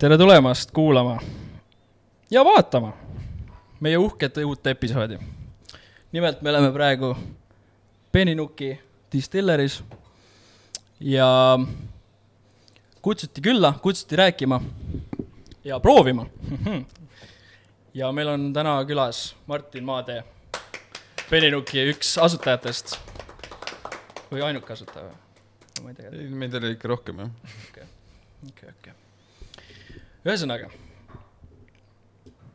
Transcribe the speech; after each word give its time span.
tere 0.00 0.16
tulemast 0.18 0.70
kuulama 0.70 1.18
ja 2.30 2.40
vaatama 2.44 2.92
meie 3.80 3.98
uhket 4.00 4.36
uut 4.46 4.66
episoodi. 4.66 5.18
nimelt 6.12 6.42
me 6.42 6.50
oleme 6.50 6.72
praegu 6.72 7.16
Peninuki 8.12 8.80
distilleris 9.12 9.82
ja 11.00 11.58
kutsuti 13.02 13.40
külla, 13.40 13.74
kutsuti 13.82 14.16
rääkima 14.16 14.60
ja 15.64 15.80
proovima. 15.80 16.26
ja 18.00 18.12
meil 18.12 18.28
on 18.28 18.52
täna 18.52 18.84
külas 18.84 19.36
Martin 19.46 19.84
Maatee, 19.84 20.24
Peninuki 21.30 21.84
üks 21.92 22.16
asutajatest 22.18 22.96
või 24.32 24.48
ainuke 24.48 24.72
asutaja 24.72 25.10
või? 25.10 25.20
ma 25.82 25.92
ei 25.92 26.00
tea. 26.00 26.26
meid 26.30 26.54
oli 26.54 26.72
ikka 26.78 26.88
rohkem 26.88 27.20
jah. 27.26 27.30
okei, 27.68 27.88
okei, 28.48 28.74
okei. 28.78 29.09
Ühesõnaga, 30.26 30.68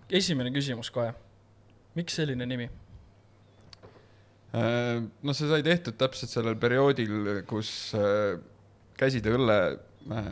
esimene 0.09 0.51
küsimus 0.53 0.91
kohe. 0.93 1.13
miks 1.95 2.17
selline 2.19 2.45
nimi? 2.45 2.69
no 4.55 5.33
see 5.35 5.49
sai 5.49 5.63
tehtud 5.65 5.97
täpselt 5.99 6.31
sellel 6.31 6.55
perioodil, 6.59 7.41
kus 7.49 7.69
äh, 7.97 8.37
käsitööõlle 8.99 9.57
äh, 9.75 10.29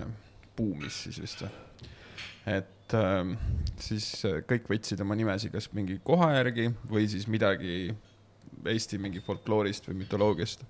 buumis 0.56 1.02
siis 1.08 1.20
vist 1.20 1.44
või? 1.44 1.52
et 2.54 2.96
äh, 2.96 3.34
siis 3.82 4.08
kõik 4.48 4.70
võtsid 4.72 5.02
oma 5.04 5.18
nimesid 5.20 5.52
kas 5.56 5.72
mingi 5.76 6.00
koha 6.06 6.32
järgi 6.38 6.70
või 6.90 7.10
siis 7.12 7.28
midagi 7.28 7.92
Eesti 8.70 8.96
mingi 9.02 9.20
folkloorist 9.20 9.90
või 9.90 10.04
mütoloogiast. 10.06 10.62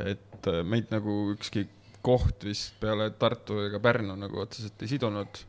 et 0.00 0.46
meid 0.64 0.88
nagu 0.94 1.34
ükski 1.34 1.66
koht 2.06 2.46
vist 2.46 2.76
peale 2.80 3.10
Tartu 3.18 3.58
ega 3.66 3.80
Pärnu 3.82 4.14
nagu 4.16 4.40
otseselt 4.44 4.82
ei 4.82 4.92
sidunud. 4.94 5.42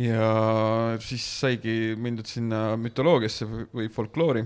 Ja 0.00 0.96
siis 1.02 1.24
saigi 1.40 1.94
mindud 2.00 2.28
sinna 2.28 2.76
mütoloogiasse 2.80 3.48
või 3.74 3.90
folkloori 3.92 4.44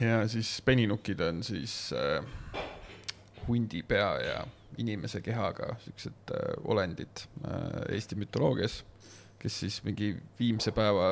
ja 0.00 0.24
siis 0.28 0.56
peninukid 0.64 1.20
on 1.20 1.42
siis 1.42 1.92
äh, 1.96 2.24
hundi 3.48 3.82
pea 3.82 4.10
ja 4.22 4.36
inimese 4.78 5.20
kehaga 5.22 5.74
siuksed 5.84 6.34
äh, 6.34 6.52
olendid 6.64 7.24
äh, 7.46 7.94
Eesti 7.94 8.18
mütoloogias, 8.18 8.82
kes 9.38 9.60
siis 9.64 9.80
mingi 9.84 10.14
viimse 10.38 10.72
päeva 10.74 11.08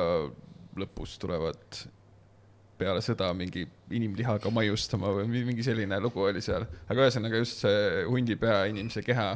lõpus 0.79 1.17
tulevad 1.21 1.83
peale 2.77 3.03
sõda 3.05 3.29
mingi 3.37 3.65
inimlihaga 3.93 4.49
maiustama 4.51 5.11
või 5.19 5.43
mingi 5.45 5.63
selline 5.63 5.99
lugu 6.01 6.23
oli 6.25 6.41
seal. 6.41 6.65
aga 6.89 7.05
ühesõnaga 7.05 7.43
just 7.43 7.63
see 7.63 8.05
hundi 8.09 8.35
pea, 8.39 8.63
inimese 8.71 9.03
keha 9.05 9.35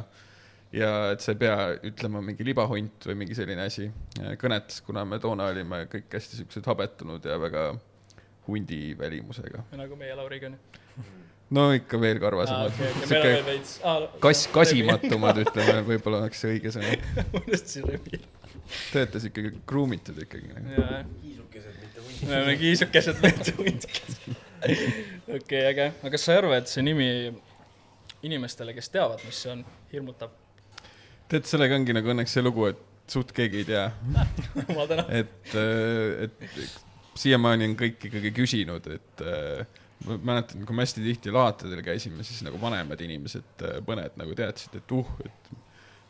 ja 0.72 1.12
et 1.14 1.24
sa 1.24 1.32
ei 1.32 1.40
pea 1.40 1.58
ütlema 1.88 2.20
mingi 2.24 2.44
libahunt 2.46 3.06
või 3.08 3.22
mingi 3.22 3.36
selline 3.36 3.64
asi 3.68 3.86
äh, 3.88 4.34
kõnet, 4.40 4.80
kuna 4.86 5.04
me 5.08 5.20
toona 5.22 5.48
olime 5.52 5.84
kõik 5.92 6.12
hästi 6.18 6.42
siuksed 6.42 6.66
habetunud 6.68 7.24
ja 7.24 7.38
väga 7.40 7.70
hundi 8.48 8.96
välimusega. 8.98 9.64
nagu 9.76 9.96
meie 9.96 10.16
Lauriga 10.16 10.50
ju. 10.52 11.06
no 11.56 11.70
ikka 11.72 12.00
veel 12.00 12.20
karvasemad 12.20 12.72
ah,. 12.72 12.82
Okay, 13.04 13.18
okay. 13.18 13.44
Veits... 13.46 13.78
Ah, 13.84 14.04
kass, 14.20 14.48
kasimatumad 14.52 15.40
ütleme, 15.44 15.80
võib-olla 15.88 16.24
oleks 16.24 16.44
see 16.44 16.56
õige 16.56 16.72
sõna. 16.74 16.96
unustasin 17.32 17.88
revi. 17.88 18.20
Te 18.90 19.00
olete 19.00 19.22
ikkagi 19.30 19.52
kruumitud 19.68 20.18
ikkagi. 20.20 20.52
kiisukesed, 21.22 21.78
mitte 21.80 22.02
hundikesed. 22.04 22.28
me 22.28 22.34
oleme 22.36 22.56
kiisukesed, 22.60 23.22
mitte 23.24 23.56
hundikesed. 23.56 24.42
okei, 25.38 25.62
äge. 25.70 25.92
aga 26.02 26.12
kas 26.12 26.28
sa 26.28 26.36
ei 26.36 26.42
arva, 26.42 26.60
et 26.60 26.68
see 26.68 26.84
nimi 26.84 27.08
inimestele, 28.28 28.74
kes 28.76 28.92
teavad, 28.92 29.24
mis 29.24 29.40
see 29.46 29.54
on, 29.54 29.64
hirmutab? 29.92 30.36
Tead, 31.28 31.48
sellega 31.48 31.76
ongi 31.78 31.96
nagu 31.96 32.12
õnneks 32.14 32.36
see 32.36 32.44
lugu, 32.44 32.68
et 32.72 32.84
suht 33.08 33.32
keegi 33.36 33.62
ei 33.62 33.68
tea. 33.68 33.88
Et, 35.20 35.54
äh, 35.56 36.28
et 36.28 36.78
siiamaani 37.18 37.70
on 37.70 37.76
kõik 37.78 38.04
ikkagi 38.08 38.32
küsinud, 38.36 38.84
et 38.94 39.22
äh, 39.24 39.78
ma 40.06 40.18
mäletan, 40.32 40.62
kui 40.66 40.76
me 40.76 40.84
hästi 40.84 41.02
tihti 41.02 41.32
laatadel 41.34 41.82
käisime, 41.86 42.24
siis 42.26 42.44
nagu 42.46 42.60
vanemad 42.62 43.00
inimesed 43.02 43.64
äh,, 43.66 43.80
mõned 43.86 44.18
nagu 44.20 44.36
teadsid, 44.38 44.78
et 44.78 44.94
uh, 44.94 45.08
et 45.24 45.50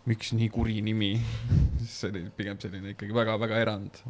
miks 0.09 0.33
nii 0.37 0.49
kuri 0.53 0.79
nimi. 0.85 1.15
See 1.89 2.11
oli 2.13 2.27
pigem 2.37 2.61
selline 2.61 2.95
ikkagi 2.95 3.17
väga-väga 3.17 3.61
erand. 3.65 4.03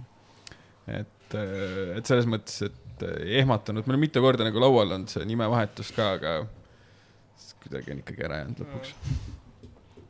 et 0.89 1.37
äh,, 1.39 1.97
et 1.99 2.09
selles 2.09 2.29
mõttes, 2.31 2.63
et 2.67 3.05
äh, 3.07 3.19
ei 3.27 3.43
ehmatanud, 3.45 3.87
meil 3.87 4.01
on 4.01 4.07
mitu 4.09 4.25
korda 4.25 4.47
nagu 4.49 4.63
laual 4.63 4.97
olnud 4.97 5.13
see 5.13 5.27
nimevahetus 5.29 5.93
ka, 5.97 6.15
aga 6.19 6.39
kuidagi 7.63 7.93
on 7.95 8.03
ikkagi 8.03 8.25
ära 8.27 8.43
jäänud 8.43 8.65
lõpuks. 8.65 8.95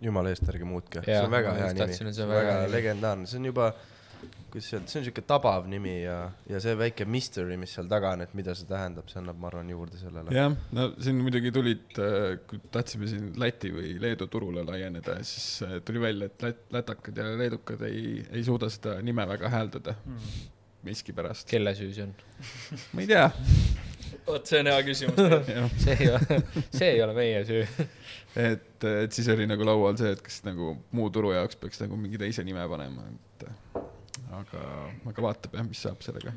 Jumala 0.02 0.32
eest, 0.32 0.48
ärge 0.50 0.66
muutke, 0.68 1.04
see 1.06 1.20
on 1.20 1.30
väga 1.32 1.54
hea 1.58 1.70
nimi, 1.76 1.94
see 1.98 2.24
on 2.24 2.34
väga 2.34 2.58
legendaarne, 2.72 3.30
see 3.30 3.40
on 3.40 3.48
juba 3.50 3.72
kuidas 4.50 4.72
öelda, 4.72 4.88
see 4.90 5.00
on 5.00 5.06
siuke 5.06 5.22
tabav 5.28 5.66
nimi 5.70 5.94
ja, 6.02 6.16
ja 6.48 6.60
see 6.62 6.74
väike 6.78 7.06
mystery, 7.08 7.56
mis 7.60 7.74
seal 7.76 7.88
taga 7.90 8.12
on, 8.16 8.24
et 8.24 8.34
mida 8.38 8.54
see 8.56 8.68
tähendab, 8.68 9.08
see 9.10 9.20
annab, 9.20 9.38
ma 9.40 9.50
arvan, 9.50 9.70
juurde 9.72 10.00
sellele. 10.00 10.34
jah, 10.34 10.54
no 10.76 10.86
siin 11.04 11.20
muidugi 11.22 11.52
tulid, 11.54 11.86
äh, 12.02 12.38
kui 12.48 12.60
tahtsime 12.74 13.10
siin 13.10 13.30
Läti 13.40 13.72
või 13.74 13.94
Leedu 14.02 14.28
turule 14.32 14.64
laieneda, 14.66 15.18
siis 15.26 15.66
äh, 15.66 15.78
tuli 15.84 16.02
välja, 16.02 16.30
et 16.30 16.46
lät-, 16.46 16.64
lätakad 16.74 17.20
ja 17.20 17.28
leedukad 17.38 17.84
ei, 17.88 18.22
ei 18.30 18.44
suuda 18.46 18.70
seda 18.72 18.98
nime 19.04 19.26
väga 19.28 19.52
hääldada. 19.54 19.98
Mm. 20.06 20.30
miskipärast. 20.88 21.48
kelle 21.50 21.74
süü 21.74 21.92
see 21.92 22.04
on? 22.06 22.12
Ma 22.94 23.02
ei 23.02 23.08
tea 23.10 23.24
vot 24.28 24.50
see 24.50 24.62
on 24.62 24.70
hea 24.72 24.82
küsimus 24.86 25.18
see 25.84 25.96
ei 25.98 26.10
ole, 26.12 26.40
see 26.70 26.92
ei 26.94 27.02
ole 27.04 27.16
meie 27.16 27.44
süü 27.48 27.64
et, 28.36 28.84
et 28.84 29.12
siis 29.12 29.28
oli 29.32 29.46
nagu 29.48 29.66
laual 29.66 29.96
see, 29.98 30.12
et 30.14 30.22
kas 30.24 30.42
nagu 30.46 30.74
muu 30.94 31.08
turu 31.14 31.32
jaoks 31.34 31.58
peaks 31.60 31.82
nagu 31.82 31.98
mingi 31.98 32.20
teise 32.20 32.44
nime 32.46 32.64
panema, 32.70 33.06
et 33.08 33.48
aga, 34.40 34.62
aga 35.10 35.26
vaatab 35.28 35.58
jah, 35.58 35.66
mis 35.66 35.82
saab 35.86 36.04
sellega. 36.04 36.34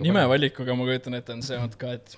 nimevalikuga 0.00 0.76
ma 0.76 0.88
kujutan 0.88 1.18
ette, 1.18 1.36
on 1.36 1.44
see 1.46 1.58
olnud 1.58 1.76
ka, 1.80 1.94
et 1.98 2.16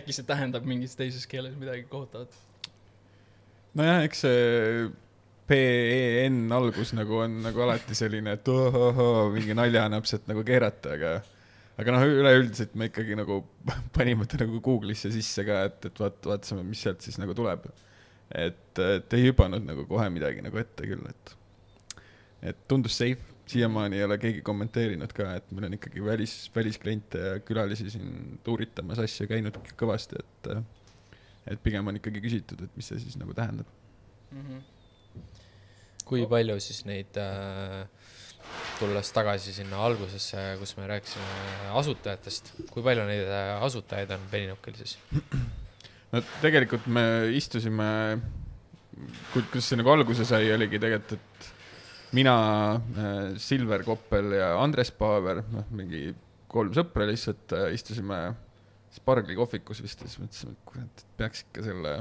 äkki 0.00 0.16
see 0.16 0.26
tähendab 0.26 0.66
mingis 0.68 0.96
teises 0.98 1.26
keeles 1.30 1.56
midagi 1.60 1.86
kohutavat. 1.90 2.34
nojah, 3.78 4.04
eks 4.08 4.26
see 4.26 4.90
PEN 5.50 6.44
algus 6.54 6.92
nagu 6.94 7.24
on 7.24 7.40
nagu 7.42 7.64
alati 7.64 7.96
selline, 7.98 8.36
et 8.38 8.48
ohohoo, 8.48 9.30
mingi 9.34 9.56
naljanapsed 9.58 10.28
nagu 10.30 10.44
keerata, 10.46 10.94
aga 10.98 11.18
aga 11.80 11.94
noh, 11.94 12.04
üleüldiselt 12.04 12.76
me 12.78 12.90
ikkagi 12.90 13.16
nagu 13.18 13.40
panime 13.96 14.28
ta 14.28 14.40
nagu 14.42 14.60
Google'isse 14.64 15.12
sisse 15.14 15.44
ka, 15.48 15.64
et, 15.70 15.90
et 15.90 16.02
vaat-, 16.04 16.22
vaatasime, 16.32 16.64
mis 16.66 16.82
sealt 16.84 17.04
siis 17.04 17.18
nagu 17.20 17.36
tuleb. 17.36 17.66
et, 18.30 18.78
et 18.78 19.18
ei 19.18 19.26
hüpanud 19.26 19.64
nagu 19.66 19.86
kohe 19.90 20.06
midagi 20.12 20.44
nagu 20.44 20.60
ette 20.60 20.86
küll, 20.86 21.02
et 21.10 21.36
et 22.50 22.60
tundus 22.70 22.94
safe, 22.96 23.24
siiamaani 23.50 23.98
ei 23.98 24.04
ole 24.06 24.16
keegi 24.22 24.42
kommenteerinud 24.46 25.12
ka, 25.12 25.26
et 25.40 25.48
meil 25.52 25.66
on 25.68 25.74
ikkagi 25.76 26.04
välis, 26.04 26.34
väliskliente 26.54 27.20
ja 27.20 27.32
külalisi 27.44 27.90
siin 27.90 28.38
tuuritamas 28.46 29.02
asju 29.02 29.26
käinud 29.30 29.58
kõvasti, 29.80 30.22
et 30.22 30.52
et 31.50 31.62
pigem 31.64 31.88
on 31.90 31.98
ikkagi 31.98 32.22
küsitud, 32.22 32.62
et 32.64 32.78
mis 32.78 32.86
see 32.92 33.00
siis 33.02 33.16
nagu 33.18 33.34
tähendab 33.34 33.66
mm. 34.30 34.44
-hmm. 34.46 35.24
kui 36.06 36.26
palju 36.30 36.60
siis 36.62 36.84
neid 36.86 37.18
äh, 37.18 37.88
tulles 38.80 39.12
tagasi 39.14 39.54
sinna 39.54 39.80
algusesse, 39.86 40.42
kus 40.60 40.74
me 40.78 40.88
rääkisime 40.90 41.70
asutajatest, 41.80 42.52
kui 42.72 42.84
palju 42.84 43.06
neid 43.08 43.28
äh, 43.28 43.54
asutajaid 43.66 44.12
on 44.16 44.26
Beninukil 44.32 44.76
siis? 44.78 44.96
no 46.12 46.22
tegelikult 46.42 46.88
me 46.90 47.04
istusime, 47.36 47.88
kuidas 49.34 49.70
see 49.70 49.80
nagu 49.80 49.92
alguse 49.94 50.26
sai, 50.28 50.50
oligi 50.54 50.80
tegelikult, 50.82 51.18
et 51.20 52.12
mina, 52.16 52.36
äh, 52.74 53.18
Silver 53.38 53.84
Koppel 53.86 54.36
ja 54.38 54.52
Andres 54.60 54.92
Paaver, 54.96 55.44
noh, 55.52 55.66
mingi 55.76 56.08
kolm 56.50 56.74
sõpra 56.74 57.06
lihtsalt 57.08 57.54
äh, 57.56 57.68
istusime 57.76 58.22
Spargli 58.90 59.36
kohvikus 59.38 59.82
vist 59.84 60.00
ja 60.02 60.08
siis 60.10 60.18
mõtlesime, 60.18 60.56
et 60.56 60.64
kurat, 60.66 60.88
et 61.04 61.18
peaks 61.20 61.44
ikka 61.44 61.62
selle, 61.62 61.92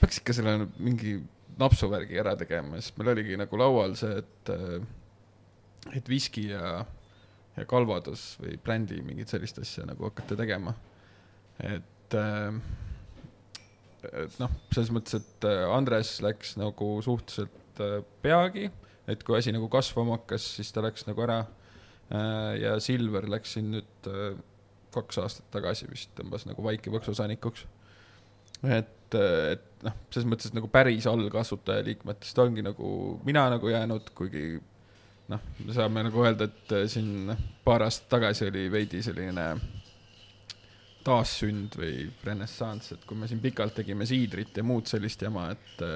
peaks 0.00 0.18
ikka 0.20 0.34
selle 0.36 0.58
mingi 0.76 1.14
napsuvärgi 1.60 2.18
ära 2.20 2.34
tegema 2.36 2.76
ja 2.76 2.84
siis 2.84 2.96
meil 2.98 3.12
oligi 3.14 3.38
nagu 3.40 3.60
laual 3.60 3.96
see, 3.96 4.18
et, 4.20 4.52
et 5.90 6.08
viski 6.08 6.48
ja, 6.52 6.84
ja 7.56 7.64
kalvadus 7.68 8.36
või 8.42 8.58
brändi 8.62 9.00
mingit 9.02 9.32
sellist 9.32 9.58
asja 9.62 9.86
nagu 9.88 10.06
hakata 10.08 10.38
tegema. 10.38 10.74
et, 11.58 12.14
et 14.12 14.38
noh, 14.38 14.54
selles 14.70 14.92
mõttes, 14.94 15.18
et 15.18 15.50
Andres 15.72 16.20
läks 16.24 16.56
nagu 16.60 16.94
suhteliselt 17.02 17.82
peagi 18.22 18.70
et 19.10 19.22
kui 19.26 19.36
asi 19.38 19.52
nagu 19.54 19.68
kasvama 19.72 20.18
hakkas, 20.18 20.46
siis 20.58 20.72
ta 20.74 20.82
läks 20.84 21.06
nagu 21.08 21.24
ära. 21.24 21.42
Äh, 22.12 22.54
ja 22.62 22.74
Silver 22.82 23.26
läks 23.30 23.56
siin 23.56 23.70
nüüd 23.74 24.10
äh, 24.10 24.34
kaks 24.92 25.20
aastat 25.22 25.48
tagasi 25.54 25.88
vist 25.90 26.12
tõmbas 26.18 26.44
nagu 26.48 26.64
vaikipõksusanikuks. 26.66 27.64
et, 28.62 29.16
äh, 29.18 29.54
et 29.54 29.86
noh, 29.86 29.96
selles 30.10 30.28
mõttes, 30.28 30.50
et 30.50 30.58
nagu 30.58 30.68
päris 30.72 31.08
algasutaja 31.10 31.84
liikmetest 31.86 32.38
ongi 32.38 32.64
nagu 32.64 33.18
mina 33.26 33.48
nagu 33.50 33.72
jäänud, 33.72 34.12
kuigi 34.14 34.60
noh, 35.28 35.44
me 35.66 35.76
saame 35.76 36.02
nagu 36.08 36.24
öelda, 36.24 36.48
et 36.48 36.74
siin 36.90 37.30
paar 37.64 37.86
aastat 37.86 38.08
tagasi 38.16 38.48
oli 38.50 38.66
veidi 38.72 39.02
selline 39.04 39.46
taassünd 41.02 41.76
või 41.78 42.06
renessanss, 42.24 42.94
et 42.94 43.06
kui 43.06 43.18
me 43.18 43.28
siin 43.30 43.42
pikalt 43.42 43.74
tegime 43.80 44.06
siidrit 44.08 44.56
ja 44.56 44.64
muud 44.66 44.90
sellist 44.90 45.22
jama, 45.22 45.50
et 45.54 45.86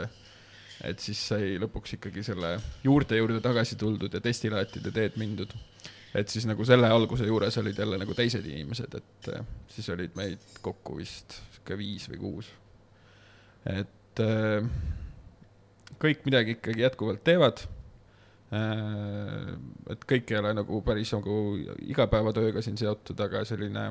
et 0.85 1.01
siis 1.01 1.21
sai 1.31 1.55
lõpuks 1.61 1.95
ikkagi 1.97 2.21
selle 2.27 2.51
juurte 2.85 3.17
juurde 3.17 3.41
tagasi 3.41 3.79
tuldud 3.81 4.13
ja 4.13 4.21
destillaatide 4.21 4.93
teed 4.93 5.17
mindud. 5.17 5.55
et 6.17 6.29
siis 6.29 6.47
nagu 6.49 6.65
selle 6.65 6.89
alguse 6.89 7.25
juures 7.25 7.57
olid 7.61 7.79
jälle 7.79 7.99
nagu 8.01 8.15
teised 8.15 8.45
inimesed, 8.45 8.95
et 8.95 9.31
äh, 9.33 9.47
siis 9.69 9.89
olid 9.93 10.15
meid 10.17 10.45
kokku 10.63 10.97
vist 10.97 11.39
sihuke 11.55 11.79
viis 11.79 12.09
või 12.11 12.21
kuus. 12.21 12.51
et 13.65 14.21
äh, 14.21 14.69
kõik 16.03 16.29
midagi 16.29 16.59
ikkagi 16.59 16.85
jätkuvalt 16.85 17.25
teevad 17.25 17.65
et 18.51 20.05
kõik 20.07 20.31
ei 20.31 20.39
ole 20.39 20.53
nagu 20.55 20.79
päris 20.87 21.11
nagu 21.17 21.57
igapäevatööga 21.83 22.63
siin 22.63 22.77
seotud, 22.79 23.19
aga 23.21 23.45
selline 23.45 23.89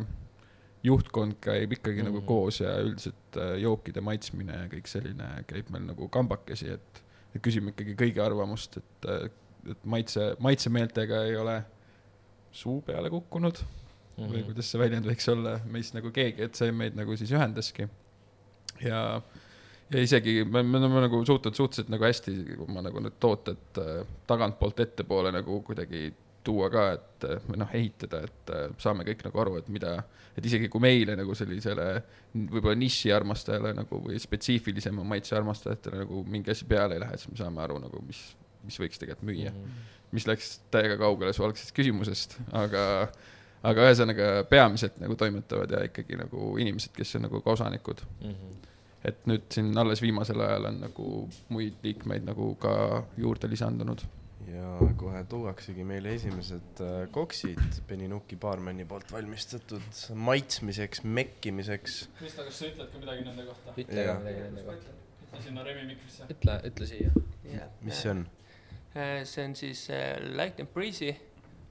juhtkond 0.86 1.40
käib 1.42 1.74
ikkagi 1.74 1.98
mm 1.98 2.02
-hmm. 2.02 2.06
nagu 2.06 2.18
mhm. 2.18 2.28
koos 2.28 2.60
ja 2.60 2.78
üldiselt 2.80 3.38
äh, 3.38 3.58
jookide 3.62 4.02
maitsmine 4.02 4.54
ja 4.54 4.68
kõik 4.72 4.88
selline 4.88 5.30
käib 5.48 5.70
meil 5.74 5.88
nagu 5.90 6.10
kambakesi, 6.10 6.70
et, 6.78 7.04
et 7.36 7.42
küsime 7.42 7.74
ikkagi 7.74 7.96
kõigi 8.00 8.22
arvamust, 8.22 8.78
et, 8.78 9.10
äh, 9.10 9.30
et 9.72 9.86
maitse, 9.86 10.36
maitsemeeltega 10.40 11.24
ei 11.26 11.36
ole 11.36 11.64
suu 12.52 12.82
peale 12.82 13.10
kukkunud 13.10 13.60
mm 13.62 14.24
-hmm. 14.24 14.30
või 14.32 14.38
mhm. 14.38 14.46
kuidas 14.46 14.72
see 14.72 14.80
väljend 14.80 15.06
võiks 15.06 15.32
olla, 15.32 15.60
meist 15.66 15.94
nagu 15.94 16.12
keegi, 16.12 16.42
et 16.42 16.56
see 16.56 16.72
meid 16.72 16.96
nagu 16.96 17.18
siis 17.18 17.32
ühendaski. 17.32 17.90
ja, 18.82 19.22
ja 19.94 20.02
isegi 20.02 20.44
me, 20.50 20.64
me 20.64 20.80
oleme 20.82 21.06
nagu 21.06 21.22
suutnud 21.26 21.58
suhteliselt 21.58 21.92
nagu 21.94 22.06
hästi 22.08 22.36
oma 22.66 22.82
nagu 22.86 23.02
need 23.04 23.18
tooted 23.22 23.82
äh, 23.82 24.06
tagantpoolt 24.28 24.80
ettepoole 24.86 25.34
nagu 25.36 25.60
kuidagi 25.66 26.08
tuua 26.46 26.70
ka, 26.70 26.86
et 26.94 27.26
või 27.48 27.60
noh, 27.62 27.72
ehitada, 27.74 28.22
et 28.28 28.54
äh, 28.54 28.66
saame 28.82 29.06
kõik 29.08 29.24
nagu 29.26 29.42
aru, 29.42 29.56
et 29.62 29.70
mida, 29.74 29.96
et 30.38 30.46
isegi 30.46 30.70
kui 30.72 30.84
meile 30.84 31.16
nagu 31.18 31.36
sellisele 31.38 31.88
võib-olla 32.36 32.78
niši 32.80 33.14
armastajale 33.16 33.74
nagu 33.78 34.02
või 34.06 34.20
spetsiifilisema 34.22 35.06
maitse 35.08 35.38
armastajatele 35.40 36.04
nagu 36.04 36.22
mingi 36.30 36.54
asi 36.54 36.68
peale 36.70 36.98
ei 36.98 37.06
lähe, 37.06 37.18
siis 37.22 37.34
me 37.34 37.42
saame 37.42 37.64
aru 37.66 37.80
nagu, 37.86 38.02
mis, 38.06 38.22
mis 38.66 38.78
võiks 38.82 39.02
tegelikult 39.02 39.30
müüa 39.30 39.54
mm. 39.54 39.64
-hmm. 39.64 39.88
mis 40.18 40.28
läks 40.30 40.52
täiega 40.74 41.00
kaugele 41.02 41.34
su 41.34 41.46
algsest 41.46 41.74
küsimusest, 41.78 42.38
aga, 42.54 42.86
aga 43.66 43.90
ühesõnaga 43.90 44.30
peamiselt 44.50 45.02
nagu 45.02 45.18
toimetavad 45.18 45.78
ja 45.78 45.84
ikkagi 45.90 46.22
nagu 46.22 46.56
inimesed, 46.62 46.94
kes 46.98 47.18
on 47.18 47.30
nagu 47.30 47.42
ka 47.42 47.58
osanikud 47.58 48.06
mm. 48.22 48.32
-hmm 48.32 48.74
et 49.06 49.26
nüüd 49.30 49.48
siin 49.54 49.74
alles 49.78 50.02
viimasel 50.02 50.42
ajal 50.42 50.70
on 50.72 50.80
nagu 50.88 51.08
muid 51.54 51.82
liikmeid 51.86 52.26
nagu 52.28 52.54
ka 52.62 52.76
juurde 53.22 53.50
lisandunud 53.52 54.06
ja 54.50 54.94
kohe 54.98 55.24
tuuaksegi 55.30 55.84
meile 55.88 56.14
esimesed 56.16 56.82
äh, 56.84 56.96
koksid 57.12 57.80
Beninuki 57.90 58.38
baarmeni 58.42 58.86
poolt 58.86 59.12
valmistatud 59.12 60.02
maitsmiseks, 60.28 61.04
mekkimiseks. 61.04 61.98
Krista, 62.20 62.46
kas 62.48 62.60
sa 62.62 62.70
ütled 62.70 62.92
ka 62.94 63.02
midagi 63.02 63.26
nende 63.26 63.46
kohta? 63.50 63.76
ütle 63.82 64.06
ka 64.08 64.18
midagi 64.22 64.44
nende 64.44 64.66
kohta. 64.68 64.98
ütle 65.26 65.44
sinna 65.48 65.66
Remi 65.68 65.88
mikrisse. 65.94 66.28
ütle, 66.36 66.58
ütle 66.70 66.90
siia 66.90 67.14
yeah.. 67.46 67.72
mis 67.82 68.02
see 68.04 68.12
on? 68.14 68.26
Äh, 68.96 69.24
see 69.28 69.48
on 69.48 69.58
siis 69.60 69.88
äh, 69.90 70.20
light 70.38 70.62
and 70.62 70.72
breezy, 70.76 71.16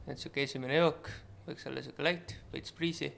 et 0.06 0.20
sihuke 0.20 0.44
esimene 0.44 0.80
jook, 0.80 1.12
võiks 1.46 1.70
olla 1.70 1.84
sihuke 1.84 2.04
light, 2.04 2.36
veits 2.52 2.74
breezy, 2.74 3.12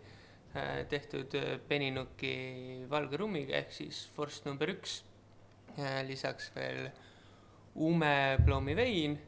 tehtud 0.89 1.35
Beninuki 1.69 2.87
valge 2.91 3.19
rummiga 3.21 3.57
ehk 3.59 3.73
siis 3.73 4.05
vorst 4.17 4.47
number 4.49 4.71
üks. 4.73 5.03
lisaks 6.09 6.51
veel 6.55 6.87
umeploomi 7.77 8.77
vein 8.77 9.19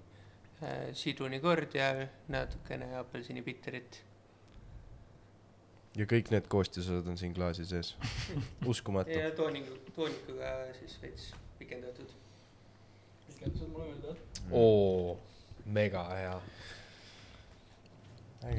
Äh, 0.62 0.92
sidrunikord 0.92 1.74
ja 1.74 2.06
natukene 2.28 2.96
apelsinipitterit. 2.98 4.00
ja 5.98 6.06
kõik 6.10 6.32
need 6.34 6.48
koostisosad 6.50 7.06
on 7.10 7.18
siin 7.18 7.34
klaasi 7.34 7.62
sees 7.66 7.92
uskumatu. 8.72 9.14
ja 9.14 9.30
tooniku, 9.38 9.76
toonikuga 9.94 10.50
siis 10.80 10.96
veits 11.02 11.28
pikendatud. 11.60 12.10
pikendused 13.28 13.70
mulle 13.70 13.86
meeldivad. 13.92 14.42
oo, 14.50 15.14
mega 15.78 16.02
hea. 16.10 16.34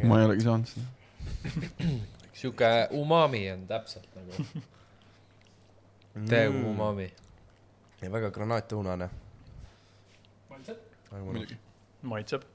ma 0.08 0.22
ei 0.22 0.30
olegi 0.30 0.48
saanud 0.48 0.72
seda. 0.72 0.88
sihuke 2.40 2.88
umami 2.96 3.42
on 3.52 3.66
täpselt 3.68 4.08
nagu 4.16 4.32
täiega 6.30 6.54
mm. 6.54 6.66
umami. 6.66 7.08
ja 8.02 8.12
väga 8.12 8.32
granaatõunane. 8.36 9.10
maitsed? 10.50 10.86
muidugi 11.12 11.58
maitseb. 12.02 12.46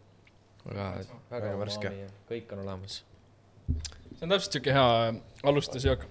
väga, 0.65 0.89
väga 1.31 1.53
värske. 1.61 1.93
kõik 2.31 2.57
on 2.57 2.65
olemas. 2.65 3.03
see 3.69 4.25
on 4.25 4.35
täpselt 4.35 4.59
siuke 4.59 4.73
hea 4.73 5.15
alustusjook. 5.53 6.09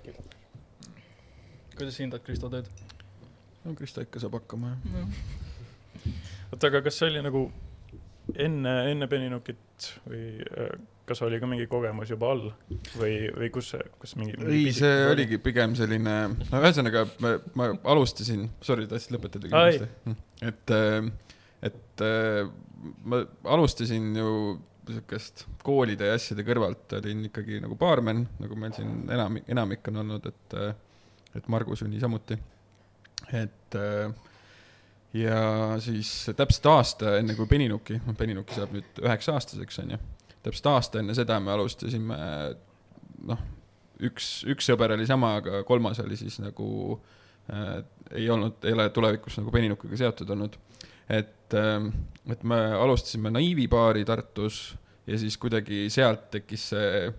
kuidas 1.77 1.99
hindad 1.99 2.25
Kristo 2.25 2.49
tööd? 2.53 2.69
no 3.63 3.75
Kristo 3.79 4.05
ikka 4.05 4.21
saab 4.21 4.37
hakkama, 4.41 4.75
jah. 4.93 5.21
oota, 6.51 6.67
aga 6.67 6.85
kas 6.85 7.01
see 7.01 7.09
oli 7.09 7.25
nagu 7.25 7.47
enne, 8.41 8.73
enne 8.91 9.07
Beninukit 9.11 9.89
või 10.07 10.25
äh, 10.41 10.73
kas 11.07 11.21
oli 11.25 11.39
ka 11.41 11.47
mingi 11.49 11.67
kogemus 11.67 12.11
juba 12.13 12.31
all 12.31 12.45
või, 12.95 13.15
või 13.35 13.49
kus 13.53 13.73
kas 13.99 14.15
mingi, 14.19 14.37
mingi? 14.39 14.69
ei, 14.69 14.75
see 14.75 14.91
oli? 15.03 15.15
oligi 15.17 15.39
pigem 15.43 15.75
selline, 15.77 16.15
no 16.39 16.61
ühesõnaga 16.61 17.05
ma, 17.23 17.33
ma 17.59 17.69
alustasin, 17.95 18.45
sorry, 18.63 18.87
tahtsid 18.91 19.15
lõpetada 19.17 19.49
kindlasti, 19.49 20.15
et, 20.47 20.75
äh, 20.77 21.09
et 21.69 22.05
äh, 22.07 22.53
ma 23.07 23.23
alustasin 23.55 24.13
ju 24.19 24.29
sihukest 24.83 25.45
koolide 25.63 26.09
ja 26.09 26.17
asjade 26.17 26.43
kõrvalt 26.43 26.91
olin 26.97 27.27
ikkagi 27.29 27.61
nagu 27.63 27.75
baarmen, 27.79 28.25
nagu 28.43 28.57
meil 28.59 28.73
siin 28.75 29.05
enam, 29.11 29.39
enamik 29.47 29.87
on 29.91 30.01
olnud, 30.03 30.27
et, 30.27 30.57
et 31.39 31.47
Margus 31.51 31.83
ju 31.83 31.87
niisamuti. 31.91 32.35
et 33.31 33.77
ja 35.13 35.39
siis 35.83 36.11
täpselt 36.37 36.69
aasta 36.71 37.17
enne 37.19 37.35
kui 37.37 37.49
Beninuki, 37.49 37.99
noh 38.05 38.17
Beninuki 38.17 38.57
saab 38.57 38.73
nüüd 38.75 39.01
üheksa 39.03 39.37
aastaseks 39.37 39.81
onju, 39.83 39.99
täpselt 40.45 40.69
aasta 40.73 41.01
enne 41.01 41.15
seda 41.17 41.39
me 41.43 41.53
alustasime, 41.53 42.19
noh, 43.29 43.43
üks, 44.03 44.35
üks 44.49 44.71
sõber 44.71 44.95
oli 44.97 45.05
sama, 45.09 45.37
aga 45.41 45.63
kolmas 45.67 46.01
oli 46.03 46.17
siis 46.19 46.39
nagu 46.43 46.67
äh, 47.51 47.81
ei 48.13 48.29
olnud, 48.29 48.59
ei 48.65 48.75
ole 48.75 48.89
tulevikus 48.95 49.37
nagu 49.41 49.53
Beninukiga 49.53 50.01
seotud 50.05 50.33
olnud 50.37 50.57
et, 51.09 51.53
ähm, 51.53 51.89
et 52.29 52.43
me 52.43 52.55
alustasime 52.55 53.31
Naiivi 53.31 53.67
baari 53.67 54.05
Tartus 54.05 54.75
ja 55.07 55.17
siis 55.19 55.37
kuidagi 55.37 55.87
sealt 55.91 56.29
tekkis 56.31 56.69
see 56.73 57.11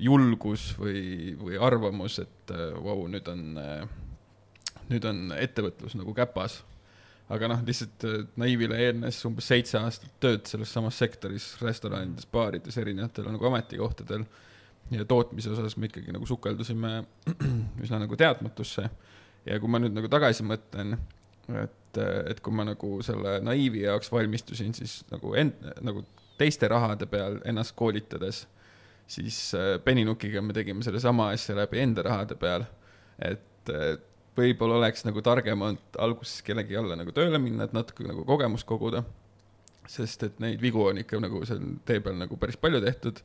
julgus 0.00 0.70
või, 0.78 1.34
või 1.40 1.58
arvamus, 1.60 2.20
et 2.22 2.52
äh, 2.54 2.70
vau 2.76 3.02
wow,, 3.02 3.06
nüüd 3.10 3.28
on, 3.32 3.46
äh, 3.60 4.82
nüüd 4.92 5.06
on 5.08 5.30
ettevõtlus 5.36 5.96
nagu 5.98 6.14
käpas. 6.16 6.60
Aga 7.30 7.50
noh, 7.52 7.64
lihtsalt 7.66 8.06
äh, 8.08 8.20
Naiivile 8.40 8.78
eelnes 8.86 9.20
umbes 9.28 9.50
seitse 9.52 9.78
aastat 9.80 10.12
tööd 10.22 10.50
selles 10.50 10.72
samas 10.74 10.98
sektoris, 11.00 11.52
restoranides, 11.62 12.28
baarides, 12.30 12.78
erinevatel 12.80 13.30
nagu 13.30 13.50
ametikohtadel 13.50 14.26
ja 14.90 15.06
tootmise 15.06 15.52
osas 15.54 15.76
me 15.78 15.90
ikkagi 15.90 16.14
nagu 16.14 16.26
sukeldusime 16.26 16.96
üsna 17.84 18.02
nagu 18.02 18.18
teadmatusse. 18.18 18.88
ja 19.46 19.60
kui 19.60 19.70
ma 19.70 19.80
nüüd 19.80 19.94
nagu 19.96 20.10
tagasi 20.10 20.44
mõtlen, 20.46 20.98
et 21.50 21.78
et, 21.90 22.00
et 22.30 22.40
kui 22.40 22.54
ma 22.54 22.64
nagu 22.68 23.00
selle 23.04 23.38
naiivi 23.44 23.84
jaoks 23.84 24.10
valmistusin, 24.12 24.74
siis 24.76 25.00
nagu 25.10 25.34
end-, 25.38 25.64
nagu 25.84 26.04
teiste 26.38 26.68
rahade 26.70 27.08
peal 27.10 27.40
ennast 27.48 27.74
koolitades, 27.76 28.44
siis 29.10 29.52
Beninukiga 29.84 30.38
äh, 30.38 30.46
me 30.46 30.56
tegime 30.56 30.84
sellesama 30.86 31.30
asja 31.34 31.56
läbi 31.58 31.80
enda 31.82 32.04
rahade 32.06 32.38
peal. 32.40 32.64
et 33.20 33.68
võib-olla 34.38 34.78
oleks 34.78 35.04
nagu 35.06 35.22
targem 35.24 35.62
olnud 35.66 35.98
alguses 36.02 36.44
kellegi 36.46 36.78
alla 36.78 36.98
nagu 36.98 37.12
tööle 37.14 37.40
minna, 37.42 37.66
et 37.66 37.74
natuke 37.76 38.06
nagu 38.06 38.24
kogemust 38.28 38.68
koguda. 38.68 39.04
sest 39.90 40.22
et 40.22 40.36
neid 40.38 40.60
vigu 40.62 40.84
on 40.86 41.00
ikka 41.00 41.18
nagu 41.18 41.40
seal 41.48 41.62
tee 41.84 42.00
peal 42.00 42.14
nagu 42.18 42.36
päris 42.38 42.56
palju 42.56 42.80
tehtud. 42.84 43.22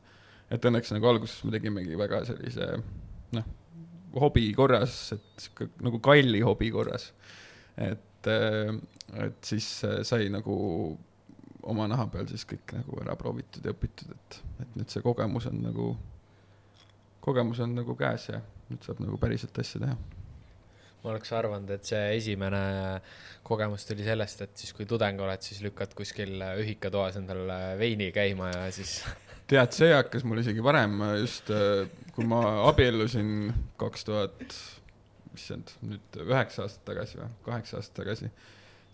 et 0.50 0.64
õnneks 0.64 0.92
nagu 0.94 1.06
alguses 1.06 1.44
me 1.44 1.54
tegimegi 1.54 1.98
väga 1.98 2.24
sellise 2.24 2.66
noh, 3.32 3.46
hobi 4.14 4.52
korras, 4.54 5.12
et 5.12 5.24
sihuke 5.38 5.70
nagu 5.82 6.00
kalli 6.00 6.40
hobi 6.40 6.70
korras. 6.70 7.12
et 7.76 8.26
äh, 8.26 8.74
et 9.14 9.44
siis 9.44 9.84
äh, 9.84 10.02
sai 10.02 10.28
nagu 10.28 10.98
oma 11.62 11.86
naha 11.90 12.06
peal 12.10 12.26
siis 12.30 12.44
kõik 12.46 12.74
nagu 12.74 13.00
ära 13.02 13.16
proovitud 13.18 13.64
ja 13.64 13.74
õpitud, 13.74 14.10
et, 14.10 14.42
et 14.62 14.76
nüüd 14.78 14.90
see 14.90 15.02
kogemus 15.02 15.46
on 15.50 15.62
nagu, 15.62 15.96
kogemus 17.20 17.62
on 17.62 17.74
nagu 17.74 17.94
käes 17.98 18.28
ja 18.30 18.42
nüüd 18.70 18.86
saab 18.86 19.02
nagu 19.02 19.18
päriselt 19.18 19.58
asja 19.58 19.82
teha 19.82 20.15
ma 21.06 21.14
oleks 21.14 21.30
arvanud, 21.36 21.70
et 21.70 21.86
see 21.86 22.02
esimene 22.16 22.62
kogemus 23.46 23.86
tuli 23.86 24.02
sellest, 24.06 24.42
et 24.42 24.58
siis 24.58 24.74
kui 24.74 24.88
tudeng 24.90 25.20
oled, 25.22 25.42
siis 25.44 25.62
lükkad 25.62 25.94
kuskil 25.96 26.42
ühikatoas 26.58 27.20
endal 27.20 27.46
veini 27.78 28.10
käima 28.14 28.50
ja 28.50 28.64
siis. 28.74 28.98
tead, 29.50 29.70
see 29.76 29.92
hakkas 29.94 30.26
mul 30.26 30.42
isegi 30.42 30.64
varem 30.64 30.98
just, 31.20 31.52
äh, 31.54 31.86
kui 32.16 32.26
ma 32.26 32.42
abiellusin 32.66 33.52
kaks 33.78 34.08
tuhat 34.08 34.42
issand, 35.36 35.70
nüüd 35.84 36.20
üheksa 36.24 36.64
aastat 36.64 36.86
tagasi 36.88 37.20
või 37.20 37.30
kaheksa 37.46 37.78
aastat 37.78 38.00
tagasi, 38.00 38.32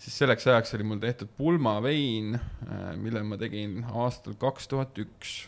siis 0.02 0.18
selleks 0.20 0.46
ajaks 0.50 0.74
oli 0.76 0.88
mul 0.90 1.00
tehtud 1.02 1.32
pulmavein, 1.38 2.36
äh, 2.36 2.92
mille 3.00 3.24
ma 3.24 3.40
tegin 3.40 3.80
aastal 3.88 4.36
kaks 4.40 4.68
tuhat 4.68 5.00
üks. 5.00 5.46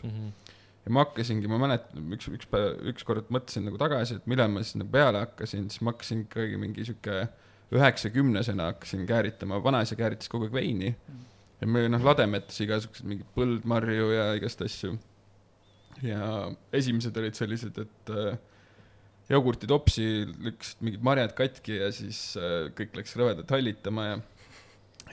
Ja 0.85 0.93
ma 0.93 1.01
hakkasingi, 1.01 1.49
ma 1.49 1.57
mäletan, 1.57 2.03
üks, 2.13 2.27
üks 2.29 2.49
päev, 2.49 2.75
ükskord 2.91 3.31
mõtlesin 3.33 3.65
nagu 3.65 3.79
tagasi, 3.81 4.19
et 4.19 4.27
millal 4.29 4.51
ma 4.53 4.61
siis 4.61 4.77
nagu 4.77 4.91
peale 4.93 5.23
hakkasin, 5.23 5.65
siis 5.73 5.81
ma 5.81 5.95
hakkasin 5.95 6.27
ikkagi 6.27 6.59
mingi 6.61 6.85
sihuke 6.85 7.23
üheksakümnesena 7.73 8.69
hakkasin 8.69 9.07
kääritama, 9.09 9.57
vanaisa 9.65 9.97
kääritas 9.97 10.29
kogu 10.29 10.45
aeg 10.45 10.53
veini 10.53 10.91
ja 11.61 11.69
meil 11.69 11.89
noh, 11.89 12.03
lademetes 12.05 12.59
igasuguseid 12.61 13.09
mingeid 13.09 13.31
põldmarju 13.37 14.11
ja 14.13 14.27
igast 14.37 14.61
asju. 14.65 14.93
ja 16.05 16.51
esimesed 16.75 17.17
olid 17.17 17.37
sellised, 17.37 17.77
et 17.81 18.13
äh, 18.13 18.37
jogurtitopsi 19.31 20.07
lükkasid 20.27 20.85
mingid 20.85 21.05
marjad 21.05 21.33
katki 21.37 21.79
ja 21.79 21.89
siis 21.95 22.19
äh, 22.37 22.67
kõik 22.77 22.99
läks 22.99 23.15
rõvedalt 23.17 23.51
hallitama 23.55 24.09
ja 24.11 24.17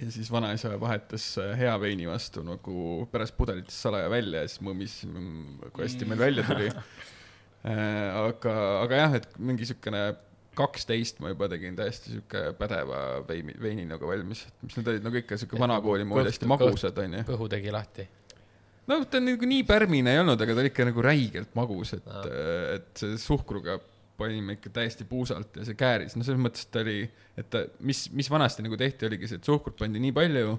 ja 0.01 0.11
siis 0.11 0.31
vanaisa 0.33 0.73
vahetas 0.81 1.27
äh, 1.43 1.55
hea 1.59 1.73
veini 1.81 2.09
vastu 2.09 2.45
nagu 2.47 3.07
pärast 3.13 3.37
pudelitest 3.37 3.85
salaja 3.87 4.11
välja 4.11 4.45
ja 4.45 4.51
siis 4.51 4.63
mõmis, 4.65 4.99
kui 5.73 5.85
hästi 5.85 6.09
meil 6.09 6.23
välja 6.23 6.47
tuli 6.49 6.69
äh, 6.73 8.23
aga, 8.23 8.57
aga 8.83 9.03
jah, 9.05 9.19
et 9.21 9.29
mingi 9.39 9.69
siukene 9.69 10.07
kaksteist 10.57 11.23
ma 11.25 11.33
juba 11.33 11.49
tegin 11.49 11.77
täiesti 11.77 12.17
siuke 12.19 12.51
pädeva 12.59 13.23
veini, 13.29 13.55
veini 13.61 13.87
nagu 13.89 14.09
valmis, 14.09 14.45
mis 14.65 14.77
need 14.77 14.91
olid 14.93 15.07
nagu 15.07 15.23
ikka 15.23 15.39
siuke 15.41 15.61
vanakooli 15.61 16.09
moodi 16.09 16.29
hästi 16.29 16.51
magusad 16.51 16.99
onju. 17.05 17.25
kõhu 17.29 17.49
tegi 17.53 17.73
lahti 17.73 18.09
no 18.91 18.99
ta 19.09 19.21
nagu 19.23 19.49
nii 19.49 19.65
pärmine 19.69 20.13
ei 20.13 20.21
olnud, 20.23 20.41
aga 20.41 20.57
ta 20.57 20.65
oli 20.65 20.73
ikka 20.73 20.89
nagu 20.91 21.05
räigelt 21.05 21.57
magus, 21.59 21.95
et 21.97 22.07
no., 22.09 22.25
et 22.77 22.91
see 22.99 23.17
suhkruga 23.21 23.79
panime 24.19 24.59
ikka 24.59 24.71
täiesti 24.77 25.07
puusalt 25.09 25.57
ja 25.59 25.65
see 25.67 25.79
kääris, 25.79 26.17
no 26.17 26.27
selles 26.27 26.41
mõttes, 26.43 26.67
et 26.67 26.75
ta 26.75 26.83
oli, 26.85 27.01
et 27.39 27.49
ta, 27.53 27.65
mis, 27.87 28.05
mis 28.15 28.29
vanasti 28.31 28.65
nagu 28.65 28.79
tehti, 28.79 29.09
oligi 29.09 29.31
see, 29.31 29.41
et 29.41 29.49
suhkrut 29.49 29.79
pandi 29.81 30.03
nii 30.03 30.15
palju, 30.17 30.57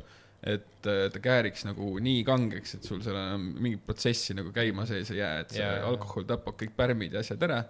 et 0.54 0.82
ta 0.84 1.22
kääriks 1.24 1.64
nagu 1.70 1.94
nii 2.04 2.24
kangeks, 2.28 2.76
et 2.78 2.88
sul 2.88 3.00
seal 3.06 3.16
enam 3.16 3.46
mingit 3.64 3.86
protsessi 3.86 4.36
nagu 4.36 4.52
käima 4.56 4.88
sees 4.90 5.14
ei 5.14 5.22
jää, 5.22 5.38
et 5.46 5.56
see 5.56 5.64
yeah. 5.64 5.86
alkohol 5.88 6.28
tapab 6.28 6.58
kõik 6.60 6.74
pärmid 6.76 7.16
ja 7.16 7.24
asjad 7.24 7.46
ära. 7.48 7.62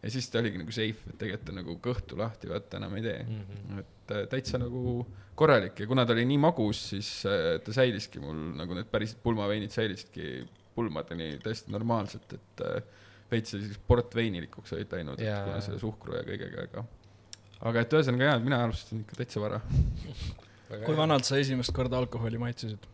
ja 0.00 0.12
siis 0.12 0.30
ta 0.30 0.38
oligi 0.40 0.60
nagu 0.60 0.72
safe, 0.72 1.10
et 1.10 1.18
tegelikult 1.18 1.48
ta 1.50 1.56
nagu 1.56 1.74
kõhtu 1.82 2.20
lahti 2.20 2.52
vaata 2.52 2.78
enam 2.78 2.94
ei 2.96 3.02
tee 3.04 3.18
mm. 3.24 3.42
-hmm. 3.48 3.82
et 3.82 4.14
äh, 4.14 4.22
täitsa 4.30 4.62
nagu 4.62 5.02
korralik 5.34 5.80
ja 5.80 5.86
kuna 5.90 6.06
ta 6.06 6.14
oli 6.14 6.24
nii 6.28 6.38
magus, 6.38 6.88
siis 6.92 7.10
äh, 7.26 7.58
ta 7.64 7.72
säiliski 7.72 8.22
mul 8.22 8.38
nagu 8.56 8.78
need 8.78 8.88
päris 8.92 9.14
pulmaveinid 9.14 9.74
säilisidki 9.74 10.46
pulmadeni 10.74 11.38
täiesti 11.42 11.72
normaalselt, 11.74 12.32
et 12.32 12.64
äh, 12.64 12.82
veits 13.30 13.54
selliseks 13.54 13.80
portveinilikuks 13.88 14.76
olid 14.76 14.96
läinud, 14.96 15.20
et 15.20 15.44
kuna 15.46 15.60
selle 15.64 15.80
suhkru 15.82 16.16
ja 16.18 16.24
kõigega, 16.26 16.68
aga 16.68 16.86
aga 17.70 17.84
et 17.84 17.98
ühesõnaga 17.98 18.30
jaa, 18.30 18.38
mina 18.42 18.62
alustasin 18.66 19.02
ikka 19.04 19.20
täitsa 19.20 19.42
vara 19.42 19.60
kui 20.86 20.96
vanalt 20.96 21.26
sa 21.26 21.38
esimest 21.40 21.74
korda 21.74 21.98
alkoholi 21.98 22.38
maitsesid? 22.40 22.86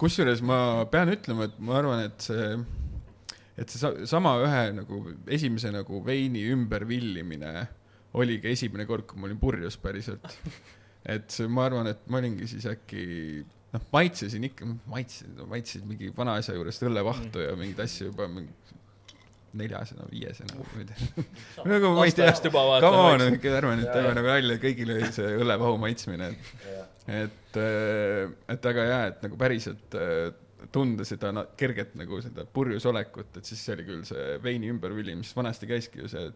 kusjuures 0.00 0.42
ma 0.44 0.58
pean 0.90 1.12
ütlema, 1.12 1.48
et 1.48 1.58
ma 1.62 1.78
arvan, 1.78 2.02
et 2.08 2.24
see, 2.24 2.48
et 3.60 3.70
see 3.70 4.06
sama 4.10 4.34
ühe 4.42 4.62
nagu 4.80 5.00
esimese 5.36 5.70
nagu 5.74 6.00
veini 6.06 6.42
ümbervillimine 6.54 7.52
oligi 8.18 8.50
esimene 8.52 8.86
kord, 8.88 9.06
kui 9.08 9.20
ma 9.20 9.28
olin 9.28 9.38
purjus 9.40 9.76
päriselt. 9.80 10.26
et 11.14 11.30
see, 11.34 11.46
ma 11.50 11.68
arvan, 11.68 11.90
et 11.90 12.02
ma 12.10 12.20
olingi 12.20 12.48
siis 12.50 12.66
äkki 12.70 13.04
noh, 13.74 13.86
maitsesin 13.94 14.48
ikka, 14.50 14.68
maitsesin, 14.90 15.38
maitsesin 15.50 15.86
mingi 15.88 16.10
vanaisa 16.16 16.56
juurest 16.56 16.84
õllevahtu 16.88 17.38
mm. 17.38 17.46
ja 17.46 17.56
mingeid 17.60 17.84
asju 17.86 18.10
juba 18.10 18.28
mingi 18.30 18.54
neljasena, 19.58 20.06
viiesena, 20.10 20.58
ma 20.58 20.66
ei 20.82 20.86
tea. 20.90 21.24
nagu 21.70 21.92
ma 21.96 22.06
ei 22.08 22.14
tea, 22.16 22.32
come 22.52 23.02
on, 23.02 23.24
ärme 23.24 23.76
nüüd 23.80 23.90
teeme 23.90 24.14
nagu 24.18 24.30
nalja, 24.30 24.60
kõigil 24.62 24.94
oli 24.96 25.10
see 25.14 25.34
õllevahu 25.40 25.78
maitsmine, 25.82 26.30
et, 26.32 26.70
et, 27.22 27.60
äh, 27.60 28.34
et 28.56 28.70
aga 28.72 28.88
jaa, 28.90 29.02
et 29.12 29.24
nagu 29.26 29.38
päriselt 29.40 29.98
äh, 30.00 30.28
tunda 30.74 31.06
seda 31.06 31.32
kerget 31.60 31.94
nagu 31.98 32.20
seda 32.24 32.46
purjus 32.50 32.86
olekut, 32.90 33.34
et 33.38 33.48
siis 33.48 33.62
see 33.64 33.74
oli 33.76 33.88
küll 33.88 34.06
see 34.08 34.38
veini 34.44 34.70
ümbervili, 34.72 35.16
mis 35.18 35.34
vanasti 35.36 35.68
käiski 35.70 36.02
ju 36.02 36.10
see, 36.10 36.30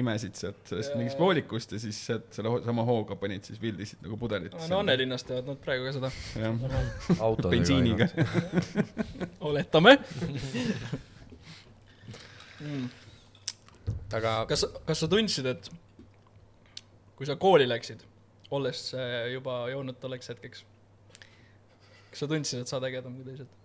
imesid 0.00 0.38
sealt 0.38 0.70
sellest 0.70 0.94
mingist 0.96 1.20
voolikust 1.20 1.74
ja 1.74 1.80
siis 1.82 1.98
sealt 2.06 2.30
selle 2.32 2.54
sama 2.64 2.84
hooga 2.88 3.16
panid 3.20 3.44
siis 3.44 3.60
vildisid 3.60 4.00
nagu 4.06 4.16
pudelitesse. 4.20 4.70
no 4.72 4.80
Annelinnas 4.80 5.26
teevad 5.28 5.50
nad 5.52 5.60
praegu 5.60 5.84
ka 5.88 5.92
seda. 5.98 6.12
jah, 6.40 7.48
bensiiniga. 7.52 8.08
oletame 9.52 9.98
mm.. 12.62 12.90
aga 14.18 14.34
kas, 14.50 14.66
kas 14.88 15.04
sa 15.04 15.10
tundsid, 15.12 15.48
et 15.52 15.70
kui 17.18 17.28
sa 17.28 17.36
kooli 17.40 17.68
läksid, 17.68 18.04
olles 18.52 18.84
juba 19.32 19.64
jõudnud 19.72 19.98
tolleks 20.02 20.32
hetkeks, 20.32 20.64
kas 22.12 22.24
sa 22.24 22.30
tundsid, 22.30 22.62
et 22.62 22.70
sa 22.70 22.78
oled 22.78 22.90
ägedam 22.92 23.18
kui 23.18 23.28
teised? 23.30 23.58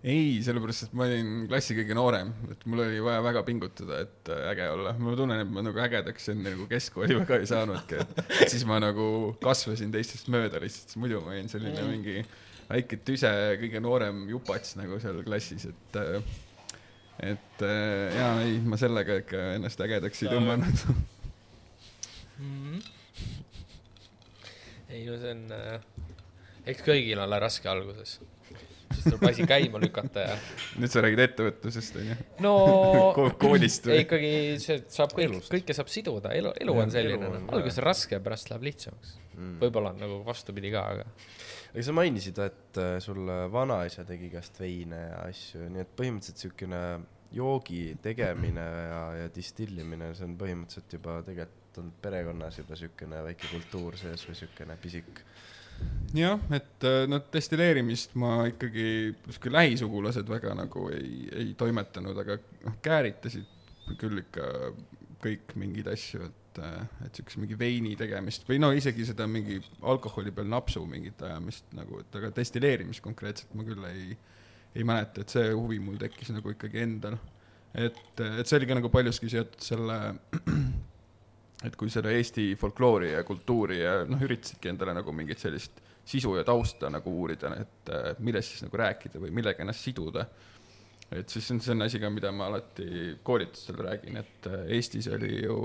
ei, 0.00 0.38
sellepärast, 0.44 0.86
et 0.86 0.92
ma 0.96 1.04
olin 1.04 1.32
klassi 1.50 1.74
kõige 1.76 1.96
noorem, 1.96 2.30
et 2.52 2.62
mul 2.68 2.80
oli 2.86 3.00
vaja 3.04 3.20
väga 3.24 3.42
pingutada, 3.44 3.98
et 4.06 4.30
äh, 4.32 4.46
äge 4.54 4.68
olla. 4.72 4.94
ma 4.96 5.16
tunnen, 5.16 5.42
et 5.44 5.50
ma 5.52 5.64
nagu 5.64 5.82
ägedaks 5.84 6.30
enne 6.32 6.54
nagu 6.54 6.68
keskkooli 6.70 7.18
väga 7.20 7.40
ei 7.40 7.48
saanudki, 7.50 8.00
et 8.40 8.52
siis 8.52 8.64
ma 8.68 8.80
nagu 8.80 9.34
kasvasin 9.44 9.92
teistest 9.92 10.30
mööda 10.32 10.62
lihtsalt, 10.62 10.96
muidu 11.02 11.20
ma 11.24 11.34
olin 11.34 11.52
selline 11.52 11.82
mm. 11.82 11.90
mingi 11.92 12.24
väike 12.70 13.00
tüse, 13.04 13.32
kõige 13.60 13.82
noorem 13.84 14.24
jupats 14.30 14.78
nagu 14.80 15.00
seal 15.02 15.20
klassis, 15.26 15.68
et 15.68 16.00
äh, 16.00 16.32
et 17.22 17.62
äh, 17.66 18.16
jaa, 18.16 18.34
ei, 18.46 18.58
ma 18.64 18.78
sellega 18.80 19.20
ikka 19.20 19.40
ennast 19.56 19.80
ägedaks 19.84 20.22
ei 20.24 20.32
tõmmanud 20.32 20.84
mm. 20.88 20.92
-hmm. 22.40 22.80
ei 24.88 25.04
no 25.06 25.18
see 25.20 25.34
on 25.36 25.42
äh,, 25.56 25.80
eks 26.72 26.84
kõigil 26.86 27.20
ole 27.20 27.40
raske 27.42 27.68
alguses, 27.68 28.18
siis 28.94 29.06
tuleb 29.06 29.26
asi 29.30 29.46
käima 29.48 29.80
lükata 29.82 30.26
ja. 30.26 30.38
nüüd 30.80 30.92
sa 30.92 31.04
räägid 31.04 31.22
ettevõtlusest 31.26 32.00
onju? 32.02 32.16
no 32.44 32.54
Ko 33.16 33.28
koolist 33.40 33.86
või? 33.88 34.02
ikkagi 34.04 34.32
see 34.62 34.82
saab 34.92 35.14
kõik, 35.16 35.38
kõike 35.50 35.76
saab 35.76 35.92
siduda, 35.92 36.34
elu, 36.36 36.54
elu 36.64 36.76
on 36.84 36.92
selline, 36.94 37.30
alguses 37.48 37.80
on 37.82 37.88
raske 37.90 38.18
ja 38.18 38.24
pärast 38.24 38.50
läheb 38.52 38.66
lihtsamaks 38.70 39.14
mm.. 39.36 39.54
võib-olla 39.62 39.94
on 39.94 40.04
nagu 40.04 40.20
vastupidi 40.26 40.72
ka, 40.74 40.84
aga 40.96 41.06
aga 41.70 41.86
sa 41.86 41.94
mainisid, 41.94 42.42
et 42.42 42.82
äh, 42.82 42.96
sul 43.04 43.30
vanaisa 43.52 44.04
tegi 44.08 44.30
käest 44.32 44.58
veine 44.60 45.04
ja 45.06 45.24
asju, 45.28 45.68
nii 45.70 45.84
et 45.84 45.96
põhimõtteliselt 45.98 46.48
siukene 46.48 46.82
joogi 47.34 47.96
tegemine 48.02 48.64
ja, 48.64 49.02
ja 49.22 49.30
distillimine, 49.34 50.10
see 50.18 50.26
on 50.26 50.36
põhimõtteliselt 50.40 50.98
juba 50.98 51.20
tegelikult 51.26 51.78
on 51.78 51.92
perekonnas 52.02 52.58
juba 52.58 52.76
siukene 52.78 53.22
väike 53.22 53.46
kultuur 53.52 53.96
sees 53.98 54.24
või 54.26 54.38
siukene 54.38 54.76
pisik. 54.82 55.22
Jah, 56.16 56.42
et 56.56 56.88
noh, 57.10 57.22
destilleerimist 57.32 58.16
ma 58.18 58.42
ikkagi, 58.50 58.86
sihuke 59.28 59.54
lähisugulased 59.54 60.28
väga 60.30 60.56
nagu 60.58 60.88
ei, 60.94 61.28
ei 61.32 61.54
toimetanud, 61.58 62.18
aga 62.24 62.40
noh, 62.66 62.76
kääritasid 62.82 63.96
küll 64.00 64.22
ikka 64.22 64.46
kõik 65.20 65.56
mingeid 65.60 65.90
asju, 65.92 66.24
et 66.26 66.40
et, 66.50 66.58
äh, 66.64 67.06
et 67.06 67.14
siukse 67.14 67.40
mingi 67.40 67.56
veini 67.58 67.94
tegemist 67.98 68.46
või 68.48 68.58
no 68.60 68.70
isegi 68.74 69.04
seda 69.06 69.26
mingi 69.30 69.60
alkoholi 69.82 70.32
peal 70.34 70.48
napsu 70.50 70.82
mingit 70.86 71.20
ajamist 71.22 71.64
nagu, 71.76 72.00
et 72.00 72.16
aga 72.16 72.32
destilleerimist 72.34 73.02
konkreetselt 73.04 73.54
ma 73.54 73.66
küll 73.66 73.84
ei, 73.88 74.16
ei 74.74 74.86
mäleta, 74.86 75.22
et 75.22 75.30
see 75.30 75.52
huvi 75.52 75.80
mul 75.82 75.98
tekkis 76.00 76.32
nagu 76.34 76.54
ikkagi 76.54 76.82
endal. 76.82 77.18
et, 77.74 78.00
et 78.18 78.46
see 78.46 78.58
oli 78.58 78.66
ka 78.66 78.78
nagu 78.78 78.90
paljuski 78.90 79.30
seotud 79.30 79.62
selle, 79.62 79.98
et 81.64 81.76
kui 81.76 81.90
selle 81.92 82.14
Eesti 82.16 82.54
folkloori 82.56 83.12
ja 83.12 83.24
kultuuri 83.24 83.82
ja 83.82 84.00
noh, 84.08 84.22
üritasidki 84.24 84.70
endale 84.72 84.94
nagu 84.96 85.12
mingit 85.12 85.42
sellist 85.42 85.82
sisu 86.10 86.34
ja 86.38 86.44
tausta 86.44 86.88
nagu 86.90 87.12
uurida, 87.22 87.52
et 87.60 87.90
millest 88.24 88.54
siis 88.54 88.64
nagu 88.64 88.80
rääkida 88.80 89.20
või 89.20 89.34
millega 89.36 89.62
ennast 89.62 89.84
siduda 89.84 90.24
et 91.10 91.28
siis 91.28 91.46
see 91.46 91.56
on, 91.56 91.62
see 91.64 91.74
on 91.74 91.86
asi 91.86 92.00
ka, 92.02 92.10
mida 92.12 92.30
ma 92.34 92.46
alati 92.50 93.16
koolitustel 93.26 93.80
räägin, 93.82 94.20
et 94.20 94.46
Eestis 94.76 95.08
oli 95.10 95.40
ju 95.42 95.56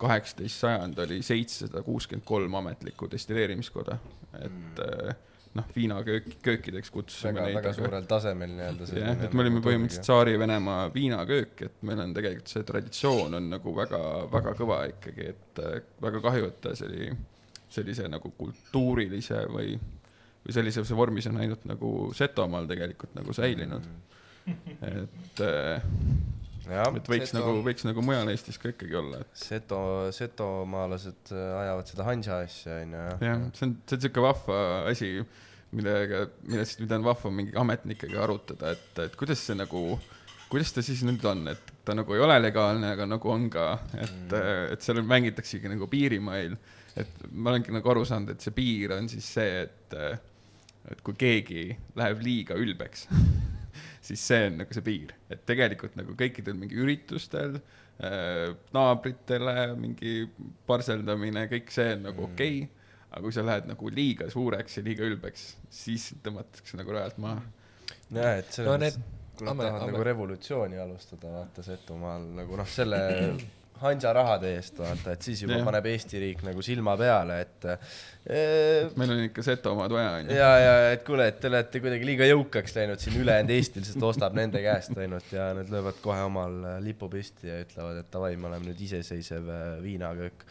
kaheksateist 0.00 0.64
sajand 0.64 0.98
oli 1.04 1.20
seitsesada 1.22 1.82
kuuskümmend 1.86 2.26
kolm 2.26 2.56
ametlikku 2.58 3.08
destilleerimiskoda, 3.10 3.98
et 4.40 4.82
mm. 4.82 5.22
Noh, 5.54 5.66
viinaköök, 5.76 6.28
köökideks 6.42 6.90
kutsusime 6.90 7.34
väga, 7.34 7.46
neid. 7.46 7.58
väga 7.60 7.72
suurel 7.76 8.06
tasemel 8.10 8.54
nii-öelda. 8.56 8.88
jah, 8.98 9.24
et 9.26 9.34
me 9.36 9.44
olime 9.44 9.62
põhimõtteliselt 9.64 10.08
Tsaari-Venemaa 10.08 10.88
viinaköök, 10.94 11.64
et 11.68 11.84
meil 11.86 12.02
on 12.04 12.14
tegelikult 12.16 12.50
see 12.50 12.66
traditsioon 12.66 13.38
on 13.38 13.50
nagu 13.52 13.74
väga, 13.76 14.00
väga 14.32 14.54
kõva 14.58 14.80
ikkagi, 14.90 15.28
et 15.34 15.62
äh, 15.62 15.76
väga 16.02 16.22
kahju, 16.24 16.50
et 16.50 16.60
ta 16.64 16.74
see 16.78 16.90
oli 16.90 17.10
sellise 17.74 18.08
nagu 18.10 18.32
kultuurilise 18.38 19.44
või, 19.50 19.76
või 20.44 20.56
sellises 20.56 20.90
vormis 20.94 21.30
on 21.30 21.40
ainult 21.42 21.66
nagu 21.70 21.94
Setomaal 22.14 22.68
tegelikult 22.70 23.14
nagu 23.18 23.34
säilinud 23.34 23.86
mm.. 23.86 24.78
et 24.90 25.44
äh, 25.46 25.86
et 26.70 27.08
võiks 27.10 27.30
seto... 27.30 27.40
nagu, 27.40 27.54
võiks 27.66 27.86
nagu 27.86 28.04
mujal 28.04 28.30
Eestis 28.32 28.58
ka 28.60 28.70
ikkagi 28.72 28.96
olla 28.98 29.20
et.... 29.24 29.30
seto, 29.38 29.78
setomaalased 30.14 31.32
äh, 31.34 31.46
ajavad 31.60 31.90
seda 31.90 32.08
Hansa 32.08 32.40
asja, 32.44 32.78
onju. 32.84 33.04
jah, 33.28 33.46
see 33.58 33.68
on, 33.68 33.76
see 33.84 33.98
on 33.98 34.04
siuke 34.06 34.24
vahva 34.24 34.58
asi, 34.90 35.10
millega, 35.74 36.24
millest, 36.48 36.82
mida 36.82 36.98
on 37.00 37.06
vahva 37.06 37.32
mingi 37.34 37.56
ametnikega 37.60 38.20
arutada, 38.24 38.74
et, 38.76 38.90
et 39.06 39.16
kuidas 39.20 39.42
see 39.44 39.58
nagu, 39.58 39.84
kuidas 40.52 40.74
ta 40.74 40.84
siis 40.86 41.02
nüüd 41.06 41.24
on, 41.28 41.46
et 41.52 41.72
ta 41.84 41.96
nagu 41.96 42.16
ei 42.16 42.22
ole 42.24 42.38
legaalne, 42.40 42.94
aga 42.96 43.08
nagu 43.10 43.32
on 43.32 43.48
ka, 43.52 43.70
et 43.96 44.14
mm., 44.30 44.70
et 44.74 44.84
seal 44.84 45.02
mängitaksegi 45.04 45.72
nagu 45.72 45.88
piirimail. 45.90 46.56
et 46.94 47.26
ma 47.32 47.50
olengi 47.50 47.74
nagu 47.74 47.90
aru 47.90 48.04
saanud, 48.06 48.36
et 48.36 48.44
see 48.44 48.54
piir 48.54 48.94
on 48.94 49.10
siis 49.10 49.26
see, 49.36 49.64
et, 49.66 49.98
et 50.92 51.00
kui 51.04 51.18
keegi 51.18 51.66
läheb 51.98 52.22
liiga 52.22 52.56
ülbeks 52.60 53.08
siis 54.04 54.20
see 54.28 54.48
on 54.50 54.60
nagu 54.60 54.76
see 54.76 54.84
piir, 54.84 55.14
et 55.32 55.42
tegelikult 55.48 55.96
nagu 55.98 56.14
kõikidel 56.18 56.56
mingi 56.58 56.76
üritustel 56.80 57.58
naabritele 58.74 59.68
mingi 59.78 60.24
parseldamine, 60.66 61.46
kõik 61.50 61.70
see 61.72 61.92
on 61.94 62.08
nagu 62.08 62.24
mm. 62.24 62.32
okei 62.32 62.56
okay, 62.64 62.84
aga 63.14 63.22
kui 63.22 63.34
sa 63.36 63.44
lähed 63.46 63.68
nagu 63.70 63.90
liiga 63.94 64.26
suureks 64.32 64.80
ja 64.80 64.84
liiga 64.86 65.06
ülbeks, 65.06 65.44
siis 65.72 66.08
tõmmatakse 66.24 66.80
nagu 66.80 66.96
rajalt 66.96 67.20
maha. 67.22 67.44
jah, 68.10 68.40
et 68.40 68.50
selles 68.50 68.70
no, 68.70 68.74
mõttes, 68.74 68.98
kui 69.38 69.46
nad 69.48 69.62
tahavad 69.62 69.92
nagu 69.92 70.06
revolutsiooni 70.10 70.80
alustada, 70.82 71.30
vaata 71.36 71.62
Setomaal 71.66 72.26
nagu 72.40 72.58
noh, 72.58 72.70
selle 72.70 73.00
Hansa 73.84 74.12
rahade 74.16 74.54
eest, 74.56 74.78
vaata, 74.80 75.14
et 75.14 75.26
siis 75.26 75.42
juba 75.44 75.58
ja. 75.58 75.64
paneb 75.66 75.86
Eesti 75.90 76.20
riik 76.22 76.42
nagu 76.46 76.62
silma 76.64 76.94
peale, 76.98 77.36
et 77.44 77.66
e, 77.68 78.40
meil 78.98 79.12
on 79.14 79.22
ikka 79.26 79.44
Setomaad 79.44 79.92
vaja, 79.92 80.14
onju. 80.20 80.36
ja, 80.38 80.50
ja 80.62 80.74
et 80.94 81.04
kuule, 81.06 81.26
et 81.32 81.40
te 81.42 81.50
olete 81.50 81.82
kuidagi 81.84 82.08
liiga 82.08 82.28
jõukaks 82.30 82.76
läinud 82.78 83.02
siin, 83.02 83.18
ülejäänud 83.20 83.54
Eesti 83.54 83.82
lihtsalt 83.82 84.08
ostab 84.10 84.36
nende 84.38 84.62
käest 84.64 84.96
ainult 84.96 85.30
ja 85.34 85.50
nad 85.58 85.70
löövad 85.72 86.00
kohe 86.04 86.24
omal 86.24 86.58
lipu 86.84 87.10
püsti 87.12 87.50
ja 87.50 87.60
ütlevad, 87.64 88.00
et 88.00 88.10
davai, 88.14 88.34
me 88.40 88.48
oleme 88.50 88.70
nüüd 88.70 88.84
iseseisev 88.88 89.52
äh, 89.52 89.64
viinaköök 89.84 90.46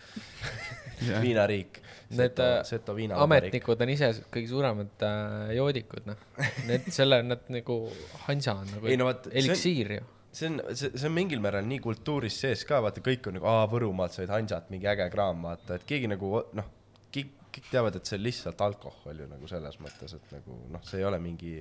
viinariik. 1.26 1.82
Need 2.14 2.36
Seto, 2.36 2.46
äh, 2.46 2.64
Seto 2.68 2.98
ametnikud 3.26 3.82
on 3.82 3.94
ise 3.94 4.12
kõige 4.30 4.52
suuremad 4.52 5.06
äh, 5.08 5.54
joodikud, 5.58 6.06
noh. 6.12 6.28
Need, 6.70 6.92
selle, 6.94 7.24
nad 7.26 7.48
nagu, 7.54 7.80
Hansa 8.28 8.60
on 8.62 8.76
nagu 8.78 9.00
no, 9.02 9.14
eliksiir 9.34 9.98
ju 9.98 10.12
see 10.34 10.50
on, 10.50 10.60
see, 10.74 10.92
see 10.96 11.08
on 11.10 11.16
mingil 11.16 11.42
määral 11.44 11.66
nii 11.68 11.80
kultuuris 11.84 12.40
sees 12.46 12.66
ka, 12.70 12.82
vaata, 12.84 13.04
kõik 13.06 13.30
on 13.30 13.38
nagu, 13.40 13.50
aa, 13.50 13.64
Võrumaalt 13.72 14.16
said 14.18 14.34
Hansat, 14.34 14.70
mingi 14.74 14.90
äge 14.90 15.08
kraam, 15.14 15.46
vaata, 15.48 15.78
et 15.78 15.88
keegi 15.90 16.10
nagu 16.12 16.36
noh, 16.58 16.70
kõik, 17.14 17.34
kõik 17.54 17.72
teavad, 17.72 17.98
et 18.00 18.10
see 18.10 18.20
on 18.20 18.28
lihtsalt 18.28 18.62
alkohol 18.66 19.24
ju 19.24 19.30
nagu 19.30 19.50
selles 19.50 19.80
mõttes, 19.84 20.16
et 20.18 20.38
nagu 20.38 20.60
noh, 20.74 20.86
see 20.90 21.02
ei 21.02 21.10
ole 21.10 21.22
mingi 21.24 21.58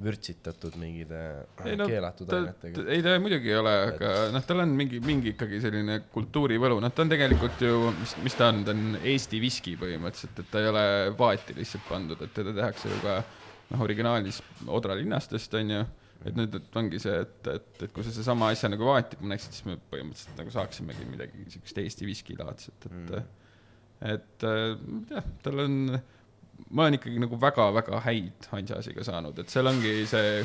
vürtsitatud 0.00 0.76
mingite 0.80 1.18
ei, 1.66 1.74
no, 1.76 1.84
keelatud 1.90 2.30
ainetega. 2.32 2.84
ei, 2.88 3.02
ta 3.04 3.16
muidugi 3.20 3.50
ei 3.50 3.58
ole, 3.58 3.72
aga 3.90 4.12
noh, 4.32 4.44
tal 4.48 4.62
on 4.64 4.72
mingi, 4.78 5.00
mingi 5.04 5.34
ikkagi 5.34 5.60
selline 5.60 5.98
kultuurivõlu, 6.14 6.78
noh, 6.80 6.92
ta 6.94 7.04
on 7.04 7.12
tegelikult 7.12 7.60
ju, 7.66 7.90
mis, 7.98 8.14
mis 8.24 8.38
ta 8.38 8.48
on, 8.52 8.62
ta 8.64 8.72
on 8.72 8.96
Eesti 9.02 9.42
viski 9.42 9.74
põhimõtteliselt, 9.80 10.40
et 10.40 10.52
ta 10.52 10.62
ei 10.62 10.70
ole 10.70 10.84
vaati 11.18 11.58
lihtsalt 11.58 11.84
pandud, 11.90 12.22
et 12.24 12.32
teda 12.36 12.54
tehakse 12.56 12.88
ju 12.88 13.00
ka 13.04 13.18
noh, 13.74 13.82
originaalis 13.84 14.40
Odra 14.72 14.96
linnastest 14.96 15.58
onju 15.60 15.84
et 16.26 16.36
nüüd, 16.36 16.54
et 16.58 16.76
ongi 16.76 17.00
see, 17.00 17.16
et, 17.24 17.36
et, 17.48 17.68
et 17.86 17.92
kui 17.94 18.04
sa 18.04 18.12
seesama 18.12 18.50
asja 18.52 18.68
nagu 18.68 18.84
vaati 18.88 19.18
paneksid, 19.20 19.56
siis 19.56 19.68
me 19.68 19.76
põhimõtteliselt 19.92 20.40
nagu 20.40 20.52
saaksimegi 20.54 21.06
midagi 21.08 21.46
siukest 21.54 21.80
Eesti 21.84 22.08
viskilaadset, 22.08 22.88
et 22.88 22.96
mm., 22.96 23.36
et 24.10 24.44
jah, 25.12 25.30
tal 25.44 25.64
on, 25.66 25.78
ma 26.70 26.86
olen 26.86 26.96
ikkagi 26.96 27.20
nagu 27.20 27.36
väga-väga 27.40 28.02
häid 28.06 28.50
Hansasiga 28.52 29.04
saanud, 29.04 29.40
et 29.40 29.52
seal 29.52 29.68
ongi 29.68 29.92
see, 30.08 30.42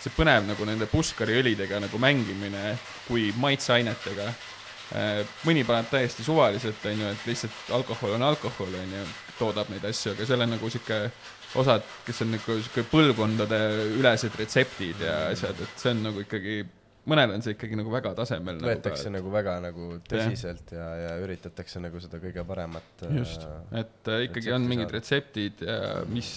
see 0.00 0.14
põnev 0.16 0.46
nagu 0.48 0.68
nende 0.68 0.88
puskari 0.88 1.36
õlidega 1.42 1.80
nagu 1.84 2.00
mängimine 2.00 2.76
kui 3.06 3.30
maitseainetega. 3.40 4.30
mõni 5.44 5.64
paneb 5.66 5.88
täiesti 5.90 6.24
suvaliselt, 6.24 6.84
onju, 6.86 7.08
et 7.10 7.24
lihtsalt 7.26 7.72
alkohol 7.74 8.14
on 8.16 8.22
alkohol, 8.22 8.76
onju, 8.80 9.04
toodab 9.38 9.68
neid 9.72 9.84
asju, 9.84 10.14
aga 10.14 10.28
seal 10.28 10.44
on 10.46 10.54
nagu 10.54 10.70
sihuke 10.70 11.00
osad, 11.60 11.84
kes 12.06 12.24
on 12.24 12.32
nagu 12.34 12.56
sihuke 12.60 12.84
põlvkondade 12.90 13.60
ülesed 13.98 14.34
retseptid 14.40 15.04
ja 15.04 15.14
asjad, 15.30 15.60
et 15.62 15.80
see 15.82 15.92
on 15.92 16.02
nagu 16.08 16.22
ikkagi, 16.24 16.58
mõnel 17.10 17.36
on 17.36 17.44
see 17.44 17.56
ikkagi 17.56 17.78
nagu 17.78 17.92
väga 17.92 18.12
tasemel. 18.18 18.58
Nagu 18.60 18.70
võetakse 18.72 19.06
nagu, 19.10 19.16
nagu 19.18 19.34
väga 19.36 19.56
nagu 19.64 19.88
tõsiselt 20.10 20.74
ja, 20.76 20.84
ja, 20.86 21.14
ja 21.14 21.14
üritatakse 21.24 21.82
nagu 21.82 22.02
seda 22.02 22.20
kõige 22.22 22.44
paremat. 22.48 23.06
just 23.18 23.46
äh,, 23.46 23.80
et 23.82 24.12
äh, 24.12 24.26
ikkagi 24.28 24.52
on 24.56 24.68
mingid 24.68 24.88
saada. 24.88 24.98
retseptid 25.00 25.64
ja 25.66 25.80
mis, 26.10 26.34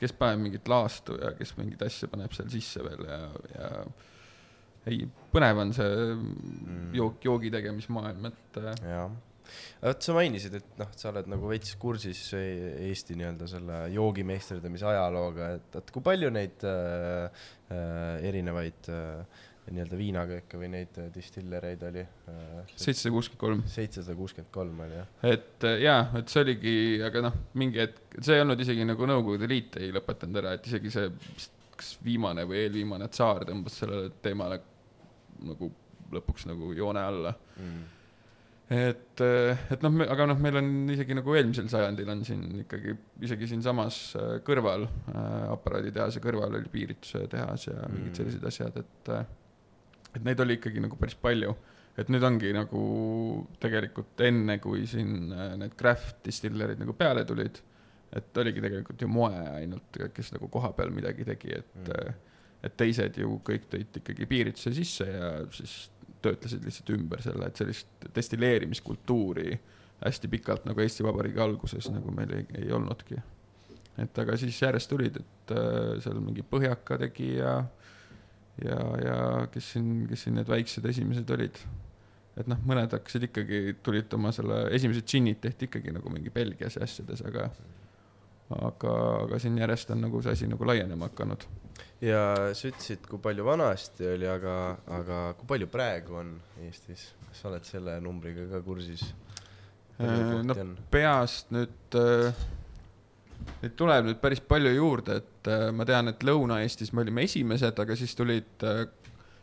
kes 0.00 0.16
paneb 0.18 0.46
mingit 0.46 0.70
laastu 0.70 1.18
ja 1.20 1.34
kes 1.38 1.56
mingeid 1.58 1.84
asju 1.88 2.10
paneb 2.12 2.32
seal 2.36 2.50
sisse 2.52 2.84
veel 2.86 3.04
ja, 3.08 3.20
ja 3.56 3.74
ei, 4.90 5.04
põnev 5.30 5.60
on 5.62 5.76
see 5.76 5.92
mm. 6.14 6.88
jook, 6.98 7.20
joogi 7.22 7.52
tegemismaailm, 7.54 8.32
et. 8.32 8.58
Äh, 8.62 8.88
jah 8.94 9.12
vot 9.82 10.08
sa 10.08 10.16
mainisid, 10.16 10.58
et 10.58 10.80
noh, 10.80 10.90
sa 10.96 11.10
oled 11.12 11.30
nagu 11.32 11.50
veits 11.50 11.76
kursis 11.80 12.24
e-, 12.38 12.88
Eesti 12.88 13.16
nii-öelda 13.18 13.48
selle 13.50 13.78
joogimeisterdamise 13.94 14.88
ajalooga, 14.92 15.54
et, 15.58 15.80
et 15.82 15.94
kui 15.94 16.04
palju 16.04 16.30
neid 16.34 16.66
äh, 16.68 17.46
äh, 17.72 18.28
erinevaid 18.28 18.92
äh, 18.92 19.40
nii-öelda 19.70 19.98
viinakööke 19.98 20.58
või 20.58 20.70
neid 20.72 20.98
äh, 20.98 21.08
distillereid 21.14 21.82
oli? 21.86 22.02
Äh, 22.02 22.74
seitsesada 22.74 23.12
kuuskümmend 23.14 23.40
kolm. 23.42 23.62
seitsesada 23.70 24.16
kuuskümmend 24.18 24.50
kolm 24.54 24.82
oli 24.86 24.98
jah. 24.98 25.14
et 25.30 25.66
äh, 25.68 25.78
jaa, 25.84 26.02
et 26.18 26.32
see 26.32 26.42
oligi, 26.42 26.74
aga 27.06 27.24
noh, 27.28 27.38
mingi 27.60 27.82
hetk, 27.84 28.18
see 28.18 28.38
ei 28.38 28.44
olnud 28.44 28.64
isegi 28.64 28.86
nagu 28.88 29.08
Nõukogude 29.08 29.48
Liit 29.50 29.78
ei 29.80 29.92
lõpetanud 29.94 30.42
ära, 30.42 30.56
et 30.58 30.66
isegi 30.70 30.92
see 30.94 31.08
kas 31.76 31.94
viimane 32.04 32.44
või 32.48 32.64
eelviimane 32.64 33.08
tsaar 33.12 33.46
tõmbas 33.48 33.78
sellele 33.82 34.12
teemale 34.22 34.60
nagu 35.46 35.70
lõpuks 36.12 36.46
nagu 36.50 36.74
joone 36.76 37.02
alla 37.02 37.34
mm 37.56 37.98
et, 38.72 39.20
et 39.74 39.84
noh, 39.84 39.98
aga 40.06 40.26
noh, 40.30 40.38
meil 40.40 40.56
on 40.60 40.70
isegi 40.94 41.16
nagu 41.18 41.34
eelmisel 41.36 41.68
sajandil 41.72 42.08
on 42.14 42.22
siin 42.26 42.62
ikkagi 42.62 42.94
isegi 43.26 43.48
siinsamas 43.50 43.98
äh, 44.16 44.32
kõrval 44.46 44.86
äh,, 44.86 45.50
aparaaditehase 45.52 46.22
kõrval 46.24 46.56
oli 46.60 46.72
piirituse 46.72 47.26
tehas 47.32 47.68
ja 47.68 47.76
mm. 47.76 47.98
mingid 47.98 48.20
sellised 48.20 48.48
asjad, 48.48 48.80
et 48.80 49.12
et 50.12 50.24
neid 50.24 50.40
oli 50.44 50.58
ikkagi 50.58 50.82
nagu 50.84 50.98
päris 51.00 51.16
palju. 51.18 51.54
et 51.92 52.08
nüüd 52.08 52.24
ongi 52.24 52.54
nagu 52.56 52.82
tegelikult 53.60 54.20
enne, 54.24 54.56
kui 54.64 54.86
siin 54.88 55.28
need 55.60 55.74
craft 55.76 56.22
distillerid 56.24 56.80
nagu 56.80 56.94
peale 56.96 57.26
tulid, 57.28 57.58
et 58.16 58.38
oligi 58.40 58.62
tegelikult 58.64 59.02
ju 59.04 59.08
moe 59.12 59.42
ainult, 59.58 59.98
kes 60.16 60.32
nagu 60.32 60.48
kohapeal 60.52 60.92
midagi 60.94 61.26
tegi, 61.28 61.52
et 61.60 61.90
mm. 61.90 62.22
et 62.64 62.76
teised 62.78 63.18
ju 63.18 63.36
kõik 63.44 63.68
tõid 63.68 64.00
ikkagi 64.00 64.28
piirituse 64.30 64.72
sisse 64.76 65.08
ja 65.08 65.34
siis 65.52 65.90
töötlesid 66.24 66.64
lihtsalt 66.66 66.90
ümber 66.96 67.22
selle, 67.24 67.48
et 67.48 67.60
sellist 67.60 68.08
destilleerimiskultuuri 68.14 69.58
hästi 70.02 70.28
pikalt 70.28 70.64
nagu 70.66 70.82
Eesti 70.82 71.04
Vabariigi 71.06 71.42
alguses 71.42 71.88
nagu 71.94 72.14
meil 72.14 72.32
ei, 72.38 72.46
ei 72.62 72.72
olnudki. 72.72 73.20
et 74.02 74.18
aga 74.18 74.36
siis 74.40 74.62
järjest 74.62 74.90
tulid, 74.90 75.20
et 75.20 75.54
äh, 75.54 76.00
seal 76.02 76.20
mingi 76.24 76.42
Põhjaka 76.42 76.98
tegi 76.98 77.34
ja, 77.36 77.58
ja, 78.64 78.80
ja 79.04 79.16
kes 79.52 79.72
siin, 79.74 80.06
kes 80.10 80.26
siin 80.26 80.38
need 80.40 80.48
väiksed 80.48 80.86
esimesed 80.88 81.30
olid. 81.36 81.60
et 82.36 82.48
noh, 82.48 82.58
mõned 82.66 82.94
hakkasid 82.96 83.28
ikkagi, 83.28 83.76
tulid 83.84 84.14
oma 84.16 84.32
selle, 84.32 84.64
esimesed 84.74 85.06
džinnid 85.06 85.42
tehti 85.44 85.68
ikkagi 85.68 85.94
nagu 85.94 86.10
mingi 86.10 86.32
Belgias 86.34 86.78
ja 86.80 86.86
asjades, 86.88 87.22
aga 87.28 87.50
aga, 88.52 88.94
aga 89.26 89.38
siin 89.40 89.58
järjest 89.58 89.92
on 89.94 90.02
nagu 90.04 90.20
see 90.22 90.32
asi 90.36 90.48
nagu 90.50 90.66
laienema 90.66 91.08
hakanud 91.08 91.46
ja 92.02 92.22
sa 92.56 92.70
ütlesid, 92.70 93.04
kui 93.08 93.20
palju 93.22 93.44
vanasti 93.46 94.06
oli, 94.14 94.26
aga, 94.28 94.56
aga 94.98 95.18
kui 95.38 95.50
palju 95.54 95.68
praegu 95.70 96.18
on 96.22 96.32
Eestis, 96.66 97.12
kas 97.28 97.42
sa 97.42 97.50
oled 97.52 97.68
selle 97.68 97.98
numbriga 98.02 98.48
ka 98.50 98.62
kursis? 98.66 99.04
Äh, 100.00 100.16
no 100.42 100.56
on? 100.58 100.72
peast 100.90 101.52
nüüd 101.54 101.98
äh,, 101.98 102.40
neid 103.62 103.76
tuleb 103.78 104.08
nüüd 104.08 104.22
päris 104.22 104.42
palju 104.42 104.72
juurde, 104.74 105.20
et 105.22 105.52
äh, 105.52 105.68
ma 105.74 105.86
tean, 105.88 106.10
et 106.10 106.26
Lõuna-Eestis 106.26 106.90
me 106.94 107.04
olime 107.04 107.26
esimesed, 107.28 107.78
aga 107.84 107.98
siis 107.98 108.16
tulid 108.18 108.66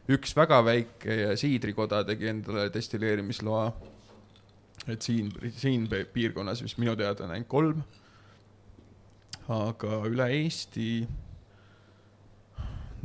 üks 0.10 0.34
väga 0.36 0.60
väike 0.66 1.16
ja 1.22 1.32
siidrikoda 1.38 2.02
tegi 2.08 2.32
endale 2.32 2.68
destilleerimisloa. 2.74 3.72
et 4.90 5.02
siin, 5.06 5.32
siin 5.54 5.88
piirkonnas, 6.14 6.64
mis 6.66 6.78
minu 6.82 6.96
teada 6.98 7.24
on 7.24 7.32
ainult 7.36 7.48
kolm. 7.48 7.82
aga 9.48 10.04
üle 10.10 10.28
Eesti 10.42 10.90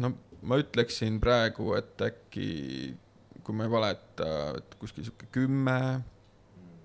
no 0.02 0.12
ma 0.44 0.58
ütleksin 0.60 1.20
praegu, 1.22 1.72
et 1.78 2.02
äkki, 2.04 2.48
kui 3.44 3.56
ma 3.56 3.66
ei 3.66 3.72
valeta, 3.72 4.28
et 4.58 4.76
kuskil 4.80 5.06
sihuke 5.06 5.28
kümme, 5.34 5.78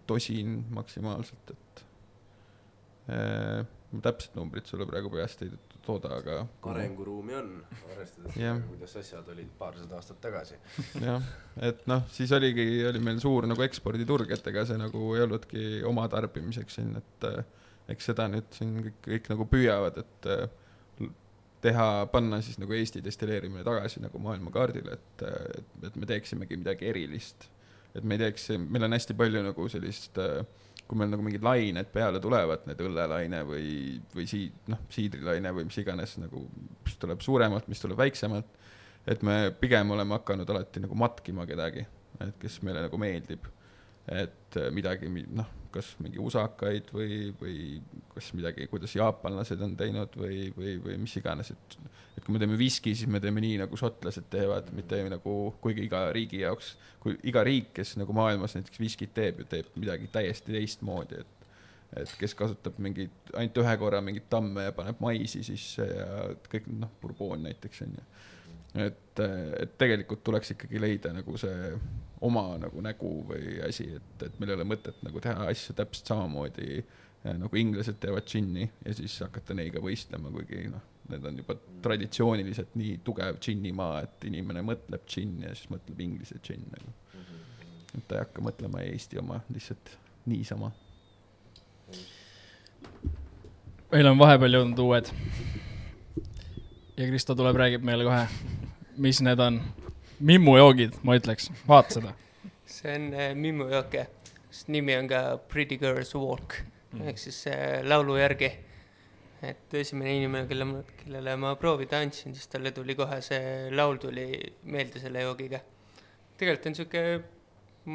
tosin 0.10 0.62
maksimaalselt, 0.74 1.54
et 1.54 1.84
äh, 3.14 3.66
ma 3.92 4.06
täpset 4.06 4.38
numbrit 4.38 4.70
sulle 4.70 4.88
praegu 4.90 5.12
peast 5.14 5.44
ei 5.46 5.52
tooda, 5.86 6.12
aga. 6.20 6.40
arenguruumi 6.72 7.36
on, 7.40 7.52
arvestades 7.92 8.36
seda, 8.36 8.56
kuidas 8.70 8.96
asjad 9.02 9.30
olid 9.34 9.52
paarsada 9.60 9.98
aastat 10.00 10.20
tagasi. 10.24 10.58
jah, 11.02 11.30
et 11.70 11.86
noh, 11.90 12.04
siis 12.14 12.34
oligi, 12.36 12.66
oli 12.90 13.02
meil 13.04 13.22
suur 13.24 13.48
nagu 13.50 13.66
eksporditurg, 13.66 14.32
et 14.36 14.50
ega 14.54 14.66
see 14.70 14.80
nagu 14.80 15.14
ei 15.16 15.26
olnudki 15.26 15.68
oma 15.90 16.08
tarbimiseks 16.12 16.80
siin, 16.80 16.96
et 17.00 17.30
äh, 17.30 17.44
eks 17.94 18.12
seda 18.12 18.28
nüüd 18.32 18.50
siin 18.56 18.76
kõik, 18.86 19.00
kõik 19.08 19.32
nagu 19.34 19.48
püüavad, 19.50 20.02
et 20.04 20.30
äh, 20.30 20.46
teha, 21.64 21.88
panna 22.12 22.40
siis 22.46 22.60
nagu 22.62 22.74
Eesti 22.76 23.02
destilleerimine 23.04 23.64
tagasi 23.68 24.02
nagu 24.04 24.22
maailmakaardile, 24.24 24.96
et, 24.96 25.24
et, 25.60 25.70
et 25.90 26.00
me 26.00 26.08
teeksimegi 26.10 26.58
midagi 26.60 26.90
erilist. 26.90 27.50
et 27.96 28.06
me 28.06 28.16
ei 28.16 28.22
teeks, 28.22 28.52
meil 28.70 28.86
on 28.86 28.94
hästi 28.94 29.16
palju 29.18 29.42
nagu 29.44 29.68
sellist, 29.72 30.20
kui 30.90 30.98
meil 30.98 31.10
nagu 31.12 31.26
mingid 31.26 31.46
lained 31.46 31.90
peale 31.94 32.22
tulevad, 32.22 32.66
need 32.70 32.82
õllelaine 32.86 33.44
või, 33.46 33.70
või 34.14 34.26
sii-, 34.30 34.50
noh, 34.70 34.84
siidrilaine 34.94 35.52
või 35.58 35.68
mis 35.70 35.78
iganes 35.82 36.16
nagu, 36.22 36.46
mis 36.86 36.98
tuleb 37.02 37.22
suuremalt, 37.26 37.70
mis 37.70 37.82
tuleb 37.82 38.00
väiksemalt, 38.00 38.58
et 39.10 39.26
me 39.26 39.40
pigem 39.60 39.96
oleme 39.96 40.18
hakanud 40.20 40.50
alati 40.54 40.84
nagu 40.86 40.98
matkima 40.98 41.46
kedagi, 41.50 41.86
et 42.26 42.38
kes 42.42 42.60
meile 42.66 42.86
nagu 42.88 43.02
meeldib. 43.02 43.50
et 44.10 44.56
midagi, 44.74 45.10
noh, 45.38 45.50
kas 45.74 45.94
mingi 46.04 46.20
usakaid 46.22 46.92
või, 46.96 47.30
või 47.40 47.56
kas 48.14 48.32
midagi, 48.38 48.68
kuidas 48.72 48.96
jaapanlased 48.98 49.62
on 49.66 49.76
teinud 49.80 50.16
või, 50.20 50.50
või, 50.58 50.76
või 50.84 51.00
mis 51.06 51.16
iganes, 51.20 51.54
et 51.56 51.80
et 52.20 52.26
kui 52.26 52.36
me 52.36 52.40
teeme 52.42 52.58
viski, 52.60 52.92
siis 53.00 53.08
me 53.08 53.22
teeme 53.24 53.40
nii, 53.44 53.62
nagu 53.62 53.78
šotlased 53.80 54.28
teevad, 54.34 54.74
mitte 54.76 55.00
nagu, 55.08 55.36
kuigi 55.64 55.86
iga 55.88 56.10
riigi 56.16 56.42
jaoks, 56.42 56.74
kui 57.00 57.16
iga 57.32 57.46
riik, 57.48 57.72
kes 57.78 57.96
nagu 58.02 58.16
maailmas 58.16 58.58
näiteks 58.58 58.82
viskit 58.82 59.14
teeb, 59.16 59.40
ju 59.40 59.48
teeb 59.50 59.70
midagi 59.80 60.10
täiesti 60.12 60.56
teistmoodi, 60.56 61.24
et 61.24 61.36
et 61.98 62.12
kes 62.20 62.36
kasutab 62.38 62.76
mingit, 62.78 63.32
ainult 63.34 63.56
ühe 63.64 63.72
korra 63.82 63.98
mingit 64.06 64.28
tamme 64.30 64.68
ja 64.68 64.74
paneb 64.78 65.00
maisi 65.02 65.42
sisse 65.42 65.88
ja 65.88 66.28
kõik, 66.52 66.68
noh, 66.84 66.92
Bourbon 67.02 67.42
näiteks 67.48 67.82
on 67.86 67.96
ju. 67.98 68.04
et, 68.86 69.22
et 69.64 69.74
tegelikult 69.82 70.22
tuleks 70.24 70.54
ikkagi 70.54 70.82
leida 70.84 71.14
nagu 71.16 71.38
see 71.42 71.72
oma 72.22 72.46
nagu 72.60 72.82
nägu 72.84 73.12
või 73.30 73.60
asi, 73.68 73.88
et, 73.96 74.24
et 74.26 74.40
meil 74.40 74.52
ei 74.52 74.60
ole 74.60 74.68
mõtet 74.68 74.98
nagu 75.06 75.22
teha 75.24 75.48
asju 75.52 75.76
täpselt 75.78 76.12
samamoodi 76.12 76.82
nagu 77.24 77.60
inglased 77.60 78.00
teevad 78.00 78.28
džinni 78.28 78.70
ja 78.86 78.94
siis 78.96 79.18
hakata 79.24 79.56
neiga 79.58 79.82
võistlema, 79.84 80.32
kuigi 80.32 80.70
noh, 80.72 80.84
need 81.12 81.26
on 81.26 81.40
juba 81.42 81.56
traditsiooniliselt 81.84 82.76
nii 82.80 83.00
tugev 83.04 83.40
džinnimaa, 83.44 84.04
et 84.06 84.28
inimene 84.30 84.64
mõtleb 84.66 85.04
džinn 85.10 85.44
ja 85.44 85.52
siis 85.56 85.72
mõtleb 85.74 86.00
inglise 86.06 86.40
džinn 86.44 86.70
nagu. 86.72 86.94
et 87.98 88.06
ta 88.08 88.16
ei 88.16 88.22
hakka 88.24 88.44
mõtlema 88.46 88.84
Eesti 88.86 89.20
oma 89.20 89.42
lihtsalt 89.50 89.92
niisama. 90.30 90.72
meil 93.92 94.08
on 94.08 94.20
vahepeal 94.20 94.60
jõudnud 94.60 94.80
uued. 94.80 95.12
ja 96.98 97.08
Kristo 97.08 97.36
tuleb, 97.36 97.56
räägib 97.56 97.84
meile 97.84 98.08
kohe, 98.08 98.28
mis 98.98 99.22
need 99.22 99.40
on. 99.40 99.62
Mimmujoogid, 100.20 101.00
ma 101.04 101.16
ütleks, 101.20 101.50
vaata 101.68 102.00
seda. 102.00 102.16
see 102.70 102.96
on 102.96 103.12
äh, 103.14 103.32
mimmujook 103.36 103.94
jah, 103.98 104.10
nimi 104.68 104.96
on 104.98 105.08
ka 105.10 105.22
Pretty 105.52 105.78
Girls 105.82 106.14
Walk 106.16 106.60
mm. 106.94 107.08
ehk 107.10 107.22
siis 107.22 107.46
äh, 107.52 107.80
laulu 107.88 108.18
järgi 108.20 108.52
et 109.46 109.74
esimene 109.80 110.18
inimene, 110.18 110.48
kelle 110.50 110.68
kellele 111.00 111.36
ma 111.40 111.54
proovida 111.60 112.02
andsin, 112.04 112.36
siis 112.36 112.50
talle 112.52 112.74
tuli 112.76 112.96
kohe 113.00 113.22
see 113.24 113.70
laul 113.72 114.00
tuli 114.02 114.28
meelde 114.68 115.00
selle 115.00 115.24
joogiga. 115.24 115.62
tegelikult 116.38 116.68
on 116.68 116.76
sihuke 116.76 117.04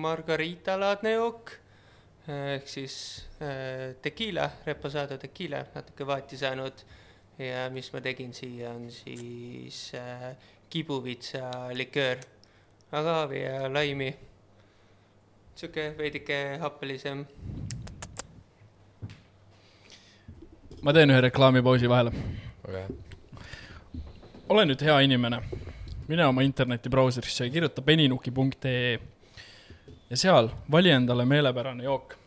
margarita-laadne 0.05 1.15
jook 1.15 1.53
ehk 2.29 2.69
siis 2.69 2.97
äh, 3.45 3.93
tekiila, 4.03 4.49
reposado 4.67 5.19
tekiila, 5.21 5.65
natuke 5.75 6.07
vaati 6.09 6.41
saanud 6.41 6.85
ja 7.39 7.69
mis 7.75 7.91
ma 7.93 8.01
tegin 8.01 8.33
siia 8.33 8.73
on 8.73 8.89
siis 8.93 9.91
äh, 9.99 10.33
kibuvitsa 10.75 11.71
liköör, 11.73 12.19
agaavi 12.93 13.43
ja 13.43 13.73
laimi. 13.75 14.17
sihuke 15.55 15.95
veidike 15.99 16.59
happelisem 16.59 17.27
ma 20.83 20.93
teen 20.93 21.11
ühe 21.15 21.21
reklaamipausi 21.21 21.89
vahele. 21.89 22.11
Okay.. 22.69 22.83
ole 24.49 24.65
nüüd 24.67 24.83
hea 24.83 24.97
inimene, 25.07 25.39
mine 26.09 26.27
oma 26.27 26.43
internetibrauserisse 26.43 27.47
ja 27.47 27.53
kirjuta 27.55 27.83
peninuki.ee 27.83 28.99
ja 30.11 30.17
seal 30.17 30.51
vali 30.71 30.91
endale 30.91 31.25
meelepärane 31.25 31.85
jook. 31.87 32.19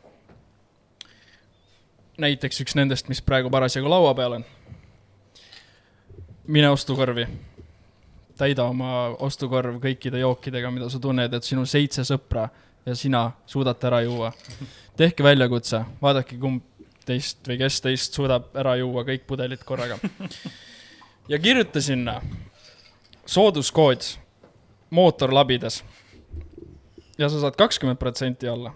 näiteks 2.17 2.63
üks 2.63 2.79
nendest, 2.79 3.11
mis 3.11 3.21
praegu 3.21 3.49
parasjagu 3.49 3.89
laua 3.89 4.15
peal 4.15 4.39
on. 4.39 4.45
mine 6.47 6.69
ostukorvi, 6.69 7.27
täida 8.37 8.67
oma 8.69 9.09
ostukorv 9.25 9.79
kõikide 9.83 10.21
jookidega, 10.21 10.71
mida 10.71 10.89
sa 10.89 10.99
tunned, 11.01 11.33
et 11.33 11.43
sinu 11.43 11.65
seitse 11.65 12.05
sõpra 12.07 12.47
ja 12.85 12.95
sina 12.95 13.31
suudate 13.45 13.87
ära 13.87 14.01
juua. 14.05 14.31
tehke 14.97 15.23
väljakutse, 15.23 15.83
vaadake, 16.01 16.37
kumb 16.41 16.63
teist 17.05 17.47
või 17.47 17.59
kes 17.61 17.81
teist 17.81 18.17
suudab 18.17 18.55
ära 18.57 18.75
juua 18.79 19.03
kõik 19.07 19.27
pudelid 19.27 19.63
korraga. 19.65 19.99
ja 21.31 21.39
kirjuta 21.39 21.81
sinna 21.81 22.21
sooduskood 23.25 24.03
mootor 24.89 25.33
labidas. 25.33 25.83
ja 27.17 27.29
sa 27.29 27.39
saad 27.39 27.55
kakskümmend 27.55 27.99
protsenti 27.99 28.47
alla. 28.47 28.73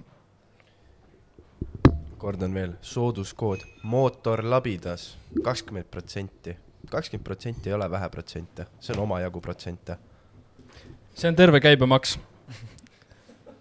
kordan 2.18 2.54
veel, 2.54 2.74
sooduskood 2.82 3.64
mootor 3.84 4.44
labidas, 4.46 5.18
kakskümmend 5.44 5.90
protsenti. 5.92 6.58
Kakskümmend 6.92 7.24
protsenti 7.26 7.72
ei 7.72 7.78
ole 7.78 7.88
vähe 7.92 8.10
protsente, 8.10 8.68
see 8.80 8.96
on 8.96 9.04
omajagu 9.06 9.42
protsente. 9.42 9.98
see 11.16 11.30
on 11.30 11.36
terve 11.36 11.60
käibemaks. 11.60 12.20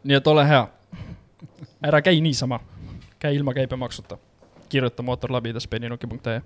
nii 0.05 0.17
et 0.17 0.27
ole 0.27 0.49
hea. 0.49 0.67
ära 1.83 2.03
käi 2.03 2.21
niisama, 2.21 2.61
käi 3.19 3.37
ilma 3.37 3.55
käibemaksuta 3.55 4.19
kirjuta 4.71 5.03
mootorlabidas.peninuki.ee. 5.03 6.41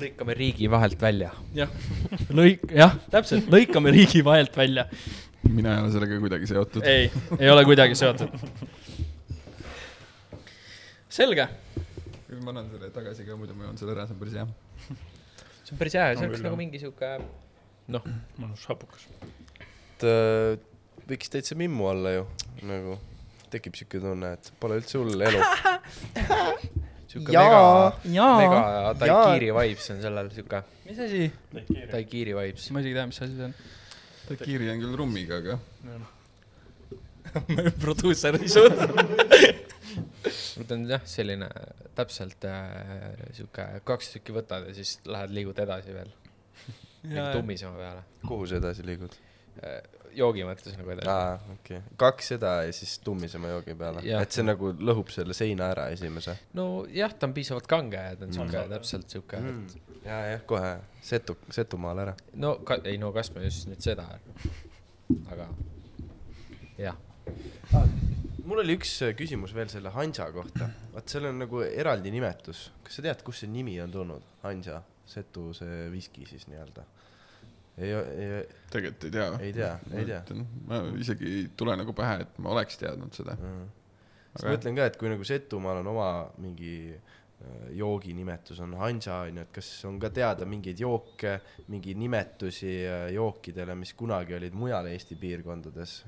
lõikame 0.00 0.36
riigi 0.36 0.68
vahelt 0.70 1.00
välja. 1.02 1.32
jah, 1.56 1.72
lõik, 2.28 2.66
jah, 2.76 2.96
täpselt, 3.10 3.48
lõikame 3.52 3.92
riigi 3.94 4.22
vahelt 4.24 4.56
välja. 4.56 4.86
mina 5.48 5.74
ei 5.76 5.84
ole 5.84 5.92
sellega 5.94 6.20
kuidagi 6.20 6.50
seotud. 6.50 6.84
ei, 6.84 7.08
ei 7.38 7.50
ole 7.50 7.64
kuidagi 7.64 7.96
seotud. 7.98 8.36
selge. 11.08 11.48
ma 12.44 12.52
annan 12.52 12.68
selle 12.72 12.92
tagasi 12.94 13.24
ka, 13.24 13.36
muidu 13.40 13.56
ma 13.56 13.68
joon 13.68 13.80
selle 13.80 13.96
ära, 13.96 14.06
see 14.06 14.16
on 14.16 14.20
päris 14.20 14.36
hea. 14.40 14.46
See 15.70 15.76
on 15.76 15.80
päris 15.80 15.94
hea, 15.94 16.10
see 16.18 16.26
oleks 16.26 16.42
nagu 16.42 16.58
mingi 16.58 16.80
sihuke, 16.82 17.12
noh. 17.94 18.10
mõnus 18.40 18.66
hapukas. 18.70 19.06
et 19.62 20.06
äh, 20.10 20.58
võiks 21.06 21.30
täitsa 21.30 21.58
mimmu 21.58 21.86
olla 21.92 22.14
ju, 22.16 22.26
nagu 22.66 22.98
tekib 23.50 23.78
siuke 23.78 24.02
tunne, 24.02 24.34
et 24.36 24.52
pole 24.62 24.78
üldse 24.80 24.98
hull 24.98 25.26
elu 25.26 25.40
sihuke 27.10 27.34
mega, 27.34 27.62
mega 28.04 28.60
Taikiri 29.00 29.50
vibes 29.54 29.90
on 29.94 30.02
sellel 30.02 30.30
sihuke. 30.34 30.62
mis 30.88 31.02
asi? 31.06 31.26
Taikiri 31.90 32.34
vibes. 32.38 32.70
ma 32.74 32.82
isegi 32.82 32.94
ei 32.94 33.00
tea, 33.00 33.10
mis 33.10 33.22
asi 33.22 33.36
see 33.36 33.50
on. 33.50 33.58
Taikiri 34.30 34.70
on 34.74 34.82
küll 34.82 34.98
rummiga, 34.98 35.40
aga 35.42 35.58
produusser 37.80 38.38
ei 38.42 38.48
suuda 38.50 38.88
ta 40.66 40.76
on 40.76 40.86
jah, 40.90 41.04
selline 41.08 41.50
täpselt 41.98 42.44
äh, 42.48 42.74
sihuke 43.36 43.66
kaks 43.88 44.14
tükki 44.16 44.36
võtad 44.36 44.68
ja 44.68 44.76
siis 44.76 44.98
lähed 45.08 45.34
liigud 45.34 45.58
edasi 45.62 45.96
veel. 45.96 46.12
tummisema 47.32 47.76
peale. 47.78 48.04
kuhu 48.26 48.46
sa 48.46 48.60
edasi 48.60 48.86
liigud 48.86 49.16
äh,? 49.64 49.80
joogi 50.16 50.44
mõttes 50.46 50.76
nagu 50.78 50.92
edasi. 50.94 51.08
aa, 51.10 51.34
okei 51.54 51.78
okay.. 51.78 51.94
kaks 52.00 52.32
seda 52.32 52.52
ja 52.66 52.74
siis 52.74 52.98
tummisema 53.04 53.50
joogi 53.52 53.74
peale. 53.78 54.02
et 54.18 54.34
see 54.34 54.44
nagu 54.46 54.72
lõhub 54.74 55.12
selle 55.14 55.36
seina 55.36 55.70
ära 55.74 55.88
esimese. 55.94 56.36
nojah, 56.58 57.14
ta 57.14 57.28
on 57.28 57.34
piisavalt 57.36 57.68
kange 57.70 58.00
ja 58.00 58.16
ta 58.18 58.26
on 58.26 58.34
siuke 58.34 58.58
mm. 58.58 58.74
täpselt 58.74 59.16
siuke 59.16 59.40
mm. 59.40 59.66
et.... 59.66 59.98
ja, 60.04 60.20
jah, 60.34 60.46
kohe 60.50 60.72
Setu, 61.10 61.36
Setumaal 61.50 62.04
ära. 62.06 62.16
no 62.42 62.56
ka, 62.66 62.80
ei 62.84 62.98
no 63.00 63.12
kas 63.16 63.32
ma 63.34 63.44
just 63.46 63.70
nüüd 63.70 63.82
seda, 63.84 64.06
aga 65.32 65.50
jah 66.80 66.98
ah,. 67.74 67.86
Mul 68.44 68.62
oli 68.62 68.76
üks 68.78 68.92
äh, 69.06 69.14
küsimus 69.18 69.54
veel 69.56 69.70
selle 69.72 69.92
Hansa 69.94 70.30
kohta. 70.34 70.70
vaat 70.94 71.12
seal 71.12 71.28
on 71.30 71.42
nagu 71.44 71.62
eraldi 71.66 72.12
nimetus. 72.14 72.68
kas 72.84 73.00
sa 73.00 73.06
tead, 73.08 73.24
kust 73.26 73.44
see 73.44 73.52
nimi 73.52 73.76
on 73.82 73.92
tulnud? 73.94 74.32
Hansa, 74.44 74.82
Setu 75.10 75.50
see 75.56 75.88
viski 75.90 76.26
siis 76.28 76.46
nii-öelda 76.46 76.84
ei, 77.80 77.92
ei. 77.92 78.42
tegelikult 78.70 79.04
ei 79.04 79.10
tea. 79.10 79.28
ei 79.40 79.52
tea, 79.52 79.78
ei 79.96 80.04
tea. 80.08 80.22
ma 80.68 80.82
isegi 81.00 81.30
ei 81.30 81.46
tule 81.56 81.76
nagu 81.78 81.94
pähe, 81.96 82.24
et 82.24 82.42
ma 82.42 82.52
oleks 82.54 82.80
teadnud 82.80 83.14
seda 83.16 83.36
mm.. 83.38 83.70
sest 84.34 84.44
ma 84.44 84.52
mõtlen 84.54 84.76
ka, 84.78 84.90
et 84.90 85.00
kui 85.00 85.12
nagu 85.12 85.26
Setumaal 85.26 85.80
on 85.82 85.90
oma 85.92 86.10
mingi 86.42 86.74
äh, 86.92 87.70
joogi 87.78 88.14
nimetus 88.16 88.60
on 88.64 88.76
Hansa 88.80 89.22
onju, 89.28 89.46
et 89.46 89.54
kas 89.56 89.72
on 89.88 89.98
ka 90.02 90.12
teada 90.14 90.48
mingeid 90.48 90.82
jooke, 90.82 91.38
mingeid 91.72 92.00
nimetusi 92.00 92.76
äh, 92.84 93.08
jookidele, 93.16 93.78
mis 93.78 93.94
kunagi 93.98 94.36
olid 94.38 94.56
mujal 94.58 94.90
Eesti 94.92 95.18
piirkondades, 95.20 95.98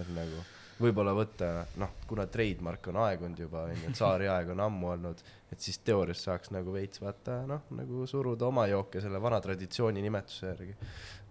et 0.00 0.12
nagu 0.16 0.42
võib-olla 0.82 1.14
võtta, 1.16 1.48
noh, 1.80 1.94
kuna 2.08 2.26
trademark 2.30 2.88
on 2.90 2.98
aegunud 3.04 3.40
juba 3.44 3.64
onju, 3.68 3.88
et 3.88 3.96
tsaariaeg 3.96 4.52
on 4.54 4.62
ammu 4.66 4.92
olnud, 4.96 5.22
et 5.52 5.62
siis 5.62 5.78
teoorias 5.86 6.22
saaks 6.26 6.52
nagu 6.54 6.74
veits 6.74 7.02
vaata 7.02 7.42
noh, 7.48 7.64
nagu 7.78 8.06
suruda 8.10 8.48
oma 8.48 8.66
jooke 8.70 9.02
selle 9.04 9.20
vana 9.22 9.40
traditsiooni 9.44 10.04
nimetuse 10.04 10.50
järgi, 10.50 10.76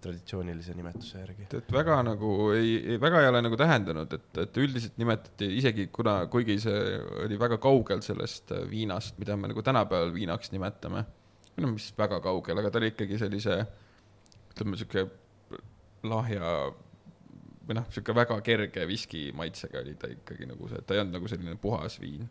traditsioonilise 0.01 0.75
nimetuse 0.77 1.23
järgi. 1.23 1.47
et 1.59 1.71
väga 1.73 2.01
nagu 2.07 2.33
ei, 2.55 2.75
ei, 2.93 2.99
väga 3.01 3.23
ei 3.23 3.31
ole 3.31 3.41
nagu 3.45 3.59
tähendanud, 3.59 4.17
et, 4.17 4.29
et 4.45 4.61
üldiselt 4.63 4.99
nimetati 5.01 5.49
isegi 5.59 5.87
kuna, 5.93 6.19
kuigi 6.31 6.59
see 6.63 6.99
oli 7.25 7.39
väga 7.41 7.59
kaugel 7.61 8.03
sellest 8.05 8.53
viinast, 8.71 9.17
mida 9.21 9.37
me 9.37 9.51
nagu 9.51 9.65
tänapäeval 9.65 10.13
viinaks 10.15 10.53
nimetame, 10.55 11.05
no 11.61 11.73
mis 11.75 11.91
väga 11.97 12.21
kaugel, 12.23 12.61
aga 12.61 12.71
ta 12.71 12.81
oli 12.81 12.93
ikkagi 12.93 13.19
sellise, 13.21 13.59
ütleme 14.53 14.79
sihuke 14.79 15.09
lahja 16.07 16.71
või 17.71 17.79
noh, 17.79 17.87
sihuke 17.93 18.15
väga 18.15 18.37
kerge 18.43 18.83
viski 18.89 19.29
maitsega 19.37 19.79
oli 19.81 19.95
ta 19.99 20.11
ikkagi 20.11 20.49
nagu 20.49 20.67
see, 20.67 20.83
ta 20.83 20.95
ei 20.95 21.03
olnud 21.03 21.17
nagu 21.17 21.31
selline 21.31 21.55
puhas 21.61 21.97
viin. 22.01 22.27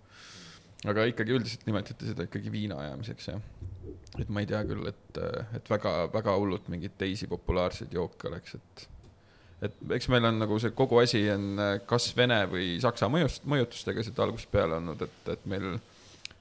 aga 0.89 1.05
ikkagi 1.09 1.35
üldiselt 1.37 1.67
nimetati 1.69 2.09
seda 2.09 2.25
ikkagi 2.25 2.53
viina 2.53 2.79
ajamiseks, 2.85 3.29
jah. 3.29 3.43
et 4.21 4.29
ma 4.29 4.45
ei 4.45 4.49
tea 4.49 4.63
küll, 4.69 4.87
et, 4.89 5.21
et 5.57 5.69
väga, 5.73 5.93
väga 6.13 6.37
hullult 6.41 6.69
mingeid 6.73 6.97
teisi 7.01 7.29
populaarseid 7.29 7.93
jooke 7.93 8.29
oleks, 8.29 8.57
et, 8.57 8.87
et 9.69 9.83
eks 9.97 10.09
meil 10.13 10.29
on 10.29 10.41
nagu 10.41 10.61
see 10.61 10.73
kogu 10.77 11.01
asi 11.03 11.25
on 11.33 11.61
kas 11.89 12.11
Vene 12.17 12.43
või 12.53 12.75
Saksa 12.81 13.11
mõjust, 13.13 13.49
mõjutustega 13.49 14.05
siit 14.05 14.21
algusest 14.21 14.53
peale 14.53 14.77
olnud, 14.81 15.05
et, 15.05 15.21
et 15.37 15.45
meil, 15.49 15.75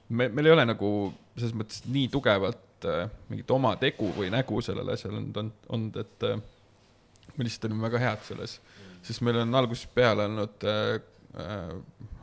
me, 0.08 0.28
meil 0.28 0.48
ei 0.50 0.56
ole 0.56 0.68
nagu 0.68 0.92
selles 1.36 1.56
mõttes 1.56 1.84
nii 1.88 2.08
tugevat 2.12 2.88
äh, 2.88 3.04
mingit 3.28 3.52
oma 3.56 3.76
tegu 3.80 4.12
või 4.16 4.32
nägu 4.32 4.60
sellele 4.64 4.96
asjale 4.96 5.20
olnud, 5.20 5.52
olnud, 5.68 6.00
et 6.00 6.28
äh, 6.28 6.40
me 7.36 7.46
lihtsalt 7.46 7.68
olime 7.70 7.88
väga 7.88 8.00
head 8.02 8.28
selles 8.28 8.58
sest 9.02 9.24
meil 9.24 9.40
on 9.42 9.54
algusest 9.54 9.94
peale 9.94 10.26
olnud 10.28 10.68
äh, 10.68 11.00
äh, 11.40 11.74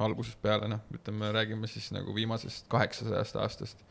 algusest 0.03 0.41
peale, 0.41 0.69
noh, 0.71 0.83
ütleme, 0.93 1.31
räägime 1.33 1.69
siis 1.69 1.89
nagu 1.95 2.15
viimasest 2.15 2.67
kaheksasajast 2.71 3.39
aastast, 3.41 3.83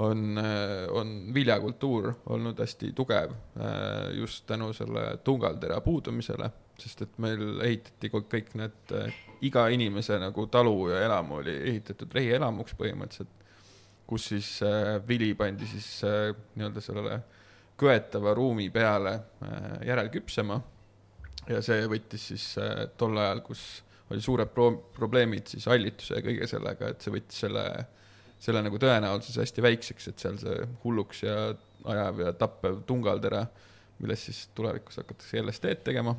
on 0.00 0.38
äh,, 0.38 0.86
on 0.96 1.34
viljakultuur 1.34 2.12
olnud 2.26 2.58
hästi 2.60 2.92
tugev 2.96 3.32
äh, 3.32 4.10
just 4.16 4.46
tänu 4.46 4.72
selle 4.72 5.18
tungaltera 5.24 5.80
puudumisele, 5.80 6.50
sest 6.80 7.02
et 7.02 7.18
meil 7.22 7.60
ehitati 7.66 8.10
kõik 8.14 8.54
need 8.58 8.94
äh,, 8.96 9.12
iga 9.46 9.66
inimese 9.72 10.18
nagu 10.20 10.46
talu 10.52 10.90
ja 10.92 11.04
elamu 11.04 11.40
oli 11.40 11.56
ehitatud 11.72 12.12
rehielamuks 12.14 12.76
põhimõtteliselt, 12.78 13.36
kus 14.06 14.30
siis 14.32 14.56
äh, 14.66 14.98
vili 15.08 15.32
pandi 15.34 15.68
siis 15.70 15.90
äh, 16.06 16.30
nii-öelda 16.54 16.84
sellele 16.84 17.20
köetava 17.80 18.34
ruumi 18.34 18.68
peale 18.70 19.14
äh, 19.16 19.86
järelküpsema 19.88 20.60
ja 21.48 21.62
see 21.64 21.86
võttis 21.90 22.26
siis 22.32 22.44
äh, 22.60 22.84
tol 23.00 23.16
ajal, 23.20 23.42
kus 23.46 23.62
oli 24.10 24.22
suured 24.24 24.50
pro-, 24.54 24.76
probleemid 24.96 25.50
siis 25.52 25.66
hallituse 25.70 26.18
ja 26.18 26.24
kõige 26.24 26.48
sellega, 26.50 26.90
et 26.90 27.02
see 27.04 27.14
võttis 27.14 27.42
selle, 27.44 27.64
selle 28.42 28.62
nagu 28.66 28.80
tõenäosuse 28.82 29.44
hästi 29.44 29.64
väikseks, 29.64 30.10
et 30.10 30.22
seal 30.24 30.38
see 30.42 30.68
hulluks 30.84 31.24
ja 31.24 31.36
ajav 31.90 32.24
ja 32.26 32.32
tappev 32.36 32.80
tungaltera, 32.88 33.44
millest 34.00 34.28
siis 34.28 34.46
tulevikus 34.56 35.00
hakatakse 35.00 35.42
LSD-d 35.44 35.84
tegema, 35.86 36.16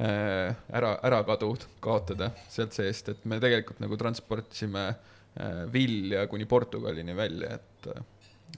äh, 0.00 0.54
ära, 0.80 0.94
ära 1.06 1.22
kadud, 1.28 1.68
kaotada 1.84 2.32
sealt 2.50 2.76
seest, 2.76 3.12
et 3.12 3.26
me 3.28 3.40
tegelikult 3.42 3.82
nagu 3.84 3.98
transportisime 4.00 4.86
äh, 4.88 5.64
vilja 5.72 6.26
kuni 6.30 6.48
Portugalini 6.48 7.16
välja, 7.16 7.58
et 7.58 7.92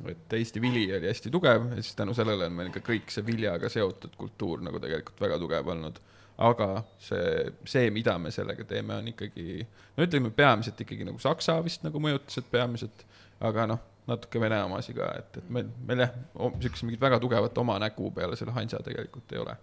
et 0.08 0.38
Eesti 0.38 0.62
vili 0.62 0.86
oli 0.96 1.08
hästi 1.10 1.32
tugev 1.32 1.70
ja 1.74 1.82
siis 1.82 1.96
tänu 1.98 2.14
sellele 2.16 2.48
on 2.48 2.56
meil 2.56 2.70
ka 2.74 2.82
kõik 2.84 3.12
see 3.12 3.26
viljaga 3.26 3.68
seotud 3.72 4.16
kultuur 4.16 4.62
nagu 4.64 4.80
tegelikult 4.82 5.20
väga 5.20 5.38
tugev 5.42 5.74
olnud 5.74 6.00
aga 6.40 6.68
see, 7.00 7.52
see, 7.68 7.90
mida 7.92 8.16
me 8.18 8.32
sellega 8.32 8.64
teeme, 8.68 8.96
on 8.96 9.08
ikkagi, 9.12 9.60
no 9.96 10.06
ütleme 10.06 10.32
peamiselt 10.34 10.80
ikkagi 10.80 11.04
nagu 11.08 11.20
Saksa 11.20 11.58
vist 11.64 11.84
nagu 11.84 12.00
mõjutused 12.00 12.48
peamiselt, 12.52 13.04
aga 13.44 13.66
noh, 13.74 13.82
natuke 14.08 14.40
Vene 14.42 14.62
omasi 14.64 14.94
ka, 14.96 15.10
et, 15.20 15.40
et 15.42 15.50
meil, 15.52 15.68
meil 15.86 16.06
jah, 16.06 16.14
niisugust 16.56 16.86
mingit 16.86 17.02
väga 17.02 17.20
tugevat 17.22 17.58
oma 17.60 17.76
nägu 17.82 18.08
peale 18.16 18.38
selle 18.40 18.56
Hansa 18.56 18.80
tegelikult 18.86 19.36
ei 19.36 19.42
ole. 19.44 19.58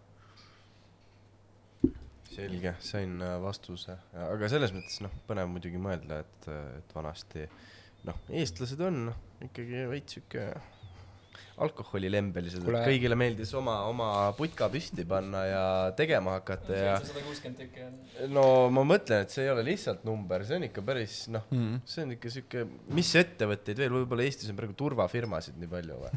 selge, 2.37 2.75
sain 2.85 3.15
äh, 3.25 3.31
vastuse, 3.41 3.95
aga 4.27 4.45
selles 4.51 4.69
mõttes 4.75 4.99
noh, 5.01 5.13
põnev 5.25 5.47
muidugi 5.49 5.79
mõelda, 5.81 6.19
et, 6.21 6.47
et 6.77 6.91
vanasti 6.93 7.47
noh, 8.05 8.23
eestlased 8.29 8.81
on 8.85 9.05
noh, 9.09 9.21
ikkagi 9.47 9.85
veits 9.91 10.17
sihuke 10.17 10.49
alkoholilembelised 11.57 12.61
et 12.61 12.75
kõigile 12.85 13.17
meeldis 13.17 13.49
oma, 13.57 13.79
oma 13.89 14.07
putka 14.37 14.67
püsti 14.69 15.05
panna 15.09 15.41
ja 15.47 15.63
tegema 15.97 16.35
hakata 16.35 16.75
ja. 16.77 16.95
seitsesada 16.99 17.23
kuuskümmend 17.25 17.61
tükki 17.63 17.85
on. 17.87 17.95
no 18.35 18.43
ma 18.73 18.83
mõtlen, 18.85 19.25
et 19.25 19.33
see 19.33 19.47
ei 19.47 19.51
ole 19.53 19.63
lihtsalt 19.65 20.05
number, 20.05 20.45
see 20.45 20.59
on 20.59 20.67
ikka 20.69 20.83
päris 20.85 21.15
noh 21.33 21.47
mm, 21.49 21.63
-hmm. 21.63 21.79
see 21.93 22.05
on 22.05 22.13
ikka 22.17 22.33
sihuke, 22.35 22.65
mis 22.99 23.13
ettevõtteid 23.23 23.81
veel, 23.81 23.95
võib-olla 23.97 24.27
Eestis 24.27 24.53
on 24.53 24.59
praegu 24.59 24.77
turvafirmasid 24.77 25.57
nii 25.57 25.71
palju 25.71 25.97
või 26.03 26.13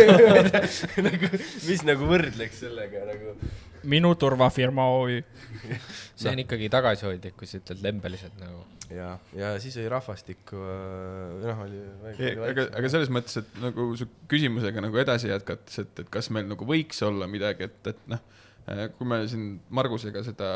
nagu, 1.08 1.32
mis 1.70 1.86
nagu 1.88 2.10
võrdleks 2.12 2.60
sellega 2.66 3.06
nagu 3.08 3.38
minu 3.90 4.14
turvafirma 4.18 4.86
OÜ. 4.98 5.20
see 6.14 6.30
on 6.30 6.40
ikkagi 6.44 6.70
tagasihoidlik, 6.72 7.36
kui 7.38 7.48
sa 7.48 7.58
ütled 7.60 7.82
lembeliselt 7.84 8.36
nagu. 8.40 8.64
ja, 8.94 9.14
ja 9.36 9.52
siis 9.62 9.76
oli 9.80 9.88
rahvastikku, 9.92 10.60
äh, 10.60 11.36
noh, 11.44 11.62
oli. 11.64 11.82
aga, 12.50 12.68
aga 12.80 12.90
selles 12.92 13.12
mõttes, 13.12 13.40
et 13.40 13.60
nagu 13.62 13.88
su 13.98 14.08
küsimusega 14.30 14.84
nagu 14.84 15.00
edasi 15.00 15.30
jätkates, 15.32 15.80
et, 15.84 16.04
et 16.04 16.12
kas 16.12 16.30
meil 16.34 16.48
nagu 16.50 16.68
võiks 16.68 17.00
olla 17.06 17.28
midagi, 17.30 17.70
et, 17.70 17.92
et 17.94 18.04
noh, 18.12 18.22
äh, 18.68 18.86
kui 18.96 19.08
me 19.10 19.22
siin 19.30 19.54
Margusega 19.74 20.24
seda 20.26 20.50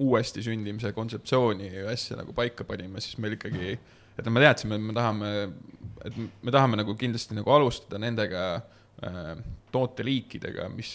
uuesti 0.00 0.42
sündimise 0.44 0.94
kontseptsiooni 0.96 1.74
ja 1.74 1.88
asja 1.92 2.16
nagu 2.20 2.32
paika 2.36 2.64
panime, 2.64 3.02
siis 3.04 3.18
meil 3.20 3.36
ikkagi, 3.36 3.74
et 4.16 4.24
no 4.24 4.32
me 4.32 4.42
teadsime, 4.42 4.78
et 4.78 4.86
me 4.86 4.96
tahame, 4.96 5.32
et 6.08 6.20
me 6.40 6.54
tahame 6.54 6.80
nagu 6.80 6.94
kindlasti 6.96 7.36
nagu 7.36 7.52
alustada 7.52 8.00
nendega 8.00 8.62
tooteliikidega, 9.72 10.66
mis 10.74 10.90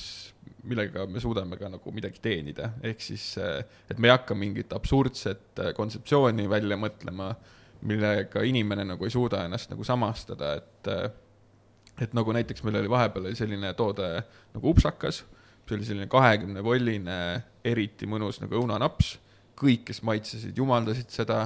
millega 0.65 1.05
me 1.09 1.21
suudame 1.21 1.57
ka 1.59 1.69
nagu 1.69 1.93
midagi 1.93 2.21
teenida, 2.23 2.71
ehk 2.85 3.03
siis, 3.03 3.25
eh, 3.41 3.61
et 3.89 3.99
me 4.01 4.09
ei 4.09 4.15
hakka 4.15 4.37
mingit 4.37 4.73
absurdset 4.75 5.61
eh, 5.61 5.71
kontseptsiooni 5.77 6.47
välja 6.49 6.77
mõtlema, 6.79 7.31
millega 7.85 8.41
inimene 8.47 8.85
nagu 8.87 9.05
ei 9.05 9.13
suuda 9.13 9.43
ennast 9.45 9.69
nagu 9.73 9.85
samastada, 9.85 10.55
et 10.57 10.91
et 12.01 12.11
nagu 12.17 12.33
näiteks 12.35 12.63
meil 12.65 12.81
oli 12.81 12.89
vahepeal 12.91 13.29
oli 13.29 13.37
selline 13.39 13.69
toode 13.77 14.07
nagu 14.55 14.71
upsakas, 14.71 15.21
see 15.63 15.77
oli 15.77 15.85
selline 15.87 16.07
kahekümne 16.11 16.63
volline, 16.63 17.19
eriti 17.63 18.09
mõnus 18.09 18.41
nagu 18.41 18.57
õunanaps, 18.59 19.13
kõik, 19.55 19.85
kes 19.87 20.01
maitsesid, 20.03 20.57
jumaldasid 20.59 21.13
seda, 21.13 21.45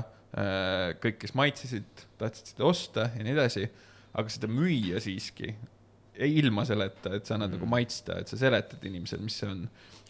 kõik, 1.03 1.19
kes 1.21 1.35
maitsesid, 1.37 2.01
tahtsid 2.17 2.55
seda 2.55 2.65
osta 2.65 3.05
ja 3.13 3.27
nii 3.27 3.35
edasi, 3.35 3.67
aga 4.17 4.33
seda 4.33 4.49
müüa 4.49 4.97
siiski 5.05 5.53
ilma 6.27 6.65
selleta, 6.67 7.13
et 7.15 7.27
sa 7.27 7.35
annad 7.35 7.53
nagu 7.53 7.59
mm. 7.59 7.63
nagu 7.63 7.71
maitsta, 7.75 8.19
et 8.19 8.31
sa 8.31 8.39
seletad 8.39 8.83
inimesele, 8.85 9.23
mis 9.23 9.37
see 9.39 9.49
on. 9.49 9.63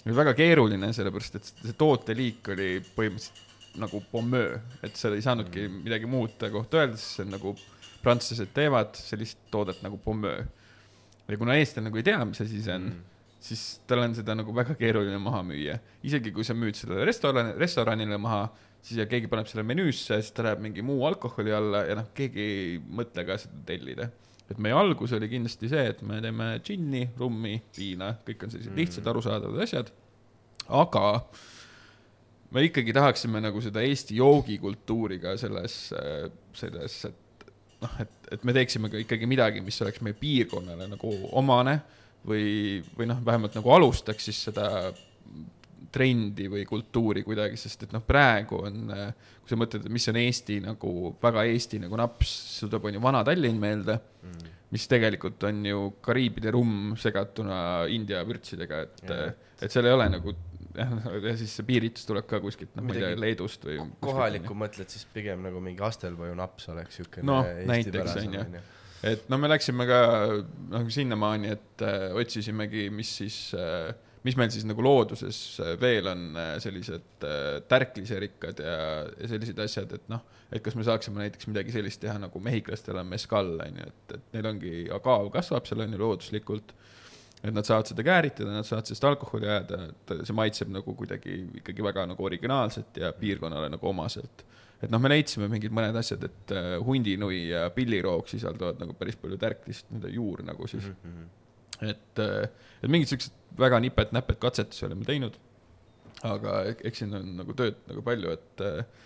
oli 0.05 0.15
väga 0.15 0.33
keeruline, 0.37 0.91
sellepärast 0.95 1.35
et 1.39 1.49
see 1.49 1.75
tooteliik 1.77 2.47
oli 2.55 2.69
põhimõtteliselt 2.95 3.45
nagu 3.79 4.01
pommöö, 4.11 4.55
et 4.83 4.95
sa 4.97 5.11
ei 5.13 5.21
saanudki 5.21 5.67
mm. 5.67 5.83
midagi 5.85 6.09
muud 6.09 6.37
ta 6.41 6.49
kohta 6.53 6.81
öelda, 6.81 6.97
sest 6.97 7.19
see 7.19 7.27
on 7.27 7.35
nagu, 7.35 7.53
prantslased 7.99 8.53
teevad 8.55 8.95
sellist 8.97 9.41
toodet 9.51 9.83
nagu 9.85 9.99
pommöö. 10.01 10.45
ja 11.27 11.37
kuna 11.37 11.59
eestlane 11.59 11.89
nagu 11.89 11.99
ei 11.99 12.07
tea, 12.07 12.23
mis 12.25 12.41
asi 12.41 12.63
see 12.63 12.75
on 12.75 12.87
mm., 12.89 13.05
siis 13.39 13.61
tal 13.87 14.01
on 14.03 14.15
seda 14.15 14.33
nagu 14.35 14.51
väga 14.55 14.73
keeruline 14.79 15.19
maha 15.21 15.43
müüa. 15.47 15.77
isegi 16.03 16.31
kui 16.35 16.47
sa 16.47 16.55
müüd 16.57 16.79
sellele 16.79 17.05
restorani, 17.07 17.53
restoranile 17.59 18.17
maha, 18.17 18.47
siis 18.81 19.03
ja 19.03 19.05
keegi 19.11 19.29
paneb 19.31 19.47
selle 19.51 19.63
menüüsse, 19.67 20.17
siis 20.23 20.33
ta 20.35 20.47
läheb 20.47 20.63
mingi 20.63 20.83
muu 20.83 21.05
alkoholi 21.07 21.53
alla 21.53 21.83
ja 21.87 21.99
noh, 21.99 22.09
keegi 22.15 22.41
ei 22.41 22.73
mõtle 22.79 23.27
ka 23.27 23.37
seda 23.39 23.61
tellida 23.67 24.09
et 24.49 24.57
meie 24.61 24.75
algus 24.75 25.13
oli 25.17 25.29
kindlasti 25.31 25.69
see, 25.71 25.85
et 25.93 26.01
me 26.05 26.19
teeme 26.23 26.51
džinni, 26.65 27.05
rummi, 27.19 27.55
viina, 27.77 28.13
kõik 28.25 28.45
on 28.45 28.53
sellised 28.53 28.77
lihtsad 28.77 29.03
mm. 29.03 29.11
arusaadavad 29.13 29.63
asjad. 29.65 29.91
aga 30.67 31.05
me 32.53 32.65
ikkagi 32.65 32.93
tahaksime 32.95 33.41
nagu 33.43 33.61
seda 33.61 33.83
Eesti 33.85 34.17
joogikultuuri 34.17 35.19
ka 35.21 35.35
selles, 35.37 35.77
selles, 36.57 36.99
et 37.05 37.45
noh, 37.83 37.95
et, 38.03 38.15
et 38.35 38.47
me 38.47 38.55
teeksime 38.57 38.91
ka 38.91 39.01
ikkagi 39.01 39.29
midagi, 39.29 39.63
mis 39.65 39.79
oleks 39.85 40.01
meie 40.05 40.17
piirkonnale 40.17 40.89
nagu 40.89 41.13
omane 41.39 41.77
või, 42.27 42.81
või 42.97 43.09
noh, 43.09 43.21
vähemalt 43.25 43.55
nagu 43.57 43.73
alustaks 43.75 44.29
siis 44.29 44.41
seda 44.49 44.89
trendi 45.93 46.47
või 46.51 46.65
kultuuri 46.67 47.23
kuidagi, 47.25 47.57
sest 47.59 47.87
et 47.87 47.95
noh, 47.95 48.03
praegu 48.05 48.61
on, 48.67 48.93
kui 49.41 49.51
sa 49.51 49.57
mõtled, 49.59 49.87
et 49.87 49.93
mis 49.93 50.07
on 50.11 50.19
Eesti 50.21 50.59
nagu, 50.65 50.93
väga 51.21 51.45
Eesti 51.49 51.81
nagu 51.85 51.99
naps, 51.99 52.33
sul 52.59 52.71
tuleb, 52.71 52.89
on 52.89 52.99
ju 52.99 53.03
Vana-Tallinn 53.03 53.61
meelde 53.61 53.99
mm., 53.99 54.55
mis 54.69 54.85
tegelikult 54.85 55.41
on 55.49 55.63
ju 55.65 55.85
Kariibide 56.05 56.51
rumm 56.53 56.93
segatuna 57.01 57.87
India 57.89 58.21
vürtsidega, 58.27 58.83
et 58.85 59.05
yeah., 59.07 59.37
et 59.59 59.73
seal 59.73 59.89
ei 59.89 59.91
ole 59.91 60.05
nagu 60.13 60.31
jah, 60.77 60.91
ja 61.25 61.33
siis 61.39 61.53
see 61.57 61.65
piiritus 61.67 62.05
tuleb 62.07 62.27
ka 62.29 62.39
kuskilt, 62.43 62.75
noh, 62.77 62.85
ma 62.85 62.95
ei 62.95 63.01
tea, 63.01 63.15
Leedust 63.19 63.65
või 63.67 63.79
kohalikku 64.03 64.55
mõtled 64.57 64.91
siis 64.93 65.07
pigem 65.13 65.41
nagu 65.47 65.61
mingi 65.63 65.83
Astelpaju 65.83 66.35
naps 66.37 66.69
oleks 66.71 67.01
siukene 67.01 67.27
no 67.27 67.41
näiteks 67.67 68.19
on 68.21 68.37
ju 68.37 68.43
et 69.09 69.25
no 69.31 69.39
me 69.39 69.49
läksime 69.51 69.87
ka 69.87 69.99
noh 70.73 70.87
sinnamaani, 70.91 71.55
et 71.55 71.83
äh, 71.85 72.09
otsisimegi, 72.19 72.89
mis 72.93 73.11
siis 73.21 73.39
äh, 73.55 73.93
mis 74.27 74.35
meil 74.39 74.51
siis 74.51 74.65
nagu 74.67 74.83
looduses 74.83 75.39
äh, 75.63 75.73
veel 75.79 76.09
on 76.11 76.25
äh, 76.39 76.51
sellised 76.63 77.25
äh, 77.25 77.61
tärkliserikkad 77.71 78.61
ja, 78.63 78.75
ja 79.13 79.31
sellised 79.31 79.61
asjad, 79.63 79.95
et 79.95 80.11
noh, 80.11 80.25
et 80.51 80.63
kas 80.65 80.75
me 80.75 80.85
saaksime 80.87 81.23
näiteks 81.23 81.47
midagi 81.51 81.73
sellist 81.75 82.01
teha, 82.03 82.17
nagu 82.21 82.41
mehhiklastel 82.43 82.99
on 82.99 83.09
meskall, 83.11 83.55
on 83.63 83.79
ju, 83.81 83.87
et, 83.87 84.17
et 84.17 84.35
neil 84.35 84.51
ongi 84.51 84.73
agaav 84.95 85.31
kasvab 85.35 85.69
seal 85.69 85.85
on 85.85 85.95
ju 85.95 86.01
looduslikult, 86.03 86.75
et 87.39 87.55
nad 87.55 87.63
saavad 87.63 87.87
seda 87.87 88.03
kääritada, 88.03 88.51
nad 88.51 88.67
saavad 88.67 88.89
sellest 88.89 89.07
alkoholi 89.07 89.47
ajada, 89.47 89.85
et 89.87 90.15
see 90.27 90.35
maitseb 90.35 90.71
nagu 90.75 90.95
kuidagi 90.99 91.39
ikkagi 91.61 91.85
väga 91.85 92.03
nagu 92.11 92.25
originaalselt 92.27 92.99
ja 92.99 93.13
piirkonnale 93.15 93.71
nagu 93.71 93.91
omaselt. 93.93 94.43
et 94.79 94.91
noh, 94.91 94.99
me 94.99 95.11
leidsime 95.11 95.47
mingid 95.51 95.71
mõned 95.75 95.95
asjad, 95.99 96.23
et 96.27 96.53
hundinui 96.83 97.45
ja 97.53 97.65
pilliroog 97.75 98.27
sisaldavad 98.31 98.79
nagu 98.83 98.95
päris 98.99 99.15
palju 99.19 99.39
tärklist, 99.39 99.87
nii-öelda 99.87 100.11
juur 100.11 100.43
nagu 100.47 100.67
siis 100.67 100.91
mm. 100.91 100.97
-hmm 101.03 101.35
et, 101.81 102.21
äh, 102.23 102.47
et 102.81 102.91
mingid 102.91 103.11
siuksed 103.11 103.35
väga 103.59 103.79
nipet-näpet 103.83 104.39
katsetusi 104.41 104.87
oleme 104.87 105.07
teinud. 105.07 105.37
aga 106.27 106.65
eks 106.83 106.99
siin 106.99 107.15
on 107.15 107.27
nagu 107.37 107.53
tööd 107.55 107.77
nagu 107.87 108.01
palju, 108.03 108.33
et, 108.35 108.63
äh, 108.67 109.05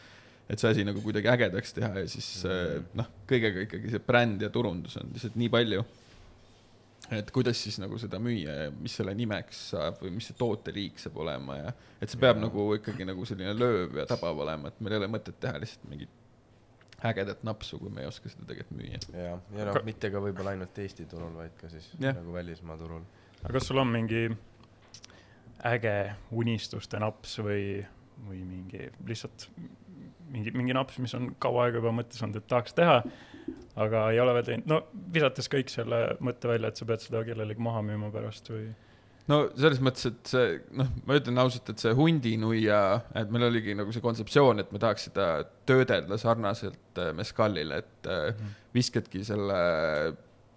et 0.49 0.61
see 0.61 0.71
asi 0.71 0.85
nagu 0.85 1.01
kuidagi 1.01 1.29
ägedaks 1.29 1.75
teha 1.77 1.99
ja 2.01 2.07
siis 2.09 2.29
-hmm. 2.43 2.87
noh, 2.97 3.11
kõigega 3.29 3.67
ikkagi 3.67 3.91
see 3.93 3.99
bränd 4.07 4.41
ja 4.41 4.49
turundus 4.49 4.97
on 4.97 5.13
lihtsalt 5.13 5.35
nii 5.35 5.49
palju. 5.49 5.85
et 7.11 7.31
kuidas 7.31 7.59
siis 7.63 7.77
nagu 7.79 7.97
seda 7.99 8.17
müüa 8.17 8.53
ja 8.63 8.71
mis 8.71 8.95
selle 8.95 9.13
nimeks 9.13 9.69
saab 9.69 10.01
või 10.01 10.15
mis 10.15 10.27
see 10.31 10.37
tooteliik 10.39 10.99
saab 10.99 11.17
olema 11.17 11.57
ja 11.57 11.73
et 12.01 12.09
see 12.09 12.19
peab 12.19 12.39
ja. 12.39 12.45
nagu 12.47 12.73
ikkagi 12.79 13.05
nagu 13.05 13.25
selline 13.25 13.53
lööv 13.53 13.97
ja 13.99 14.05
tabav 14.05 14.39
olema, 14.39 14.67
et 14.67 14.81
meil 14.81 14.95
ei 14.95 15.03
ole 15.03 15.11
mõtet 15.11 15.37
teha 15.39 15.59
lihtsalt 15.59 15.89
mingit 15.89 16.22
ägedat 17.09 17.43
napsu, 17.43 17.79
kui 17.81 17.91
me 17.93 18.03
ei 18.03 18.07
oska 18.09 18.31
seda 18.31 18.47
tegelikult 18.49 18.79
müüa. 18.79 19.01
ja, 19.13 19.35
ja 19.57 19.67
noh, 19.69 19.79
mitte 19.87 20.11
ka 20.13 20.21
võib-olla 20.23 20.55
ainult 20.55 20.79
Eesti 20.83 21.05
turul, 21.11 21.33
vaid 21.35 21.55
ka 21.59 21.69
siis 21.71 21.91
ja. 21.99 22.15
nagu 22.15 22.33
välismaa 22.35 22.77
turul. 22.79 23.03
aga 23.41 23.53
kas 23.57 23.69
sul 23.69 23.81
on 23.83 23.91
mingi 23.91 24.25
äge 25.67 25.95
unistuste 26.31 26.99
naps 26.99 27.37
või, 27.43 27.63
või 28.27 28.43
mingi 28.47 28.89
lihtsalt 29.07 29.47
mingi, 30.33 30.53
mingi 30.55 30.75
naps, 30.75 30.97
mis 31.03 31.13
on 31.17 31.31
kaua 31.41 31.67
aega 31.67 31.79
juba 31.81 31.93
mõttes 31.95 32.21
olnud, 32.23 32.39
et 32.41 32.49
tahaks 32.49 32.75
teha, 32.77 32.97
aga 33.83 34.07
ei 34.13 34.21
ole 34.23 34.33
veel 34.37 34.47
teinud, 34.47 34.69
no 34.69 34.79
visates 35.13 35.49
kõik 35.51 35.71
selle 35.73 36.01
mõtte 36.23 36.49
välja, 36.51 36.71
et 36.71 36.79
sa 36.79 36.87
pead 36.89 37.05
seda 37.05 37.23
kellelegi 37.27 37.63
maha 37.63 37.83
müüma 37.85 38.11
pärast 38.13 38.49
või? 38.53 38.71
No 39.31 39.39
selles 39.55 39.79
mõttes, 39.83 40.09
et 40.09 40.33
see, 40.33 40.57
noh, 40.79 40.89
ma 41.07 41.17
ütlen 41.19 41.39
ausalt, 41.43 41.71
et 41.71 41.83
see 41.83 41.93
hundinuia, 41.97 42.81
et 43.19 43.31
meil 43.33 43.47
oligi 43.47 43.75
nagu 43.77 43.93
see 43.95 44.03
kontseptsioon, 44.03 44.63
et 44.63 44.71
me 44.75 44.81
tahaks 44.83 45.09
seda 45.09 45.27
töödelda 45.69 46.19
sarnaselt 46.21 47.01
äh, 47.01 47.11
meskallile, 47.15 47.81
et 47.83 48.09
mm 48.09 48.37
-hmm. 48.37 48.55
viskadki 48.75 49.23
selle 49.27 49.59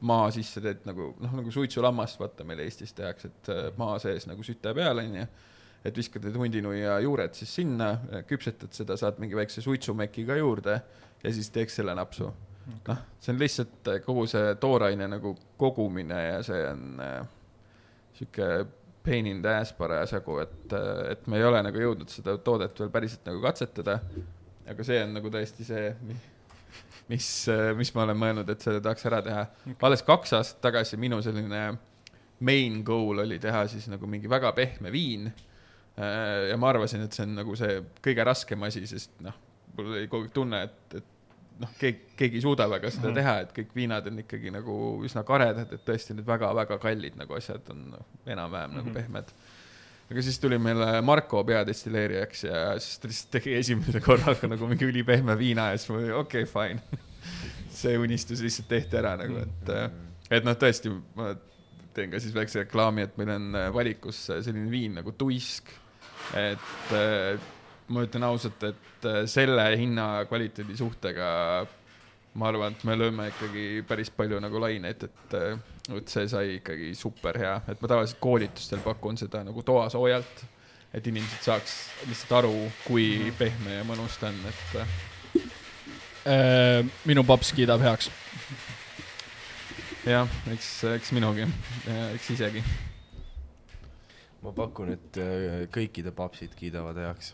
maa 0.07 0.31
sisse, 0.35 0.61
teed 0.61 0.85
nagu, 0.88 1.12
noh, 1.20 1.37
nagu 1.40 1.52
suitsulammast, 1.52 2.20
vaata 2.20 2.44
meil 2.44 2.64
Eestis 2.66 2.92
tehakse, 2.96 3.29
et 3.29 3.52
äh, 3.52 3.68
maa 3.76 3.98
sees 4.02 4.26
nagu 4.26 4.42
süte 4.42 4.74
peal, 4.74 5.05
onju. 5.05 5.26
Et 5.87 5.96
viskad 5.96 6.24
need 6.24 6.35
hundinuia 6.35 6.98
juured 6.98 7.35
siis 7.38 7.52
sinna, 7.61 7.92
küpsetad 8.26 8.72
seda, 8.74 8.96
saad 8.98 9.20
mingi 9.22 9.37
väikse 9.38 9.62
suitsumeki 9.62 10.24
ka 10.26 10.35
juurde 10.35 10.81
ja 11.22 11.33
siis 11.33 11.50
teeks 11.55 11.79
selle 11.79 11.94
napsu. 11.94 12.33
Okay.. 12.66 12.94
noh, 12.94 13.02
see 13.22 13.31
on 13.31 13.38
lihtsalt 13.38 13.88
äh, 13.92 14.00
kogu 14.02 14.24
see 14.26 14.55
tooraine 14.59 15.07
nagu 15.07 15.37
kogumine 15.57 16.16
ja 16.18 16.40
see 16.42 16.64
on 16.66 16.96
äh, 16.98 17.20
sihuke 18.16 18.50
pain 19.07 19.26
in 19.31 19.42
the 19.42 19.52
ass 19.61 19.74
parasjagu, 19.76 20.40
et, 20.42 20.76
et 21.12 21.26
me 21.31 21.38
ei 21.38 21.46
ole 21.46 21.61
nagu 21.62 21.83
jõudnud 21.83 22.11
seda 22.11 22.37
toodet 22.42 22.81
veel 22.81 22.90
päriselt 22.94 23.29
nagu 23.29 23.42
katsetada. 23.44 24.00
aga 24.66 24.87
see 24.87 25.02
on 25.05 25.12
nagu 25.14 25.31
tõesti 25.31 25.66
see, 25.66 25.90
mis, 27.12 27.29
mis 27.79 27.92
ma 27.94 28.07
olen 28.07 28.18
mõelnud, 28.18 28.50
et 28.50 28.64
selle 28.66 28.83
tahaks 28.83 29.07
ära 29.07 29.20
teha. 29.22 29.44
Okay.. 29.62 29.76
alles 29.88 30.02
kaks 30.07 30.35
aastat 30.40 30.64
tagasi 30.68 30.98
minu 30.98 31.20
selline 31.22 31.68
main 32.46 32.83
goal 32.85 33.22
oli 33.22 33.38
teha 33.40 33.64
siis 33.70 33.87
nagu 33.88 34.09
mingi 34.11 34.31
väga 34.31 34.52
pehme 34.57 34.92
viin. 34.92 35.31
Äh, 35.96 36.50
ja 36.50 36.57
ma 36.61 36.68
arvasin, 36.74 37.07
et 37.07 37.16
see 37.16 37.24
on 37.24 37.38
nagu 37.38 37.55
see 37.57 37.79
kõige 38.05 38.26
raskem 38.26 38.66
asi, 38.66 38.83
sest 38.90 39.14
noh, 39.24 39.37
mul 39.76 39.94
oli 39.94 40.09
kogu 40.11 40.26
aeg 40.26 40.35
tunne, 40.35 40.62
et, 40.66 40.98
et 40.98 41.15
noh, 41.60 41.72
keegi, 41.80 42.12
keegi 42.18 42.40
ei 42.40 42.44
suuda 42.44 42.66
väga 42.70 42.90
seda 42.92 43.10
mm. 43.10 43.18
teha, 43.18 43.34
et 43.44 43.52
kõik 43.56 43.74
viinad 43.76 44.08
on 44.10 44.22
ikkagi 44.22 44.52
nagu 44.54 44.76
üsna 45.06 45.22
karedad, 45.26 45.72
et 45.72 45.84
tõesti 45.86 46.16
need 46.16 46.26
väga-väga 46.28 46.78
kallid 46.82 47.18
nagu 47.20 47.36
asjad 47.38 47.70
on 47.74 47.84
noh, 47.94 48.08
enam-vähem 48.26 48.70
mm 48.70 48.76
-hmm. 48.76 48.82
nagu 48.82 48.88
mhm. 48.90 48.96
pehmed. 48.98 49.32
aga 50.10 50.22
siis 50.22 50.38
tuli 50.38 50.58
meile 50.58 51.00
Marko 51.02 51.44
peadestilleerijaks 51.44 52.44
ja 52.44 52.78
siis 52.78 52.98
ta 52.98 53.08
lihtsalt 53.08 53.30
tegi 53.30 53.54
esimese 53.54 54.00
korraga 54.00 54.48
nagu 54.48 54.66
mingi 54.66 54.84
ülipehme 54.84 55.38
viina 55.38 55.70
ja 55.70 55.78
siis 55.78 55.90
ma 55.90 55.96
olin 55.96 56.12
okei 56.14 56.42
okay,, 56.42 56.52
fine 56.52 56.80
see 57.80 57.98
unistus 57.98 58.40
lihtsalt 58.40 58.68
tehti 58.68 58.96
ära 58.96 59.16
nagu, 59.16 59.38
et, 59.42 59.72
et 60.30 60.44
noh, 60.44 60.54
tõesti 60.54 60.92
ma 61.14 61.34
teen 61.94 62.10
ka 62.10 62.20
siis 62.20 62.34
väikse 62.34 62.60
reklaami, 62.60 63.02
et 63.02 63.16
meil 63.16 63.30
on 63.30 63.58
valikus 63.74 64.26
selline 64.26 64.70
viin 64.70 64.94
nagu 64.94 65.12
tuisk 65.12 65.72
et 66.34 66.58
ma 67.88 68.03
ütlen 68.07 68.27
ausalt, 68.27 68.62
et 68.66 69.07
äh, 69.07 69.22
selle 69.31 69.66
hinna-kvaliteedi 69.79 70.77
suhtega 70.79 71.29
ma 72.37 72.51
arvan, 72.51 72.75
et 72.75 72.85
me 72.85 72.96
lööme 72.99 73.29
ikkagi 73.31 73.66
päris 73.88 74.11
palju 74.12 74.40
nagu 74.42 74.61
laineid, 74.61 75.07
et, 75.09 75.37
äh, 75.38 75.59
et 75.96 76.12
see 76.12 76.27
sai 76.31 76.57
ikkagi 76.59 76.92
super 76.99 77.38
hea, 77.40 77.55
et 77.70 77.81
ma 77.81 77.90
tavaliselt 77.92 78.20
koolitustel 78.22 78.83
pakun 78.85 79.18
seda 79.20 79.42
nagu 79.46 79.64
toasoojalt, 79.66 80.44
et 80.96 81.11
inimesed 81.12 81.46
saaks 81.46 81.77
lihtsalt 82.09 82.37
aru, 82.40 82.55
kui 82.87 83.33
pehme 83.38 83.79
ja 83.81 83.87
mõnus 83.88 84.18
ta 84.20 84.33
on, 84.33 84.40
et 84.51 84.77
äh,. 86.27 86.96
minu 87.07 87.25
paps 87.25 87.53
kiidab 87.55 87.85
heaks. 87.85 88.11
jah, 90.07 90.29
eks, 90.53 90.72
eks 90.96 91.14
minugi, 91.14 91.46
eks 92.16 92.35
isegi 92.35 92.64
ma 94.46 94.52
pakun, 94.54 94.92
et 94.94 95.18
äh, 95.20 95.54
kõikide 95.74 96.12
papsid 96.16 96.54
kiidavad 96.59 96.98
heaks 97.00 97.32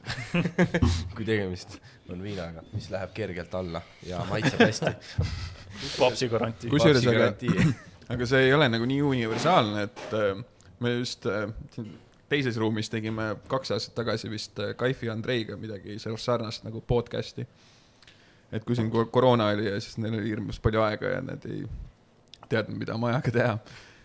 kui 1.17 1.27
tegemist 1.29 1.77
on 2.13 2.23
viinaga, 2.25 2.65
mis 2.73 2.89
läheb 2.93 3.13
kergelt 3.17 3.55
alla 3.59 3.83
ja 4.07 4.23
maitseb 4.31 4.63
hästi 4.65 4.95
papsi 5.99 6.31
garantii. 6.33 6.71
kusjuures 6.73 7.09
aga, 7.13 7.29
aga 8.17 8.29
see 8.29 8.47
ei 8.47 8.55
ole 8.57 8.71
nagu 8.73 8.89
nii 8.89 9.03
universaalne, 9.11 9.85
et 9.91 10.17
äh, 10.17 10.41
me 10.83 10.95
just 10.97 11.29
äh, 11.29 11.47
teises 12.33 12.57
ruumis 12.61 12.89
tegime 12.93 13.35
kaks 13.51 13.75
aastat 13.77 13.97
tagasi 14.01 14.33
vist 14.33 14.61
Kaifi 14.81 15.13
Andreiga 15.13 15.59
midagi 15.61 15.99
sarnast 16.01 16.65
nagu 16.65 16.81
podcast'i. 16.81 17.47
et 18.53 18.65
kui 18.65 18.77
siin 18.77 18.91
koroona 18.91 19.53
oli 19.53 19.69
ja 19.69 19.81
siis 19.81 19.99
neil 20.01 20.17
oli 20.17 20.33
hirmus 20.33 20.61
palju 20.61 20.81
aega 20.85 21.17
ja 21.17 21.25
nad 21.25 21.45
ei 21.49 21.67
teadnud, 22.49 22.79
mida 22.79 22.97
oma 22.97 23.13
ajaga 23.13 23.33
teha 23.37 23.57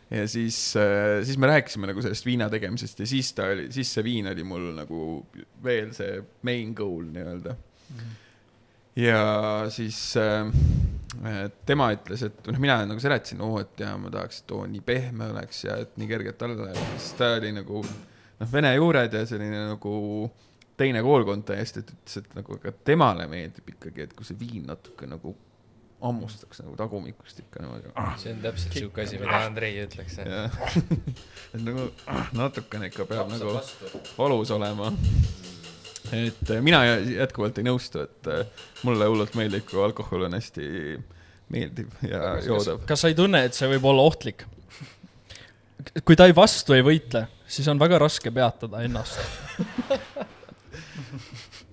ja 0.09 0.27
siis, 0.27 0.75
äh, 0.79 1.23
siis 1.25 1.37
me 1.37 1.49
rääkisime 1.51 1.89
nagu 1.89 2.01
sellest 2.01 2.25
viina 2.25 2.49
tegemisest 2.49 2.99
ja 3.03 3.07
siis 3.07 3.33
ta 3.35 3.49
oli, 3.51 3.67
siis 3.75 3.91
see 3.93 4.05
viin 4.05 4.29
oli 4.31 4.45
mul 4.47 4.69
nagu 4.77 5.01
veel 5.63 5.91
see 5.95 6.21
main 6.47 6.73
goal 6.77 7.09
nii-öelda 7.11 7.55
mm. 7.55 7.97
-hmm. 7.97 8.13
ja 9.03 9.21
siis 9.73 9.99
äh, 10.17 10.51
tema 11.65 11.91
ütles, 11.95 12.23
et 12.23 12.47
noh, 12.47 12.59
mina 12.59 12.79
nagu 12.85 12.99
seletasin, 12.99 13.41
oo, 13.41 13.59
et 13.61 13.79
jaa, 13.83 13.97
ma 13.97 14.11
tahaks, 14.13 14.41
et 14.43 14.51
oo, 14.51 14.65
nii 14.69 14.83
pehme 14.85 15.31
oleks 15.33 15.63
ja 15.65 15.77
et 15.83 15.97
nii 15.97 16.07
kergelt 16.07 16.41
alla 16.41 16.69
läheb, 16.69 16.91
siis 16.97 17.13
ta 17.19 17.33
oli 17.39 17.51
nagu 17.55 17.81
noh, 17.83 18.51
vene 18.51 18.75
juured 18.75 19.13
ja 19.13 19.25
selline 19.25 19.65
nagu 19.73 19.95
teine 20.77 21.01
koolkond 21.03 21.47
täiesti, 21.47 21.81
et 21.81 21.91
ütles, 21.95 22.17
et 22.21 22.35
nagu 22.37 22.59
ka 22.61 22.73
temale 22.85 23.27
meeldib 23.27 23.73
ikkagi, 23.73 24.05
et 24.05 24.13
kui 24.13 24.27
see 24.27 24.39
viin 24.39 24.67
natuke 24.69 25.09
nagu 25.09 25.33
hammustaks 26.01 26.61
nagu 26.61 26.75
tagumikust 26.77 27.39
ikka 27.41 27.63
niimoodi 27.63 27.91
ah,. 27.95 28.13
see 28.21 28.33
on 28.35 28.41
täpselt 28.43 28.75
siuke 28.77 29.01
asi, 29.01 29.17
mida 29.21 29.39
Andrei 29.47 29.79
ütleks. 29.81 30.19
et 31.53 31.61
nagu 31.63 31.87
ah, 32.05 32.27
natukene 32.37 32.91
ikka 32.91 33.07
peab 33.09 33.31
Lapsa 33.31 33.41
nagu 33.41 33.55
vastu. 33.55 34.01
valus 34.17 34.51
olema. 34.53 34.91
et 36.13 36.51
eh, 36.53 36.61
mina 36.63 36.83
jätkuvalt 36.85 37.57
ei 37.57 37.65
nõustu, 37.67 38.05
et 38.05 38.29
eh, 38.33 38.67
mulle 38.87 39.09
hullult 39.09 39.33
meeldib, 39.39 39.65
kui 39.69 39.81
alkohol 39.83 40.27
on 40.29 40.37
hästi 40.37 40.67
meeldiv 41.53 41.89
ja 42.05 42.37
joodav. 42.45 42.85
kas 42.89 43.01
sa 43.01 43.11
ei 43.11 43.17
tunne, 43.17 43.47
et 43.47 43.57
see 43.57 43.69
võib 43.73 43.89
olla 43.89 44.05
ohtlik? 44.05 44.45
kui 46.05 46.19
ta 46.19 46.27
ei 46.29 46.35
vastu 46.37 46.77
ei 46.77 46.85
võitle, 46.85 47.25
siis 47.47 47.67
on 47.73 47.81
väga 47.81 47.97
raske 48.05 48.31
peatada 48.33 48.85
ennast 48.85 49.17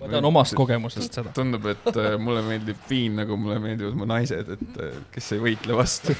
ma 0.05 0.11
tean 0.13 0.25
omast 0.29 0.55
kogemusest 0.59 1.17
seda. 1.19 1.33
tundub, 1.37 1.65
et 1.73 1.87
äh, 1.97 2.15
mulle 2.21 2.43
meeldib 2.45 2.81
viin 2.91 3.17
nagu 3.21 3.37
mulle 3.41 3.59
meeldivad 3.63 3.97
mu 3.99 4.05
naised, 4.09 4.51
et 4.57 4.81
äh, 4.83 4.97
kes 5.15 5.33
ei 5.37 5.41
võitle 5.43 5.77
vastu. 5.79 6.17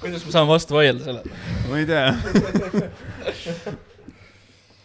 Kuidas 0.00 0.24
ma 0.26 0.30
saan 0.34 0.48
vastu 0.48 0.78
vaielda 0.78 1.04
sellele? 1.04 1.40
ma 1.68 1.80
ei 1.80 1.86
tea. 1.86 2.06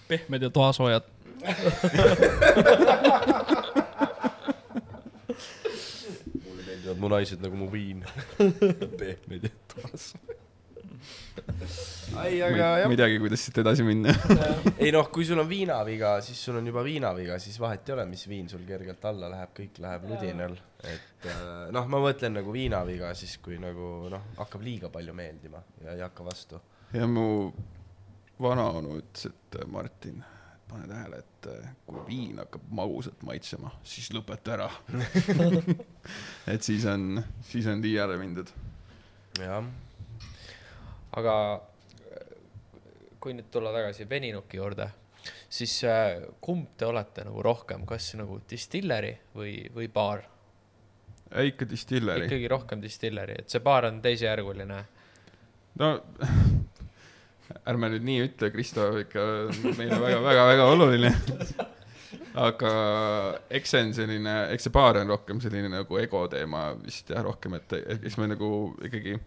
Pehmed 0.09 0.41
ja 0.45 0.49
toasoojad. 0.53 1.05
Mulle 6.45 6.61
meeldivad 6.65 6.97
mu 7.03 7.13
naised 7.13 7.39
nagu 7.45 7.55
mu 7.61 7.69
viin 7.73 8.01
pehmed 8.97 9.43
ja 9.49 9.53
toasoojad 9.75 10.44
ei, 12.23 12.39
aga 12.43 12.67
jah. 12.79 12.87
ma 12.87 12.93
ei 12.93 12.99
teagi, 12.99 13.17
kuidas 13.21 13.43
siit 13.45 13.57
edasi 13.61 13.85
minna 13.85 14.13
ei 14.77 14.91
noh, 14.93 15.07
kui 15.13 15.25
sul 15.27 15.39
on 15.41 15.49
viinaviga, 15.49 16.15
siis 16.25 16.39
sul 16.47 16.59
on 16.59 16.67
juba 16.69 16.83
viinaviga, 16.85 17.37
siis 17.41 17.57
vahet 17.61 17.89
ei 17.89 17.95
ole, 17.95 18.05
mis 18.09 18.25
viin 18.29 18.49
sul 18.51 18.65
kergelt 18.67 19.03
alla 19.09 19.29
läheb, 19.31 19.53
kõik 19.57 19.79
läheb 19.83 20.07
ludinal. 20.09 20.57
et 20.83 21.29
äh, 21.31 21.49
noh, 21.75 21.89
ma 21.91 22.01
mõtlen 22.03 22.37
nagu 22.39 22.53
viinaviga 22.55 23.13
siis, 23.17 23.37
kui 23.43 23.59
nagu 23.61 24.09
noh, 24.11 24.29
hakkab 24.39 24.63
liiga 24.65 24.91
palju 24.93 25.15
meeldima 25.17 25.63
ja 25.83 25.97
ei 25.97 26.05
hakka 26.05 26.27
vastu. 26.27 26.61
ja 26.93 27.07
mu 27.09 27.27
vanaonu 28.41 28.99
ütles, 29.01 29.31
et 29.31 29.59
äh, 29.61 29.69
Martin, 29.71 30.23
pane 30.69 30.89
tähele, 30.91 31.23
et 31.23 31.49
äh, 31.51 31.71
kui 31.87 32.05
viin 32.09 32.43
hakkab 32.43 32.69
magusalt 32.81 33.25
maitsema, 33.27 33.73
siis 33.83 34.11
lõpeta 34.15 34.55
ära 34.59 34.69
et 36.53 36.63
siis 36.63 36.85
on, 36.91 37.23
siis 37.49 37.67
on 37.71 37.83
liiale 37.83 38.19
mindud. 38.21 38.53
jah 39.41 39.65
aga 41.15 41.35
kui 43.25 43.33
nüüd 43.33 43.49
tulla 43.51 43.71
tagasi 43.73 44.05
Beninuki 44.05 44.59
juurde, 44.59 44.89
siis 45.49 45.79
äh, 45.89 46.21
kumb 46.41 46.75
te 46.77 46.85
olete 46.85 47.25
nagu 47.25 47.41
rohkem, 47.45 47.85
kas 47.89 48.11
nagu 48.19 48.37
distilleri 48.49 49.15
või, 49.35 49.57
või 49.73 49.89
baar? 49.91 50.25
ikka 51.35 51.65
distilleri. 51.67 52.27
ikkagi 52.29 52.47
rohkem 52.47 52.81
distilleri, 52.83 53.39
et 53.41 53.49
see 53.49 53.63
baar 53.65 53.89
on 53.89 53.97
teisejärguline. 54.03 54.77
no 55.81 55.89
ärme 57.69 57.89
nüüd 57.95 58.05
nii 58.05 58.27
ütle, 58.27 58.51
Kristo 58.53 58.91
ikka 59.01 59.25
meile 59.79 59.97
väga-väga-väga 60.01 60.67
oluline 60.75 61.11
aga 62.45 62.71
eks 63.57 63.73
see 63.73 63.83
on 63.87 63.93
selline, 63.97 64.35
eks 64.53 64.67
see 64.67 64.75
baar 64.75 65.01
on 65.01 65.11
rohkem 65.15 65.41
selline 65.43 65.71
nagu 65.71 65.99
ego 65.99 66.25
teema 66.31 66.67
vist 66.77 67.09
jah, 67.09 67.23
rohkem, 67.25 67.57
et 67.57 67.75
eks 67.97 68.19
me 68.21 68.29
nagu 68.31 68.49
ikkagi 68.85 69.17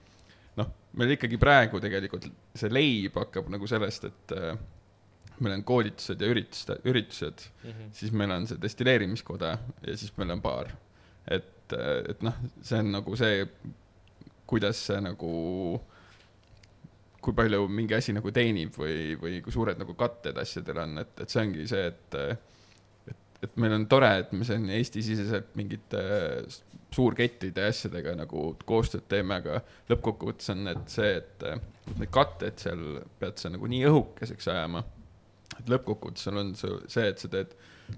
noh, 0.59 0.73
meil 0.99 1.15
ikkagi 1.15 1.39
praegu 1.41 1.81
tegelikult 1.83 2.29
see 2.59 2.73
leib 2.73 3.17
hakkab 3.21 3.51
nagu 3.53 3.69
sellest, 3.71 4.09
et 4.09 4.35
äh, 4.37 4.59
meil 5.39 5.59
on 5.59 5.65
koolitused 5.67 6.23
ja 6.23 6.31
üritused, 6.33 6.87
üritused 6.89 7.45
mm, 7.47 7.71
-hmm. 7.71 7.93
siis 8.01 8.13
meil 8.13 8.35
on 8.35 8.47
see 8.51 8.61
destilleerimiskoda 8.63 9.53
ja 9.87 9.97
siis 9.97 10.17
meil 10.17 10.35
on 10.35 10.43
baar. 10.43 10.73
et, 11.31 11.73
äh, 11.73 12.11
et 12.11 12.23
noh, 12.23 12.35
see 12.63 12.79
on 12.79 12.93
nagu 12.93 13.17
see, 13.17 13.47
kuidas 14.47 14.87
see 14.87 15.01
nagu, 15.05 15.33
kui 17.21 17.35
palju 17.35 17.69
mingi 17.69 17.95
asi 17.95 18.13
nagu 18.17 18.31
teenib 18.33 18.77
või, 18.79 19.17
või 19.21 19.43
kui 19.45 19.53
suured 19.53 19.79
nagu 19.79 19.95
katted 19.95 20.39
asjadel 20.39 20.85
on, 20.85 20.99
et, 20.99 21.21
et 21.21 21.29
see 21.29 21.43
ongi 21.43 21.67
see, 21.69 21.87
et 21.87 22.17
et 23.43 23.57
meil 23.61 23.75
on 23.77 23.87
tore, 23.91 24.11
et 24.23 24.33
me 24.35 24.47
siin 24.47 24.67
Eesti-siseselt 24.75 25.55
mingite 25.59 26.01
äh, 26.01 26.59
suurkettide 26.95 27.67
ja 27.67 27.73
asjadega 27.73 28.15
nagu 28.19 28.51
koostööd 28.67 29.07
teeme, 29.11 29.39
aga 29.43 29.61
lõppkokkuvõttes 29.91 30.53
on 30.55 30.65
need 30.67 30.85
see, 30.91 31.19
et 31.21 31.45
äh, 31.47 31.61
need 31.95 32.11
katted 32.15 32.59
seal 32.61 33.03
pead 33.21 33.39
sa 33.41 33.53
nagu 33.55 33.71
nii 33.71 33.85
õhukeseks 33.91 34.51
ajama. 34.55 34.85
et 35.59 35.71
lõppkokkuvõttes 35.71 36.27
sul 36.29 36.41
on 36.41 36.55
see, 36.59 37.07
et 37.07 37.23
sa 37.23 37.31
teed 37.33 37.55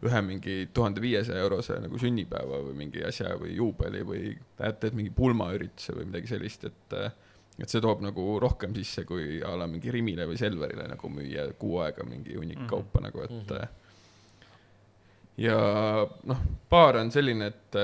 ühe 0.07 0.21
mingi 0.23 0.69
tuhande 0.75 1.03
viiesaja 1.03 1.41
eurose 1.43 1.81
nagu 1.83 1.99
sünnipäeva 1.99 2.61
või 2.69 2.77
mingi 2.85 3.03
asja 3.07 3.33
või 3.41 3.57
juubeli 3.57 4.05
või 4.07 4.37
teed 4.61 4.95
mingi 4.95 5.11
pulmaürituse 5.15 5.97
või 5.97 6.11
midagi 6.13 6.35
sellist, 6.37 6.69
et 6.69 6.97
äh, 6.99 7.13
et 7.61 7.69
see 7.69 7.83
toob 7.85 8.01
nagu 8.01 8.39
rohkem 8.41 8.73
sisse, 8.73 9.03
kui 9.05 9.41
a 9.45 9.51
la 9.59 9.67
mingi 9.69 9.93
Rimile 9.93 10.25
või 10.29 10.39
Selverile 10.41 10.87
nagu 10.89 11.11
müüa 11.13 11.51
kuu 11.61 11.83
aega 11.85 12.07
mingi 12.09 12.39
hunnik 12.39 12.57
mm 12.57 12.65
-hmm. 12.65 12.71
kaupa 12.71 13.03
nagu, 13.05 13.23
et 13.25 13.31
mm 13.31 13.47
-hmm 13.49 13.80
ja 15.39 15.57
noh, 16.29 16.43
baar 16.71 17.01
on 17.01 17.11
selline, 17.13 17.51
et, 17.51 17.79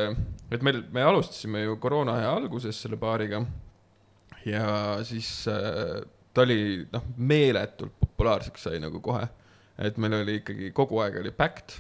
et 0.53 0.65
meil, 0.67 0.83
me 0.93 1.05
alustasime 1.07 1.65
ju 1.65 1.79
koroona 1.83 2.19
aja 2.21 2.35
alguses 2.37 2.79
selle 2.83 2.99
baariga. 3.01 3.43
Ja 4.47 4.99
siis 5.07 5.29
äh, 5.51 6.05
ta 6.35 6.45
oli 6.45 6.87
noh, 6.93 7.11
meeletult 7.17 7.97
populaarseks 8.01 8.69
sai 8.69 8.81
nagu 8.83 9.01
kohe. 9.03 9.27
et 9.77 9.99
meil 10.01 10.15
oli 10.23 10.39
ikkagi 10.41 10.71
kogu 10.73 11.03
aeg 11.05 11.19
oli 11.21 11.33
packed. 11.37 11.75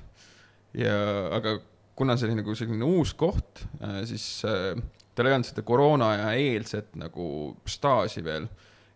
Ja, 0.76 0.96
aga 1.32 1.56
kuna 1.96 2.16
see 2.18 2.28
oli 2.28 2.42
nagu 2.42 2.54
selline 2.58 2.84
uus 2.84 3.14
koht, 3.16 3.62
äh, 3.80 4.02
siis 4.08 4.26
äh, 4.44 4.76
tal 5.16 5.30
ei 5.30 5.36
olnud 5.36 5.48
seda 5.48 5.64
koroona 5.64 6.10
aja 6.12 6.32
eelset 6.36 6.96
nagu 7.00 7.56
staaži 7.68 8.24
veel. 8.24 8.48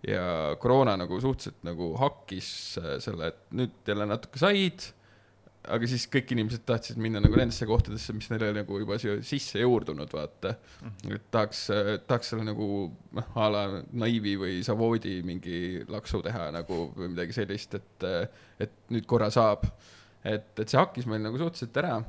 Ja 0.05 0.57
koroona 0.61 0.95
nagu 0.97 1.19
suhteliselt 1.21 1.61
nagu 1.65 1.93
hakkis 2.01 2.51
selle, 3.05 3.29
et 3.29 3.41
nüüd 3.53 3.89
jälle 3.89 4.07
natuke 4.09 4.41
said 4.41 4.87
aga 5.69 5.89
siis 5.89 6.07
kõik 6.09 6.31
inimesed 6.33 6.63
tahtsid 6.69 7.01
minna 7.03 7.21
nagu 7.21 7.37
nendesse 7.37 7.67
kohtadesse, 7.69 8.15
mis 8.17 8.31
neile 8.33 8.51
nagu 8.57 8.79
juba 8.81 8.97
siia 9.01 9.19
sisse 9.27 9.61
juurdunud, 9.61 10.09
vaata 10.13 10.55
mm. 10.55 10.93
-hmm. 11.03 11.17
et 11.17 11.27
tahaks, 11.31 11.67
tahaks 12.07 12.33
selle 12.33 12.47
nagu 12.49 12.69
noh, 13.19 13.29
a 13.37 13.49
la 13.53 13.65
Naivi 13.93 14.37
või 14.41 14.63
Savoodi 14.65 15.21
mingi 15.27 15.85
laksu 15.89 16.23
teha 16.25 16.49
nagu 16.57 16.81
või 16.97 17.13
midagi 17.13 17.37
sellist, 17.37 17.77
et, 17.77 18.09
et 18.59 18.73
nüüd 18.89 19.07
korra 19.07 19.31
saab. 19.31 19.69
et, 20.25 20.59
et 20.59 20.69
see 20.69 20.81
hakkis 20.81 21.07
meil 21.07 21.23
nagu 21.23 21.39
suhteliselt 21.39 21.77
ära. 21.77 22.01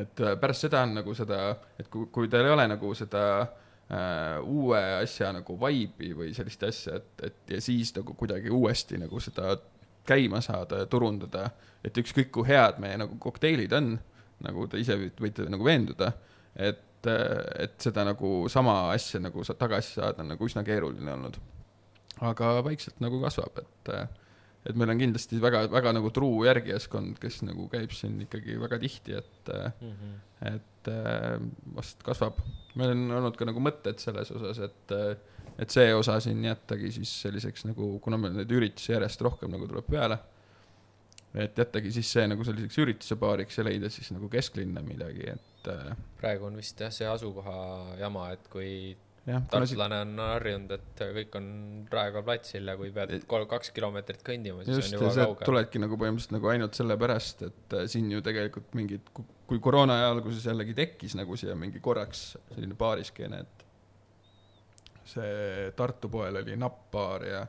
et 0.00 0.26
pärast 0.40 0.66
seda 0.66 0.82
on 0.82 0.98
nagu 0.98 1.14
seda, 1.14 1.56
et 1.78 1.88
kui, 1.88 2.06
kui 2.12 2.28
teil 2.28 2.44
ei 2.44 2.52
ole 2.52 2.66
nagu 2.68 2.94
seda 2.94 3.24
äh, 3.42 4.42
uue 4.42 4.82
asja 4.98 5.32
nagu 5.32 5.56
vibe'i 5.62 6.12
või 6.12 6.34
sellist 6.34 6.62
asja, 6.62 6.96
et, 6.96 7.10
et 7.22 7.54
ja 7.54 7.60
siis 7.60 7.94
nagu 7.96 8.14
kuidagi 8.14 8.50
uuesti 8.50 8.98
nagu 8.98 9.20
seda 9.20 9.54
käima 10.08 10.40
saada 10.44 10.82
ja 10.82 10.88
turundada, 10.90 11.50
et 11.84 11.96
ükskõik 12.00 12.30
kui 12.34 12.48
head 12.48 12.80
meie 12.82 12.98
nagu 13.00 13.18
kokteilid 13.22 13.74
on, 13.76 13.94
nagu 14.44 14.66
te 14.70 14.80
ise 14.82 14.96
võite 15.18 15.48
nagu 15.50 15.66
veenduda, 15.66 16.12
et, 16.54 17.08
et 17.08 17.76
seda 17.82 18.04
nagu 18.08 18.46
sama 18.52 18.80
asja 18.94 19.20
nagu 19.22 19.44
tagasi 19.48 19.98
saada 19.98 20.24
on 20.24 20.32
nagu 20.34 20.48
üsna 20.48 20.64
keeruline 20.66 21.14
olnud. 21.14 21.38
aga 22.18 22.56
vaikselt 22.66 22.98
nagu 23.02 23.20
kasvab, 23.22 23.60
et, 23.62 23.92
et 24.66 24.78
meil 24.78 24.90
on 24.90 24.98
kindlasti 24.98 25.38
väga, 25.42 25.66
väga 25.70 25.94
nagu 25.94 26.10
truu 26.14 26.42
järgijaskond, 26.48 27.18
kes 27.22 27.42
nagu 27.46 27.68
käib 27.70 27.94
siin 27.94 28.18
ikkagi 28.26 28.58
väga 28.58 28.80
tihti, 28.82 29.14
et 29.20 29.52
mm, 29.54 29.92
-hmm. 29.92 30.16
et 30.54 30.92
vast 31.74 32.02
kasvab. 32.02 32.40
meil 32.74 32.94
on 32.96 33.10
olnud 33.20 33.36
ka 33.36 33.46
nagu 33.46 33.62
mõtted 33.62 33.98
selles 34.02 34.30
osas, 34.34 34.58
et 34.58 34.96
et 35.58 35.74
see 35.74 35.94
osa 35.94 36.18
siin 36.22 36.44
jättagi 36.46 36.92
siis 36.94 37.12
selliseks 37.24 37.66
nagu, 37.68 37.96
kuna 38.02 38.18
meil 38.20 38.36
neid 38.38 38.52
üritusi 38.54 38.92
järjest 38.94 39.24
rohkem 39.26 39.50
nagu 39.54 39.66
tuleb 39.70 39.88
peale, 39.90 40.20
et 41.34 41.58
jättagi 41.58 41.92
siis 41.94 42.12
see 42.14 42.28
nagu 42.30 42.46
selliseks 42.46 42.78
ürituse 42.84 43.18
baariks 43.20 43.58
ja 43.58 43.66
leida 43.66 43.90
siis 43.92 44.12
nagu 44.14 44.30
kesklinna 44.32 44.84
midagi, 44.86 45.34
et 45.34 45.72
äh, 45.72 45.92
praegu 46.20 46.48
on 46.48 46.56
vist 46.58 46.80
jah, 46.80 46.94
see 46.94 47.10
asukoha 47.10 47.58
jama, 48.00 48.30
et 48.36 48.48
kui 48.52 48.72
tartlane 49.28 49.98
on 50.06 50.14
harjunud, 50.22 50.70
et 50.78 51.02
kõik 51.18 51.34
on 51.36 51.48
Raekoja 51.92 52.24
platsil 52.24 52.70
ja 52.70 52.76
kui 52.78 52.90
pead 52.94 53.12
kolm, 53.28 53.44
kaks 53.50 53.72
kilomeetrit 53.76 54.22
kõndima, 54.24 54.64
siis 54.64 54.78
just, 54.78 54.94
on 54.94 55.02
juba 55.02 55.12
kaugel. 55.18 55.48
tuledki 55.50 55.82
nagu 55.82 55.98
põhimõtteliselt 56.00 56.36
nagu 56.38 56.52
ainult 56.54 56.78
sellepärast, 56.78 57.44
et 57.50 57.76
äh, 57.76 57.86
siin 57.92 58.08
ju 58.14 58.22
tegelikult 58.24 58.72
mingid, 58.78 59.12
kui 59.48 59.60
koroona 59.64 59.98
aja 60.00 60.12
alguses 60.14 60.46
jällegi 60.48 60.76
tekkis 60.78 61.18
nagu 61.18 61.36
siia 61.40 61.56
mingi 61.58 61.82
korraks 61.84 62.30
selline 62.54 62.78
baariskeene, 62.78 63.42
et 63.44 63.67
see 65.08 65.70
Tartu 65.76 66.10
poel 66.12 66.42
oli 66.42 66.56
nappbaar 66.60 67.26
ja 67.26 67.46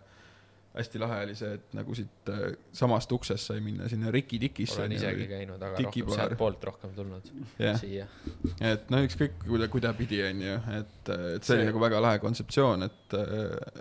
hästi 0.79 0.99
lahe 1.01 1.23
oli 1.25 1.35
see, 1.37 1.55
et 1.57 1.71
nagu 1.77 1.95
siit 1.97 2.29
äh, 2.29 2.43
samast 2.75 3.11
uksest 3.11 3.49
sai 3.49 3.61
minna 3.63 3.87
sinna 3.89 4.11
Riki 4.13 4.39
Tikisse. 4.39 4.77
olen 4.83 4.93
isegi 4.97 5.25
käinud, 5.31 5.61
aga 5.65 5.81
rohkem 5.85 6.11
sealtpoolt 6.13 6.67
rohkem 6.69 6.93
tulnud 6.97 7.31
yeah. 7.57 7.79
siia. 7.79 8.05
et 8.61 8.91
no 8.93 9.01
ükskõik 9.05 9.39
kuida, 9.47 9.69
kuidapidi 9.73 10.21
onju, 10.27 10.59
et, 10.77 10.93
et 11.09 11.15
see, 11.15 11.47
see 11.47 11.57
oli 11.57 11.71
nagu 11.71 11.81
väga 11.81 12.01
lahe 12.05 12.21
kontseptsioon, 12.21 12.85
et, 12.85 13.17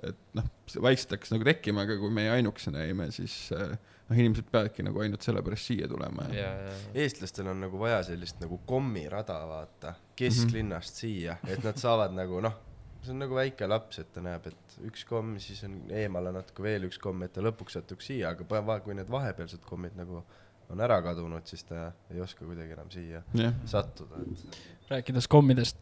et 0.08 0.24
noh, 0.38 0.48
vaikselt 0.88 1.12
hakkas 1.18 1.34
nagu 1.34 1.46
tekkima, 1.50 1.84
aga 1.84 1.98
kui 2.00 2.14
meie 2.14 2.32
ainukesena 2.38 2.86
jäime, 2.86 3.10
siis 3.14 3.36
noh, 3.52 4.16
inimesed 4.16 4.48
peavadki 4.48 4.86
nagu 4.86 5.04
ainult 5.04 5.26
sellepärast 5.28 5.68
siia 5.68 5.90
tulema 5.90 6.30
ja, 6.32 6.54
ja. 6.70 6.78
eestlastel 7.04 7.52
on 7.52 7.60
nagu 7.66 7.80
vaja 7.82 8.00
sellist 8.08 8.40
nagu 8.40 8.62
kommirada, 8.68 9.42
vaata, 9.50 9.92
kesklinnast 10.16 10.94
mm 10.94 10.96
-hmm. 10.96 11.20
siia, 11.20 11.36
et 11.46 11.68
nad 11.68 11.76
saavad 11.76 12.16
nagu 12.16 12.40
noh 12.48 12.64
see 13.08 13.14
on 13.16 13.22
nagu 13.22 13.36
väike 13.38 13.66
laps, 13.68 14.02
et 14.02 14.10
ta 14.12 14.22
näeb, 14.24 14.44
et 14.50 14.74
üks 14.88 15.04
komm, 15.08 15.36
siis 15.40 15.62
on 15.64 15.78
eemale 15.96 16.32
natuke 16.34 16.64
veel 16.64 16.84
üks 16.88 17.00
komm, 17.00 17.24
et 17.24 17.32
ta 17.32 17.44
lõpuks 17.44 17.78
satuks 17.78 18.10
siia, 18.10 18.34
aga 18.34 18.78
kui 18.84 18.96
need 18.96 19.08
vahepealsed 19.12 19.64
kommid 19.68 19.96
nagu 19.96 20.22
on 20.68 20.82
ära 20.84 20.98
kadunud, 21.04 21.46
siis 21.48 21.64
ta 21.64 21.88
ei 22.12 22.20
oska 22.20 22.44
kuidagi 22.44 22.76
enam 22.76 22.90
siia 22.92 23.22
yeah. 23.32 23.54
sattuda, 23.68 24.20
et. 24.20 24.58
rääkides 24.90 25.28
kommidest 25.32 25.80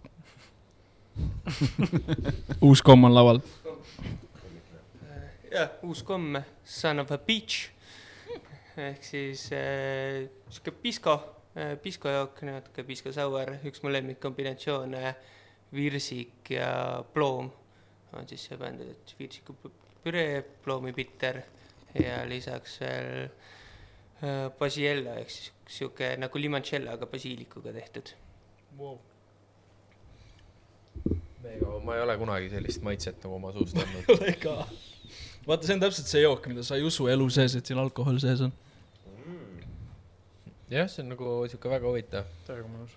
uus 2.67 2.83
komm 2.87 3.09
on 3.09 3.15
laual. 3.15 3.41
jah, 5.51 5.75
uus 5.83 6.05
komm, 6.07 6.39
Son 6.65 7.03
of 7.03 7.11
a 7.11 7.19
Beach 7.19 7.73
ehk 8.77 9.03
siis 9.03 9.49
äh, 9.57 10.29
sihuke 10.53 10.77
pisko 10.85 11.17
äh,, 11.57 11.75
piskojook, 11.83 12.45
natuke 12.47 12.85
piskosauer, 12.87 13.57
üks 13.67 13.83
mu 13.83 13.91
lemmikkombinatsioone 13.91 15.09
äh, 15.09 15.25
virsik 15.75 16.51
ja 16.51 17.03
ploom 17.15 17.51
on 18.17 18.29
siis 18.29 18.47
see 18.49 18.59
bänd, 18.61 18.83
et 18.85 19.15
virsikupüree, 19.19 20.41
ploomipitter 20.65 21.41
ja 22.01 22.23
lisaks 22.29 22.79
veel 22.81 23.27
äh, 23.27 24.47
basiella 24.59 25.17
ehk 25.21 25.33
siis 25.33 25.53
sihuke 25.79 26.13
nagu 26.21 26.41
limoncello, 26.41 26.95
aga 26.97 27.09
basiilikuga 27.11 27.75
tehtud. 27.75 28.13
Wow.. 28.79 28.99
mega, 31.43 31.79
ma 31.85 31.97
ei 31.97 32.03
ole 32.05 32.17
kunagi 32.21 32.53
sellist 32.53 32.85
maitset 32.85 33.25
nagu 33.25 33.39
oma 33.39 33.53
suust 33.55 33.79
andnud. 33.81 34.29
ka. 34.45 34.59
vaata, 35.49 35.67
see 35.67 35.77
on 35.77 35.83
täpselt 35.83 36.13
see 36.13 36.23
jook, 36.23 36.47
mida 36.53 36.65
sa 36.67 36.79
ei 36.79 36.87
usu 36.87 37.09
elu 37.13 37.29
sees, 37.33 37.59
et 37.59 37.67
siin 37.69 37.81
alkohol 37.83 38.21
sees 38.23 38.45
on. 38.47 38.55
Mm.. 39.25 39.67
jah, 40.73 40.89
see 40.93 41.05
on 41.05 41.13
nagu 41.17 41.41
sihuke 41.51 41.73
väga 41.73 41.91
huvitav. 41.91 42.33
täiega 42.49 42.71
mõnus 42.71 42.97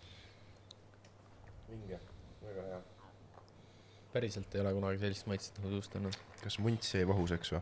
päriselt 4.14 4.56
ei 4.56 4.62
ole 4.62 4.74
kunagi 4.74 5.00
sellist 5.02 5.28
maitset 5.30 5.58
nagu 5.60 5.72
suust 5.76 5.96
olnud. 5.96 6.18
kas 6.44 6.60
munts 6.64 6.94
jäi 6.96 7.08
vahuseks 7.08 7.54
või? 7.54 7.62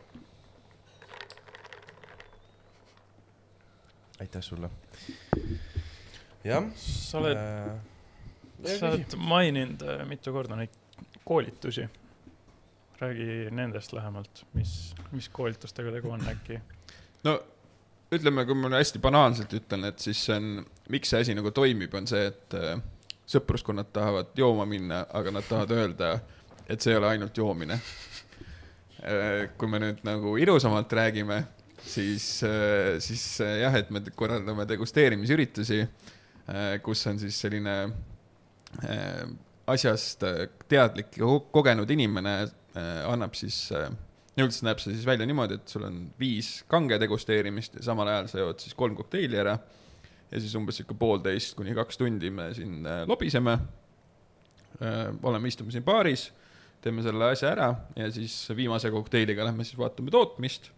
aitäh 4.19 4.41
sulle. 4.41 4.69
jah. 6.43 6.71
sa 6.75 7.21
oled 7.21 7.37
äh,, 7.37 8.77
sa 8.79 8.91
oled 8.91 9.17
maininud 9.17 9.83
äh, 9.83 10.05
mitu 10.09 10.33
korda 10.33 10.55
neid 10.59 10.73
koolitusi. 11.27 11.89
räägi 12.97 13.51
nendest 13.51 13.93
lähemalt, 13.93 14.45
mis, 14.53 14.95
mis 15.11 15.29
koolitustega 15.29 15.91
tegu 15.91 16.11
on 16.11 16.23
äkki? 16.27 16.61
no 17.23 17.37
ütleme, 18.11 18.45
kui 18.45 18.55
ma 18.55 18.71
hästi 18.73 18.99
banaalselt 19.03 19.53
ütlen, 19.53 19.83
et 19.89 19.99
siis 19.99 20.23
see 20.25 20.37
on, 20.39 20.65
miks 20.89 21.11
see 21.11 21.21
asi 21.25 21.35
nagu 21.35 21.51
toimib, 21.51 21.93
on 21.97 22.07
see, 22.07 22.23
et 22.31 22.55
äh, 22.57 22.79
sõpruskonnad 23.27 23.91
tahavad 23.93 24.31
jooma 24.39 24.65
minna, 24.65 25.03
aga 25.13 25.33
nad 25.35 25.45
tahavad 25.49 25.75
öelda 25.75 26.11
et 26.67 26.83
see 26.83 26.93
ei 26.93 26.99
ole 26.99 27.11
ainult 27.13 27.37
joomine. 27.37 27.79
Äh, 29.07 29.47
kui 29.57 29.69
me 29.71 29.79
nüüd 29.83 30.03
nagu 30.07 30.35
ilusamalt 30.41 30.93
räägime, 30.99 31.43
siis, 31.87 32.25
siis 33.05 33.25
jah, 33.39 33.75
et 33.79 33.91
me 33.93 34.01
korraldame 34.15 34.65
degusteerimisüritusi, 34.67 35.83
kus 36.83 37.03
on 37.07 37.19
siis 37.21 37.37
selline 37.39 37.75
asjast 39.71 40.23
teadlik 40.67 41.15
ja 41.19 41.29
kogenud 41.53 41.91
inimene 41.91 42.33
annab 43.07 43.35
siis 43.39 43.69
üldse 44.37 44.65
näeb 44.67 44.81
see 44.81 44.93
siis 44.93 45.05
välja 45.07 45.25
niimoodi, 45.27 45.57
et 45.57 45.71
sul 45.71 45.85
on 45.87 45.99
viis 46.19 46.61
kange 46.69 46.99
degusteerimist 47.01 47.79
ja 47.79 47.85
samal 47.89 48.09
ajal 48.11 48.29
sa 48.29 48.41
jood 48.43 48.61
siis 48.61 48.75
kolm 48.77 48.95
kokteili 48.97 49.39
ära. 49.41 49.57
ja 50.31 50.39
siis 50.43 50.53
umbes 50.59 50.77
sihuke 50.77 50.97
poolteist 50.99 51.55
kuni 51.55 51.73
kaks 51.75 51.97
tundi 51.97 52.29
me 52.29 52.49
siin 52.53 52.85
äh, 52.85 53.05
lobiseme. 53.07 53.57
Äh, 54.83 55.07
oleme, 55.23 55.47
istume 55.47 55.71
siin 55.71 55.85
baaris, 55.87 56.27
teeme 56.83 57.03
selle 57.05 57.31
asja 57.33 57.51
ära 57.55 57.69
ja 57.97 58.09
siis 58.13 58.35
viimase 58.55 58.91
kokteiliga 58.93 59.47
lähme 59.47 59.65
siis 59.67 59.79
vaatame 59.79 60.13
tootmist 60.13 60.71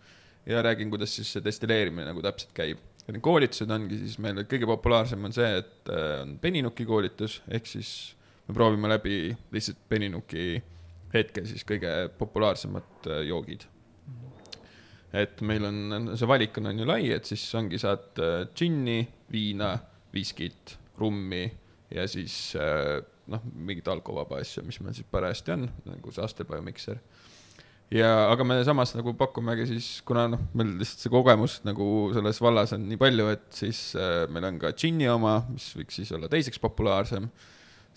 ja 0.50 0.62
räägin, 0.66 0.92
kuidas 0.92 1.16
siis 1.16 1.32
see 1.36 1.44
destilleerimine 1.46 2.08
nagu 2.10 2.24
täpselt 2.26 2.54
käib. 2.58 2.80
ja 3.06 3.14
need 3.14 3.26
koolitused 3.26 3.72
ongi 3.74 3.98
siis 4.04 4.18
meil 4.22 4.44
kõige 4.50 4.70
populaarsem 4.70 5.26
on 5.26 5.36
see, 5.36 5.50
et 5.62 5.92
äh, 5.94 6.22
on 6.24 6.38
peninuki 6.42 6.86
koolitus, 6.88 7.42
ehk 7.50 7.68
siis 7.68 7.94
me 8.48 8.56
proovime 8.58 8.90
läbi 8.92 9.36
lihtsalt 9.54 9.82
peninuki 9.90 10.62
hetkel 11.14 11.46
siis 11.50 11.66
kõige 11.68 11.92
populaarsemad 12.20 13.10
äh, 13.10 13.24
joogid. 13.30 13.66
et 15.14 15.42
meil 15.42 15.66
on, 15.66 16.12
see 16.14 16.28
valik 16.30 16.58
on, 16.62 16.70
on 16.70 16.82
ju 16.84 16.86
lai, 16.86 17.08
et 17.14 17.26
siis 17.26 17.44
ongi, 17.58 17.80
saad 17.82 18.22
äh, 18.22 18.44
džinni, 18.54 19.02
viina, 19.32 19.74
viskit, 20.14 20.78
rummi 21.00 21.48
ja 21.94 22.06
siis 22.10 22.54
äh, 22.58 23.00
noh, 23.30 23.44
mingit 23.54 23.88
alkovaba 23.92 24.42
asja, 24.44 24.64
mis 24.66 24.80
meil 24.84 24.96
siis 24.98 25.08
parajasti 25.12 25.56
on, 25.56 25.68
nagu 25.88 26.16
see 26.16 26.24
Astelbio 26.26 26.62
mikser. 26.66 27.00
ja, 27.94 28.10
aga 28.30 28.46
me 28.46 28.60
samas 28.68 28.96
nagu 28.98 29.14
pakumegi 29.18 29.70
siis, 29.74 29.92
kuna 30.06 30.28
noh, 30.34 30.42
meil 30.58 30.76
lihtsalt 30.82 31.06
see 31.06 31.14
kogemus 31.14 31.60
nagu 31.68 32.10
selles 32.16 32.42
vallas 32.42 32.76
on 32.78 32.90
nii 32.90 33.00
palju, 33.02 33.30
et 33.36 33.48
siis 33.62 33.86
äh, 34.00 34.26
meil 34.34 34.50
on 34.52 34.60
ka 34.62 34.74
džinni 34.76 35.10
oma, 35.12 35.40
mis 35.54 35.72
võiks 35.78 36.02
siis 36.02 36.14
olla 36.18 36.32
teiseks 36.32 36.62
populaarsem 36.62 37.30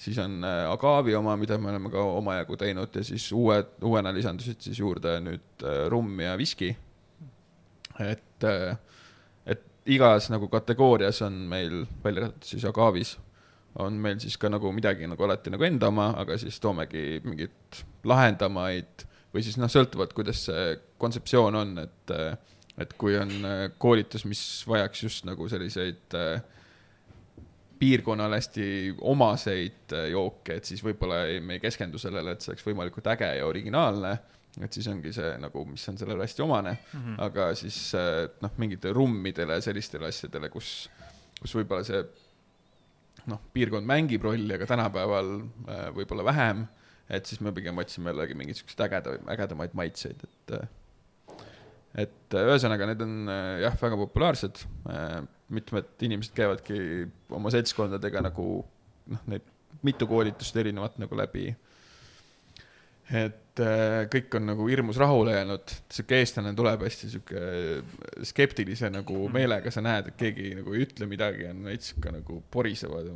siis 0.03 0.19
on 0.19 0.45
äh, 0.45 0.71
Agavi 0.71 1.15
oma, 1.15 1.37
mida 1.37 1.59
me 1.59 1.71
oleme 1.71 1.91
ka 1.91 2.03
omajagu 2.19 2.57
teinud 2.61 2.97
ja 2.97 3.05
siis 3.05 3.29
uued, 3.37 3.77
uuena 3.87 4.13
lisandusid 4.15 4.63
siis 4.65 4.81
juurde 4.81 5.19
nüüd 5.23 5.67
äh, 5.67 5.85
rumm 5.93 6.21
ja 6.21 6.37
viski. 6.39 6.73
et, 8.01 8.45
äh, 8.45 8.77
et 9.47 9.63
igas 9.87 10.31
nagu 10.33 10.49
kategoorias 10.49 11.23
on 11.23 11.45
meil, 11.49 11.85
välja 12.05 12.27
arvatud 12.27 12.49
siis 12.49 12.65
Agavis, 12.65 13.17
on 13.81 13.97
meil 14.05 14.21
siis 14.21 14.37
ka 14.37 14.51
nagu 14.53 14.73
midagi 14.75 15.07
nagu 15.09 15.25
alati 15.25 15.53
nagu 15.53 15.65
enda 15.65 15.89
oma, 15.89 16.13
aga 16.21 16.37
siis 16.41 16.61
toomegi 16.61 17.23
mingeid 17.25 17.83
lahendamaid 18.05 19.07
või 19.33 19.45
siis 19.45 19.57
noh, 19.57 19.71
sõltuvalt, 19.73 20.13
kuidas 20.13 20.45
see 20.49 20.75
kontseptsioon 21.01 21.57
on, 21.57 21.79
et, 21.87 22.13
et 22.85 22.97
kui 23.01 23.17
on 23.17 23.33
koolitus, 23.81 24.27
mis 24.29 24.43
vajaks 24.69 25.07
just 25.07 25.25
nagu 25.29 25.49
selliseid 25.49 26.19
äh, 26.19 26.43
piirkonnale 27.83 28.39
hästi 28.39 28.67
omaseid 29.01 29.95
äh, 29.97 30.11
jooke, 30.13 30.61
et 30.61 30.69
siis 30.69 30.83
võib-olla 30.85 31.25
ei, 31.31 31.41
me 31.43 31.57
ei 31.57 31.63
keskendu 31.65 31.99
sellele, 31.99 32.35
et 32.35 32.45
see 32.45 32.53
oleks 32.53 32.67
võimalikult 32.69 33.09
äge 33.15 33.33
ja 33.41 33.49
originaalne. 33.49 34.13
et 34.61 34.73
siis 34.77 34.87
ongi 34.93 35.15
see 35.17 35.31
nagu, 35.41 35.65
mis 35.65 35.89
on 35.89 35.97
sellele 35.99 36.27
hästi 36.27 36.43
omane 36.45 36.73
mm, 36.77 37.01
-hmm. 37.01 37.15
aga 37.25 37.55
siis 37.57 37.95
äh, 37.97 38.29
noh, 38.45 38.53
mingitele 38.57 38.93
rummidele, 38.93 39.61
sellistele 39.61 40.13
asjadele, 40.13 40.51
kus, 40.53 40.91
kus 41.41 41.55
võib-olla 41.57 41.85
see 41.89 42.05
noh, 43.31 43.41
piirkond 43.55 43.87
mängib 43.89 44.25
rolli, 44.27 44.51
aga 44.57 44.69
tänapäeval 44.71 45.35
äh, 45.41 45.89
võib-olla 45.97 46.27
vähem. 46.31 46.67
et 47.13 47.29
siis 47.29 47.43
me 47.45 47.53
pigem 47.53 47.77
otsime 47.79 48.13
jällegi 48.13 48.35
mingeid 48.39 48.57
siukseid 48.57 48.87
ägeda, 48.87 49.19
ägedamaid 49.35 49.75
maitseid, 49.77 50.23
et 50.25 50.55
et 52.03 52.37
ühesõnaga, 52.41 52.87
need 52.89 53.03
on 53.05 53.17
jah, 53.61 53.75
väga 53.77 53.99
populaarsed 54.01 54.63
mitmed 55.53 56.07
inimesed 56.07 56.33
käivadki 56.37 56.79
oma 57.37 57.53
seltskondadega 57.53 58.23
nagu 58.25 58.47
noh, 59.13 59.27
neid 59.29 59.45
mitu 59.85 60.07
koolitust 60.09 60.57
erinevat 60.57 60.99
nagu 61.03 61.19
läbi. 61.19 61.51
Et 63.11 63.61
äh, 63.61 64.03
kõik 64.13 64.37
on 64.39 64.47
nagu 64.53 64.67
hirmus 64.71 64.99
rahule 65.01 65.35
jäänud, 65.35 65.75
sihuke 65.93 66.21
eestlane 66.23 66.53
tuleb 66.57 66.85
hästi 66.87 67.11
sihuke 67.13 67.43
skeptilise 68.29 68.91
nagu 68.93 69.17
mhm. 69.17 69.35
meelega, 69.37 69.73
sa 69.75 69.83
näed, 69.85 70.13
et 70.13 70.21
keegi 70.21 70.53
nagu 70.59 70.77
ei 70.77 70.87
ütle 70.87 71.09
midagi, 71.11 71.49
on 71.51 71.65
veits 71.71 71.93
sihuke 71.93 72.15
nagu 72.15 72.39
porisevad. 72.53 73.11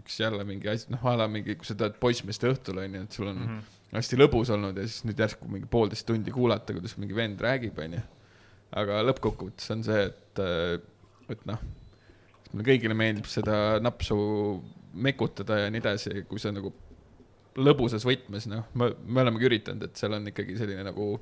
üks 0.00 0.16
jälle 0.20 0.44
mingi 0.44 0.68
asi, 0.68 0.88
noh, 0.92 1.04
a 1.06 1.16
la 1.16 1.28
mingi, 1.30 1.54
kui 1.56 1.66
sa 1.66 1.76
tead 1.78 1.98
poissmeeste 2.02 2.50
õhtul 2.50 2.80
on 2.82 2.96
ju, 2.96 3.02
et 3.02 3.12
sul 3.12 3.28
on 3.30 3.36
mm 3.36 3.50
-hmm. 3.50 3.76
hästi 3.96 4.16
lõbus 4.16 4.50
olnud 4.50 4.76
ja 4.76 4.86
siis 4.86 5.04
nüüd 5.04 5.18
järsku 5.18 5.48
mingi 5.48 5.66
poolteist 5.70 6.06
tundi 6.06 6.30
kuulata, 6.30 6.72
kuidas 6.72 6.96
mingi 6.96 7.14
vend 7.14 7.40
räägib, 7.40 7.78
on 7.78 7.92
ju. 7.94 8.00
aga 8.72 9.02
lõppkokkuvõttes 9.02 9.70
on 9.70 9.84
see, 9.84 10.02
et 10.06 10.38
äh, 10.38 10.80
et 11.30 11.46
noh, 11.46 11.60
meile 12.52 12.66
kõigile 12.66 12.94
meeldib 12.94 13.28
seda 13.30 13.78
napsu 13.82 14.16
mekutada 14.94 15.58
ja 15.64 15.70
nii 15.70 15.82
edasi, 15.82 16.24
kui 16.28 16.42
see 16.42 16.52
nagu 16.54 16.72
lõbusas 17.58 18.04
võtmes, 18.06 18.46
noh, 18.50 18.68
me, 18.78 18.92
me 19.06 19.24
olemegi 19.24 19.48
üritanud, 19.50 19.88
et 19.88 20.00
seal 20.00 20.14
on 20.18 20.30
ikkagi 20.30 20.56
selline 20.58 20.84
nagu, 20.86 21.12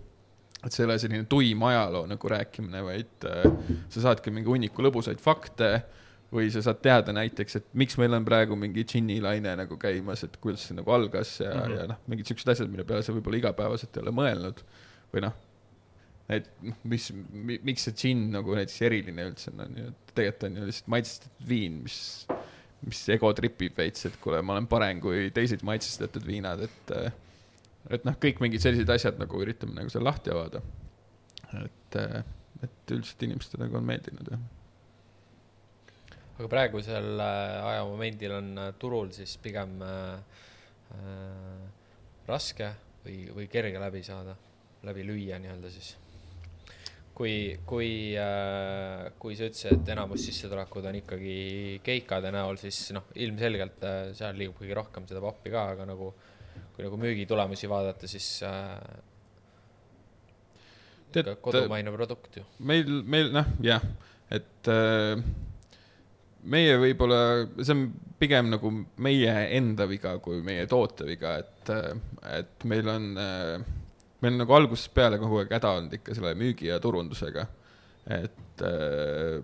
et 0.59 0.75
see 0.75 0.83
ei 0.83 0.89
ole 0.89 0.99
selline 1.01 1.29
tuim 1.31 1.63
ajaloo 1.71 2.05
nagu 2.11 2.33
rääkimine, 2.35 2.83
vaid 2.85 3.29
äh, 3.29 3.49
sa 3.95 4.09
saadki 4.09 4.35
mingi 4.35 4.51
hunniku 4.51 4.85
lõbusaid 4.85 5.23
fakte 5.25 5.73
või 6.35 6.51
sa 6.53 6.61
saad 6.65 6.83
teada 6.85 7.15
näiteks, 7.17 7.57
et 7.57 7.69
miks 7.81 7.97
meil 8.01 8.13
on 8.19 8.27
praegu 8.29 8.57
mingi 8.61 8.85
džinnilaine 8.85 9.55
nagu 9.63 9.79
käimas, 9.81 10.27
et 10.27 10.37
kuidas 10.43 10.67
see 10.69 10.77
nagu 10.77 10.93
algas 10.93 11.39
ja 11.41 11.55
mm, 11.55 11.61
-hmm. 11.63 11.77
ja 11.79 11.91
noh, 11.95 12.01
mingid 12.13 12.29
siuksed 12.29 12.53
asjad, 12.53 12.69
mille 12.69 12.85
peale 12.85 13.07
sa 13.07 13.17
võib-olla 13.17 13.41
igapäevaselt 13.41 13.97
ei 13.97 14.05
ole 14.05 14.13
mõelnud 14.21 14.65
või 15.15 15.25
noh 15.25 15.37
et 16.29 16.49
mis, 16.89 17.09
miks 17.65 17.87
see 17.89 17.97
džinn 17.97 18.29
nagu 18.35 18.57
näiteks 18.57 18.83
eriline 18.85 19.25
üldse 19.31 19.51
on, 19.53 19.63
on 19.65 19.79
ju, 19.81 19.93
et 19.93 20.15
tegelikult 20.19 20.51
on 20.51 20.59
ju 20.61 20.69
lihtsalt 20.69 20.91
maitsestatud 20.93 21.49
viin, 21.49 21.79
mis, 21.87 22.01
mis 22.87 23.01
ego 23.13 23.31
tripib 23.35 23.79
veits, 23.79 24.07
et 24.09 24.19
kuule, 24.23 24.41
ma 24.45 24.55
olen 24.55 24.69
parem 24.71 25.01
kui 25.03 25.29
teised 25.35 25.65
maitsestatud 25.67 26.27
viinad, 26.27 26.63
et, 26.69 26.93
et 27.91 28.07
noh, 28.07 28.19
kõik 28.23 28.43
mingid 28.45 28.63
sellised 28.63 28.91
asjad 28.95 29.19
nagu 29.21 29.43
üritame 29.43 29.75
nagu 29.81 29.91
seal 29.93 30.07
lahti 30.07 30.33
avada. 30.35 30.63
et, 31.59 31.99
et 32.63 32.95
üldiselt 32.95 33.23
inimestele 33.25 33.67
nagu 33.67 33.79
on 33.81 33.87
meeldinud, 33.89 34.31
jah. 34.31 34.43
aga 36.39 36.51
praegusel 36.53 37.23
äh, 37.25 37.71
ajamomendil 37.73 38.35
on 38.37 38.51
äh, 38.63 38.75
turul 38.79 39.11
siis 39.17 39.37
pigem 39.43 39.81
äh, 39.83 40.43
äh, 40.95 41.65
raske 42.29 42.75
või, 43.05 43.25
või 43.35 43.49
kerge 43.51 43.81
läbi 43.81 44.05
saada, 44.07 44.37
läbi 44.87 45.07
lüüa 45.09 45.41
nii-öelda 45.43 45.73
siis 45.73 45.97
kui, 47.19 47.35
kui, 47.67 47.91
äh, 48.15 49.09
kui 49.19 49.35
sa 49.39 49.49
ütlesid, 49.49 49.81
et 49.81 49.93
enamus 49.95 50.23
sissetulekud 50.29 50.87
on 50.87 50.99
ikkagi 51.01 51.39
keikade 51.87 52.31
näol, 52.35 52.59
siis 52.63 52.93
noh, 52.95 53.09
ilmselgelt 53.19 53.83
äh, 53.87 54.01
seal 54.19 54.39
liigub 54.39 54.61
kõige 54.61 54.77
rohkem 54.79 55.09
seda 55.11 55.23
pappi 55.25 55.51
ka, 55.55 55.65
aga 55.75 55.89
nagu 55.89 56.13
kui 56.77 56.87
nagu 56.87 56.99
müügitulemusi 57.03 57.71
vaadata, 57.71 58.11
siis 58.11 58.29
äh, 58.47 58.79
Tead, 61.13 61.33
kodumaine 61.43 61.91
produkt 61.95 62.39
ju. 62.39 62.45
meil, 62.69 63.01
meil 63.03 63.33
noh, 63.35 63.51
jah, 63.65 63.83
et 64.31 64.71
äh, 64.71 65.19
meie 66.47 66.77
võib-olla, 66.79 67.21
see 67.59 67.75
on 67.75 67.85
pigem 68.19 68.53
nagu 68.53 68.71
meie 69.03 69.35
enda 69.59 69.89
viga 69.91 70.15
kui 70.23 70.39
meie 70.47 70.69
toote 70.71 71.07
viga, 71.09 71.35
et, 71.43 71.75
et 72.31 72.69
meil 72.71 72.95
on 72.95 73.11
äh, 73.19 73.75
meil 74.23 74.35
on 74.35 74.43
nagu 74.43 74.57
algusest 74.57 74.93
peale 74.97 75.21
kogu 75.21 75.43
aeg 75.43 75.53
häda 75.55 75.75
olnud 75.79 75.95
ikka 76.01 76.17
selle 76.17 76.35
müügi 76.39 76.71
ja 76.71 76.81
turundusega. 76.83 77.47
et, 78.19 78.65
äh, 78.65 79.39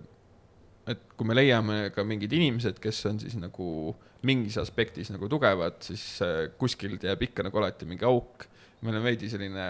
et 0.91 1.01
kui 1.17 1.27
me 1.27 1.37
leiame 1.37 1.89
ka 1.95 2.03
mingid 2.03 2.33
inimesed, 2.33 2.79
kes 2.81 3.03
on 3.11 3.19
siis 3.21 3.37
nagu 3.39 3.95
mingis 4.25 4.57
aspektis 4.57 5.11
nagu 5.13 5.29
tugevad, 5.29 5.77
siis 5.85 6.05
äh, 6.25 6.47
kuskilt 6.57 7.03
jääb 7.05 7.27
ikka 7.27 7.45
nagu 7.45 7.61
alati 7.61 7.87
mingi 7.89 8.07
auk. 8.07 8.47
meil 8.81 8.99
on 8.99 9.05
veidi 9.05 9.29
selline 9.31 9.69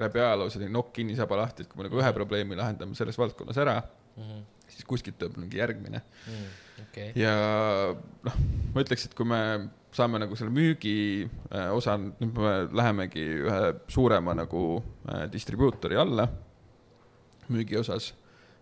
läbi 0.00 0.22
ajaloo 0.22 0.50
selline 0.50 0.72
nokk 0.72 0.94
kinni, 0.96 1.16
saba 1.18 1.38
lahti, 1.42 1.64
et 1.64 1.70
kui 1.70 1.80
me 1.80 1.88
nagu 1.88 2.00
ühe 2.00 2.12
probleemi 2.14 2.58
lahendame 2.58 2.96
selles 2.98 3.18
valdkonnas 3.18 3.58
ära 3.58 3.76
mm, 3.80 4.22
-hmm. 4.22 4.42
siis 4.68 4.86
kuskilt 4.88 5.18
tuleb 5.18 5.36
mingi 5.42 5.58
järgmine 5.58 6.00
mm. 6.00 6.46
okay.. 6.86 7.12
ja 7.18 7.34
noh, 8.26 8.38
ma 8.74 8.84
ütleks, 8.84 9.08
et 9.08 9.14
kui 9.18 9.26
me 9.26 9.40
saame 9.94 10.20
nagu 10.22 10.36
selle 10.38 10.52
müügi 10.54 11.26
äh, 11.26 11.70
osa, 11.74 11.96
nüüd 11.98 12.36
me 12.36 12.54
lähemegi 12.76 13.24
ühe 13.46 13.60
suurema 13.90 14.34
nagu 14.38 14.62
äh, 15.08 15.26
distribuutori 15.32 15.98
alla 15.98 16.28
müügi 17.50 17.78
osas. 17.80 18.14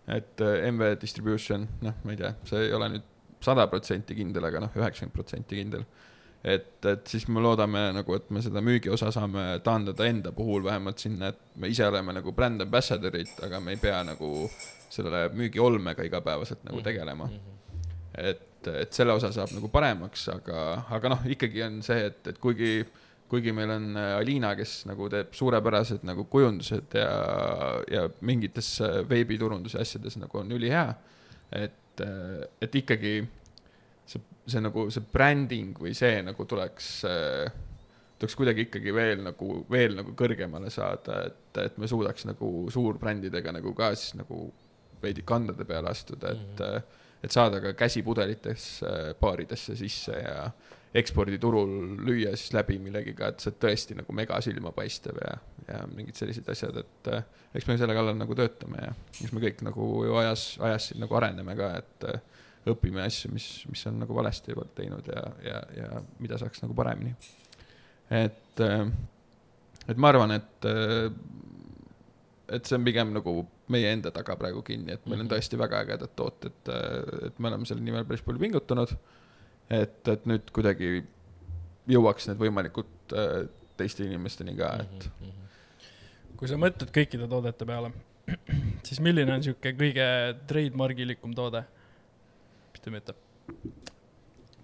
et 0.07 0.41
äh, 0.41 0.71
MV 0.71 0.95
Distribution, 1.01 1.67
noh, 1.85 1.97
ma 2.03 2.13
ei 2.15 2.17
tea, 2.17 2.33
see 2.49 2.63
ei 2.65 2.73
ole 2.73 2.87
nüüd 2.95 3.03
sada 3.45 3.67
protsenti 3.69 4.15
kindel, 4.17 4.47
aga 4.49 4.63
noh, 4.65 4.71
üheksakümmend 4.75 5.13
protsenti 5.13 5.59
kindel. 5.59 5.85
et, 6.43 6.71
et 6.85 7.11
siis 7.11 7.27
me 7.27 7.43
loodame 7.43 7.89
nagu, 7.93 8.15
et 8.15 8.31
me 8.33 8.41
seda 8.41 8.63
müügiosa 8.65 9.11
saame 9.13 9.45
taandada 9.63 10.07
enda 10.09 10.31
puhul 10.33 10.63
vähemalt 10.65 11.03
sinna, 11.03 11.29
et 11.29 11.59
me 11.59 11.69
ise 11.69 11.85
oleme 11.85 12.15
nagu 12.15 12.33
brand 12.33 12.65
ambassador'id, 12.65 13.37
aga 13.45 13.61
me 13.61 13.75
ei 13.75 13.81
pea 13.81 14.01
nagu 14.07 14.49
selle 14.89 15.27
müügiolmega 15.35 16.07
igapäevaselt 16.07 16.63
nagu 16.65 16.79
mhm. 16.79 16.89
tegelema 16.89 17.29
mm. 17.29 17.37
-hmm 17.37 17.59
et, 18.17 18.45
et 18.67 18.93
selle 18.93 19.13
osa 19.13 19.31
saab 19.31 19.53
nagu 19.55 19.69
paremaks, 19.71 20.27
aga, 20.33 20.85
aga 20.95 21.13
noh, 21.15 21.21
ikkagi 21.31 21.63
on 21.63 21.81
see, 21.85 22.09
et, 22.09 22.27
et 22.27 22.41
kuigi 22.41 22.83
kuigi 23.29 23.53
meil 23.53 23.69
on 23.73 23.97
äh, 23.97 24.17
Alina, 24.17 24.53
kes 24.57 24.83
nagu 24.89 25.07
teeb 25.11 25.33
suurepärased 25.37 26.05
nagu 26.07 26.25
kujundused 26.31 26.95
ja, 26.97 27.09
ja 27.91 28.05
mingites 28.25 28.71
äh, 28.85 29.01
veebiturunduse 29.09 29.81
asjades 29.81 30.17
nagu 30.19 30.41
on 30.41 30.51
ülihea. 30.57 30.87
et, 31.53 32.01
äh, 32.01 32.41
et 32.61 32.75
ikkagi 32.81 33.13
see, 34.09 34.21
see 34.49 34.63
nagu 34.63 34.87
see 34.93 35.05
bränding 35.13 35.77
või 35.77 35.93
see 35.97 36.23
nagu 36.25 36.45
tuleks, 36.49 36.89
tuleks 38.19 38.37
kuidagi 38.37 38.67
ikkagi 38.67 38.93
veel 38.95 39.21
nagu, 39.27 39.59
veel 39.71 39.97
nagu 39.99 40.15
kõrgemale 40.17 40.73
saada, 40.73 41.21
et, 41.29 41.61
et 41.65 41.77
me 41.77 41.89
suudaks 41.89 42.25
nagu 42.29 42.49
suurbrändidega 42.73 43.53
nagu 43.59 43.75
ka 43.77 43.93
siis 43.95 44.17
nagu 44.17 44.47
veidi 45.03 45.23
kandade 45.25 45.63
peale 45.69 45.93
astuda, 45.93 46.33
et 46.33 46.41
mm, 46.41 46.65
-hmm. 46.65 46.97
Et 47.23 47.31
saada 47.31 47.59
ka 47.63 47.73
käsipudelites 47.75 48.67
baaridesse 49.19 49.75
sisse 49.75 50.15
ja 50.15 50.49
eksporditurul 50.93 51.97
lüüa 52.05 52.33
siis 52.37 52.53
läbi 52.53 52.79
millegiga, 52.81 53.29
et 53.29 53.43
see 53.43 53.53
tõesti 53.61 53.97
nagu 53.99 54.13
mega 54.17 54.39
silmapaistev 54.41 55.19
ja, 55.21 55.35
ja 55.67 55.81
mingid 55.91 56.17
sellised 56.17 56.49
asjad, 56.49 56.79
et 56.81 57.09
äh, 57.13 57.27
eks 57.53 57.67
me 57.69 57.77
selle 57.77 57.95
kallal 57.97 58.17
nagu 58.17 58.37
töötame 58.37 58.81
ja 58.81 58.95
eks 59.19 59.33
me 59.35 59.43
kõik 59.43 59.61
nagu 59.67 59.89
ju 60.07 60.17
ajas, 60.21 60.45
ajas 60.65 60.89
siin 60.89 61.03
nagu 61.03 61.19
areneme 61.19 61.55
ka, 61.59 61.69
et 61.83 62.07
äh, 62.09 62.41
õpime 62.69 63.03
asju, 63.05 63.31
mis, 63.35 63.47
mis 63.69 63.85
on 63.89 64.01
nagu 64.01 64.17
valesti 64.17 64.53
juba 64.55 64.65
teinud 64.77 65.05
ja, 65.13 65.27
ja, 65.45 65.61
ja 65.77 66.01
mida 66.21 66.41
saaks 66.41 66.65
nagu 66.65 66.77
paremini. 66.77 67.13
et 68.09 68.65
äh,, 68.65 68.89
et 69.89 69.97
ma 69.97 70.09
arvan, 70.09 70.33
et 70.39 70.69
äh, 70.69 71.11
et 72.55 72.65
see 72.65 72.77
on 72.77 72.85
pigem 72.85 73.13
nagu 73.13 73.33
meie 73.69 73.93
enda 73.93 74.11
taga 74.15 74.35
praegu 74.39 74.63
kinni, 74.65 74.95
et 74.95 75.05
meil 75.05 75.21
on 75.21 75.27
mhm. 75.27 75.33
tõesti 75.35 75.59
väga 75.59 75.83
ägedad 75.85 76.13
tooted, 76.15 76.59
äh, 76.67 77.27
et 77.29 77.39
me 77.39 77.51
oleme 77.51 77.69
selle 77.69 77.85
nimel 77.85 78.07
päris 78.09 78.25
palju 78.25 78.41
pingutanud 78.41 78.97
et, 79.69 80.01
et 80.09 80.27
nüüd 80.29 80.49
kuidagi 80.53 80.99
jõuaks 81.89 82.29
need 82.29 82.41
võimalikult 82.41 83.15
äh, 83.15 83.43
teiste 83.79 84.05
inimesteni 84.05 84.55
ka, 84.57 84.73
et 84.83 85.09
mm. 85.09 85.25
-hmm. 85.25 86.37
kui 86.39 86.49
sa 86.49 86.59
mõtled 86.59 86.91
kõikide 86.95 87.29
toodete 87.29 87.67
peale, 87.69 87.91
siis 88.87 89.01
milline 89.03 89.33
on 89.37 89.45
sihuke 89.45 89.73
kõige 89.77 90.07
trademarkilikum 90.49 91.35
toode, 91.37 91.63
mis 92.73 92.83
ta 92.83 92.95
ütleb? 92.97 93.25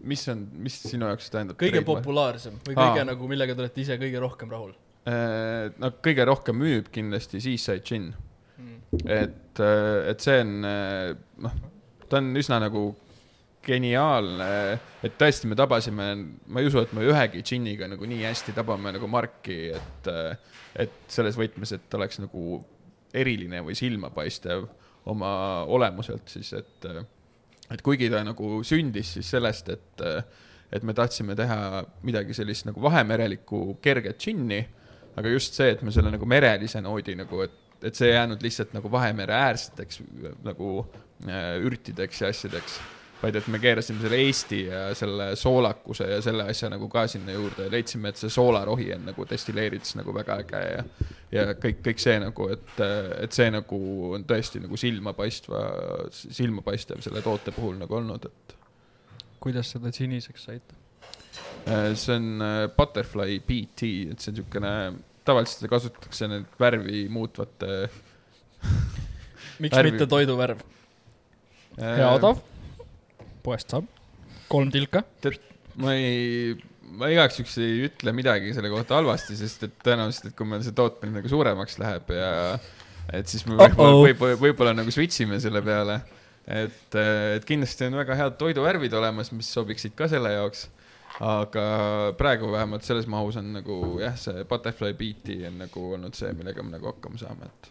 mis 0.06 0.22
on, 0.30 0.42
mis 0.62 0.76
sinu 0.84 1.08
jaoks 1.10 1.32
tähendab? 1.34 1.58
kõige 1.62 1.82
populaarsem 1.86 2.60
või 2.66 2.76
kõige 2.78 3.06
Aa. 3.06 3.10
nagu, 3.12 3.30
millega 3.30 3.56
te 3.56 3.66
olete 3.66 3.82
ise 3.82 3.98
kõige 4.02 4.22
rohkem 4.22 4.52
rahul? 4.52 4.74
Äh, 5.06 5.70
no 5.78 5.92
kõige 6.02 6.24
rohkem 6.26 6.58
müüb 6.58 6.88
kindlasti 6.94 7.38
Seaside 7.44 7.84
Gin 7.86 8.08
mm.. 8.10 9.02
et, 9.06 9.60
äh, 9.62 9.98
et 10.10 10.24
see 10.24 10.40
on, 10.42 10.54
äh, 10.66 11.12
noh, 11.46 11.58
ta 12.10 12.18
on 12.18 12.32
üsna 12.42 12.58
nagu 12.64 12.88
geniaalne, 13.66 14.48
et 15.06 15.14
tõesti, 15.20 15.46
me 15.50 15.58
tabasime, 15.58 16.08
ma 16.50 16.62
ei 16.62 16.70
usu, 16.72 16.82
et 16.82 16.94
me 16.98 17.06
ühegi 17.06 17.44
džinniga 17.46 17.90
nagu 17.92 18.08
nii 18.10 18.26
hästi 18.26 18.56
tabame 18.58 18.96
nagu 18.96 19.10
Marki, 19.10 19.60
et, 19.78 20.10
et 20.82 20.96
selles 21.10 21.38
võtmes, 21.38 21.74
et 21.78 21.98
oleks 21.98 22.22
nagu 22.22 22.60
eriline 23.14 23.62
või 23.66 23.78
silmapaistev 23.78 24.66
oma 25.14 25.32
olemuselt 25.70 26.34
siis, 26.34 26.50
et, 26.58 26.88
et 27.74 27.86
kuigi 27.86 28.10
ta 28.14 28.24
nagu 28.26 28.64
sündis 28.66 29.16
siis 29.20 29.30
sellest, 29.34 29.70
et, 29.74 30.06
et 30.74 30.86
me 30.86 30.98
tahtsime 30.98 31.38
teha 31.38 31.84
midagi 32.06 32.38
sellist 32.38 32.66
nagu 32.70 32.82
vahemerelikku 32.86 33.80
kerget 33.86 34.22
džinni, 34.22 34.64
aga 35.16 35.32
just 35.32 35.58
see, 35.58 35.72
et 35.76 35.82
me 35.86 35.94
selle 35.96 36.12
nagu 36.14 36.28
merelise 36.30 36.82
noodi 36.84 37.16
nagu, 37.20 37.42
et, 37.46 37.56
et 37.86 37.96
see 37.96 38.12
ei 38.12 38.18
jäänud 38.18 38.44
lihtsalt 38.44 38.76
nagu 38.76 38.92
Vahemere 38.92 39.38
äärseteks 39.38 40.02
nagu 40.44 40.76
äh, 41.28 41.56
ürtideks 41.64 42.22
ja 42.22 42.34
asjadeks 42.34 42.80
vaid 43.22 43.38
et 43.40 43.48
me 43.50 43.60
keerasime 43.64 44.02
selle 44.04 44.18
Eesti 44.22 44.60
ja 44.68 44.82
selle 44.98 45.30
soolakuse 45.40 46.08
ja 46.10 46.22
selle 46.24 46.46
asja 46.52 46.70
nagu 46.70 46.90
ka 46.92 47.06
sinna 47.10 47.34
juurde 47.36 47.68
ja 47.68 47.72
leidsime, 47.72 48.12
et 48.12 48.20
see 48.20 48.32
soolarohi 48.34 48.92
on 48.96 49.06
nagu 49.10 49.26
destilleerides 49.30 49.96
nagu 50.00 50.14
väga 50.16 50.40
äge 50.44 50.64
ja 50.66 50.84
ja 51.36 51.46
kõik, 51.60 51.82
kõik 51.88 52.02
see 52.02 52.16
nagu, 52.22 52.48
et, 52.54 52.82
et 53.24 53.36
see 53.36 53.50
nagu 53.52 53.80
on 54.16 54.24
tõesti 54.28 54.62
nagu 54.64 54.78
silmapaistva, 54.80 55.64
silmapaistev 56.12 57.02
selle 57.04 57.24
toote 57.26 57.52
puhul 57.56 57.80
nagu 57.80 57.98
olnud, 57.98 58.30
et. 58.30 58.58
kuidas 59.44 59.74
seda 59.76 59.92
siniseks 59.96 60.50
saite? 60.50 60.85
Äh, 61.66 61.92
see 61.98 62.16
on 62.16 62.42
äh, 62.46 62.68
Butterfly 62.78 63.40
BT, 63.42 63.92
et 64.14 64.22
see 64.22 64.32
on 64.32 64.40
niisugune, 64.40 64.74
tavaliselt 65.26 65.70
kasutatakse 65.72 66.30
neid 66.30 66.60
värvi 66.62 67.06
muutvate 67.10 67.88
miks 69.64 69.74
värvi... 69.74 69.96
mitte 69.96 70.10
toiduvärv? 70.12 70.62
Äh, 71.80 71.98
hea 72.02 72.12
odav 72.14 72.44
poest 73.46 73.74
saab, 73.74 73.90
kolm 74.52 74.72
tilka. 74.74 75.04
tead, 75.24 75.38
ma 75.82 75.94
ei, 75.98 76.56
ma 76.98 77.10
igaks 77.14 77.40
juhuks 77.40 77.58
ei 77.62 77.86
ütle 77.90 78.14
midagi 78.16 78.54
selle 78.56 78.72
kohta 78.74 79.00
halvasti, 79.00 79.38
sest 79.40 79.68
et 79.68 79.78
tõenäoliselt, 79.86 80.32
et 80.32 80.38
kui 80.38 80.50
meil 80.50 80.64
see 80.66 80.76
tootmine 80.76 81.20
nagu 81.20 81.32
suuremaks 81.32 81.80
läheb 81.82 82.14
ja 82.16 82.30
et 83.14 83.30
siis 83.30 83.46
me 83.46 83.58
võib-olla, 83.60 83.98
võib-olla, 84.02 84.40
võib-olla 84.42 84.76
nagu 84.78 84.94
switch 84.94 85.26
ime 85.26 85.40
selle 85.44 85.62
peale. 85.66 86.00
et, 86.46 86.98
et 86.98 87.46
kindlasti 87.48 87.90
on 87.90 88.00
väga 88.02 88.18
head 88.22 88.40
toiduvärvid 88.42 88.94
olemas, 88.98 89.32
mis 89.36 89.50
sobiksid 89.54 89.96
ka 89.98 90.10
selle 90.12 90.34
jaoks. 90.34 90.68
Aga 91.24 91.66
praegu 92.20 92.52
vähemalt 92.52 92.84
selles 92.84 93.08
mahus 93.08 93.38
on 93.40 93.54
nagu 93.56 93.80
jah, 94.02 94.18
see 94.20 94.44
butterfly 94.50 94.94
beat'i 95.00 95.42
on 95.48 95.62
nagu 95.64 95.84
olnud 95.96 96.18
see, 96.18 96.34
millega 96.36 96.64
me 96.64 96.76
nagu 96.76 96.90
hakkama 96.92 97.20
saame, 97.22 97.48
et. 97.48 97.70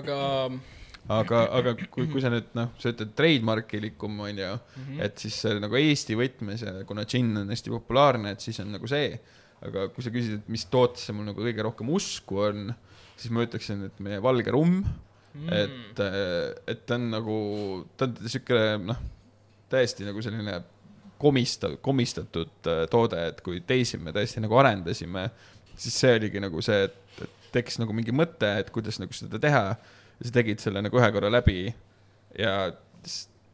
aga 0.00 0.18
aga, 1.10 1.44
aga 1.58 1.74
kui, 1.82 2.08
kui 2.10 2.22
sa 2.22 2.30
nüüd 2.32 2.50
noh, 2.58 2.72
sa 2.80 2.90
ütled 2.90 3.14
trademarkilikum 3.18 4.18
onju 4.26 4.48
mm, 4.48 4.82
-hmm. 4.88 5.04
et 5.06 5.18
siis 5.18 5.38
see 5.44 5.62
nagu 5.62 5.78
Eesti 5.78 6.18
võtmes 6.18 6.66
ja 6.66 6.74
kuna 6.88 7.06
džinn 7.06 7.36
on 7.38 7.54
hästi 7.54 7.70
populaarne, 7.70 8.34
et 8.34 8.40
siis 8.40 8.60
on 8.60 8.74
nagu 8.74 8.90
see. 8.90 9.18
aga 9.62 9.86
kui 9.94 10.02
sa 10.02 10.10
küsid, 10.10 10.40
et 10.40 10.48
mis 10.50 10.64
tootesse 10.66 11.12
mul 11.14 11.28
nagu 11.28 11.38
kõige 11.38 11.62
rohkem 11.62 11.88
usku 11.94 12.40
on, 12.42 12.72
siis 13.14 13.30
ma 13.30 13.44
ütleksin, 13.46 13.84
et 13.86 14.00
meie 14.02 14.18
valge 14.18 14.50
rumm 14.50 14.80
mm., 14.82 15.52
et, 15.54 16.00
et 16.66 16.82
ta 16.86 16.98
on 16.98 17.04
nagu, 17.12 17.36
ta 17.96 18.08
on 18.08 18.16
sihuke 18.26 18.58
noh, 18.82 18.98
täiesti 19.70 20.02
nagu 20.02 20.18
selline 20.18 20.58
komistav, 21.22 21.76
komistatud 21.84 22.70
äh, 22.70 22.84
toode, 22.90 23.20
et 23.30 23.40
kui 23.44 23.60
teisi 23.66 24.00
me 24.02 24.14
tõesti 24.14 24.42
nagu 24.42 24.58
arendasime, 24.58 25.28
siis 25.78 25.96
see 26.02 26.16
oligi 26.18 26.42
nagu 26.42 26.62
see, 26.64 26.88
et, 26.88 26.96
et 27.22 27.50
tekkis 27.54 27.78
nagu 27.82 27.94
mingi 27.96 28.14
mõte, 28.14 28.48
et 28.62 28.72
kuidas 28.74 28.98
nagu 29.02 29.14
seda 29.16 29.40
teha 29.42 29.64
ja 29.72 30.26
sa 30.26 30.34
tegid 30.34 30.62
selle 30.62 30.82
nagu 30.84 30.98
ühe 30.98 31.10
korra 31.14 31.30
läbi 31.32 31.66
ja 32.38 32.56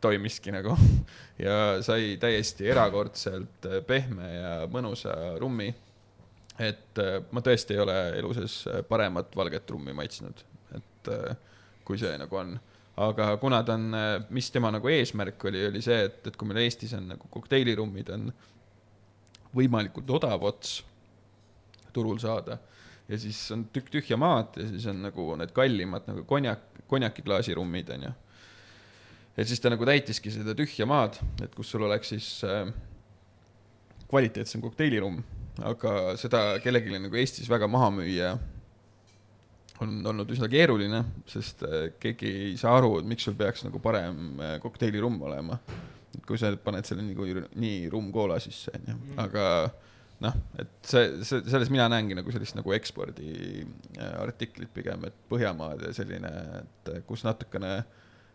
toimiski 0.00 0.54
nagu 0.54 0.76
ja 1.46 1.82
sai 1.84 2.16
täiesti 2.20 2.70
erakordselt 2.72 3.68
äh, 3.68 3.82
pehme 3.86 4.32
ja 4.32 4.54
mõnusa 4.70 5.14
rummi. 5.42 5.68
et 6.58 7.02
äh, 7.04 7.18
ma 7.30 7.44
tõesti 7.44 7.76
ei 7.76 7.84
ole 7.84 7.98
elu 8.22 8.32
sees 8.40 8.62
paremat 8.88 9.36
valget 9.36 9.70
rummi 9.70 9.92
maitsnud, 9.94 10.44
et 10.74 11.12
kui 11.88 12.00
see 12.00 12.16
nagu 12.20 12.36
on. 12.36 12.56
Aga 12.98 13.30
kuna 13.38 13.62
ta 13.62 13.76
on, 13.78 13.92
mis 14.34 14.50
tema 14.50 14.72
nagu 14.74 14.90
eesmärk 14.90 15.44
oli, 15.50 15.66
oli 15.70 15.82
see, 15.84 16.00
et, 16.08 16.20
et 16.26 16.36
kui 16.36 16.48
meil 16.50 16.64
Eestis 16.64 16.94
on 16.98 17.06
nagu 17.12 17.30
kokteilirummid 17.30 18.10
on 18.14 18.30
võimalikult 19.54 20.10
odav 20.18 20.42
ots 20.48 20.80
turul 21.94 22.18
saada 22.22 22.58
ja 23.08 23.18
siis 23.20 23.38
on 23.54 23.64
tükk 23.72 23.92
tühja 23.92 24.18
maad 24.20 24.58
ja 24.60 24.66
siis 24.68 24.86
on 24.90 25.00
nagu 25.06 25.30
need 25.40 25.52
kallimad 25.56 26.08
nagu 26.10 26.24
konjak, 26.28 26.82
konjakiklaasirummid 26.90 27.94
onju. 27.96 28.12
ja 29.36 29.46
siis 29.48 29.60
ta 29.60 29.72
nagu 29.72 29.86
täitiski 29.88 30.32
seda 30.34 30.54
tühja 30.58 30.86
maad, 30.88 31.16
et 31.42 31.54
kus 31.56 31.72
sul 31.72 31.86
oleks 31.88 32.12
siis 32.12 32.28
äh, 32.44 32.68
kvaliteetsem 34.08 34.64
kokteilirumm, 34.64 35.22
aga 35.68 35.94
seda 36.20 36.42
kellelegi 36.64 37.00
nagu 37.00 37.20
Eestis 37.20 37.48
väga 37.50 37.68
maha 37.70 37.90
müüa 38.00 38.36
on 39.84 39.98
olnud 40.10 40.30
üsna 40.34 40.48
keeruline, 40.50 41.02
sest 41.28 41.62
äh, 41.66 41.90
keegi 42.00 42.30
ei 42.48 42.56
saa 42.60 42.76
aru, 42.78 42.98
et 43.00 43.10
miks 43.10 43.26
sul 43.28 43.36
peaks 43.38 43.64
nagu 43.66 43.80
parem 43.82 44.40
äh, 44.42 44.56
kokteilirumm 44.62 45.20
olema. 45.28 45.58
kui 46.26 46.38
sa 46.40 46.50
paned 46.64 46.86
selle 46.88 47.04
nii, 47.04 47.42
nii 47.60 47.90
rumm 47.92 48.08
koola 48.12 48.38
sisse 48.42 48.72
onju, 48.74 48.94
mm. 48.96 49.18
aga 49.22 49.44
noh, 50.24 50.38
et 50.58 50.72
see, 50.88 51.04
see, 51.22 51.44
selles 51.46 51.70
mina 51.70 51.86
näengi 51.92 52.16
nagu 52.18 52.32
sellist 52.34 52.56
nagu 52.58 52.72
ekspordi 52.74 53.28
äh, 53.62 54.14
artiklit 54.24 54.72
pigem, 54.74 55.04
et 55.06 55.16
Põhjamaad 55.30 55.84
ja 55.86 55.92
selline, 55.94 56.32
et 56.62 56.92
kus 57.06 57.22
natukene, 57.28 57.76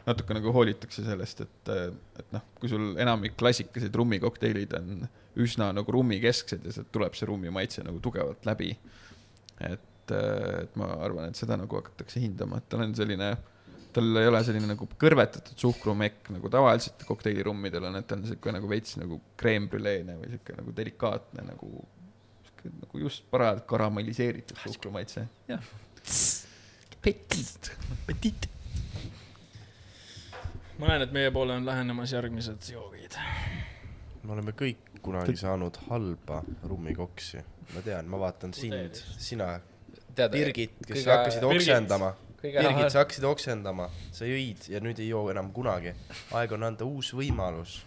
natuke 0.06 0.38
nagu 0.38 0.54
hoolitakse 0.56 1.04
sellest, 1.04 1.44
et, 1.44 1.74
et 2.22 2.36
noh, 2.36 2.46
kui 2.60 2.72
sul 2.72 2.94
enamik 3.02 3.36
klassikalised 3.40 3.96
rummikokteilid 4.00 4.78
on 4.80 5.08
üsna 5.44 5.72
nagu 5.76 5.96
rummikesksed 5.96 6.68
ja 6.68 6.76
sealt 6.76 6.92
tuleb 6.94 7.18
see 7.18 7.28
rummi 7.28 7.52
maitse 7.54 7.84
nagu 7.84 8.00
tugevalt 8.04 8.46
läbi. 8.48 8.76
et, 9.64 9.90
et 10.12 10.76
ma 10.80 10.90
arvan, 11.06 11.30
et 11.30 11.40
seda 11.40 11.58
nagu 11.60 11.80
hakatakse 11.80 12.20
hindama, 12.20 12.60
et 12.60 12.70
tal 12.70 12.84
on 12.84 12.96
selline 12.98 13.32
tal 13.94 14.18
ei 14.18 14.28
ole 14.28 14.42
selline 14.46 14.70
nagu 14.74 14.88
kõrvetatud 15.00 15.60
suhkrumekk 15.60 16.32
nagu 16.34 16.50
tavaliselt 16.52 17.04
kokteilirummidel 17.08 17.90
on, 17.90 18.00
et 18.00 18.08
ta 18.10 18.18
on 18.18 18.26
siuke 18.28 18.54
nagu 18.56 18.70
veits 18.70 18.98
nagu 19.00 19.20
kreembrüleene 19.40 20.16
või 20.20 20.32
siuke 20.34 20.56
nagu 20.58 20.74
delikaatne 20.76 21.46
nagu, 21.52 21.84
nagu 22.66 23.04
just 23.04 23.28
parajalt 23.32 23.68
karamelliseeritud 23.70 24.64
suhkrumaitse, 24.66 25.28
jah. 25.52 25.70
Petit, 27.04 27.72
petit. 28.08 28.48
ma 30.80 30.90
näen, 30.90 31.04
et 31.06 31.14
meie 31.16 31.32
poole 31.36 31.58
on 31.60 31.66
lähenemas 31.68 32.16
järgmised 32.16 32.70
joogid. 32.72 33.20
me 34.24 34.34
oleme 34.34 34.56
kõik 34.58 35.02
kunagi 35.04 35.36
saanud 35.38 35.78
halba 35.90 36.42
rummikoksi. 36.64 37.44
ma 37.76 37.84
tean, 37.86 38.10
ma 38.10 38.20
vaatan 38.20 38.54
sind, 38.56 39.04
sina, 39.18 39.60
Birgit, 40.34 40.78
kes 40.86 41.00
kõige... 41.00 41.10
hakkasid 41.12 41.48
oksendama. 41.50 42.14
Birgit, 42.44 42.90
sa 42.92 43.04
hakkasid 43.04 43.28
oksendama, 43.28 43.90
sa 44.12 44.28
jõid 44.28 44.68
ja 44.72 44.82
nüüd 44.84 45.00
ei 45.00 45.10
joo 45.10 45.30
enam 45.32 45.52
kunagi. 45.56 45.94
aeg 46.36 46.56
on 46.58 46.70
anda 46.70 46.86
uus 46.86 47.14
võimalus. 47.16 47.82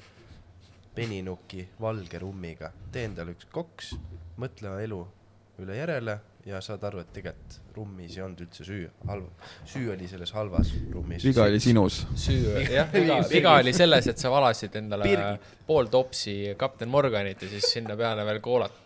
peninuki 0.97 1.67
valge 1.81 2.19
rummiga, 2.19 2.71
tee 2.93 3.05
endale 3.05 3.35
üks 3.37 3.45
koks, 3.53 3.93
mõtle 4.41 4.71
elu 4.81 5.03
üle 5.61 5.77
järele 5.77 6.15
ja 6.47 6.61
saad 6.63 6.85
aru, 6.87 7.03
et 7.03 7.11
tegelikult 7.17 7.75
rummis 7.77 8.15
ei 8.17 8.23
olnud 8.25 8.41
üldse 8.45 8.65
süü, 8.65 8.87
halb, 9.09 9.45
süü 9.69 9.91
oli 9.93 10.09
selles 10.09 10.33
halvas 10.37 10.71
rummis. 10.93 11.25
viga 11.27 11.45
oli 11.51 11.61
sinus. 11.61 12.05
süü, 12.15 12.55
jah, 12.71 12.93
viga, 12.93 13.19
viga 13.31 13.57
oli 13.61 13.75
selles, 13.77 14.07
et 14.13 14.23
sa 14.23 14.31
valasid 14.33 14.79
endale 14.79 15.09
Birgit. 15.11 15.55
pool 15.67 15.91
topsi 15.93 16.55
kapten 16.59 16.89
Morganit 16.89 17.43
ja 17.43 17.51
siis 17.51 17.71
sinna 17.77 17.97
peale 17.99 18.25
veel 18.29 18.41
koolat. 18.45 18.86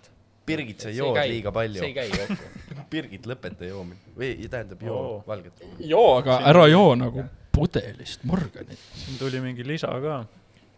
Birgit, 0.51 0.87
sa 0.87 0.93
jood 0.95 1.19
liiga 1.31 1.53
palju. 1.55 1.81
see 1.83 1.93
ei 1.93 1.97
käi 1.97 2.11
kokku 2.15 2.85
Birgit, 2.93 3.29
lõpeta 3.31 3.69
joomine 3.69 4.17
või 4.17 4.33
tähendab 4.51 4.83
joo 4.89 4.99
oh. 5.01 5.23
valget 5.29 5.63
rummi. 5.63 5.89
joo, 5.93 6.11
aga 6.19 6.41
ära 6.51 6.67
joo 6.71 6.93
nagu 6.99 7.25
pudelist 7.55 8.27
Morganit. 8.29 8.83
siin 9.05 9.19
tuli 9.21 9.41
mingi 9.45 9.67
lisa 9.67 9.93
ka. 10.03 10.21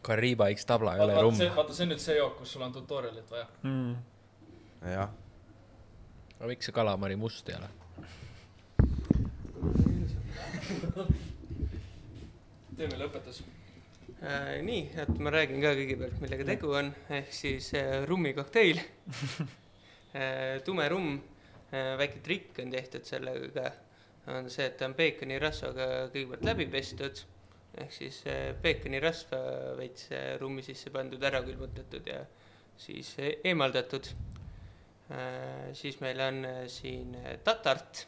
Kariba 0.03 0.49
X 0.51 0.67
tabla 0.67 0.97
ei 0.97 1.05
ole 1.05 1.21
rumm. 1.23 1.39
vaata, 1.57 1.75
see 1.77 1.85
on 1.87 1.93
nüüd 1.95 2.03
see 2.03 2.17
jook, 2.19 2.39
kus 2.41 2.57
sul 2.57 2.65
on 2.67 2.73
tutorial'it 2.75 3.29
vaja 3.31 3.47
mm.. 3.63 3.93
jah 4.97 5.11
aga 6.43 6.51
miks 6.51 6.67
see 6.67 6.75
kalamari 6.75 7.15
must 7.15 7.49
ei 7.53 7.55
ole? 7.55 7.69
teeme 12.77 12.97
lõpetus 12.99 13.45
äh,. 14.19 14.59
nii, 14.67 14.83
et 15.05 15.13
ma 15.23 15.31
räägin 15.31 15.63
ka 15.63 15.71
kõigepealt, 15.79 16.17
millega 16.25 16.45
tegu 16.49 16.75
on, 16.81 16.91
ehk 17.15 17.31
siis 17.37 17.71
äh, 17.79 18.03
rummikokteil. 18.11 18.83
tume 20.65 20.89
rumm 20.93 21.15
äh,, 21.73 21.95
väike 22.01 22.21
trikk 22.25 22.59
on 22.65 22.73
tehtud 22.75 23.07
sellega, 23.09 23.71
on 24.33 24.51
see, 24.53 24.67
et 24.69 24.77
ta 24.79 24.87
on 24.89 24.97
peekonirasvaga 24.99 25.87
kõigepealt 26.13 26.45
läbi 26.47 26.69
pestud, 26.71 27.25
ehk 27.81 27.95
siis 27.95 28.21
äh, 28.29 28.53
peekonirasva 28.63 29.41
veits 29.79 30.11
äh, 30.13 30.35
rummi 30.41 30.63
sisse 30.67 30.93
pandud, 30.95 31.23
ära 31.25 31.41
külmutatud 31.47 32.07
ja 32.07 32.21
siis 32.79 33.15
äh, 33.19 33.39
eemaldatud. 33.51 34.13
Äh, 35.13 35.75
siis 35.77 36.01
meil 36.01 36.21
on 36.21 36.45
äh, 36.45 36.67
siin 36.69 37.15
äh, 37.15 37.37
tatart. 37.45 38.07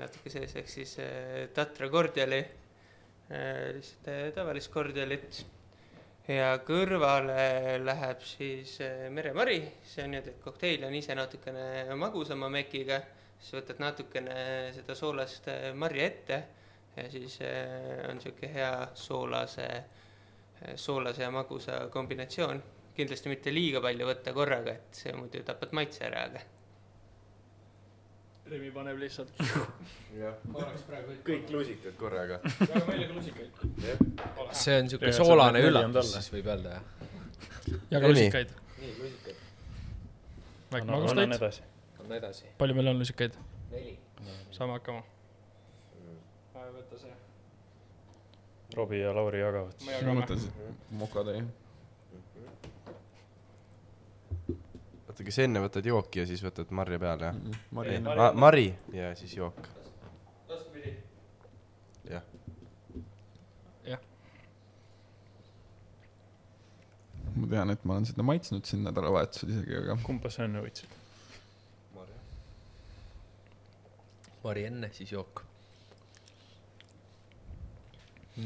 Natuke 0.00 0.30
sees, 0.32 0.54
ehk 0.56 0.70
siis 0.72 0.94
tatra 1.52 1.90
kordiali, 1.92 2.38
lihtsalt 3.28 4.06
tavalist 4.32 4.70
kordialit. 4.72 5.42
Ja 6.28 6.50
kõrvale 6.66 7.78
läheb 7.84 8.24
siis 8.24 8.76
meremari, 9.10 9.60
see 9.84 10.04
on 10.04 10.14
niimoodi, 10.14 10.34
et 10.34 10.44
kokteil 10.44 10.84
on 10.88 10.94
ise 10.94 11.16
natukene 11.16 11.96
magusama 11.98 12.50
mekiga, 12.52 13.00
siis 13.38 13.56
võtad 13.60 13.80
natukene 13.82 14.40
seda 14.76 14.96
soolast 14.98 15.48
marja 15.74 16.10
ette 16.10 16.42
ja 16.96 17.06
siis 17.10 17.38
on 18.08 18.18
niisugune 18.18 18.52
hea 18.52 18.74
soolase, 18.94 19.70
soolase 20.76 21.24
ja 21.24 21.32
magusa 21.34 21.86
kombinatsioon 21.92 22.62
kindlasti 23.00 23.32
mitte 23.32 23.52
liiga 23.54 23.80
palju 23.84 24.08
võtta 24.08 24.34
korraga, 24.36 24.74
et 24.76 25.04
muidu 25.16 25.44
tapad 25.46 25.72
maitse 25.76 26.04
ära, 26.08 26.26
aga. 26.28 26.59
Remi 28.50 28.70
paneb 28.74 28.98
lihtsalt. 28.98 29.30
kõik 31.28 31.52
lusikad 31.54 31.94
korraga. 32.00 32.40
väga 32.42 32.82
meelega 32.88 33.14
lusikaid. 33.14 33.60
see 34.58 34.74
on 34.80 34.90
siuke 34.90 35.12
soolane 35.14 35.62
üllatus, 35.68 36.10
siis 36.16 36.32
võib 36.34 36.50
öelda, 36.50 36.80
jah. 36.80 37.70
ja 37.92 38.02
ka 38.02 38.10
lusikaid. 38.10 38.50
nii, 38.80 38.90
lusikaid. 38.98 39.46
väike 40.74 40.90
magustoit. 40.90 41.36
edasi. 41.38 41.64
anna 42.02 42.18
edasi. 42.18 42.50
palju 42.58 42.78
meil 42.80 42.90
on 42.90 43.02
lusikaid? 43.04 43.38
neli. 43.70 43.96
saame 44.50 44.78
hakkama. 44.80 45.06
võta 46.58 47.02
see. 47.06 47.16
Robbie 48.74 49.04
ja 49.04 49.14
Lauri 49.14 49.46
jagavad. 49.46 49.86
me 49.86 49.98
jagame. 50.00 50.42
mokatäie 51.04 51.46
oota, 55.10 55.26
kas 55.26 55.40
enne 55.42 55.62
võtad 55.64 55.86
jooki 55.86 56.22
ja 56.22 56.26
siis 56.28 56.42
võtad 56.44 56.70
marja 56.76 56.98
peale, 57.02 57.30
jah 57.30 57.36
mm? 57.36 57.50
-hmm. 57.50 57.76
Mari, 57.78 57.98
Ma, 58.06 58.30
mari 58.46 58.66
ja 58.94 59.14
siis 59.18 59.34
jook. 59.36 59.58
vastupidi. 60.48 60.94
jah. 62.10 62.22
jah. 63.88 64.00
ma 67.34 67.50
tean, 67.56 67.74
et 67.74 67.84
ma 67.84 67.98
olen 67.98 68.06
seda 68.12 68.26
maitsnud 68.26 68.70
siin 68.70 68.86
nädalavahetusel 68.86 69.54
isegi, 69.56 69.76
aga. 69.82 69.98
kumba 70.06 70.30
sa 70.30 70.46
enne 70.46 70.62
võtsid? 70.62 70.96
marja. 71.98 72.22
mari 74.44 74.64
enne, 74.70 74.94
siis 74.94 75.12
jook. 75.12 75.44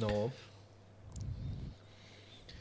no 0.01 0.31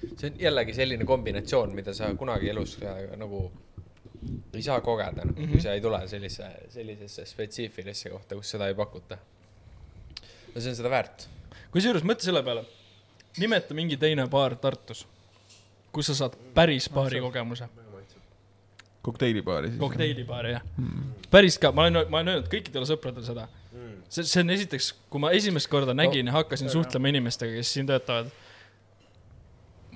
see 0.03 0.27
on 0.29 0.39
jällegi 0.39 0.73
selline 0.75 1.05
kombinatsioon, 1.07 1.71
mida 1.75 1.93
sa 1.95 2.11
kunagi 2.19 2.49
elus 2.51 2.75
nagu 3.15 3.45
ei 4.53 4.61
saa 4.61 4.81
kogeda, 4.81 5.25
noh 5.25 5.35
mm 5.35 5.43
-hmm., 5.43 5.51
kui 5.51 5.61
sa 5.61 5.73
ei 5.73 5.81
tule 5.81 5.99
sellise, 6.07 6.49
sellisesse 6.69 7.25
spetsiifilisse 7.25 8.09
kohta, 8.09 8.35
kus 8.35 8.51
seda 8.55 8.67
ei 8.67 8.75
pakuta. 8.75 9.17
no 10.55 10.61
see 10.61 10.69
on 10.69 10.75
seda 10.75 10.89
väärt. 10.89 11.27
kusjuures 11.71 12.03
mõtle 12.03 12.23
selle 12.23 12.43
peale, 12.43 12.65
nimeta 13.37 13.73
mingi 13.73 13.97
teine 13.97 14.27
baar 14.27 14.55
Tartus, 14.55 15.07
kus 15.91 16.11
sa 16.11 16.15
saad 16.15 16.37
päris 16.53 16.89
baari 16.89 17.21
kogemuse. 17.21 17.67
kokteilibaari 19.01 19.67
siis? 19.67 19.79
kokteilibaari, 19.79 20.51
jah 20.51 20.63
hmm.. 20.77 21.13
päris 21.31 21.59
ka, 21.59 21.71
ma 21.71 21.87
olen, 21.87 22.09
ma 22.09 22.21
olen 22.21 22.35
öelnud 22.35 22.51
kõikidele 22.51 22.85
sõpradele 22.87 23.25
seda 23.25 23.47
hmm.. 23.71 24.03
see, 24.09 24.23
see 24.23 24.41
on 24.41 24.49
esiteks, 24.49 24.93
kui 25.09 25.19
ma 25.19 25.31
esimest 25.31 25.67
korda 25.67 25.93
nägin 25.93 26.27
ja 26.27 26.39
hakkasin 26.39 26.69
suhtlema 26.69 27.11
inimestega, 27.11 27.53
kes 27.53 27.73
siin 27.73 27.87
töötavad, 27.87 28.29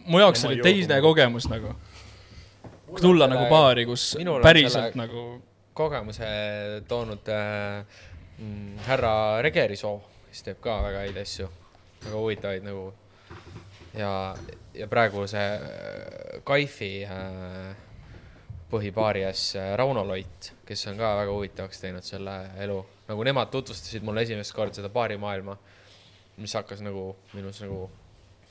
mu 0.06 0.20
jaoks 0.20 0.46
oli 0.46 0.60
teine 0.64 1.02
kogemus 1.02 1.48
nagu 1.52 1.76
tulla 2.96 3.28
nagu 3.28 3.48
baari, 3.50 3.86
kus 3.86 4.16
päriselt 4.44 4.96
nagu. 4.96 5.42
kogemuse 5.78 6.28
toonud 6.88 7.28
äh, 7.30 7.86
mm, 8.40 8.78
härra 8.88 9.42
Regerisoo, 9.46 10.00
kes 10.30 10.42
teeb 10.48 10.62
ka 10.62 10.80
väga 10.88 11.04
häid 11.06 11.20
asju, 11.22 11.50
väga 12.06 12.16
huvitavaid 12.16 12.66
nagu. 12.66 12.94
ja, 13.94 14.36
ja 14.74 14.88
praegu 14.88 15.28
see 15.30 15.44
äh, 15.44 16.42
Kaifi 16.44 16.92
äh, 17.06 17.76
põhibaari 18.72 19.24
ees 19.28 19.52
äh, 19.56 19.76
Rauno 19.78 20.04
Loit, 20.08 20.52
kes 20.66 20.88
on 20.92 20.98
ka 21.00 21.14
väga 21.22 21.36
huvitavaks 21.36 21.84
teinud 21.84 22.06
selle 22.06 22.36
elu, 22.64 22.82
nagu 23.08 23.30
nemad 23.30 23.54
tutvustasid 23.54 24.06
mulle 24.06 24.26
esimest 24.26 24.56
korda 24.56 24.80
seda 24.80 24.90
baarimaailma, 24.94 25.58
mis 26.42 26.54
hakkas 26.58 26.82
nagu 26.86 27.12
minus 27.34 27.62
nagu 27.64 27.86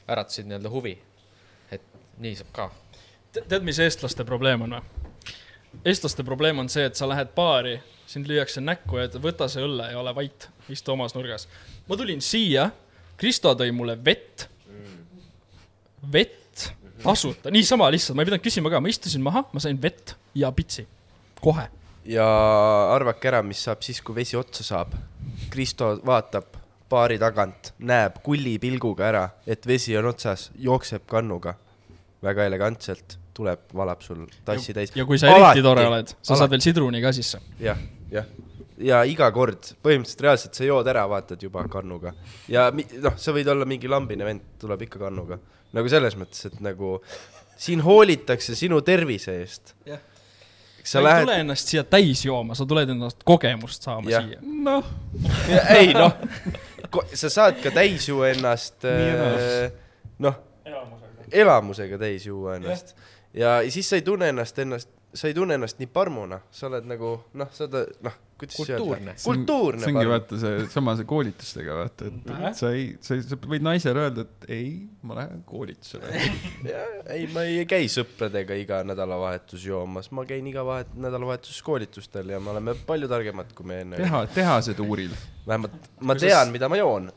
äratasid 0.06 0.46
nii-öelda 0.46 0.70
huvi, 0.70 0.94
et 1.74 1.94
nii 2.22 2.38
saab 2.38 2.52
ka 2.54 2.70
tead, 3.48 3.64
mis 3.66 3.78
eestlaste 3.82 4.24
probleem 4.24 4.64
on 4.66 4.78
või? 4.78 5.06
eestlaste 5.84 6.24
probleem 6.24 6.58
on 6.58 6.68
see, 6.72 6.86
et 6.88 6.96
sa 6.98 7.08
lähed 7.08 7.32
baari, 7.36 7.76
sind 8.08 8.28
lüüakse 8.30 8.62
näkku 8.64 9.00
ja 9.00 9.08
võta 9.22 9.48
see 9.50 9.64
õlle 9.66 9.90
ja 9.92 10.00
ole 10.00 10.14
vait, 10.16 10.48
istu 10.72 10.94
omas 10.94 11.14
nurgas. 11.16 11.48
ma 11.88 11.96
tulin 11.96 12.22
siia, 12.24 12.70
Kristo 13.16 13.54
tõi 13.56 13.72
mulle 13.72 13.96
vett, 14.04 14.46
vett 16.12 16.68
tasuta, 17.02 17.50
niisama 17.52 17.90
lihtsalt, 17.92 18.16
ma 18.16 18.24
ei 18.24 18.30
pidanud 18.30 18.44
küsima 18.44 18.72
ka, 18.72 18.80
ma 18.80 18.92
istusin 18.92 19.24
maha, 19.24 19.44
ma 19.52 19.62
sain 19.62 19.80
vett 19.82 20.14
ja 20.34 20.52
pitsi, 20.52 20.86
kohe. 21.40 21.68
ja 22.04 22.26
arvake 22.94 23.32
ära, 23.32 23.42
mis 23.42 23.64
saab 23.68 23.84
siis, 23.84 24.00
kui 24.00 24.16
vesi 24.16 24.36
otsa 24.36 24.64
saab. 24.64 24.94
Kristo 25.50 25.96
vaatab 26.06 26.56
baari 26.88 27.18
tagant, 27.18 27.72
näeb 27.78 28.20
kulli 28.24 28.56
pilguga 28.62 29.08
ära, 29.08 29.28
et 29.46 29.66
vesi 29.66 29.96
on 29.98 30.08
otsas, 30.12 30.50
jookseb 30.56 31.06
kannuga 31.10 31.56
väga 32.22 32.46
elegantselt 32.48 33.18
tuleb, 33.36 33.68
valab 33.76 34.02
sul 34.04 34.24
tassi 34.46 34.74
täis. 34.76 34.94
ja 34.96 35.06
kui 35.08 35.20
sa 35.20 35.30
alati, 35.32 35.58
eriti 35.58 35.66
tore 35.66 35.86
oled, 35.90 36.10
sa 36.16 36.32
alati. 36.32 36.40
saad 36.42 36.54
veel 36.54 36.64
sidruni 36.64 37.04
ka 37.04 37.12
sisse. 37.16 37.40
jah, 37.62 37.78
jah. 38.12 38.26
ja 38.90 39.04
iga 39.08 39.28
kord, 39.34 39.72
põhimõtteliselt 39.84 40.26
reaalselt 40.26 40.58
sa 40.58 40.68
jood 40.68 40.90
ära, 40.92 41.06
vaatad 41.10 41.42
juba 41.42 41.66
kannuga. 41.72 42.14
ja 42.52 42.68
noh, 42.72 43.16
sa 43.20 43.36
võid 43.36 43.52
olla 43.52 43.68
mingi 43.68 43.90
lambine 43.92 44.28
vend, 44.28 44.44
tuleb 44.62 44.86
ikka 44.88 45.06
kannuga. 45.06 45.40
nagu 45.76 45.92
selles 45.92 46.18
mõttes, 46.18 46.48
et 46.50 46.60
nagu 46.64 46.98
siin 47.56 47.80
hoolitakse 47.84 48.56
sinu 48.58 48.82
tervise 48.84 49.40
eest. 49.40 49.74
jah 49.88 50.02
sa, 50.86 51.02
lähed... 51.02 51.18
ei 51.18 51.26
tule 51.26 51.38
ennast 51.42 51.72
siia 51.72 51.84
täis 51.84 52.22
jooma, 52.24 52.54
sa 52.54 52.66
tuled 52.68 52.90
ennast 52.94 53.24
kogemust 53.26 53.86
saama 53.86 54.10
ja. 54.10 54.22
siia. 54.22 54.40
noh, 54.42 54.86
ei 55.74 55.90
noh, 55.96 56.14
sa 57.14 57.30
saad 57.32 57.58
ka 57.62 57.72
täis 57.74 58.06
juua 58.08 58.30
ennast, 58.34 58.86
äh, 58.86 59.66
noh, 60.22 60.38
elamusega 61.32 61.98
täis 62.00 62.28
juua 62.28 62.60
ennast 62.60 62.94
ja 63.36 63.58
siis 63.70 63.88
sa 63.88 63.98
ei 64.00 64.04
tunne 64.06 64.30
ennast, 64.32 64.58
ennast, 64.58 64.92
sa 65.16 65.28
ei 65.30 65.34
tunne 65.36 65.56
ennast 65.56 65.80
nii 65.80 65.90
parmuna, 65.92 66.40
sa 66.52 66.70
oled 66.70 66.86
nagu 66.88 67.16
noh, 67.36 67.50
sa 67.54 67.66
oled 67.66 67.92
noh, 68.04 68.16
kultuurne. 68.36 69.14
kultuurne. 69.22 69.80
see 69.80 69.92
ongi 69.92 70.08
vaata 70.10 70.38
see 70.40 70.64
sama 70.72 70.94
see 70.98 71.08
koolitustega 71.08 71.76
vaata, 71.78 72.08
et 72.10 72.30
äh? 72.32 72.46
sa 72.56 72.70
ei, 72.76 72.86
sa, 73.04 73.16
sa 73.24 73.38
võid 73.40 73.64
naisele 73.64 74.02
öelda, 74.06 74.26
et 74.26 74.48
ei, 74.52 74.70
ma 75.06 75.18
lähen 75.20 75.42
koolitusele 75.48 76.10
ei, 77.16 77.26
ma 77.32 77.46
ei 77.48 77.64
käi 77.68 77.88
sõpradega 77.92 78.58
iga 78.60 78.82
nädalavahetus 78.88 79.64
joomas, 79.68 80.10
ma 80.16 80.26
käin 80.28 80.48
iga 80.52 80.64
vahet-, 80.68 80.92
nädalavahetus 81.00 81.60
koolitustel 81.66 82.34
ja 82.34 82.40
me 82.40 82.52
oleme 82.52 82.76
palju 82.88 83.08
targemad, 83.12 83.52
kui 83.56 83.68
me 83.68 83.82
enne. 83.84 84.00
teha, 84.00 84.24
tehasituuril. 84.36 85.16
vähemalt 85.48 85.92
ma 86.00 86.16
kui 86.16 86.26
tean 86.26 86.52
mida 86.52 86.68
ma 86.72 86.80
joon 86.80 87.08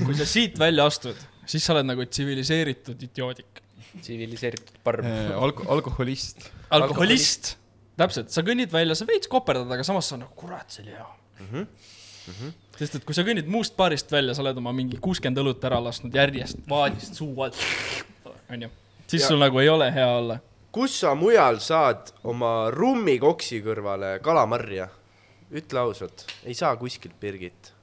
kui 0.00 0.16
sa 0.18 0.26
siit 0.28 0.58
välja 0.58 0.88
astud, 0.90 1.18
siis 1.46 1.66
sa 1.66 1.76
oled 1.76 1.92
nagu 1.92 2.06
tsiviliseeritud 2.08 3.06
idioodik. 3.10 3.63
Tsiviliseeritud 4.00 4.80
parm 4.84 5.06
Alko. 5.38 5.66
alkoholist. 5.68 6.48
alkoholist 6.70 7.54
täpselt, 8.00 8.32
sa 8.34 8.44
kõnnid 8.46 8.72
välja, 8.72 8.96
sa 8.98 9.06
veits 9.08 9.30
koperdad, 9.30 9.70
aga 9.70 9.86
samas 9.86 10.08
sa 10.10 10.18
nagu, 10.20 10.34
kurat, 10.38 10.66
see 10.72 10.84
oli 10.84 10.94
hea 10.94 11.06
mm. 11.06 11.46
-hmm. 11.50 11.66
Mm 12.24 12.34
-hmm. 12.34 12.78
sest 12.78 12.94
et 12.94 13.04
kui 13.04 13.14
sa 13.14 13.22
kõnnid 13.22 13.46
muust 13.46 13.76
baarist 13.76 14.12
välja, 14.12 14.34
sa 14.34 14.42
oled 14.42 14.56
oma 14.56 14.72
mingi 14.72 14.96
kuuskümmend 14.96 15.38
õlut 15.38 15.64
ära 15.64 15.82
lasknud 15.84 16.14
järjest 16.14 16.64
vaadist 16.68 17.14
suu 17.14 17.42
alt, 17.42 17.56
onju, 18.50 18.70
siis 19.06 19.22
ja. 19.22 19.28
sul 19.28 19.38
nagu 19.38 19.58
ei 19.58 19.68
ole 19.68 19.92
hea 19.92 20.08
olla. 20.16 20.38
kus 20.72 21.00
sa 21.00 21.14
mujal 21.14 21.60
saad 21.60 22.12
oma 22.24 22.70
rummikoksi 22.70 23.62
kõrvale 23.62 24.18
kalamarja? 24.22 24.88
ütle 25.54 25.78
ausalt, 25.78 26.26
ei 26.44 26.54
saa 26.54 26.76
kuskilt 26.76 27.20
Birgit. 27.20 27.73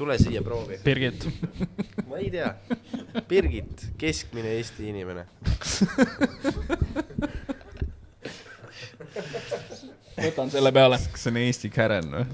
Tule 0.00 0.16
siia, 0.20 0.42
proovi. 0.46 0.80
Birgit 0.84 1.28
ma 2.08 2.18
ei 2.20 2.30
tea. 2.32 2.54
Birgit, 3.28 3.86
keskmine 4.00 4.56
Eesti 4.58 4.88
inimene 4.90 5.26
võtan 10.20 10.50
selle 10.52 10.72
peale. 10.74 10.98
kas 11.12 11.24
see 11.24 11.32
on 11.32 11.38
Eesti 11.40 11.70
Karen 11.72 12.14
või? 12.14 12.24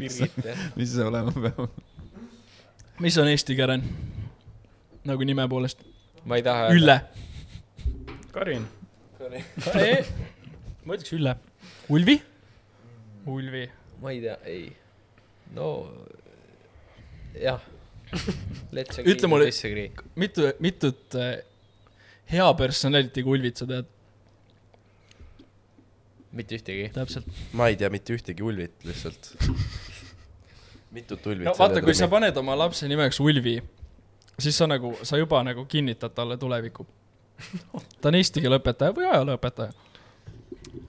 mis, 0.00 0.18
mis 0.78 0.94
see 0.94 1.06
olema 1.06 1.32
peab? 1.36 1.68
mis 3.02 3.18
on 3.20 3.30
Eesti 3.32 3.56
Karen? 3.58 3.84
nagu 5.08 5.28
nime 5.28 5.46
poolest? 5.50 5.82
ma 6.24 6.38
ei 6.38 6.44
taha. 6.46 6.68
Ülle. 6.74 7.00
Karin. 8.32 8.68
ma 10.86 10.94
ütleks 10.96 11.12
Ülle. 11.16 11.36
Ulvi? 11.92 12.20
Ulvi. 13.26 13.66
ma 14.02 14.14
ei 14.14 14.22
tea, 14.24 14.38
ei. 14.48 14.70
No 15.56 15.68
jah. 17.38 17.62
ütle 19.08 19.30
mulle, 19.30 19.48
mitu, 20.20 20.52
mitut 20.60 21.16
äh, 21.16 21.40
hea 22.32 22.48
personality 22.58 23.24
Ulvit 23.24 23.62
sa 23.62 23.68
tead? 23.70 23.88
mitte 26.32 26.56
ühtegi. 26.56 26.88
täpselt. 26.92 27.28
ma 27.52 27.68
ei 27.68 27.76
tea 27.76 27.90
mitte 27.92 28.16
ühtegi 28.16 28.44
Ulvit 28.44 28.84
lihtsalt 28.88 29.32
mitut 30.96 31.26
Ulvit 31.26 31.48
no 31.48 31.54
vaata, 31.58 31.82
kui 31.84 31.94
sa 31.96 32.08
paned 32.12 32.36
oma 32.40 32.56
lapse 32.58 32.88
nimeks 32.88 33.20
Ulvi, 33.20 33.58
siis 34.40 34.58
sa 34.58 34.68
nagu, 34.70 34.94
sa 35.02 35.20
juba 35.20 35.42
nagu 35.44 35.64
kinnitad 35.68 36.14
talle 36.16 36.38
tuleviku. 36.40 36.86
ta 38.00 38.10
on 38.12 38.18
eesti 38.20 38.44
keele 38.44 38.60
õpetaja 38.60 38.96
või 38.96 39.08
ajalooõpetaja. 39.10 39.72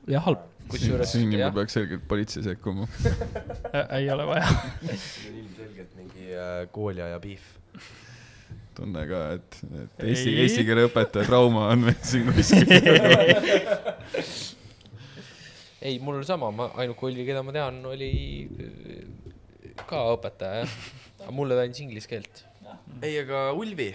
ja 0.07 0.23
halb. 0.27 0.49
Kusjuures. 0.73 1.11
siin 1.15 1.33
juba 1.33 1.51
peaks 1.59 1.77
selgelt 1.79 2.07
politsei 2.09 2.45
sekkuma 2.45 2.87
ei 3.99 4.09
ole 4.13 4.29
vaja 4.29 4.47
see 4.93 5.31
on 5.31 5.41
ilmselgelt 5.43 5.99
mingi 5.99 6.31
äh, 6.33 6.63
kooliaja 6.75 7.19
piif 7.23 7.51
tunne 8.73 9.05
ka, 9.09 9.21
et, 9.37 9.59
et 9.83 10.07
eesti, 10.09 10.33
eesti 10.43 10.65
keele 10.67 10.87
õpetaja 10.89 11.29
trauma 11.29 11.69
on 11.73 11.87
meil 11.87 12.01
siin 12.01 12.31
kuskil 12.33 12.73
ei, 15.83 15.99
mul 15.99 16.23
sama, 16.27 16.49
ma, 16.55 16.69
ainuke 16.79 17.07
Ulvi, 17.09 17.25
keda 17.27 17.43
ma 17.45 17.53
tean, 17.55 17.81
oli 17.89 18.09
äh, 18.47 19.83
ka 19.89 20.05
õpetaja, 20.15 20.63
jah. 20.63 20.75
aga 21.19 21.35
mulle 21.35 21.57
ta 21.57 21.65
andis 21.67 21.83
inglise 21.83 22.11
keelt. 22.11 22.43
ei, 23.01 23.17
aga 23.19 23.49
Ulvi, 23.57 23.89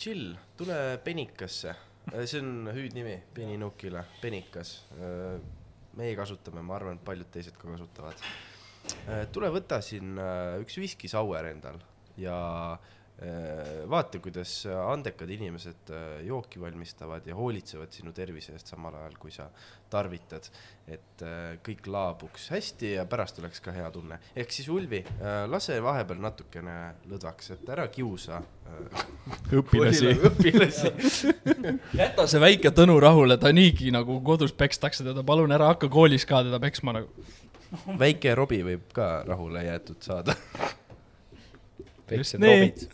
chill, 0.00 0.32
tule 0.58 0.78
Penikasse. 1.04 1.76
Äh, 2.10 2.24
see 2.26 2.40
on 2.42 2.70
hüüdnimi 2.72 3.18
peninukile, 3.36 4.06
Penikas. 4.22 4.78
Äh, 5.92 5.98
meie 5.98 6.16
kasutame, 6.16 6.64
ma 6.64 6.76
arvan, 6.78 6.98
et 6.98 7.04
paljud 7.04 7.30
teised 7.32 7.56
ka 7.58 7.68
kasutavad. 7.68 8.26
tule 9.32 9.48
võta 9.54 9.78
siin 9.84 10.16
üks 10.58 10.74
viski 10.80 11.08
sour 11.08 11.46
endal 11.46 11.76
ja 12.18 12.36
Äh, 13.22 13.84
vaata, 13.86 14.18
kuidas 14.18 14.64
andekad 14.66 15.30
inimesed 15.30 15.90
äh, 15.94 16.22
jooki 16.26 16.58
valmistavad 16.60 17.26
ja 17.28 17.36
hoolitsevad 17.38 17.92
sinu 17.94 18.10
tervise 18.16 18.54
eest 18.56 18.72
samal 18.72 18.96
ajal, 18.98 19.14
kui 19.20 19.30
sa 19.30 19.46
tarvitad. 19.92 20.48
Et 20.90 21.22
äh, 21.22 21.58
kõik 21.62 21.86
laabuks 21.86 22.48
hästi 22.52 22.94
ja 22.96 23.04
pärast 23.08 23.38
oleks 23.38 23.62
ka 23.62 23.74
hea 23.74 23.90
tunne. 23.94 24.18
ehk 24.36 24.50
siis 24.54 24.68
Ulvi, 24.72 25.02
lase 25.50 25.78
vahepeal 25.82 26.18
natukene 26.22 26.76
lõdvaks, 27.10 27.52
et 27.56 27.70
ära 27.74 27.86
kiusa 27.92 28.40
õpilasi. 29.60 30.16
õpilasi 30.30 30.92
jäta 32.02 32.26
see 32.26 32.42
väike 32.42 32.74
Tõnu 32.74 32.98
rahule, 33.02 33.38
ta 33.38 33.52
niigi 33.54 33.92
nagu 33.94 34.18
kodus 34.24 34.52
pekstakse 34.52 35.06
teda, 35.06 35.22
palun 35.26 35.54
ära 35.54 35.70
hakka 35.74 35.90
koolis 35.92 36.26
ka 36.26 36.42
teda 36.46 36.60
peksma 36.62 36.98
nagu. 36.98 37.30
väike 38.04 38.34
Robbie 38.38 38.66
võib 38.66 38.90
ka 38.96 39.22
rahule 39.28 39.64
jäetud 39.68 40.02
saada 40.04 40.36
väiksed 42.10 42.42
robid 42.42 42.86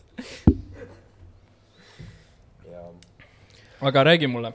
aga 3.81 4.05
räägi 4.05 4.27
mulle. 4.27 4.53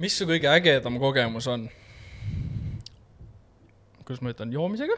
Mis 0.00 0.16
su 0.16 0.26
kõige 0.28 0.50
ägedam 0.50 0.98
kogemus 1.00 1.48
on? 1.50 1.68
kuidas 4.04 4.22
ma 4.24 4.32
ütlen, 4.32 4.52
joomisega? 4.54 4.96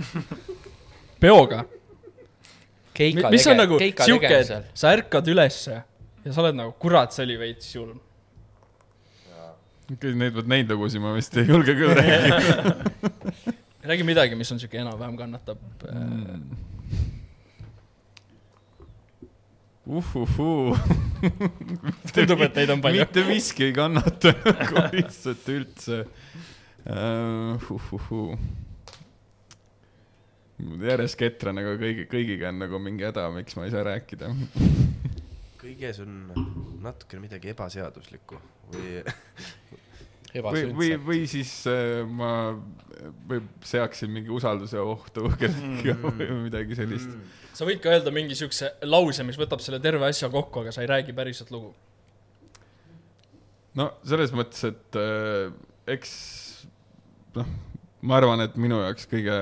peoga? 1.22 1.64
mis 2.94 3.46
on 3.50 3.58
nagu 3.58 3.78
siuke, 3.80 4.30
et 4.30 4.70
sa 4.72 4.94
ärkad 4.94 5.28
ülesse 5.32 5.80
ja 6.24 6.32
sa 6.32 6.44
oled 6.44 6.56
nagu, 6.56 6.72
kurat, 6.80 7.12
see 7.12 7.26
oli 7.26 7.36
veits 7.40 7.74
julm. 7.74 7.98
Neid 9.90 10.32
vot 10.32 10.46
neid 10.48 10.70
lugusid 10.72 11.02
ma 11.04 11.10
vist 11.12 11.34
ei 11.36 11.44
julge 11.44 11.74
küll 11.76 11.92
rääkida 11.92 12.76
räägi 13.90 14.06
midagi, 14.08 14.38
mis 14.38 14.48
on 14.54 14.62
siuke 14.62 14.78
enam-vähem 14.80 15.18
kannatab 15.18 15.60
mm 15.84 16.70
uhuhuu 19.86 20.76
tundub, 22.14 22.40
et 22.46 22.60
neid 22.60 22.72
on 22.72 22.82
palju. 22.84 23.04
mitte 23.04 23.24
miski 23.28 23.68
ei 23.68 23.76
kannata 23.76 24.34
nagu 24.60 24.84
lihtsalt 24.96 25.48
üldse 25.52 26.04
uh,. 26.04 27.70
Uhuhuu. 27.74 28.38
järjest 30.84 31.18
ketran, 31.20 31.58
aga 31.60 31.76
kõigi, 31.80 32.08
kõigiga 32.10 32.50
on 32.52 32.60
nagu 32.64 32.80
mingi 32.82 33.06
häda, 33.06 33.28
miks 33.34 33.56
ma 33.58 33.68
ei 33.68 33.74
saa 33.74 33.84
rääkida 33.86 34.32
kõiges 35.64 36.00
on 36.04 36.16
natukene 36.84 37.24
midagi 37.24 37.52
ebaseaduslikku 37.54 38.36
või 38.74 39.00
või, 40.42 40.64
või, 40.74 40.90
või 40.98 41.20
siis 41.30 41.50
äh, 41.70 42.02
ma 42.08 42.30
või 43.28 43.40
seaksin 43.66 44.12
mingi 44.12 44.32
usalduse 44.34 44.80
ohtu 44.80 45.28
kellelegi 45.38 45.94
mm, 45.94 46.16
või 46.18 46.38
midagi 46.46 46.78
sellist 46.78 47.10
mm. 47.10 47.32
sa 47.54 47.68
võid 47.68 47.82
ka 47.84 47.92
öelda 47.94 48.12
mingi 48.14 48.36
siukse 48.38 48.74
lause, 48.88 49.26
mis 49.26 49.38
võtab 49.40 49.62
selle 49.64 49.80
terve 49.84 50.06
asja 50.08 50.30
kokku, 50.32 50.64
aga 50.64 50.74
sa 50.74 50.84
ei 50.84 50.90
räägi 50.90 51.14
päriselt 51.16 51.52
lugu. 51.54 51.74
no 53.78 53.90
selles 54.06 54.34
mõttes, 54.34 54.64
et 54.70 55.00
äh, 55.00 55.54
eks 55.94 56.14
noh, 57.38 57.50
ma 58.02 58.18
arvan, 58.20 58.44
et 58.46 58.56
minu 58.60 58.80
jaoks 58.82 59.08
kõige 59.10 59.38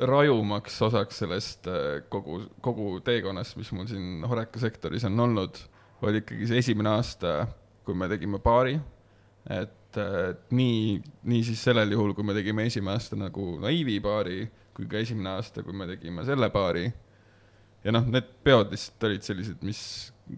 rajumaks 0.00 0.80
osaks 0.82 1.22
sellest 1.22 1.68
äh, 1.70 2.00
kogu, 2.12 2.42
kogu 2.64 2.92
teekonnast, 3.04 3.58
mis 3.60 3.70
mul 3.76 3.88
siin 3.90 4.24
Horeca 4.28 4.62
sektoris 4.62 5.04
on 5.08 5.26
olnud, 5.28 5.60
oli 6.06 6.22
ikkagi 6.22 6.48
see 6.48 6.62
esimene 6.64 6.94
aasta 6.94 7.42
kui 7.90 7.98
me 7.98 8.08
tegime 8.10 8.38
paari, 8.42 8.78
et 9.50 10.00
nii, 10.54 10.96
nii 11.26 11.42
siis 11.50 11.66
sellel 11.66 11.90
juhul, 11.96 12.14
kui 12.14 12.22
me 12.26 12.36
tegime 12.36 12.68
esimene 12.70 12.94
aasta 12.94 13.18
nagu 13.18 13.56
naiivi 13.62 13.98
paari, 14.04 14.44
kui 14.76 14.86
ka 14.90 15.02
esimene 15.02 15.34
aasta, 15.34 15.64
kui 15.66 15.74
me 15.76 15.88
tegime 15.90 16.22
selle 16.28 16.50
paari. 16.54 16.86
ja 17.82 17.94
noh, 17.96 18.06
need 18.12 18.26
peod 18.44 18.70
lihtsalt 18.70 19.08
olid 19.08 19.26
sellised, 19.26 19.62
mis 19.66 19.80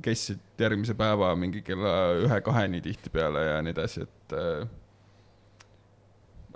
kestsid 0.02 0.62
järgmise 0.62 0.94
päeva 0.96 1.32
mingi 1.36 1.60
kella 1.66 2.14
ühe-kaheni 2.22 2.80
tihtipeale 2.84 3.42
ja 3.44 3.58
nii 3.66 3.74
edasi, 3.74 4.06
et 4.06 4.34
äh, 4.38 4.62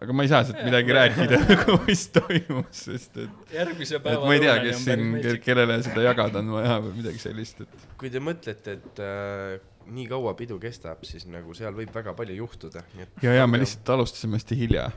aga 0.03 0.17
ma 0.17 0.25
ei 0.25 0.31
saa 0.31 0.43
sealt 0.47 0.63
midagi 0.65 0.97
rääkida 0.97 1.41
nagu, 1.51 1.79
mis 1.89 2.07
toimus, 2.15 2.83
sest 2.87 3.19
et. 3.25 3.55
järgmise 3.55 4.01
päeva. 4.05 4.25
ma 4.25 4.37
ei 4.37 4.45
tea, 4.45 4.57
kes 4.65 4.85
siin, 4.85 5.07
kellele 5.45 5.79
seda 5.87 6.05
jagada 6.07 6.43
on 6.43 6.53
vaja 6.57 6.79
või 6.85 7.01
midagi 7.01 7.23
sellist, 7.23 7.65
et. 7.67 7.89
kui 8.01 8.13
te 8.13 8.23
mõtlete, 8.23 8.77
et 8.79 9.03
äh, 9.05 9.57
nii 9.87 10.07
kaua 10.11 10.35
pidu 10.39 10.59
kestab, 10.63 11.05
siis 11.07 11.27
nagu 11.31 11.55
seal 11.57 11.75
võib 11.77 11.93
väga 11.95 12.15
palju 12.19 12.37
juhtuda. 12.41 12.83
ja, 13.23 13.35
ja 13.41 13.47
me 13.47 13.61
lihtsalt 13.63 13.95
alustasime 13.97 14.41
hästi 14.41 14.59
hilja. 14.59 14.91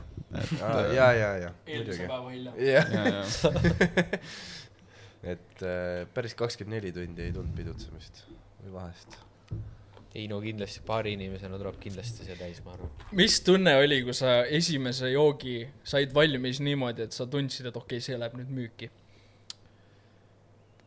ja, 0.60 0.74
ja, 0.94 1.08
ja, 1.14 1.30
ja. 1.46 1.54
eelmise 1.66 2.06
päeva 2.06 2.30
hilja. 2.30 2.54
jah. 2.58 4.20
et 5.32 5.64
äh, 5.66 6.06
päris 6.14 6.34
kakskümmend 6.38 6.78
neli 6.78 6.94
tundi 6.96 7.26
ei 7.26 7.34
tulnud 7.34 7.52
pidutsemist 7.56 8.22
või 8.62 8.72
vahest. 8.78 9.18
ei 10.14 10.26
no 10.30 10.40
kindlasti 10.42 10.82
paari 10.86 11.14
inimesena 11.14 11.58
tuleb 11.60 11.76
kindlasti 11.82 12.26
see 12.26 12.38
täis, 12.38 12.62
ma 12.64 12.74
arvan. 12.74 12.90
mis 13.16 13.40
tunne 13.46 13.76
oli, 13.82 14.02
kui 14.06 14.16
sa 14.16 14.40
esimese 14.60 15.12
joogi 15.12 15.60
said 15.84 16.14
valmis 16.14 16.62
niimoodi, 16.64 17.06
et 17.06 17.16
sa 17.16 17.28
tundsid, 17.30 17.70
et 17.70 17.76
okei 17.76 18.00
okay,, 18.00 18.08
see 18.08 18.18
läheb 18.18 18.38
nüüd 18.40 18.56
müüki? 18.60 18.90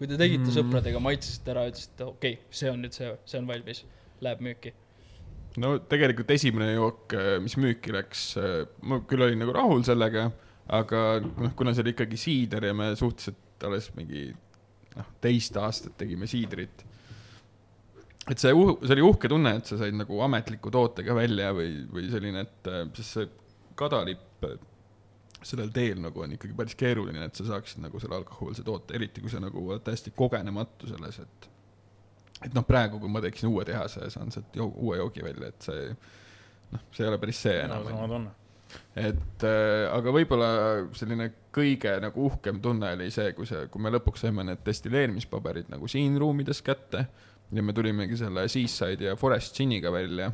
Kui 0.04 0.12
te 0.12 0.20
tegite 0.20 0.49
mm. 0.49 0.54
sõpradega, 0.58 0.99
maitsesite 0.99 1.54
ära, 1.54 1.62
ütlesite 1.72 2.04
okei 2.04 2.34
okay,, 2.36 2.54
see 2.60 2.68
on 2.68 2.82
nüüd 2.84 2.95
see, 2.95 3.12
see 3.24 3.39
on 3.39 3.45
valmis, 3.47 3.84
läheb 4.26 4.41
müüki? 4.43 4.74
no 5.64 5.78
tegelikult 5.88 6.34
esimene 6.36 6.74
jook, 6.74 7.14
äh, 7.16 7.36
mis 7.39 7.56
müüki 7.62 7.93
läks, 7.95 8.24
äh, 8.41 8.64
ma 8.84 8.99
küll 9.08 9.24
olin 9.24 9.39
nagu 9.39 9.54
rahul 9.56 9.86
sellega, 9.88 10.26
aga 10.76 11.04
noh, 11.24 11.54
kuna 11.56 11.72
see 11.72 11.86
oli 11.86 11.93
ikkagi 11.95 12.20
siider 12.20 12.68
ja 12.68 12.76
me 12.76 12.89
suhteliselt 12.99 13.64
alles 13.64 13.88
mingi 13.95 14.26
noh, 14.97 15.14
teist 15.24 15.56
aastat 15.62 15.95
tegime 16.01 16.28
siidrit 16.28 16.84
et 18.28 18.39
see, 18.39 18.51
see 18.51 18.95
oli 18.97 19.08
uhke 19.08 19.32
tunne, 19.32 19.56
et 19.62 19.72
sa 19.72 19.80
said 19.80 19.95
nagu 19.95 20.20
ametliku 20.26 20.72
tootega 20.74 21.16
välja 21.16 21.56
või, 21.56 21.72
või 21.95 22.12
selline, 22.12 22.43
et 22.43 22.72
sest 22.99 23.10
see 23.22 23.32
kadalipp 23.80 24.51
sellel 25.44 25.72
teel 25.76 26.02
nagu 26.04 26.24
on 26.24 26.36
ikkagi 26.36 26.56
päris 26.58 26.76
keeruline, 26.80 27.26
et 27.28 27.39
sa 27.39 27.46
saaksid 27.48 27.84
nagu 27.84 28.00
selle 28.02 28.16
alkohoolse 28.20 28.64
toote, 28.64 28.96
eriti 28.98 29.24
kui 29.24 29.32
sa 29.32 29.41
nagu 29.44 29.66
oled 29.70 29.84
täiesti 29.86 30.14
kogenematu 30.16 30.89
selles, 30.91 31.20
et 31.24 31.50
et 32.44 32.56
noh, 32.56 32.66
praegu, 32.68 33.00
kui 33.00 33.12
ma 33.12 33.22
teeksin 33.24 33.50
uue 33.52 33.66
tehase 33.68 34.04
ja 34.04 34.12
saan 34.12 34.32
sealt 34.34 34.56
joo, 34.58 34.70
uue 34.84 34.98
joogi 35.00 35.24
välja, 35.24 35.52
et 35.54 35.68
see 35.68 35.91
noh, 36.74 36.88
see 36.91 37.06
ei 37.06 37.12
ole 37.12 37.20
päris 37.22 37.44
see 37.46 37.60
enam. 37.64 37.88
tunne. 38.10 38.34
et 38.98 39.46
äh, 39.48 39.86
aga 39.94 40.14
võib-olla 40.16 40.50
selline 40.98 41.30
kõige 41.54 41.94
nagu 42.04 42.26
uhkem 42.30 42.60
tunne 42.64 42.94
oli 42.98 43.12
see, 43.14 43.32
kui 43.38 43.48
see, 43.50 43.68
kui 43.72 43.84
me 43.84 43.94
lõpuks 43.94 44.26
saime 44.26 44.46
need 44.48 44.64
destilleerimispaberid 44.66 45.70
nagu 45.74 45.89
siin 45.91 46.18
ruumides 46.20 46.64
kätte 46.66 47.06
ja 47.54 47.64
me 47.64 47.76
tulimegi 47.76 48.18
selle 48.18 48.48
Seaside 48.50 49.12
ja 49.12 49.16
Forest 49.20 49.58
Giniga 49.58 49.91
välja. 49.94 50.32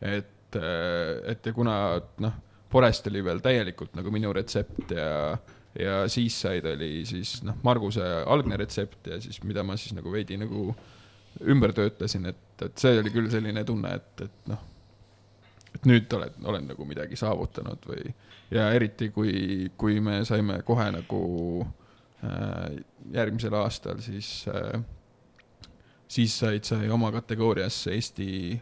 et, 0.00 0.56
äh, 0.56 1.32
et 1.32 1.46
ja 1.46 1.52
kuna 1.52 1.76
noh, 2.22 2.40
Forest 2.74 3.06
oli 3.06 3.22
veel 3.22 3.38
täielikult 3.42 3.94
nagu 3.94 4.10
minu 4.10 4.32
retsept 4.34 4.90
ja, 4.96 5.36
ja 5.78 6.02
Seaside 6.10 6.74
oli 6.74 7.04
siis 7.06 7.36
noh, 7.46 7.60
Marguse 7.62 8.02
algne 8.26 8.58
retsept 8.58 9.12
ja 9.12 9.20
siis, 9.22 9.38
mida 9.46 9.62
ma 9.62 9.78
siis 9.78 9.94
nagu 9.94 10.10
veidi 10.12 10.38
nagu 10.40 10.72
ümber 11.50 11.74
töötlesin, 11.74 12.26
et, 12.30 12.44
et 12.62 12.78
see 12.78 12.98
oli 12.98 13.10
küll 13.14 13.30
selline 13.30 13.64
tunne, 13.66 13.94
et, 13.98 14.26
et 14.26 14.50
noh, 14.50 14.66
et 15.74 15.86
nüüd 15.90 16.12
olen, 16.18 16.34
olen 16.50 16.68
nagu 16.70 16.86
midagi 16.86 17.18
saavutanud 17.18 17.86
või 17.90 18.12
ja 18.54 18.68
eriti 18.74 19.10
kui, 19.14 19.70
kui 19.78 19.98
me 20.04 20.20
saime 20.26 20.60
kohe 20.66 20.90
nagu 20.94 21.22
äh, 21.62 22.76
järgmisel 23.14 23.54
aastal 23.58 24.02
siis 24.04 24.44
äh, 24.50 24.82
siis 26.08 26.38
said 26.38 26.64
sai 26.66 26.90
oma 26.90 27.10
kategoorias 27.12 27.86
Eesti, 27.90 28.60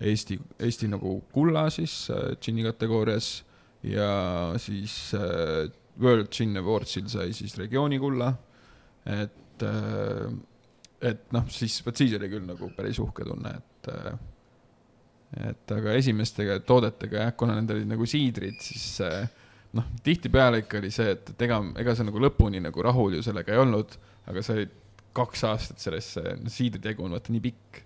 Eesti, 0.00 0.38
Eesti 0.58 0.88
nagu 0.88 1.20
kulla 1.32 1.68
siis 1.70 2.08
äh, 2.10 2.34
džinni 2.40 2.64
kategoorias 2.66 3.30
ja 3.86 4.10
siis 4.60 5.14
äh, 5.16 5.70
World 6.00 6.30
Gin 6.32 6.56
Awardsil 6.60 7.08
sai 7.12 7.34
siis 7.36 7.56
regiooni 7.58 7.98
kulla. 8.00 8.32
et 9.06 9.64
äh,, 9.64 10.30
et 11.00 11.30
noh, 11.32 11.46
siis 11.48 11.78
vot 11.84 11.96
siis 11.96 12.12
oli 12.18 12.28
küll 12.28 12.44
nagu 12.44 12.68
päris 12.76 12.98
uhke 13.00 13.24
tunne, 13.24 13.54
et 13.56 13.92
äh, 13.92 14.18
et 15.46 15.72
aga 15.72 15.94
esimeste 15.94 16.44
toodetega 16.66 17.24
jah, 17.24 17.36
kuna 17.38 17.54
need 17.60 17.70
olid 17.70 17.90
nagu 17.92 18.06
siidrid, 18.08 18.58
siis 18.64 18.98
äh, 19.06 19.28
noh, 19.78 19.86
tihtipeale 20.04 20.64
ikka 20.64 20.80
oli 20.80 20.90
see, 20.94 21.12
et, 21.14 21.32
et 21.34 21.44
ega, 21.46 21.60
ega 21.78 21.94
sa 21.94 22.06
nagu 22.06 22.22
lõpuni 22.22 22.62
nagu 22.64 22.82
rahul 22.84 23.14
ju 23.18 23.22
sellega 23.24 23.54
ei 23.54 23.62
olnud, 23.62 23.94
aga 24.30 24.42
sa 24.42 24.56
olid 24.56 24.74
kaks 25.16 25.44
aastat 25.46 25.82
sellesse, 25.82 26.22
no 26.42 26.50
siidritegu 26.52 27.04
on 27.06 27.14
vaata 27.14 27.32
nii 27.34 27.44
pikk, 27.46 27.82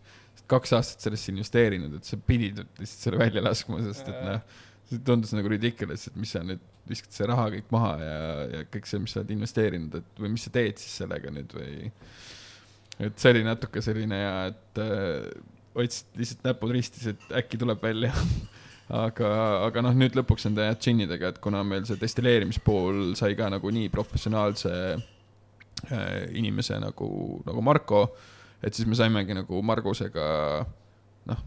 kaks 0.51 0.75
aastat 0.77 1.05
sellesse 1.07 1.33
investeerinud, 1.33 1.99
et 1.99 2.09
sa 2.09 2.19
pidid 2.21 2.61
lihtsalt 2.81 3.07
selle 3.07 3.21
välja 3.21 3.45
laskma, 3.45 3.81
sest 3.85 4.09
et 4.09 4.25
noh, 4.25 4.57
see 4.91 5.03
tundus 5.07 5.35
nagu 5.37 5.51
ridiculous, 5.51 6.09
et 6.09 6.16
mis 6.20 6.35
sa 6.35 6.43
nüüd 6.47 6.62
viskad 6.89 7.16
see 7.16 7.28
raha 7.30 7.47
kõik 7.55 7.70
maha 7.72 7.93
ja, 8.03 8.18
ja 8.53 8.64
kõik 8.68 8.89
see, 8.89 9.01
mis 9.01 9.14
sa 9.14 9.22
oled 9.22 9.32
investeerinud, 9.32 9.95
et 10.01 10.20
või 10.20 10.35
mis 10.35 10.45
sa 10.45 10.53
teed 10.53 10.80
siis 10.82 10.99
sellega 11.01 11.32
nüüd 11.32 11.55
või. 11.57 11.89
et 13.07 13.16
see 13.20 13.32
oli 13.32 13.47
natuke 13.47 13.82
selline 13.85 14.20
ja, 14.20 14.35
et 14.53 14.82
äh, 14.85 15.30
hoidsid 15.74 16.20
lihtsalt 16.20 16.45
näpud 16.51 16.76
ristis, 16.76 17.09
et 17.14 17.32
äkki 17.41 17.61
tuleb 17.62 17.80
välja 17.82 18.12
aga, 19.05 19.32
aga 19.70 19.87
noh, 19.87 19.97
nüüd 19.97 20.18
lõpuks 20.18 20.49
nende 20.51 20.68
džinnidega, 20.76 21.32
et 21.32 21.43
kuna 21.45 21.64
meil 21.66 21.89
see 21.89 21.99
destilleerimispool 22.01 23.16
sai 23.18 23.32
ka 23.39 23.49
nagu 23.53 23.72
nii 23.72 23.89
professionaalse 23.95 24.74
Äh, 25.91 26.30
inimese 26.39 26.78
nagu, 26.80 27.43
nagu 27.45 27.61
Marko, 27.61 28.07
et 28.64 28.72
siis 28.72 28.87
me 28.89 28.97
saimegi 28.97 29.35
nagu 29.37 29.59
Margusega 29.61 30.26
noh, 31.28 31.43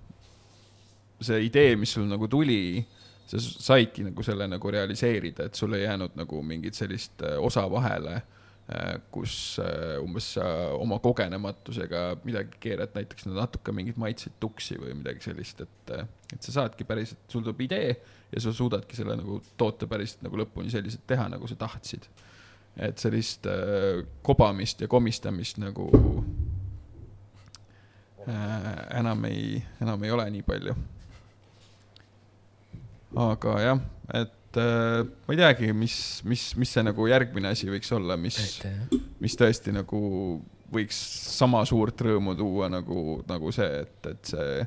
see 1.24 1.40
idee, 1.48 1.72
mis 1.80 1.96
sul 1.96 2.06
nagu 2.06 2.28
tuli, 2.30 2.84
sa 3.32 3.40
saidki 3.42 4.06
nagu 4.08 4.24
selle 4.26 4.48
nagu 4.50 4.72
realiseerida, 4.74 5.48
et 5.48 5.60
sul 5.60 5.76
ei 5.78 5.86
jäänud 5.86 6.18
nagu 6.20 6.42
mingit 6.44 6.78
sellist 6.78 7.24
äh, 7.26 7.38
osa 7.44 7.66
vahele, 7.72 8.22
äh, 8.72 8.94
kus 9.12 9.58
umbes 10.04 10.34
sa 10.38 10.48
oma 10.78 11.00
kogenematusega 11.04 12.06
midagi 12.28 12.62
keerad, 12.64 12.94
näiteks 12.96 13.30
natuke 13.32 13.76
mingeid 13.76 14.00
maitseid 14.00 14.40
tuksi 14.40 14.80
või 14.82 14.96
midagi 15.02 15.28
sellist, 15.30 15.66
et, 15.66 15.94
et 16.34 16.40
sa 16.40 16.62
saadki 16.62 16.88
päriselt, 16.88 17.26
sul 17.32 17.44
tuleb 17.44 17.68
idee 17.68 17.92
ja 18.32 18.44
sa 18.44 18.56
suudadki 18.56 18.98
selle 18.98 19.20
nagu 19.20 19.42
toote 19.58 19.88
päriselt 19.88 20.26
nagu 20.28 20.40
lõpuni 20.44 20.72
selliselt 20.72 21.08
teha, 21.08 21.30
nagu 21.32 21.48
sa 21.48 21.60
tahtsid 21.60 22.10
et 22.78 23.00
sellist 23.02 23.48
äh, 23.50 24.04
kobamist 24.22 24.82
ja 24.82 24.88
komistamist 24.88 25.58
nagu 25.62 25.88
äh, 28.28 29.00
enam 29.00 29.26
ei, 29.26 29.64
enam 29.82 30.04
ei 30.04 30.12
ole 30.14 30.30
nii 30.30 30.46
palju. 30.46 30.76
Aga 33.16 33.56
jah, 33.64 33.82
et 34.20 34.60
äh, 34.60 35.06
ma 35.06 35.36
ei 35.36 35.40
teagi, 35.40 35.72
mis, 35.74 35.98
mis, 36.28 36.50
mis 36.60 36.74
see 36.76 36.84
nagu 36.86 37.08
järgmine 37.08 37.54
asi 37.54 37.70
võiks 37.72 37.92
olla, 37.96 38.18
mis, 38.20 38.40
mis 39.24 39.38
tõesti 39.40 39.74
nagu 39.76 40.02
võiks 40.74 40.98
sama 41.38 41.62
suurt 41.68 42.02
rõõmu 42.04 42.36
tuua 42.38 42.68
nagu, 42.72 43.22
nagu 43.28 43.54
see, 43.56 43.86
et, 43.86 44.10
et 44.12 44.34
see 44.34 44.66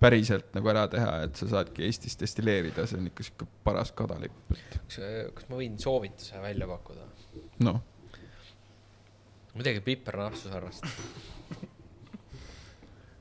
päriselt 0.00 0.54
nagu 0.56 0.68
ära 0.72 0.86
teha, 0.90 1.12
et 1.26 1.36
sa 1.36 1.48
saadki 1.48 1.84
Eestis 1.84 2.16
destilleerida, 2.20 2.86
see 2.88 3.00
on 3.00 3.08
ikka 3.10 3.24
sihuke 3.26 3.48
paras 3.64 3.92
kadalipp. 3.96 4.52
kas, 4.88 5.00
kas 5.36 5.48
ma 5.50 5.60
võin 5.60 5.76
soovituse 5.80 6.40
välja 6.40 6.68
pakkuda? 6.70 7.08
noh. 7.66 7.80
midagi 9.56 9.84
pipernapsu 9.84 10.52
sarnast. 10.52 10.88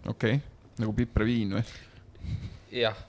okei 0.07 0.39
okay., 0.39 0.39
nagu 0.79 0.95
pipraviin 0.95 1.57
või? 1.59 1.65
jah, 2.79 2.99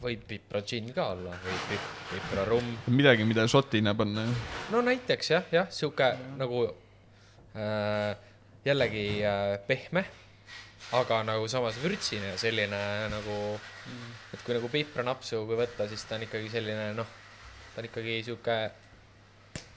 võib 0.00 0.22
pipradžinn 0.28 0.92
ka 0.96 1.10
olla, 1.14 1.34
võib 1.44 1.64
pip, 1.68 1.88
piprarumm. 2.10 2.72
midagi, 2.94 3.26
mida 3.28 3.44
šotina 3.50 3.92
panna 3.96 4.24
ju. 4.24 4.36
no 4.72 4.82
näiteks 4.86 5.30
jah, 5.34 5.48
jah, 5.52 5.68
sihuke 5.74 6.08
nagu 6.40 6.64
äh, 7.52 8.14
jällegi 8.64 9.06
äh, 9.28 9.56
pehme, 9.68 10.04
aga 10.96 11.20
nagu 11.28 11.48
samas 11.52 11.78
vürtsine 11.82 12.32
ja 12.32 12.38
selline 12.40 12.80
nagu 13.12 13.40
et 14.32 14.44
kui 14.44 14.56
nagu 14.56 14.70
pipranapsu, 14.72 15.42
kui 15.48 15.58
võtta, 15.58 15.88
siis 15.90 16.06
ta 16.08 16.16
on 16.16 16.24
ikkagi 16.28 16.52
selline 16.52 16.92
noh, 16.96 17.16
ta 17.74 17.82
on 17.82 17.90
ikkagi 17.90 18.20
sihuke 18.24 18.60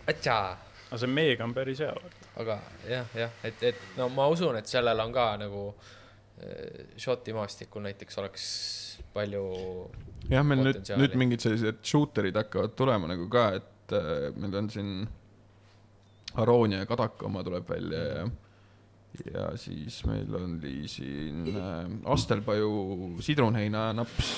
atsaa. 0.07 0.53
aga 0.87 1.01
see 1.01 1.11
meega 1.11 1.43
on 1.43 1.57
päris 1.57 1.83
hea. 1.83 1.91
aga 2.39 2.61
jah, 2.87 3.11
jah, 3.17 3.35
et, 3.43 3.67
et 3.73 3.83
no 3.99 4.07
ma 4.13 4.29
usun, 4.31 4.55
et 4.55 4.71
sellel 4.71 5.03
on 5.03 5.11
ka 5.15 5.27
nagu 5.43 5.67
äh, 5.73 5.91
Šoti 6.99 7.33
maastikul 7.35 7.85
näiteks 7.85 8.17
oleks 8.19 8.45
palju. 9.13 9.43
jah, 10.31 10.43
meil 10.43 10.63
nüüd, 10.65 10.79
nüüd 10.99 11.17
mingid 11.19 11.43
sellised 11.45 11.83
shooter'id 11.85 12.35
hakkavad 12.35 12.73
tulema 12.79 13.07
nagu 13.11 13.29
ka, 13.31 13.45
et 13.59 13.95
äh, 13.95 14.31
meil 14.35 14.57
on 14.59 14.69
siin 14.73 14.95
Aronia 16.41 16.81
ja 16.81 16.89
Kadaka 16.89 17.29
oma 17.29 17.43
tuleb 17.45 17.69
välja 17.69 18.01
ja 18.07 18.25
ja 19.29 19.51
siis 19.61 19.99
meil 20.09 20.35
oli 20.35 20.87
siin 20.89 21.51
äh, 21.53 21.85
Astelpaju 22.15 23.17
sidrunheinanaps 23.21 24.31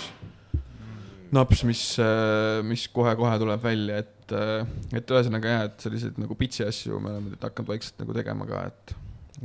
naps, 1.36 1.64
mis, 1.68 1.84
äh, 2.02 2.62
mis 2.66 2.86
kohe-kohe 2.94 3.38
tuleb 3.42 3.64
välja, 3.64 4.02
et, 4.04 4.34
äh, 4.36 4.66
et 4.96 5.12
ühesõnaga 5.12 5.54
jah, 5.54 5.64
et 5.70 5.86
selliseid 5.88 6.20
nagu 6.22 6.38
pitsi 6.40 6.66
asju 6.68 7.00
me 7.00 7.14
oleme 7.14 7.34
nüüd 7.34 7.48
hakanud 7.48 7.72
vaikselt 7.74 8.02
nagu 8.04 8.16
tegema 8.18 8.48
ka, 8.50 8.66
et, 8.72 8.96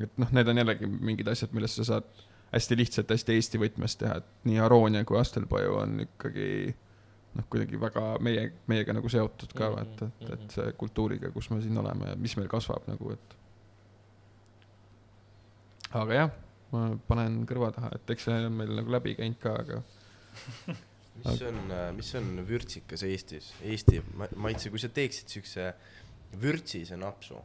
et 0.07 0.21
noh, 0.21 0.35
need 0.37 0.51
on 0.53 0.63
jällegi 0.63 0.91
mingid 0.91 1.31
asjad, 1.33 1.55
millest 1.57 1.81
sa 1.81 1.89
saad 1.95 2.27
hästi 2.53 2.77
lihtsalt, 2.77 3.11
hästi 3.15 3.37
Eesti 3.39 3.61
võtmes 3.63 3.97
teha, 4.01 4.21
et 4.21 4.49
nii 4.49 4.61
Aronia 4.63 5.05
kui 5.07 5.19
Astelpaju 5.21 5.77
on 5.83 6.01
ikkagi 6.07 6.49
noh, 7.37 7.47
kuidagi 7.51 7.81
väga 7.81 8.05
meie, 8.25 8.47
meiega 8.71 8.95
nagu 8.97 9.11
seotud 9.13 9.55
ka 9.57 9.71
vaata, 9.75 10.11
et, 10.11 10.25
et, 10.27 10.33
et 10.37 10.57
see 10.57 10.75
kultuuriga, 10.81 11.31
kus 11.35 11.51
me 11.53 11.61
siin 11.63 11.79
oleme 11.81 12.13
ja 12.13 12.19
mis 12.19 12.35
meil 12.39 12.51
kasvab 12.51 12.89
nagu, 12.91 13.15
et. 13.15 13.37
aga 16.03 16.21
jah, 16.23 16.37
ma 16.75 16.85
panen 17.09 17.43
kõrva 17.51 17.71
taha, 17.77 17.93
et 17.99 18.15
eks 18.17 18.29
see 18.29 18.47
on 18.49 18.59
meil 18.63 18.75
nagu 18.81 18.99
läbi 18.99 19.15
käinud 19.19 19.39
ka, 19.43 19.55
aga 19.63 19.83
mis 21.21 21.47
on, 21.47 21.63
äh, 21.77 21.87
mis 21.95 22.13
on 22.19 22.35
vürtsikas 22.49 23.07
Eestis, 23.07 23.53
Eesti 23.63 24.03
maitse, 24.41 24.73
kui 24.73 24.83
sa 24.83 24.91
teeksid 24.95 25.39
siukse 25.39 25.71
vürtsise 26.41 26.99
napsu, 26.99 27.39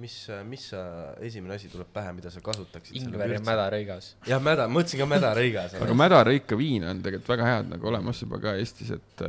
mis, 0.00 0.14
mis 0.48 0.62
sa, 0.72 0.82
esimene 1.20 1.56
asi 1.58 1.68
tuleb 1.72 1.90
pähe, 1.92 2.14
mida 2.16 2.30
sa 2.32 2.40
kasutaksid? 2.44 2.96
ingver 2.96 3.34
ja 3.34 3.40
mädarõigas. 3.44 4.12
jah, 4.28 4.40
mäda, 4.42 4.64
mõtlesin 4.72 5.02
ka 5.02 5.08
mädarõigas 5.10 5.74
aga 5.76 5.96
mädarõika 5.98 6.56
viina 6.56 6.92
on 6.94 7.02
tegelikult 7.04 7.32
väga 7.34 7.48
head 7.50 7.72
nagu 7.74 7.90
olemas 7.90 8.22
juba 8.24 8.40
ka 8.42 8.54
Eestis, 8.60 8.94
et, 8.96 9.24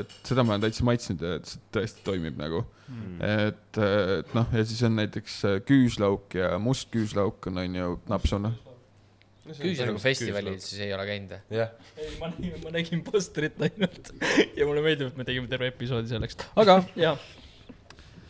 et 0.00 0.14
seda 0.24 0.44
ma 0.46 0.54
olen 0.54 0.64
täitsa 0.64 0.86
maitsnud 0.88 1.24
ja 1.26 1.36
et 1.40 1.50
see 1.50 1.60
tõesti 1.76 2.04
toimib 2.06 2.40
nagu 2.40 2.62
mm.. 2.64 3.18
et, 3.28 3.80
et 3.82 4.36
noh, 4.36 4.54
ja 4.56 4.64
siis 4.64 4.80
on 4.88 4.96
näiteks 5.02 5.40
küüslauk 5.68 6.38
ja 6.40 6.54
must 6.62 6.88
küüslauk 6.94 7.50
on, 7.50 7.60
on 7.60 7.80
ju 7.82 7.92
napsuna 8.08 8.54
no, 8.56 9.56
küüslagu 9.60 10.00
festivalil 10.00 10.60
siis 10.64 10.86
ei 10.86 10.94
ole 10.96 11.08
käinud 11.10 11.36
või? 11.36 11.60
jah. 11.60 11.74
ei, 12.00 12.14
ma 12.22 12.32
nägin, 12.32 12.60
ma 12.64 12.72
nägin 12.78 13.04
postrit 13.04 13.60
ainult 13.68 14.14
ja 14.56 14.68
mulle 14.68 14.84
meeldib, 14.86 15.12
et 15.12 15.20
me 15.20 15.28
tegime 15.28 15.52
terve 15.52 15.68
episoodi 15.74 16.14
selleks, 16.14 16.40
aga 16.56 16.80
jaa. 16.96 17.18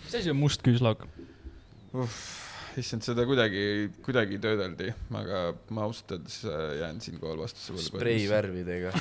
mis 0.02 0.18
asi 0.18 0.34
on 0.34 0.42
must 0.42 0.66
küüslauk? 0.66 1.06
Issand, 2.80 3.04
seda 3.06 3.24
kuidagi, 3.28 3.62
kuidagi 4.04 4.38
töödeldi, 4.42 4.90
aga 5.16 5.42
ma 5.74 5.86
ausalt 5.86 6.16
öeldes 6.16 6.40
äh, 6.44 6.64
jään 6.82 7.00
siinkohal 7.04 7.38
vastuse 7.40 7.76
võlgu. 7.76 7.86
spreivärvidega 7.88 8.92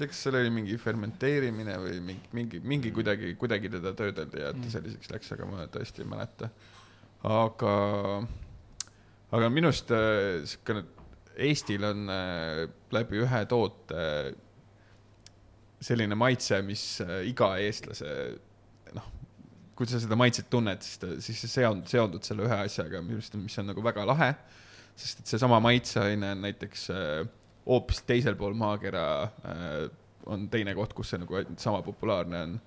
kas 0.01 0.23
seal 0.25 0.39
oli 0.41 0.53
mingi 0.55 0.77
fermenteerimine 0.81 1.77
või 1.83 1.99
mingi, 2.05 2.31
mingi, 2.37 2.61
mingi 2.73 2.93
kuidagi, 2.95 3.35
kuidagi 3.41 3.73
teda 3.73 3.93
töödeldi 3.97 4.41
ja 4.41 4.53
et 4.53 4.59
ta 4.59 4.65
mm. 4.65 4.73
selliseks 4.73 5.13
läks, 5.13 5.33
aga 5.37 5.49
ma 5.49 5.67
tõesti 5.73 6.05
ei 6.05 6.09
mäleta. 6.09 6.51
aga, 7.29 7.75
aga 9.37 9.51
minu 9.53 9.71
arust 9.73 9.93
äh, 9.97 10.41
siukene, 10.49 10.87
Eestil 11.41 11.85
on 11.87 12.11
äh, 12.13 12.67
läbi 12.93 13.21
ühe 13.23 13.45
toote 13.49 14.01
selline 15.81 16.17
maitse, 16.19 16.61
mis 16.65 16.85
äh, 17.05 17.21
iga 17.31 17.55
eestlase 17.63 18.15
noh, 18.97 19.07
kui 19.79 19.89
sa 19.89 20.01
seda 20.03 20.19
maitset 20.19 20.51
tunned, 20.53 20.83
siis 20.85 21.01
ta, 21.01 21.13
siis 21.25 21.45
sa 21.45 21.53
seond-, 21.55 21.87
seondud 21.89 22.27
selle 22.27 22.45
ühe 22.49 22.59
asjaga, 22.67 23.01
mis 23.05 23.61
on 23.63 23.71
nagu 23.73 23.85
väga 23.85 24.05
lahe. 24.09 24.35
sest 25.01 25.23
et 25.23 25.31
seesama 25.33 25.61
maitseaine 25.65 26.35
on 26.35 26.43
näiteks 26.45 26.91
äh, 26.93 27.23
hoopis 27.67 28.03
teisel 28.09 28.37
pool 28.37 28.57
maakera 28.59 29.07
äh, 29.25 29.87
on 30.29 30.49
teine 30.53 30.75
koht, 30.77 30.93
kus 30.95 31.15
see 31.15 31.23
nagu 31.23 31.41
sama 31.57 31.81
populaarne 31.87 32.43
on 32.45 32.61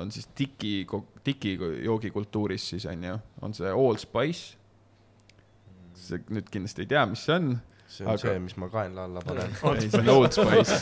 on 0.00 0.08
siis 0.10 0.24
tiki, 0.34 0.86
tiki 1.22 1.52
joogikultuuris 1.84 2.64
siis 2.72 2.86
on 2.90 3.04
ju, 3.04 3.18
on 3.44 3.52
see 3.54 3.68
Allspice. 3.70 4.56
nüüd 6.32 6.48
kindlasti 6.50 6.86
ei 6.86 6.88
tea, 6.90 7.04
mis 7.06 7.22
see 7.28 7.36
on 7.36 7.52
see 7.90 8.06
on 8.06 8.12
aga... 8.12 8.22
see, 8.22 8.38
mis 8.44 8.56
ma 8.60 8.68
kaenla 8.70 9.06
alla 9.08 9.22
panen. 9.24 9.50
see 9.82 9.98
on 9.98 10.08
Old 10.14 10.36
Spice. 10.36 10.78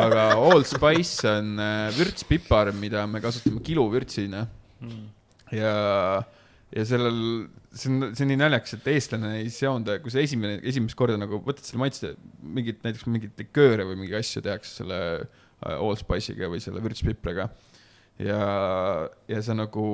Aga 0.00 0.26
Old 0.40 0.66
Spice 0.68 1.30
on 1.30 1.54
äh, 1.62 1.86
vürtspipar, 1.96 2.72
mida 2.76 3.06
me 3.10 3.22
kasutame 3.22 3.62
kiluvürtsina. 3.64 4.46
Mm.. 4.80 5.08
ja, 5.52 5.72
ja 6.72 6.84
sellel, 6.88 7.18
see 7.70 7.90
on, 7.92 8.10
see 8.14 8.24
on 8.24 8.32
nii 8.32 8.40
naljakas, 8.40 8.78
et 8.78 8.86
eestlane 8.94 9.34
ei 9.42 9.50
seonda, 9.54 9.98
kui 10.02 10.12
sa 10.12 10.22
esimene, 10.24 10.58
esimest 10.66 10.96
korda 10.98 11.18
nagu 11.20 11.42
võtad 11.44 11.66
selle 11.68 11.82
maitse, 11.84 12.14
mingit, 12.40 12.80
näiteks 12.86 13.06
mingit 13.10 13.44
likööre 13.44 13.84
või 13.88 14.02
mingeid 14.02 14.22
asju 14.22 14.44
tehakse 14.46 14.80
selle 14.80 15.00
äh, 15.20 15.76
Old 15.76 16.00
Spice'iga 16.00 16.48
või 16.50 16.62
selle 16.64 16.82
vürtspipraga 16.84 17.50
ja, 18.20 18.40
ja 19.30 19.40
sa 19.44 19.54
nagu 19.56 19.84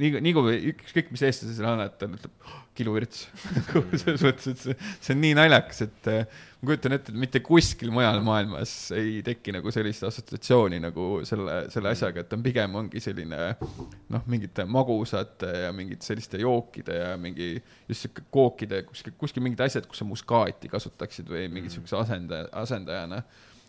nii, 0.00 0.18
nii 0.24 0.32
kui 0.34 0.56
ükskõik, 0.72 1.12
mis 1.14 1.22
eestlase 1.26 1.54
selle 1.56 1.70
annad, 1.70 1.94
ta 2.00 2.08
ütleb 2.08 2.48
oh, 2.48 2.56
kiluvirts 2.74 3.28
selles 4.02 4.24
mõttes, 4.24 4.48
et 4.50 4.62
see, 4.62 4.76
see 4.98 5.14
on 5.14 5.22
nii 5.22 5.36
naljakas, 5.38 5.84
et 5.86 6.10
äh, 6.10 6.42
ma 6.58 6.70
kujutan 6.70 6.96
ette, 6.96 7.14
et 7.14 7.20
mitte 7.20 7.42
kuskil 7.44 7.92
mujal 7.94 8.18
maailmas 8.26 8.74
ei 8.96 9.20
teki 9.26 9.54
nagu 9.58 9.72
sellist 9.74 10.06
assotsiatsiooni 10.08 10.82
nagu 10.82 11.08
selle, 11.28 11.60
selle 11.74 11.94
asjaga, 11.94 12.24
et 12.24 12.36
on 12.36 12.44
pigem 12.44 12.78
ongi 12.82 13.02
selline 13.04 13.40
noh, 13.60 14.26
mingite 14.30 14.66
magusate 14.66 15.54
ja 15.66 15.72
mingite 15.76 16.06
selliste 16.08 16.42
jookide 16.42 17.00
ja 17.00 17.14
mingi 17.20 17.54
just 17.54 18.06
sihuke 18.06 18.26
kookide 18.34 18.82
kuskil, 18.88 19.14
kuskil 19.20 19.46
mingid 19.46 19.62
asjad, 19.66 19.86
kus 19.90 20.02
sa 20.02 20.08
muskaati 20.08 20.72
kasutaksid 20.72 21.30
või 21.30 21.46
mingi 21.48 21.68
mm. 21.68 21.76
sihukese 21.76 22.00
asendaja, 22.02 22.50
asendajana 22.64 23.22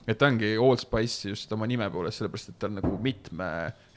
et 0.06 0.20
ta 0.20 0.28
ongi 0.30 0.51
Allspice 0.62 1.32
just 1.32 1.51
oma 1.56 1.68
nime 1.70 1.88
poolest, 1.93 2.22
sellepärast 2.22 2.51
et 2.51 2.60
ta 2.62 2.70
nagu 2.70 2.91
mitme 3.01 3.47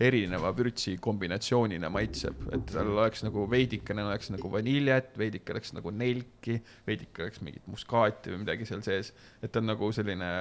erineva 0.01 0.53
vürtsi 0.57 0.97
kombinatsioonina 1.05 1.91
maitseb, 1.93 2.47
et 2.55 2.65
tal 2.73 2.95
oleks 2.95 3.25
nagu 3.27 3.45
veidikene 3.51 4.07
oleks 4.09 4.33
nagu 4.33 4.51
vaniljet, 4.53 5.13
veidike 5.21 5.53
oleks 5.57 5.75
nagu 5.77 5.93
nelki, 5.93 6.59
veidike 6.89 7.27
oleks 7.27 7.45
mingit 7.45 7.69
muskaati 7.69 8.33
või 8.33 8.43
midagi 8.47 8.69
seal 8.69 8.83
sees, 8.87 9.13
et 9.43 9.53
ta 9.53 9.61
on 9.63 9.69
nagu 9.75 9.93
selline 9.95 10.33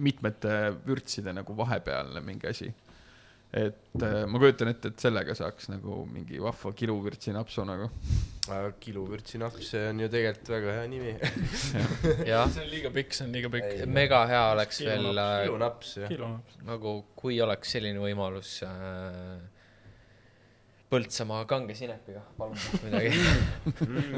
mitmete 0.00 0.56
vürtside 0.86 1.34
nagu 1.36 1.56
vahepealne 1.58 2.22
mingi 2.24 2.48
asi 2.48 2.70
et 3.56 4.02
äh, 4.04 4.22
ma 4.28 4.40
kujutan 4.40 4.70
ette, 4.70 4.90
et 4.92 5.00
sellega 5.00 5.34
saaks 5.36 5.70
nagu 5.72 6.02
mingi 6.10 6.40
vahva 6.42 6.72
kiluvürtsinapsu 6.76 7.64
nagu. 7.68 7.88
kiluvürtsinaps, 8.80 9.70
see 9.72 9.88
on 9.90 10.02
ju 10.04 10.08
tegelikult 10.12 10.50
väga 10.52 10.74
hea 10.76 10.86
nimi 10.90 11.14
see 12.26 12.36
on 12.36 12.68
liiga 12.70 12.92
pikk, 12.94 13.16
see 13.16 13.26
on 13.26 13.34
liiga 13.34 13.50
pikk. 13.52 13.84
mega 13.90 14.22
hea 14.30 14.44
oleks 14.52 14.80
veel. 14.84 15.10
Äh, 15.10 15.34
kilunaps, 15.46 15.92
jah. 16.04 16.16
nagu, 16.68 16.96
kui 17.18 17.40
oleks 17.42 17.76
selline 17.76 18.02
võimalus 18.02 18.58
äh, 18.66 19.36
Põltsamaa 20.86 21.48
kange 21.50 21.74
sinepiga, 21.74 22.20
palun 22.38 22.60
midagi 22.84 23.10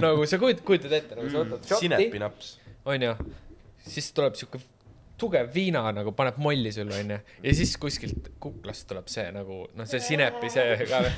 nagu 0.02 0.26
sa 0.28 0.40
kujutad, 0.42 0.66
kujutad 0.68 0.98
ette, 0.98 1.16
nagu 1.16 1.30
sa 1.32 1.44
võtad 1.44 1.70
šotti. 1.70 1.86
sinepinaps. 1.86 2.50
onju, 2.92 3.14
siis 3.86 4.10
tuleb 4.16 4.36
siuke 4.36 4.60
tugev 5.18 5.48
viina 5.54 5.82
nagu 5.94 6.12
paneb 6.16 6.38
molli 6.42 6.70
sulle 6.74 6.98
onju 7.02 7.18
ja 7.42 7.54
siis 7.58 7.74
kuskilt 7.80 8.30
kuklast 8.42 8.86
tuleb 8.90 9.08
see 9.10 9.26
nagu 9.34 9.64
noh, 9.74 9.88
see 9.90 10.00
sinepi 10.02 10.50
see 10.52 10.76
ka 10.88 11.00
veel. 11.04 11.16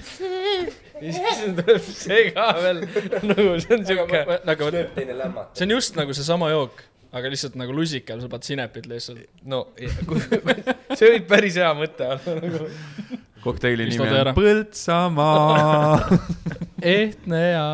ja 1.04 1.16
siis 1.16 1.42
tuleb 1.58 1.82
see 1.84 2.22
ka 2.36 2.46
veel 2.60 2.80
nagu 3.28 3.48
see 3.60 3.76
on 3.76 3.84
siuke. 3.90 4.22
nagu 4.48 4.70
see 4.72 5.66
on 5.66 5.76
just 5.76 6.00
nagu 6.00 6.16
seesama 6.16 6.50
jook, 6.52 6.82
aga 7.12 7.32
lihtsalt 7.32 7.58
nagu 7.60 7.76
lusikal 7.76 8.22
sa 8.22 8.32
paned 8.32 8.48
sinepit 8.48 8.88
lihtsalt. 8.90 9.24
no 9.44 9.66
see 9.76 11.16
võib 11.16 11.28
päris 11.30 11.60
hea 11.60 11.70
mõte 11.76 12.08
olla 12.16 12.36
nagu. 12.40 12.68
kokteili 13.44 13.88
nimi 13.90 14.08
on 14.08 14.34
Põltsamaa 14.36 16.20
ehtne 16.96 17.42
ja 17.50 17.66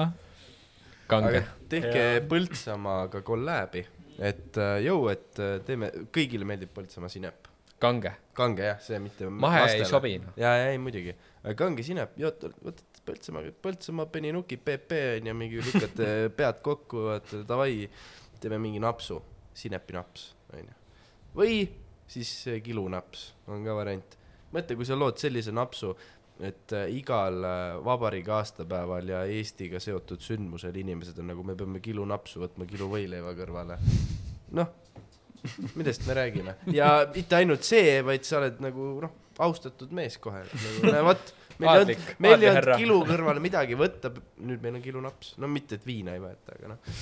kange. 1.10 1.46
tehke 1.70 2.08
Põltsamaaga 2.26 3.22
kolläbi 3.26 3.86
et 4.18 4.58
äh, 4.60 4.78
jõu, 4.86 5.06
et 5.12 5.40
äh, 5.42 5.58
teeme, 5.66 5.90
kõigile 6.14 6.48
meeldib 6.48 6.72
Põltsamaa 6.76 7.12
sinep. 7.12 7.48
kange. 7.82 8.12
kange 8.36 8.64
jah, 8.64 8.80
see 8.80 8.98
mitte. 9.02 9.28
mahe 9.28 9.62
lastele. 9.64 9.84
ei 9.84 9.90
sobi 9.90 10.12
no.. 10.22 10.32
ja, 10.40 10.54
ja 10.56 10.68
ei 10.72 10.78
muidugi, 10.80 11.16
kange 11.58 11.84
sinep, 11.86 12.16
võtad 12.16 12.84
Põltsamaa, 13.06 13.52
Põltsamaa 13.62 14.08
peninuki, 14.10 14.58
PP 14.58 15.00
on 15.20 15.30
ju, 15.30 15.34
mingi 15.38 15.62
lükkate 15.62 16.12
pead 16.38 16.62
kokku, 16.64 17.04
vaata 17.10 17.42
davai, 17.46 17.84
teeme 18.42 18.58
mingi 18.62 18.80
napsu, 18.82 19.20
sinepinaps, 19.56 20.30
onju. 20.56 20.78
või 21.36 21.60
siis 22.10 22.32
kilunaps 22.64 23.32
on 23.50 23.66
ka 23.66 23.76
variant. 23.76 24.18
mõtle, 24.54 24.78
kui 24.78 24.88
sa 24.88 24.96
lood 24.96 25.20
sellise 25.20 25.52
napsu 25.52 25.92
et 26.44 26.72
äh, 26.76 26.88
igal 26.92 27.38
äh, 27.44 27.84
vabariigi 27.84 28.32
aastapäeval 28.34 29.08
ja 29.08 29.22
Eestiga 29.24 29.80
seotud 29.80 30.20
sündmusel 30.20 30.76
inimesed 30.76 31.18
on 31.22 31.30
nagu, 31.32 31.44
me 31.46 31.56
peame 31.56 31.80
kilu 31.84 32.04
napsu 32.08 32.42
võtma 32.42 32.66
kilu 32.68 32.90
võileiva 32.92 33.32
kõrvale. 33.38 33.78
noh, 34.58 34.74
millest 35.78 36.04
me 36.08 36.18
räägime 36.18 36.56
ja 36.74 36.90
mitte 37.14 37.38
ainult 37.40 37.64
see, 37.64 38.00
vaid 38.04 38.28
sa 38.28 38.40
oled 38.42 38.60
nagu 38.64 38.90
noh, 39.06 39.16
austatud 39.46 39.94
mees 39.96 40.18
kohe 40.20 40.44
nagu,. 40.44 41.06
vot, 41.08 41.32
meil 41.62 41.72
ei 41.72 41.84
olnud, 41.86 42.12
meil 42.26 42.42
ei 42.42 42.52
olnud 42.52 42.70
kilu 42.84 43.00
kõrvale 43.08 43.44
midagi 43.44 43.78
võtta, 43.78 44.12
nüüd 44.44 44.60
meil 44.64 44.76
on 44.76 44.84
kilu 44.84 45.02
naps, 45.04 45.34
no 45.40 45.48
mitte, 45.48 45.80
et 45.80 45.88
viina 45.88 46.16
ei 46.16 46.22
võeta, 46.22 46.58
aga 46.58 46.74
noh 46.74 46.94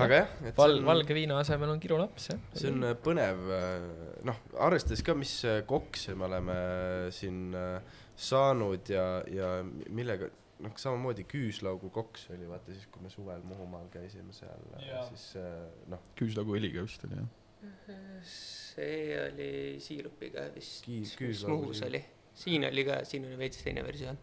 aga 0.00 0.20
jah, 0.22 0.30
et 0.48 0.58
Val, 0.58 0.78
on, 0.78 0.86
valge 0.88 1.16
viina 1.16 1.36
asemel 1.40 1.74
on 1.74 1.80
kirulaps, 1.82 2.30
jah. 2.30 2.38
see 2.56 2.70
on 2.72 2.86
äh, 2.88 2.94
põnev, 3.06 3.42
äh, 3.52 3.88
noh, 4.28 4.38
arvestades 4.64 5.02
ka, 5.04 5.16
mis 5.18 5.34
äh, 5.48 5.60
kokse 5.68 6.14
me 6.16 6.28
oleme 6.28 6.56
siin 7.14 7.52
saanud 8.16 8.92
ja, 8.92 9.04
ja 9.28 9.50
millega, 9.92 10.30
noh, 10.64 10.74
samamoodi 10.80 11.26
küüslaugu 11.28 11.92
koks 11.92 12.30
oli, 12.32 12.48
vaata 12.48 12.72
siis, 12.72 12.88
kui 12.92 13.04
me 13.04 13.12
suvel 13.12 13.44
Muhumaal 13.46 13.90
käisime 13.92 14.34
seal, 14.36 14.64
siis 15.10 15.28
noh. 15.92 16.10
küüslaugu 16.18 16.56
õliga 16.60 16.86
vist 16.86 17.04
oli, 17.08 17.20
jah? 17.20 17.30
see 18.26 19.14
oli 19.20 19.52
siirupiga 19.82 20.48
vist, 20.56 20.88
mis 20.88 21.44
Muhus 21.46 21.84
oli. 21.86 22.00
siin 22.34 22.64
oli 22.66 22.86
ka, 22.88 23.02
siin 23.06 23.28
oli 23.28 23.36
veits 23.38 23.60
teine 23.62 23.84
versioon 23.86 24.18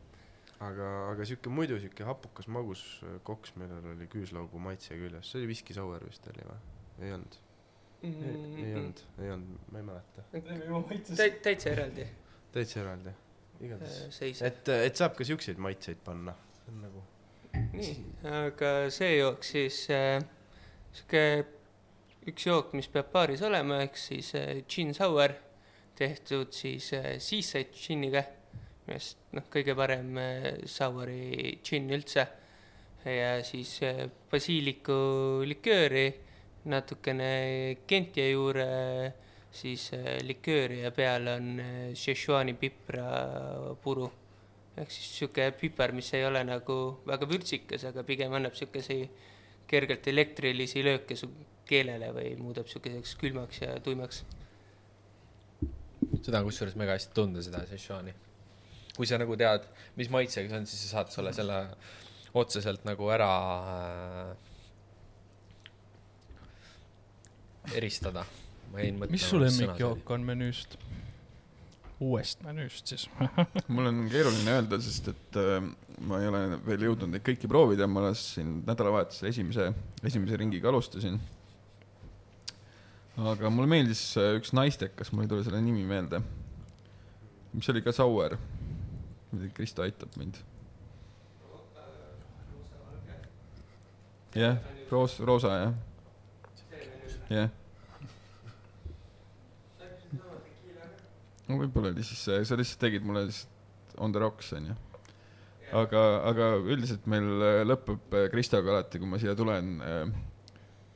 aga, 0.66 0.88
aga 1.14 1.28
sihuke 1.28 1.52
muidu 1.54 1.78
sihuke 1.80 2.06
hapukas 2.08 2.50
magus 2.52 2.84
äh, 3.08 3.20
koks, 3.28 3.54
millel 3.60 3.86
oli 3.94 4.08
küüslaugu 4.12 4.60
maitse 4.64 4.98
küljes, 5.00 5.32
see 5.32 5.42
oli 5.42 5.52
Whisky 5.54 5.76
Sour 5.76 6.04
vist 6.06 6.28
oli 6.32 6.48
või? 6.48 6.58
ei 7.00 7.14
olnud 7.16 7.38
mm? 8.02 8.14
-hmm. 8.14 8.58
ei, 8.58 8.66
ei 8.66 8.76
olnud, 8.76 9.04
ei 9.24 9.32
olnud, 9.36 9.70
ma 9.72 9.80
ei 9.80 9.88
mäleta. 9.92 10.26
täitsa 11.44 11.70
eraldi. 11.70 12.08
täitsa 12.52 12.82
eraldi, 12.84 13.14
igatahes. 13.62 14.20
Äh, 14.22 14.48
et, 14.52 14.74
et 14.80 15.00
saab 15.00 15.16
ka 15.16 15.28
siukseid 15.28 15.62
maitseid 15.64 16.02
panna, 16.04 16.36
see 16.58 16.74
on 16.74 16.82
nagu. 16.88 17.06
nii, 17.76 17.94
aga 18.44 18.74
see 18.94 19.14
jook 19.16 19.48
siis 19.48 19.86
äh, 19.96 20.20
sihuke 20.92 21.24
üks 22.30 22.50
jook, 22.50 22.76
mis 22.76 22.92
peab 22.92 23.14
baaris 23.14 23.42
olema, 23.48 23.80
ehk 23.86 23.96
siis 23.98 24.34
gin 24.70 24.92
sour, 24.94 25.32
tehtud 25.96 26.52
siis 26.56 26.92
Seaside 26.92 27.72
džinniga, 27.72 28.22
millest 28.90 29.34
noh, 29.38 29.46
kõige 29.54 29.76
parem 29.78 30.18
sour'i 30.66 31.56
džinn 31.64 31.94
üldse. 31.96 32.28
ja 33.06 33.40
siis 33.48 33.78
basiiliku 34.32 35.00
likööri, 35.48 36.08
natukene 36.70 37.32
Gentia 37.88 38.28
juure 38.28 38.66
siis 39.52 39.92
likööri 40.26 40.82
ja 40.84 40.92
peal 40.92 41.30
on 41.32 41.54
Szechuani 41.96 42.58
pipra 42.60 43.06
puru 43.82 44.10
ehk 44.80 44.92
siis 44.94 45.10
sihuke 45.18 45.50
piper, 45.60 45.94
mis 45.96 46.12
ei 46.16 46.26
ole 46.26 46.42
nagu 46.48 46.78
väga 47.08 47.28
vürtsikas, 47.30 47.84
aga 47.90 48.04
pigem 48.08 48.34
annab 48.38 48.56
sihukesi 48.58 49.00
kergelt 49.70 50.08
elektrilisi 50.08 50.84
lööke 50.86 51.18
su 51.20 51.30
keelele 51.70 52.12
või 52.16 52.34
muudab 52.40 52.70
sihukeseks 52.72 53.16
külmaks 53.20 53.62
ja 53.66 53.76
tuimaks. 53.86 54.24
seda 56.24 56.40
on 56.40 56.48
kusjuures 56.48 56.78
mega 56.80 56.96
hästi 56.98 57.16
tunda, 57.16 57.44
seda 57.46 57.66
Szechuani. 57.68 58.16
Kui 59.00 59.08
sa 59.08 59.16
nagu 59.22 59.38
tead, 59.40 59.64
mis 59.96 60.12
maitsega 60.12 60.52
see 60.52 60.60
on, 60.60 60.68
siis 60.68 60.84
sa 60.84 61.00
saad 61.00 61.14
sulle 61.14 61.32
selle 61.36 61.62
otseselt 62.36 62.84
nagu 62.86 63.08
ära 63.16 63.32
äh, 63.64 64.36
eristada. 67.80 68.26
mis 69.10 69.24
su 69.24 69.40
lemmikjook 69.40 70.12
on 70.14 70.28
menüüst? 70.28 70.78
uuest 72.00 72.44
menüüst 72.46 72.92
siis 72.94 73.08
mul 73.74 73.90
on 73.90 74.06
keeruline 74.12 74.54
öelda, 74.56 74.78
sest 74.84 75.10
et 75.12 75.40
äh, 75.40 75.58
ma 76.08 76.22
ei 76.22 76.30
ole 76.30 76.44
veel 76.64 76.86
jõudnud 76.88 77.12
neid 77.12 77.26
kõiki 77.26 77.50
proovida, 77.52 77.90
ma 77.92 78.06
alles 78.06 78.22
siin 78.36 78.62
nädalavahetusel 78.68 79.28
esimese, 79.32 79.66
esimese 80.08 80.40
ringiga 80.40 80.72
alustasin. 80.72 81.20
aga 83.20 83.52
mulle 83.52 83.72
meeldis 83.74 84.04
äh, 84.20 84.32
üks 84.40 84.54
naistekas, 84.56 85.12
mul 85.12 85.26
ei 85.26 85.34
tule 85.34 85.44
selle 85.48 85.60
nimi 85.64 85.84
meelde, 85.88 86.22
mis 87.52 87.68
oli 87.74 87.84
ka 87.84 87.96
sour. 87.96 88.38
Kristo 89.54 89.86
aitab 89.86 90.16
mind. 90.18 90.42
jah, 94.36 94.58
roos-, 94.92 95.20
roosa 95.26 95.56
jah. 95.58 95.74
jah 97.30 97.50
no 101.50 101.58
võib-olla 101.58 101.92
oli 101.94 102.06
siis 102.06 102.22
see, 102.28 102.44
sa 102.46 102.58
lihtsalt 102.58 102.84
tegid 102.86 103.06
mulle 103.06 103.26
lihtsalt 103.28 103.58
on 104.00 104.14
the 104.14 104.22
rocks, 104.22 104.52
onju. 104.56 104.76
aga, 105.76 106.04
aga 106.30 106.50
üldiselt 106.62 107.06
meil 107.12 107.30
äh, 107.44 107.62
lõpeb 107.68 108.16
äh, 108.16 108.28
Kristoga 108.32 108.74
alati, 108.74 109.02
kui 109.02 109.10
ma 109.10 109.20
siia 109.22 109.36
tulen 109.38 109.78
äh, 109.84 110.04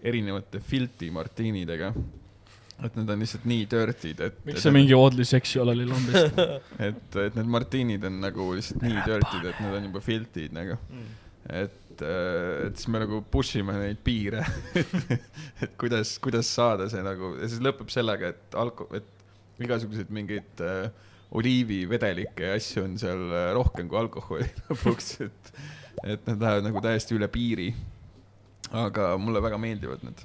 erinevate 0.03 0.61
filti 0.63 1.09
martiinidega. 1.13 1.93
Et 2.83 2.97
need 2.99 3.13
on 3.13 3.23
lihtsalt 3.23 3.45
nii 3.49 3.67
dirty'd, 3.71 4.23
et. 4.27 4.39
miks 4.47 4.65
see 4.65 4.75
mingi 4.75 4.95
oddly 4.97 5.25
sexual 5.27 5.71
oli 5.73 5.87
lambist 5.87 6.39
et, 6.89 7.19
et 7.27 7.37
need 7.39 7.51
martiinid 7.57 8.09
on 8.09 8.19
nagu 8.23 8.49
lihtsalt 8.57 8.83
nii 8.85 9.05
dirty'd, 9.07 9.47
et 9.51 9.63
need 9.63 9.79
on 9.79 9.87
juba 9.89 10.03
filtid 10.03 10.55
nagu 10.55 10.77
mm. 10.81 11.07
et, 11.61 12.03
et 12.03 12.75
siis 12.75 12.91
me 12.91 13.03
nagu 13.05 13.21
push 13.31 13.61
ime 13.61 13.77
neid 13.79 14.03
piire 14.03 14.43
et 15.63 15.73
kuidas, 15.79 16.17
kuidas 16.23 16.51
saada 16.51 16.89
see 16.91 17.03
nagu 17.05 17.35
ja 17.39 17.49
siis 17.49 17.63
lõpeb 17.63 17.93
sellega, 17.93 18.33
et 18.35 18.59
alko-, 18.59 18.89
et 18.97 19.09
igasuguseid 19.63 20.11
mingeid 20.13 20.63
äh, 20.65 20.89
oliivivedelikke 21.37 22.49
ja 22.49 22.57
asju 22.57 22.85
on 22.87 22.97
seal 23.01 23.23
äh, 23.31 23.51
rohkem 23.57 23.89
kui 23.89 23.99
alkoholi 23.99 24.49
lõpuks, 24.69 25.13
et, 25.25 25.53
et 26.03 26.27
need 26.29 26.43
lähevad 26.43 26.67
nagu 26.67 26.83
täiesti 26.83 27.17
üle 27.17 27.29
piiri. 27.31 27.71
aga 28.73 29.13
mulle 29.21 29.41
väga 29.43 29.57
meeldivad 29.61 30.05
need. 30.05 30.21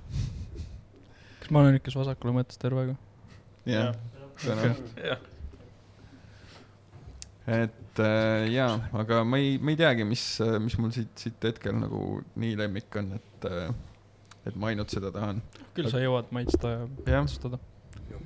Kas 1.48 1.54
ma 1.56 1.64
olen 1.64 1.78
ikka 1.78 1.92
su 1.94 2.02
vasakule 2.02 2.34
mõttes 2.36 2.60
tervega? 2.60 2.94
jah, 3.64 3.94
tõenäoliselt. 4.42 5.22
et 7.48 8.02
äh, 8.04 8.42
jaa, 8.52 8.74
aga 9.00 9.22
ma 9.24 9.40
ei, 9.40 9.56
ma 9.56 9.72
ei 9.72 9.80
teagi, 9.80 10.04
mis, 10.04 10.24
mis 10.60 10.76
mul 10.76 10.92
siit, 10.92 11.14
siit 11.16 11.48
hetkel 11.48 11.78
nagu 11.80 12.20
nii 12.36 12.52
lemmik 12.60 13.00
on, 13.00 13.14
et, 13.16 13.48
äh, 13.48 13.72
et 14.44 14.60
ma 14.60 14.68
ainult 14.74 14.92
seda 14.92 15.08
tahan. 15.14 15.40
küll 15.72 15.88
sa 15.88 16.04
jõuad 16.04 16.28
maitsta 16.36 16.74
ja 17.08 17.24
otsustada 17.24 17.62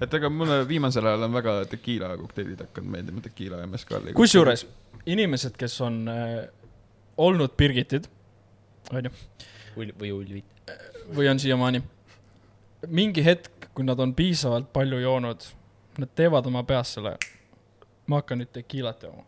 et 0.02 0.18
ega 0.18 0.30
mulle 0.32 0.64
viimasel 0.66 1.06
ajal 1.06 1.28
on 1.28 1.38
väga 1.38 1.56
tekiila 1.70 2.16
kokteilid 2.18 2.66
hakanud 2.66 2.96
meeldima, 2.96 3.22
tekiila 3.22 3.62
ja 3.62 3.70
mezcali. 3.70 4.18
kusjuures 4.18 4.66
inimesed, 5.06 5.54
kes 5.62 5.80
on 5.86 6.02
äh, 6.10 6.36
olnud 7.22 7.54
Birgitid, 7.54 8.10
onju. 8.90 9.14
või 9.78 10.10
Ulvid. 10.10 10.48
või 11.14 11.30
on 11.30 11.38
siiamaani. 11.38 11.86
Mingi 12.88 13.24
hetk, 13.24 13.68
kui 13.74 13.84
nad 13.86 14.00
on 14.00 14.14
piisavalt 14.14 14.72
palju 14.72 14.98
joonud, 15.02 15.44
nad 16.02 16.14
teevad 16.18 16.46
oma 16.50 16.64
peas 16.66 16.94
selle, 16.96 17.16
ma 18.06 18.22
hakkan 18.22 18.42
nüüd 18.42 18.50
tekiilat 18.54 19.04
jooma 19.06 19.24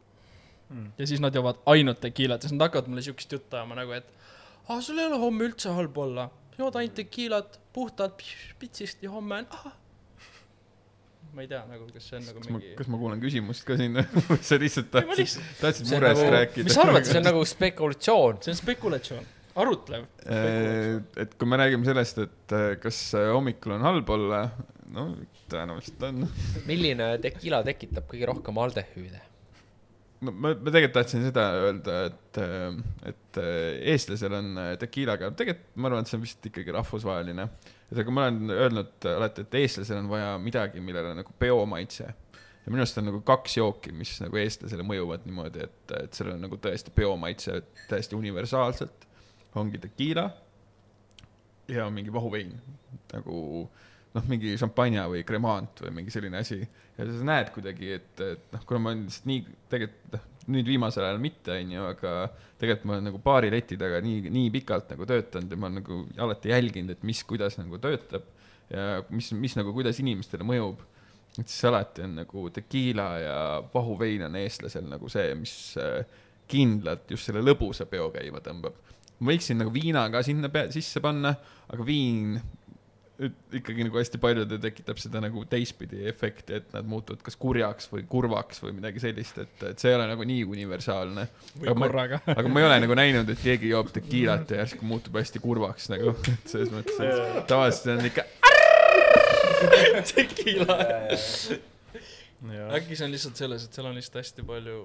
mm.. 0.69 0.91
ja 0.99 1.07
siis 1.07 1.23
nad 1.23 1.35
joovad 1.35 1.61
ainult 1.71 2.01
tekiilat 2.03 2.43
ja 2.43 2.49
siis 2.49 2.57
nad 2.57 2.69
hakkavad 2.69 2.91
mulle 2.91 3.05
siukest 3.05 3.33
juttu 3.33 3.57
ajama 3.57 3.79
nagu, 3.79 3.95
et 3.97 4.11
aa, 4.69 4.81
sul 4.81 4.99
ei 4.99 5.07
ole 5.07 5.21
homme 5.23 5.47
üldse 5.49 5.73
halb 5.77 5.99
olla, 5.99 6.29
jood 6.59 6.77
ainult 6.81 6.99
tekiilat 6.99 7.61
puhtalt 7.73 8.23
pitsist 8.59 9.03
ja 9.03 9.13
homme 9.15 9.43
on, 9.45 9.51
ahah 9.59 9.81
ma 11.35 11.43
ei 11.43 11.49
tea 11.51 11.63
nagu, 11.67 11.87
kas 11.91 12.05
see 12.09 12.19
on 12.21 12.27
nagu 12.29 12.43
kas 12.43 12.51
mingi. 12.53 12.75
kas 12.79 12.91
ma 12.91 12.99
kuulen 13.01 13.23
küsimust 13.23 13.65
ka 13.67 13.77
siin 13.79 13.97
või 14.29 14.39
sa 14.47 14.59
lihtsalt 14.61 14.91
tahtsid, 14.95 15.49
tahtsid 15.59 15.89
murest 15.91 16.21
nagu, 16.21 16.35
rääkida? 16.37 16.67
mis 16.69 16.77
sa 16.77 16.85
arvad, 16.85 17.09
see 17.09 17.19
on 17.19 17.27
nagu 17.27 17.41
spekulatsioon? 17.55 18.39
see 18.45 18.55
on 18.55 18.61
spekulatsioon, 18.61 19.27
arutlev. 19.61 20.09
et 20.27 21.37
kui 21.39 21.51
me 21.51 21.61
räägime 21.61 21.87
sellest, 21.89 22.23
et 22.25 22.57
äh, 22.57 22.73
kas 22.83 23.03
hommikul 23.35 23.77
on 23.77 23.87
halb 23.87 24.11
olla, 24.17 24.47
no 24.95 25.11
tõenäoliselt 25.53 26.03
on. 26.09 26.27
milline 26.69 27.15
tequila 27.23 27.63
tekitab 27.67 28.09
kõige 28.11 28.31
rohkem 28.33 28.59
aldehüüde? 28.65 29.23
no 30.25 30.33
ma, 30.33 30.55
ma 30.55 30.73
tegelikult 30.73 30.99
tahtsin 30.99 31.25
seda 31.29 31.47
öelda, 31.61 32.01
et, 32.11 32.43
äh, 32.43 32.67
et 33.13 33.41
äh, 33.43 33.63
eestlasel 33.95 34.41
on 34.41 34.59
tequilaga, 34.81 35.31
tegelikult 35.39 35.73
ma 35.79 35.91
arvan, 35.91 36.05
et 36.05 36.13
see 36.13 36.21
on 36.21 36.27
vist 36.27 36.53
ikkagi 36.53 36.75
rahvusvaheline 36.75 37.49
et 37.95 38.03
aga 38.03 38.15
ma 38.15 38.27
olen 38.27 38.53
öelnud 38.55 39.09
alati, 39.09 39.45
et 39.45 39.57
eestlasel 39.61 40.01
on 40.01 40.11
vaja 40.11 40.35
midagi, 40.43 40.83
millele 40.85 41.15
nagu 41.19 41.35
peomaitse. 41.39 42.11
ja 42.65 42.73
minu 42.73 42.81
arust 42.81 42.99
on 42.99 43.11
nagu 43.11 43.21
kaks 43.29 43.59
jooki, 43.59 43.93
mis 43.93 44.15
nagu 44.25 44.39
eestlasele 44.41 44.87
mõjuvad 44.89 45.27
niimoodi, 45.29 45.67
et, 45.67 45.97
et 45.99 46.17
sellel 46.17 46.39
on 46.39 46.47
nagu 46.47 46.57
tõesti 46.57 46.95
peomaitse 46.97 47.61
täiesti 47.91 48.17
universaalselt. 48.17 49.05
Ongi 49.61 49.81
tekiila 49.83 50.29
ja 51.71 51.89
mingi 51.91 52.13
vahuvein 52.13 52.53
nagu 53.13 53.39
noh, 54.15 54.29
mingi 54.31 54.55
šampanja 54.61 55.07
või 55.11 55.25
kremant 55.27 55.83
või 55.85 55.97
mingi 56.01 56.15
selline 56.15 56.39
asi. 56.43 56.61
ja 56.99 57.07
sa 57.09 57.27
näed 57.27 57.51
kuidagi, 57.55 57.91
et, 57.99 58.13
et 58.23 58.55
noh, 58.55 58.63
kuna 58.69 58.83
ma 58.83 58.93
olen 58.93 59.07
lihtsalt 59.09 59.29
nii 59.31 59.43
tegelikult 59.73 60.17
noh, 60.17 60.31
nüüd 60.55 60.69
viimasel 60.69 61.07
ajal 61.07 61.21
mitte, 61.23 61.55
onju, 61.57 61.85
aga 61.89 62.15
tegelikult 62.61 62.89
ma 62.89 62.97
olen 62.97 63.07
nagu 63.09 63.21
baari 63.25 63.51
leti 63.53 63.79
taga 63.81 64.01
nii, 64.05 64.31
nii 64.35 64.51
pikalt 64.55 64.93
nagu 64.93 65.07
töötanud 65.09 65.55
ja 65.55 65.61
ma 65.61 65.71
olen 65.71 65.81
nagu 65.81 66.01
alati 66.27 66.53
jälginud, 66.53 66.95
et 66.95 67.07
mis, 67.07 67.23
kuidas 67.29 67.57
nagu 67.61 67.81
töötab 67.83 68.27
ja 68.71 69.01
mis, 69.11 69.31
mis 69.39 69.57
nagu, 69.59 69.73
kuidas 69.77 70.01
inimestele 70.03 70.47
mõjub. 70.47 70.83
et 71.35 71.49
siis 71.49 71.65
alati 71.67 72.05
on 72.05 72.19
nagu 72.21 72.45
tekiila 72.55 73.09
ja 73.19 73.39
vahuvein 73.73 74.23
on 74.29 74.37
eestlasel 74.39 74.87
nagu 74.87 75.09
see, 75.11 75.33
mis 75.39 75.55
äh, 75.83 76.05
kindlalt 76.49 77.11
just 77.11 77.27
selle 77.27 77.43
lõbusa 77.43 77.89
peo 77.91 78.11
käima 78.15 78.43
tõmbab. 78.45 78.77
Ma 79.21 79.33
võiksin 79.33 79.61
nagu 79.63 79.73
viina 79.75 80.05
ka 80.13 80.23
sinna 80.27 80.51
sisse 80.75 81.03
panna, 81.05 81.35
aga 81.71 81.87
viin 81.87 82.39
ikkagi 83.55 83.85
nagu 83.87 83.99
hästi 84.01 84.19
paljudel 84.19 84.59
tekitab 84.59 84.99
seda 84.99 85.21
nagu 85.23 85.45
teistpidi 85.47 86.03
efekti, 86.11 86.59
et 86.59 86.73
nad 86.75 86.87
muutuvad 86.91 87.23
kas 87.23 87.37
kurjaks 87.39 87.87
või 87.93 88.03
kurvaks 88.11 88.59
või 88.65 88.75
midagi 88.81 89.03
sellist, 89.05 89.39
et, 89.39 89.55
et 89.71 89.79
see 89.79 89.93
ei 89.93 89.99
ole 89.99 90.09
nagu 90.11 90.27
nii 90.27 90.43
universaalne. 90.51 91.29
või 91.61 91.77
korraga. 91.79 92.19
aga 92.39 92.51
ma 92.51 92.63
ei 92.63 92.69
ole 92.69 92.81
nagu 92.83 92.99
näinud, 92.99 93.31
et 93.31 93.45
keegi 93.45 93.71
joob 93.71 93.95
tekiilat 93.95 94.51
ja 94.51 94.65
järsku 94.65 94.89
muutub 94.91 95.21
hästi 95.21 95.43
kurvaks 95.45 95.89
nagu, 95.95 96.17
et 96.35 96.51
selles 96.51 96.75
mõttes, 96.75 96.99
et 97.07 97.47
tavaliselt 97.51 97.95
on 97.95 98.11
ikka. 98.11 98.27
tekiila. 100.11 100.79
äkki 102.75 102.99
see 102.99 103.07
on 103.07 103.15
lihtsalt 103.15 103.39
selles, 103.39 103.69
et 103.69 103.79
seal 103.79 103.93
on 103.93 103.95
lihtsalt 103.95 104.25
hästi 104.25 104.49
palju 104.51 104.81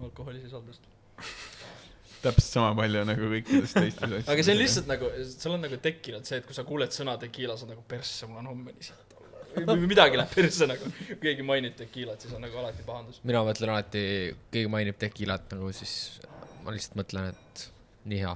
alkoholisisaldust 0.00 0.88
täpselt 2.22 2.48
sama 2.48 2.74
palju 2.78 3.04
nagu 3.08 3.30
kõikides 3.34 3.74
teistes 3.76 4.02
asjades. 4.02 4.28
aga 4.32 4.44
see 4.46 4.54
on 4.54 4.60
lihtsalt 4.60 4.90
nagu, 4.90 5.10
seal 5.30 5.56
on 5.56 5.64
nagu 5.66 5.78
tekkinud 5.86 6.28
see, 6.28 6.42
et 6.42 6.48
kui 6.48 6.56
sa 6.56 6.66
kuuled 6.68 6.94
sõna 6.94 7.16
tekiila, 7.22 7.56
sa 7.60 7.68
nagu 7.70 7.82
persse, 7.88 8.28
mul 8.30 8.42
on 8.42 8.52
homme 8.52 8.74
nii 8.76 8.88
siit 8.88 9.16
olla. 9.18 9.66
või 9.72 9.90
midagi 9.90 10.20
läheb 10.20 10.36
persse 10.36 10.68
nagu, 10.70 10.92
kui 11.08 11.18
keegi 11.26 11.46
mainib 11.46 11.76
tekiilat, 11.78 12.24
siis 12.24 12.36
on 12.36 12.44
nagu 12.46 12.62
alati 12.62 12.86
pahandus. 12.86 13.20
mina 13.28 13.44
mõtlen 13.46 13.74
alati, 13.74 14.04
keegi 14.54 14.72
mainib 14.72 15.00
tekiilat 15.02 15.52
nagu 15.56 15.72
siis 15.76 15.96
ma 16.62 16.74
lihtsalt 16.74 16.98
mõtlen, 17.00 17.32
et 17.32 17.66
nii 18.10 18.22
hea. 18.22 18.34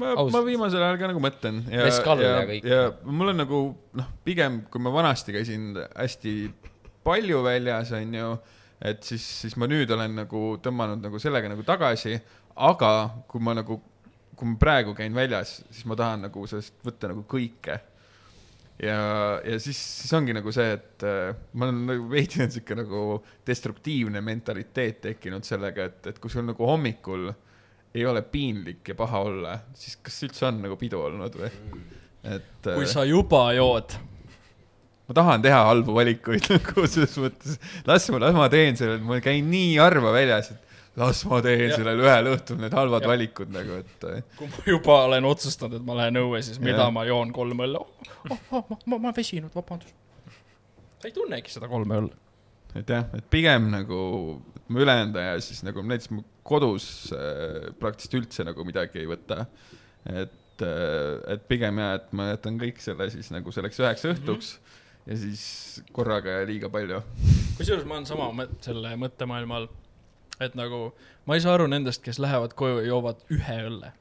ma, 0.00 0.12
ma 0.20 0.42
viimasel 0.44 0.82
ajal 0.82 1.00
ka 1.00 1.10
nagu 1.12 1.22
mõtlen. 1.22 1.62
ja, 1.72 1.86
ja, 1.88 2.26
ja, 2.26 2.60
ja 2.66 2.80
mul 3.04 3.32
on 3.32 3.40
nagu 3.40 3.62
noh, 3.96 4.12
pigem 4.26 4.62
kui 4.70 4.82
ma 4.84 4.92
vanasti 4.94 5.34
käisin 5.36 5.72
hästi 5.94 6.36
palju 7.06 7.42
väljas, 7.46 7.92
onju 7.96 8.36
et 8.86 9.02
siis, 9.06 9.24
siis 9.42 9.56
ma 9.58 9.68
nüüd 9.70 9.90
olen 9.94 10.14
nagu 10.22 10.46
tõmmanud 10.62 11.02
nagu 11.02 11.20
sellega 11.22 11.50
nagu 11.50 11.64
tagasi, 11.66 12.16
aga 12.68 12.92
kui 13.30 13.42
ma 13.42 13.56
nagu 13.56 13.80
kui 14.36 14.48
ma 14.50 14.56
praegu 14.60 14.94
käin 14.96 15.14
väljas, 15.16 15.60
siis 15.72 15.86
ma 15.88 15.96
tahan 15.98 16.26
nagu 16.28 16.46
sellest 16.48 16.82
võtta 16.84 17.10
nagu 17.10 17.24
kõike. 17.28 17.78
ja, 18.82 18.98
ja 19.40 19.58
siis, 19.62 19.78
siis 20.02 20.12
ongi 20.16 20.34
nagu 20.36 20.52
see, 20.52 20.74
et 20.76 21.06
äh, 21.08 21.30
ma 21.56 21.68
olen 21.68 21.82
nagu 21.88 22.08
veidi 22.12 22.42
on 22.44 22.52
sihuke 22.52 22.76
nagu 22.76 23.02
destruktiivne 23.46 24.20
mentaliteet 24.24 25.00
tekkinud 25.08 25.48
sellega, 25.48 25.88
et, 25.88 26.10
et 26.12 26.20
kui 26.20 26.32
sul 26.32 26.44
nagu 26.44 26.68
hommikul 26.68 27.30
ei 27.96 28.04
ole 28.04 28.20
piinlik 28.28 28.92
ja 28.92 28.98
paha 28.98 29.22
olla, 29.24 29.54
siis 29.74 29.96
kas 30.04 30.20
üldse 30.28 30.50
on 30.50 30.60
nagu 30.66 30.76
pidu 30.80 31.00
olnud 31.00 31.40
või? 31.40 31.48
et. 32.26 32.52
kui 32.66 32.84
äh, 32.84 32.92
sa 32.92 33.06
juba 33.08 33.48
jood 33.56 33.96
ma 35.06 35.16
tahan 35.20 35.42
teha 35.44 35.58
halbu 35.68 35.94
valikuid 35.96 36.48
nagu 36.54 36.86
selles 36.90 37.16
mõttes, 37.22 37.58
las 37.86 38.08
ma, 38.12 38.22
las 38.26 38.36
ma 38.36 38.48
teen 38.52 38.78
selle, 38.78 38.98
ma 39.06 39.20
käin 39.24 39.50
nii 39.52 39.76
harva 39.78 40.14
väljas, 40.14 40.50
et 40.54 40.66
las 41.00 41.22
ma 41.28 41.40
teen 41.44 41.66
ja. 41.68 41.76
sellel 41.76 42.02
ühel 42.02 42.30
õhtul 42.32 42.60
need 42.62 42.74
halvad 42.76 43.06
ja. 43.06 43.12
valikud 43.12 43.52
nagu, 43.54 43.80
et. 43.84 44.08
Äh. 44.10 44.22
kui 44.38 44.50
ma 44.50 44.66
juba 44.72 44.98
olen 45.10 45.28
otsustanud, 45.28 45.78
et 45.78 45.86
ma 45.86 45.98
lähen 46.00 46.20
õue, 46.22 46.42
siis 46.46 46.60
mida 46.62 46.88
ja. 46.88 46.92
ma 46.94 47.06
joon 47.08 47.32
kolm 47.36 47.62
õlle 47.66 47.82
oh,? 47.82 48.06
oh, 48.30 48.44
oh, 48.50 48.68
ma, 48.72 48.80
ma, 48.94 49.00
ma 49.08 49.14
väsinud, 49.16 49.52
vabandust. 49.54 49.94
sa 51.00 51.10
ei 51.10 51.14
tunnegi 51.14 51.54
seda 51.54 51.70
kolme 51.70 52.00
õlle. 52.02 52.16
et 52.80 52.94
jah, 52.96 53.06
et 53.16 53.28
pigem 53.30 53.70
nagu 53.74 54.00
ma 54.72 54.82
ülejäänud 54.82 55.20
aja 55.20 55.36
siis 55.44 55.62
nagu 55.66 55.84
näiteks 55.86 56.10
ma 56.14 56.24
kodus 56.46 56.88
äh, 57.14 57.70
praktiliselt 57.80 58.18
üldse 58.22 58.46
nagu 58.46 58.66
midagi 58.66 59.02
ei 59.02 59.10
võta. 59.10 59.44
et 60.06 60.64
äh,, 60.64 61.36
et 61.36 61.46
pigem 61.50 61.78
ja, 61.82 61.92
et 62.00 62.10
ma 62.16 62.32
jätan 62.32 62.58
kõik 62.60 62.82
selle 62.82 63.08
siis 63.12 63.30
nagu 63.34 63.54
selleks 63.54 63.80
üheks 63.82 64.08
õhtuks 64.10 64.56
mm 64.56 64.64
-hmm. 64.64 64.82
Ja 65.06 65.16
siis 65.16 65.42
korraga 65.96 66.40
ja 66.40 66.46
liiga 66.46 66.70
palju. 66.72 67.02
kusjuures 67.56 67.86
ma 67.86 68.00
olen 68.00 68.08
sama 68.08 68.30
mõt-, 68.34 68.56
selle 68.66 68.94
mõttemaailma 69.00 69.62
all 69.62 69.68
et 70.42 70.56
nagu 70.58 70.90
ma 71.26 71.36
ei 71.36 71.42
saa 71.44 71.56
aru 71.56 71.66
nendest, 71.70 72.02
kes 72.04 72.20
lähevad 72.22 72.54
koju 72.58 72.82
ja 72.82 72.90
joovad 72.90 73.22
ühe 73.32 73.58
õlle. 73.70 73.92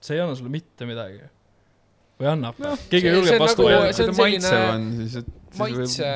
see 0.00 0.16
ei 0.16 0.24
anna 0.24 0.36
sulle 0.36 0.52
mitte 0.52 0.88
midagi. 0.88 1.22
või 2.20 2.30
annab 2.30 2.60
no,? 2.62 2.74
keegi 2.90 3.10
ei 3.10 3.18
julge 3.18 3.38
vastu 3.42 3.66
nagu, 3.66 3.72
öelda. 3.74 3.96
see 3.96 4.08
on 4.08 4.16
maitsev 4.20 4.66
on 4.70 4.86
siis, 5.00 5.16
et 5.20 5.58
maitse, 5.58 6.08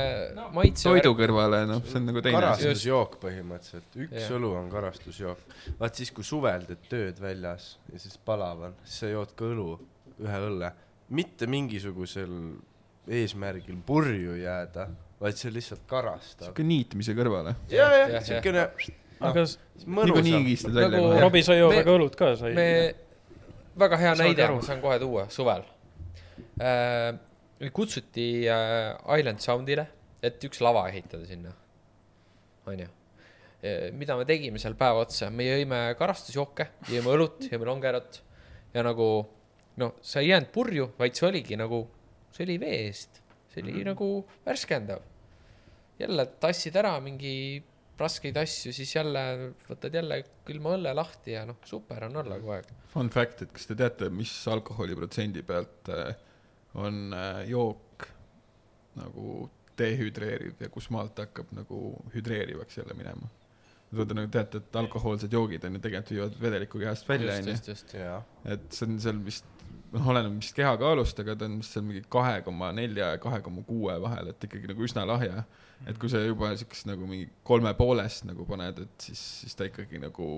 maitse. 0.56 0.88
toidu 0.88 1.12
kõrvale, 1.18 1.62
noh, 1.68 1.82
see 1.86 2.00
on 2.00 2.08
nagu 2.10 2.24
teine 2.24 2.40
asi. 2.40 2.64
karastusjook 2.64 3.18
põhimõtteliselt, 3.22 4.00
üks 4.06 4.16
yeah. 4.16 4.32
õlu 4.38 4.54
on 4.58 4.72
karastusjook. 4.72 5.44
vaat 5.82 6.00
siis, 6.00 6.14
kui 6.14 6.26
suvel 6.26 6.66
teed 6.70 6.88
tööd 6.90 7.22
väljas 7.22 7.70
ja 7.92 8.02
siis 8.02 8.18
palav 8.24 8.66
on, 8.70 8.80
siis 8.84 9.04
sa 9.04 9.12
jood 9.12 9.36
ka 9.38 9.46
õlu, 9.50 9.70
ühe 10.24 10.42
õlle, 10.48 10.72
mitte 11.14 11.46
mingisugusel 11.50 12.34
eesmärgil 13.08 13.78
purju 13.86 14.36
jääda 14.38 14.88
vaid 15.20 15.38
see 15.38 15.52
lihtsalt 15.54 15.84
karastab. 15.90 16.48
sihuke 16.48 16.66
niitmise 16.66 17.14
kõrvale. 17.18 17.54
ja, 17.72 17.88
ja 18.14 18.22
siukene. 18.24 18.68
aga 19.18 19.44
niikuinii 19.84 20.42
kiistad 20.46 20.74
välja. 20.74 20.90
nagu 20.94 21.22
Robbie 21.24 21.44
sai 21.46 21.58
jooda 21.60 21.84
ka 21.86 21.96
õlut 21.96 22.18
ka, 22.18 22.34
sai. 22.38 22.52
me, 22.58 22.68
väga 23.78 24.00
hea 24.04 24.12
näide, 24.20 24.50
ma 24.54 24.66
saan 24.66 24.82
kohe 24.84 24.98
tuua, 25.02 25.26
suvel 25.32 25.64
äh,. 26.62 27.16
kutsuti 27.74 28.28
äh, 28.46 28.94
Island 29.18 29.42
Soundile, 29.42 29.88
et 30.22 30.44
üks 30.46 30.62
lava 30.62 30.86
ehitada 30.92 31.26
sinna, 31.26 31.54
onju 32.70 32.94
mida 33.98 34.14
me 34.14 34.22
tegime 34.22 34.60
seal 34.62 34.76
päev 34.78 35.00
otsa, 35.00 35.32
me 35.34 35.48
jõime 35.48 35.80
karastusjooke, 35.98 36.68
jõime 36.92 37.10
õlut, 37.10 37.48
jõime 37.50 37.66
longerot 37.66 38.20
ja 38.70 38.84
nagu 38.86 39.08
noh, 39.82 39.96
sa 39.98 40.22
ei 40.22 40.30
jäänud 40.30 40.52
purju, 40.54 40.92
vaid 40.98 41.18
see 41.18 41.26
oligi 41.26 41.58
nagu, 41.58 41.80
see 42.38 42.46
oli 42.46 42.60
vee 42.62 42.84
eest 42.86 43.18
see 43.58 43.62
oli 43.62 43.80
mm. 43.80 43.88
nagu 43.92 44.26
värskendav. 44.46 45.02
jälle 45.98 46.26
tassid 46.40 46.76
ära 46.76 47.00
mingi 47.00 47.62
raskeid 47.98 48.36
asju, 48.38 48.72
siis 48.72 48.94
jälle 48.94 49.22
võtad 49.66 49.94
jälle 49.94 50.20
külma 50.46 50.76
õlle 50.76 50.92
lahti 50.94 51.32
ja 51.34 51.42
noh, 51.48 51.56
super 51.66 52.04
on 52.06 52.20
olla 52.20 52.36
kogu 52.38 52.52
aeg. 52.54 52.68
Fun 52.92 53.10
fact, 53.10 53.42
et 53.42 53.50
kas 53.52 53.66
te 53.66 53.74
teate, 53.74 54.10
mis 54.14 54.30
alkoholiprotsendi 54.52 55.42
pealt 55.42 55.90
äh, 55.90 56.12
on 56.78 57.08
äh, 57.16 57.42
jook 57.50 58.06
nagu 59.00 59.48
dehüdreeriv 59.78 60.62
ja 60.62 60.70
kus 60.70 60.86
maalt 60.94 61.18
hakkab 61.18 61.50
nagu 61.58 61.90
hüdreerivaks 62.14 62.78
jälle 62.78 62.94
minema? 62.98 63.26
Te 63.90 64.14
nagu 64.14 64.30
teate, 64.30 64.62
et 64.62 64.78
alkohoolsed 64.78 65.32
joogid 65.32 65.66
on 65.66 65.78
ju 65.78 65.82
tegelikult 65.82 66.14
viivad 66.14 66.40
vedeliku 66.42 66.78
kehast 66.78 67.08
välja, 67.08 67.40
onju. 67.40 68.18
et 68.54 68.66
see 68.70 68.86
on 68.86 68.98
seal 69.02 69.22
vist 69.26 69.57
noh, 69.94 70.10
oleneb 70.12 70.36
vist 70.38 70.56
kehakaalust, 70.56 71.18
aga 71.24 71.36
ta 71.38 71.48
on 71.48 71.58
vist 71.62 71.74
seal 71.74 71.84
mingi 71.86 72.04
kahe 72.12 72.42
koma 72.46 72.70
nelja 72.76 73.12
ja 73.14 73.22
kahe 73.22 73.40
koma 73.44 73.64
kuue 73.66 73.96
vahel, 74.02 74.32
et 74.32 74.46
ikkagi 74.48 74.70
nagu 74.70 74.84
üsna 74.84 75.06
lahja. 75.08 75.44
et 75.86 75.98
kui 75.98 76.10
sa 76.10 76.20
juba 76.24 76.50
siukest 76.58 76.88
nagu 76.90 77.06
mingi 77.06 77.28
kolme 77.46 77.70
poolest 77.78 78.26
nagu 78.26 78.46
paned, 78.48 78.80
et 78.82 79.08
siis, 79.08 79.20
siis 79.42 79.58
ta 79.58 79.68
ikkagi 79.68 80.00
nagu 80.02 80.30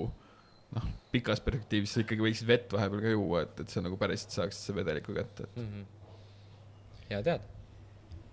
noh, 0.76 0.88
pikas 1.12 1.40
perspektiivis 1.44 1.96
sa 1.96 2.04
ikkagi 2.04 2.26
võiksid 2.26 2.50
vett 2.50 2.74
vahepeal 2.76 3.04
ka 3.06 3.14
juua, 3.14 3.44
et, 3.46 3.62
et 3.64 3.72
sa 3.72 3.82
nagu 3.84 3.96
päriselt 4.00 4.36
saaksid 4.36 4.68
selle 4.68 4.82
vedeliku 4.82 5.16
kätte, 5.16 5.48
et 5.48 5.56
mm. 5.56 5.70
-hmm. 5.70 7.06
hea 7.10 7.22
teada. 7.22 7.44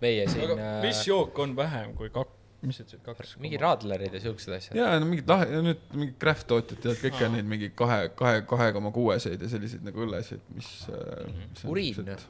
meie 0.02 0.28
siin. 0.30 0.50
mis 0.84 1.00
äh, 1.00 1.08
jook 1.08 1.40
on 1.40 1.56
vähem 1.56 1.96
kui 1.98 2.10
kaks? 2.10 2.37
Mis 2.68 2.80
sa 2.80 2.84
ütlesid, 2.86 3.02
kaks? 3.06 3.30
mingi 3.44 3.58
Radlerid 3.62 4.14
ja 4.18 4.22
siuksed 4.24 4.52
asjad. 4.58 4.74
jaa, 4.80 4.92
no 5.02 5.06
mingid 5.10 5.28
lahe, 5.32 5.46
nüüd 5.66 5.82
mingid 5.96 6.18
craft 6.22 6.46
tootjad 6.52 6.80
teevad 6.84 7.00
kõik 7.04 7.18
on 7.28 7.32
neid 7.38 7.48
mingi 7.54 7.68
kahe, 7.78 8.00
kahe, 8.20 8.38
kahe 8.50 8.68
koma 8.76 8.90
kuueseid 8.96 9.40
ja 9.44 9.48
selliseid 9.52 9.84
nagu 9.88 9.98
õllesid, 10.06 10.42
mis 10.58 10.70
äh,. 10.92 10.98
uriin. 11.70 11.96
et 12.16 12.24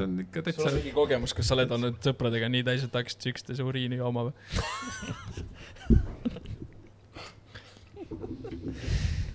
on 0.06 0.12
ikka 0.24 0.38
täitsa. 0.44 0.62
sul 0.62 0.72
on 0.72 0.78
mingi 0.80 0.94
kogemus, 0.96 1.32
kas 1.36 1.44
sa 1.48 1.52
oled 1.58 1.70
olnud 1.78 1.96
sõpradega 2.04 2.46
nii 2.52 2.64
täis, 2.68 2.82
et 2.86 2.94
hakkasid 3.00 3.22
üksteise 3.32 3.62
uriini 3.66 3.96
jooma 4.00 4.20
või 4.30 4.36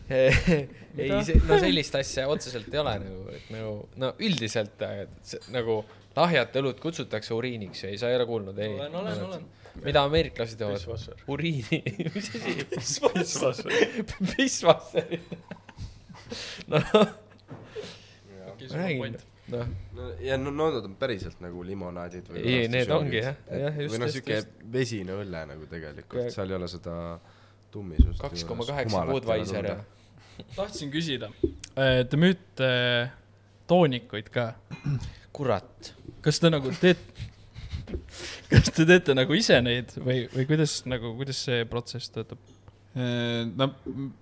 ei, 0.09 1.11
no 1.11 1.21
sellist 1.59 1.95
asja 1.99 2.27
otseselt 2.31 2.73
ei 2.73 2.79
ole 2.81 2.93
nagu, 3.03 3.21
et 3.35 3.47
nagu 3.53 3.71
no 3.99 4.07
üldiselt 4.23 4.77
see, 5.25 5.39
nagu 5.53 5.75
lahjat 6.17 6.57
õlut 6.61 6.81
kutsutakse 6.81 7.35
uriiniks 7.37 7.83
ja 7.85 7.91
ei, 7.91 7.99
sa 8.01 8.09
ei 8.11 8.17
ole 8.17 8.25
kuulnud, 8.29 8.57
ei? 8.61 8.73
olen, 8.73 8.95
olen, 9.01 9.23
olen. 9.27 9.45
mida 9.85 10.03
ameeriklased 10.07 10.61
joovad? 10.63 11.23
uriini, 11.33 11.81
mis 12.15 12.29
asi? 12.33 12.57
pissvasser. 12.73 13.71
pissvasserit. 14.33 15.33
noh. 16.73 16.93
räägin, 18.71 19.17
noh. 19.53 19.67
no 19.95 20.09
ja 20.23 20.37
no 20.41 20.51
need 20.51 20.79
on 20.89 20.95
päriselt 20.99 21.41
nagu 21.43 21.63
limonaadid 21.65 22.31
või. 22.31 22.43
ei, 22.43 22.71
need 22.71 22.91
ongi 22.91 23.21
jah, 23.21 23.37
jah, 23.51 23.77
just. 23.83 23.93
või 23.93 24.01
noh, 24.03 24.13
siuke 24.15 24.41
vesine 24.73 25.19
õlle 25.21 25.43
nagu 25.53 25.69
tegelikult, 25.69 26.31
seal 26.33 26.51
ei 26.51 26.57
ole 26.57 26.71
seda 26.71 26.95
tummisust. 27.71 28.19
kaks 28.23 28.47
koma 28.47 28.65
kaheksa 28.67 29.05
Budweiser 29.11 29.69
ja. 29.69 29.77
tahtsin 30.55 30.91
küsida, 30.93 31.29
te 31.75 32.19
müüte 32.19 32.73
toonikuid 33.69 34.33
ka? 34.33 34.51
Kurat 35.37 35.93
kas 36.27 36.41
te 36.43 36.51
nagu 36.51 36.71
teete, 36.81 37.27
kas 38.51 38.71
te 38.73 38.85
teete 38.87 39.15
nagu 39.17 39.37
ise 39.37 39.59
neid 39.63 39.93
või, 40.01 40.25
või 40.33 40.47
kuidas 40.49 40.81
nagu, 40.89 41.13
kuidas 41.19 41.39
see 41.47 41.67
protsess 41.69 42.11
töötab? 42.13 42.41
Äh, 42.97 43.45
no 43.53 43.69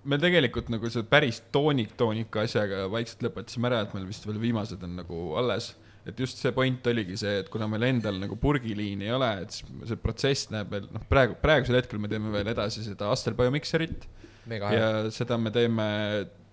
me 0.04 0.20
tegelikult 0.20 0.70
nagu 0.72 0.90
selle 0.92 1.08
päris 1.10 1.40
toonik, 1.54 1.96
toonika 1.98 2.44
asjaga 2.44 2.84
vaikselt 2.92 3.26
lõpetasime 3.26 3.70
ära, 3.70 3.82
et 3.84 3.96
meil 3.96 4.06
vist 4.08 4.26
veel 4.28 4.40
viimased 4.42 4.82
on 4.86 4.96
nagu 5.02 5.26
alles. 5.40 5.74
et 6.06 6.20
just 6.22 6.38
see 6.38 6.52
point 6.54 6.84
oligi 6.86 7.16
see, 7.18 7.40
et 7.40 7.48
kuna 7.50 7.66
meil 7.66 7.82
endal 7.88 8.20
nagu 8.22 8.36
purgiliini 8.38 9.08
ei 9.08 9.14
ole, 9.16 9.30
et 9.42 9.50
siis 9.50 9.72
see 9.88 9.96
protsess 9.98 10.52
näeb 10.52 10.70
veel, 10.70 10.84
noh, 10.94 11.02
praegu, 11.10 11.34
praegusel 11.42 11.80
hetkel 11.80 11.98
me 11.98 12.06
teeme 12.12 12.30
veel 12.30 12.46
edasi 12.52 12.84
seda 12.84 13.08
Astel 13.10 13.34
Biomixerit. 13.34 14.06
ja 14.46 15.08
seda 15.10 15.34
me 15.34 15.50
teeme, 15.50 15.88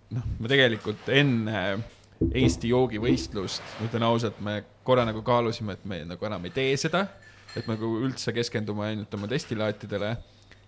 noh, 0.10 0.26
me 0.40 0.50
tegelikult 0.50 1.12
enne 1.14 1.62
Eesti 2.34 2.72
joogivõistlust, 2.72 3.64
ma 3.80 3.88
ütlen 3.90 4.06
ausalt, 4.08 4.40
me 4.44 4.62
korra 4.86 5.06
nagu 5.08 5.24
kaalusime, 5.26 5.78
et 5.78 5.86
me 5.90 6.04
nagu 6.08 6.28
enam 6.28 6.46
ei 6.48 6.54
tee 6.56 6.76
seda, 6.80 7.06
et 7.58 7.68
nagu 7.70 7.90
üldse 8.06 8.34
keskendume 8.36 8.88
ainult 8.90 9.14
oma 9.18 9.30
destillaatidele. 9.30 10.16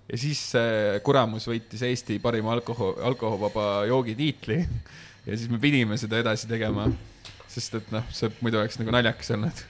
ja 0.06 0.18
siis 0.22 0.42
äh, 0.60 1.00
Kuramus 1.04 1.48
võitis 1.50 1.82
Eesti 1.86 2.20
parima 2.22 2.54
alkohol, 2.54 2.94
alkoholivaba 3.10 3.86
joogi 3.90 4.16
tiitli 4.16 4.60
ja 5.26 5.38
siis 5.38 5.50
me 5.50 5.60
pidime 5.62 5.98
seda 5.98 6.20
edasi 6.22 6.50
tegema, 6.50 6.86
sest 7.50 7.80
et 7.80 7.90
noh, 7.94 8.06
see 8.14 8.30
muidu 8.46 8.62
oleks 8.62 8.78
nagu 8.82 8.94
naljakas 8.94 9.34
olnud 9.34 9.64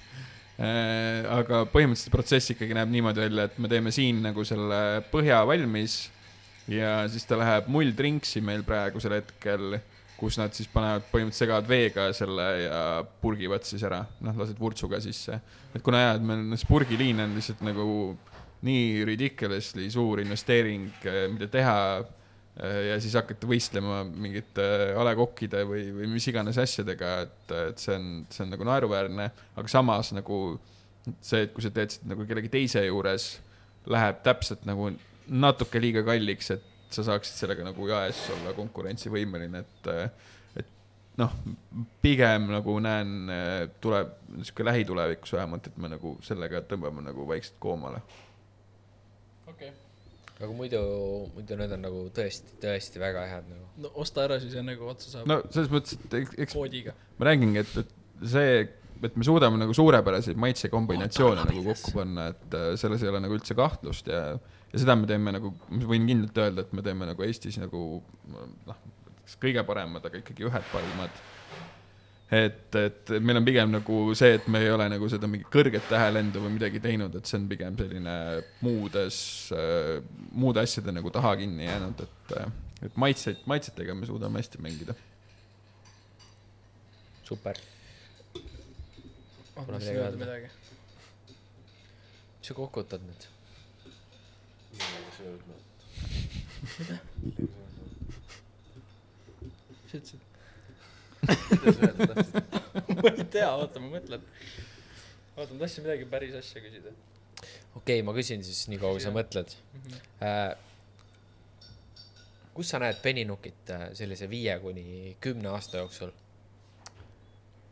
äh,. 0.59 1.23
aga 1.37 1.63
põhimõtteliselt 1.71 2.13
protsess 2.13 2.51
ikkagi 2.51 2.75
näeb 2.75 2.91
niimoodi 2.91 3.23
välja, 3.27 3.47
et 3.47 3.57
me 3.59 3.71
teeme 3.71 3.95
siin 3.95 4.21
nagu 4.25 4.43
selle 4.47 4.81
põhja 5.13 5.39
valmis 5.47 6.01
ja 6.71 7.03
siis 7.11 7.27
ta 7.29 7.37
läheb 7.39 7.69
mulltrinksi 7.71 8.41
meil 8.43 8.65
praegusel 8.67 9.19
hetkel 9.19 9.79
kus 10.19 10.37
nad 10.39 10.53
siis 10.55 10.69
panevad, 10.71 11.03
põhimõtteliselt 11.11 11.43
segavad 11.43 11.69
veega 11.69 12.07
selle 12.15 12.45
ja 12.63 12.81
purgivad 13.21 13.65
siis 13.67 13.83
ära, 13.87 14.01
noh, 14.23 14.35
lased 14.39 14.59
vurtsuga 14.59 15.01
sisse. 15.03 15.39
et 15.75 15.83
kuna 15.83 16.01
jah, 16.01 16.15
et 16.17 16.25
meil 16.25 16.55
see 16.55 16.69
purgiliin 16.69 17.19
on 17.25 17.35
lihtsalt 17.35 17.63
nagu 17.67 17.87
nii 18.65 19.05
ridiculously 19.05 19.89
suur 19.91 20.21
investeering, 20.23 20.87
eh, 21.05 21.25
mida 21.31 21.49
teha 21.51 21.79
eh, 21.99 22.79
ja 22.91 22.99
siis 23.03 23.17
hakata 23.19 23.49
võistlema 23.49 24.03
mingite 24.07 24.67
A 24.95 25.03
Le 25.05 25.15
Coqide 25.19 25.65
või, 25.67 25.89
või 25.97 26.13
mis 26.15 26.27
iganes 26.31 26.59
asjadega, 26.61 27.17
et, 27.25 27.57
et 27.71 27.83
see 27.83 27.97
on, 27.97 28.07
see 28.31 28.45
on 28.45 28.55
nagu 28.55 28.67
naeruväärne, 28.67 29.27
aga 29.55 29.71
samas 29.71 30.13
nagu 30.15 30.39
see, 31.19 31.43
et 31.45 31.53
kui 31.53 31.65
sa 31.65 31.73
teed 31.75 31.97
seda 31.97 32.13
nagu 32.13 32.25
kellegi 32.29 32.53
teise 32.53 32.85
juures, 32.87 33.35
läheb 33.91 34.23
täpselt 34.25 34.63
nagu 34.65 34.89
natuke 35.25 35.81
liiga 35.81 36.01
kalliks, 36.05 36.53
et 36.55 36.71
sa 36.95 37.05
saaksid 37.11 37.43
sellega 37.43 37.67
nagu 37.67 37.89
jaes 37.91 38.25
olla 38.37 38.55
konkurentsivõimeline, 38.57 39.63
et, 39.65 39.89
et 40.63 40.73
noh, 41.21 41.37
pigem 42.03 42.49
nagu 42.55 42.75
näen, 42.83 43.15
tuleb 43.83 44.13
niisugune 44.35 44.71
lähitulevikus 44.71 45.35
vähemalt, 45.37 45.71
et 45.71 45.81
me 45.81 45.91
nagu 45.95 46.17
sellega 46.25 46.63
tõmbame 46.69 47.05
nagu 47.05 47.27
vaikselt 47.29 47.59
koomale. 47.63 48.03
okei 49.45 49.69
okay 49.69 49.73
aga 50.35 50.51
muidu, 50.51 50.79
muidu 51.35 51.57
need 51.59 51.73
on 51.77 51.85
nagu 51.85 52.01
tõesti, 52.15 52.57
tõesti 52.63 53.01
väga 53.01 53.23
head 53.29 53.45
nagu. 53.51 53.67
no 53.83 53.91
osta 54.03 54.25
ära 54.25 54.39
siis 54.43 54.55
enne 54.59 54.75
kui 54.79 54.89
otsa 54.91 55.11
saab. 55.11 55.29
no 55.31 55.39
selles 55.47 55.71
mõttes, 55.71 55.95
et 55.95 56.17
eks, 56.19 56.33
eks 56.45 56.57
ma 56.57 57.29
räägingi, 57.29 57.61
et, 57.63 57.77
et 57.83 58.27
see, 58.33 58.57
et 59.07 59.15
me 59.15 59.27
suudame 59.27 59.59
nagu 59.61 59.75
suurepäraseid 59.75 60.39
maitsekombinatsioone 60.43 61.47
nagu 61.47 61.63
kokku 61.69 61.95
panna, 61.95 62.29
et 62.35 62.57
äh, 62.59 62.67
selles 62.79 63.05
ei 63.05 63.13
ole 63.13 63.23
nagu 63.23 63.37
üldse 63.37 63.55
kahtlust 63.57 64.11
ja, 64.11 64.35
ja 64.75 64.81
seda 64.83 64.97
me 64.99 65.07
teeme 65.07 65.31
nagu, 65.31 65.53
ma 65.71 65.87
võin 65.87 66.09
kindlalt 66.09 66.43
öelda, 66.43 66.65
et 66.65 66.75
me 66.75 66.83
teeme 66.83 67.07
nagu 67.07 67.23
Eestis 67.23 67.57
nagu 67.61 67.85
noh, 68.67 68.83
kõige 69.41 69.63
paremad, 69.65 70.03
aga 70.05 70.19
ikkagi 70.19 70.45
ühed 70.49 70.67
parimad 70.73 71.23
et, 72.31 72.75
et 72.75 73.11
meil 73.21 73.39
on 73.39 73.45
pigem 73.45 73.71
nagu 73.73 73.99
see, 74.17 74.35
et 74.39 74.47
me 74.51 74.61
ei 74.63 74.71
ole 74.73 74.87
nagu 74.89 75.09
seda 75.11 75.29
mingit 75.29 75.49
kõrget 75.53 75.85
tähelendu 75.89 76.41
või 76.43 76.55
midagi 76.57 76.81
teinud, 76.83 77.13
et 77.15 77.29
see 77.29 77.37
on 77.39 77.45
pigem 77.51 77.77
selline 77.79 78.15
muudes 78.65 79.19
muude 80.33 80.63
asjade 80.63 80.95
nagu 80.95 81.13
taha 81.13 81.35
kinni 81.41 81.67
jäänud, 81.67 82.01
et, 82.07 82.33
et 82.89 82.97
maitseid, 83.01 83.45
maitsetega 83.49 83.97
me 83.97 84.09
suudame 84.09 84.41
hästi 84.41 84.63
mängida. 84.65 84.97
super. 87.25 87.61
ma 89.55 89.63
tahtsin 89.69 89.95
öelda 89.95 90.17
midagi. 90.17 90.51
mis 92.39 92.49
sa 92.49 92.57
kokutad 92.57 93.05
nüüd? 93.05 93.34
Mida? 94.75 95.55
mis 99.69 99.91
sa 99.91 99.97
ütlesid? 99.99 100.21
ma 103.01 103.09
ei 103.09 103.25
tea, 103.31 103.49
oota, 103.55 103.79
ma 103.81 103.87
mõtlen. 103.95 104.21
oota, 105.35 105.53
ma 105.53 105.59
tahtsin 105.63 105.83
midagi 105.85 106.05
päris 106.09 106.33
asja 106.37 106.59
küsida. 106.63 106.89
okei 106.91 107.79
okay,, 107.79 107.99
ma 108.05 108.11
küsin 108.17 108.39
siis 108.45 108.61
nii 108.71 108.79
kaua, 108.81 108.93
kui 108.97 109.03
sa 109.03 109.11
mõtled 109.15 109.49
mm. 109.55 109.59
-hmm. 109.81 109.91
Äh, 110.25 110.51
kus 112.55 112.67
sa 112.71 112.77
näed 112.79 112.97
peninukit 113.03 113.63
äh, 113.69 113.73
sellise 113.93 114.29
viie 114.29 114.59
kuni 114.59 115.17
kümne 115.19 115.47
aasta 115.53 115.77
jooksul? 115.83 116.11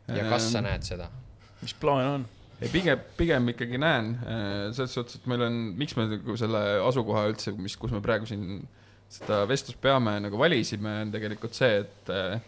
ja 0.08 0.24
kas 0.28 0.52
sa 0.52 0.58
ähm, 0.58 0.66
näed 0.68 0.82
seda? 0.82 1.10
mis 1.62 1.74
plaan 1.74 2.06
on? 2.06 2.28
Pigem, 2.72 3.04
pigem 3.18 3.52
ikkagi 3.54 3.80
näen, 3.80 4.14
äh, 4.24 4.72
selles 4.76 4.94
suhtes, 4.96 5.18
et 5.20 5.28
meil 5.30 5.44
on, 5.46 5.60
miks 5.78 5.96
me 5.98 6.08
nagu 6.10 6.36
selle 6.40 6.62
asukoha 6.84 7.28
üldse, 7.32 7.54
mis, 7.58 7.76
kus 7.80 7.94
me 7.94 8.02
praegu 8.04 8.28
siin 8.30 8.62
seda 9.14 9.42
vestlust 9.48 9.80
peame, 9.82 10.16
nagu 10.24 10.38
valisime, 10.40 11.00
on 11.04 11.14
tegelikult 11.14 11.56
see, 11.56 11.82
et, 11.84 12.12
äh, 12.14 12.38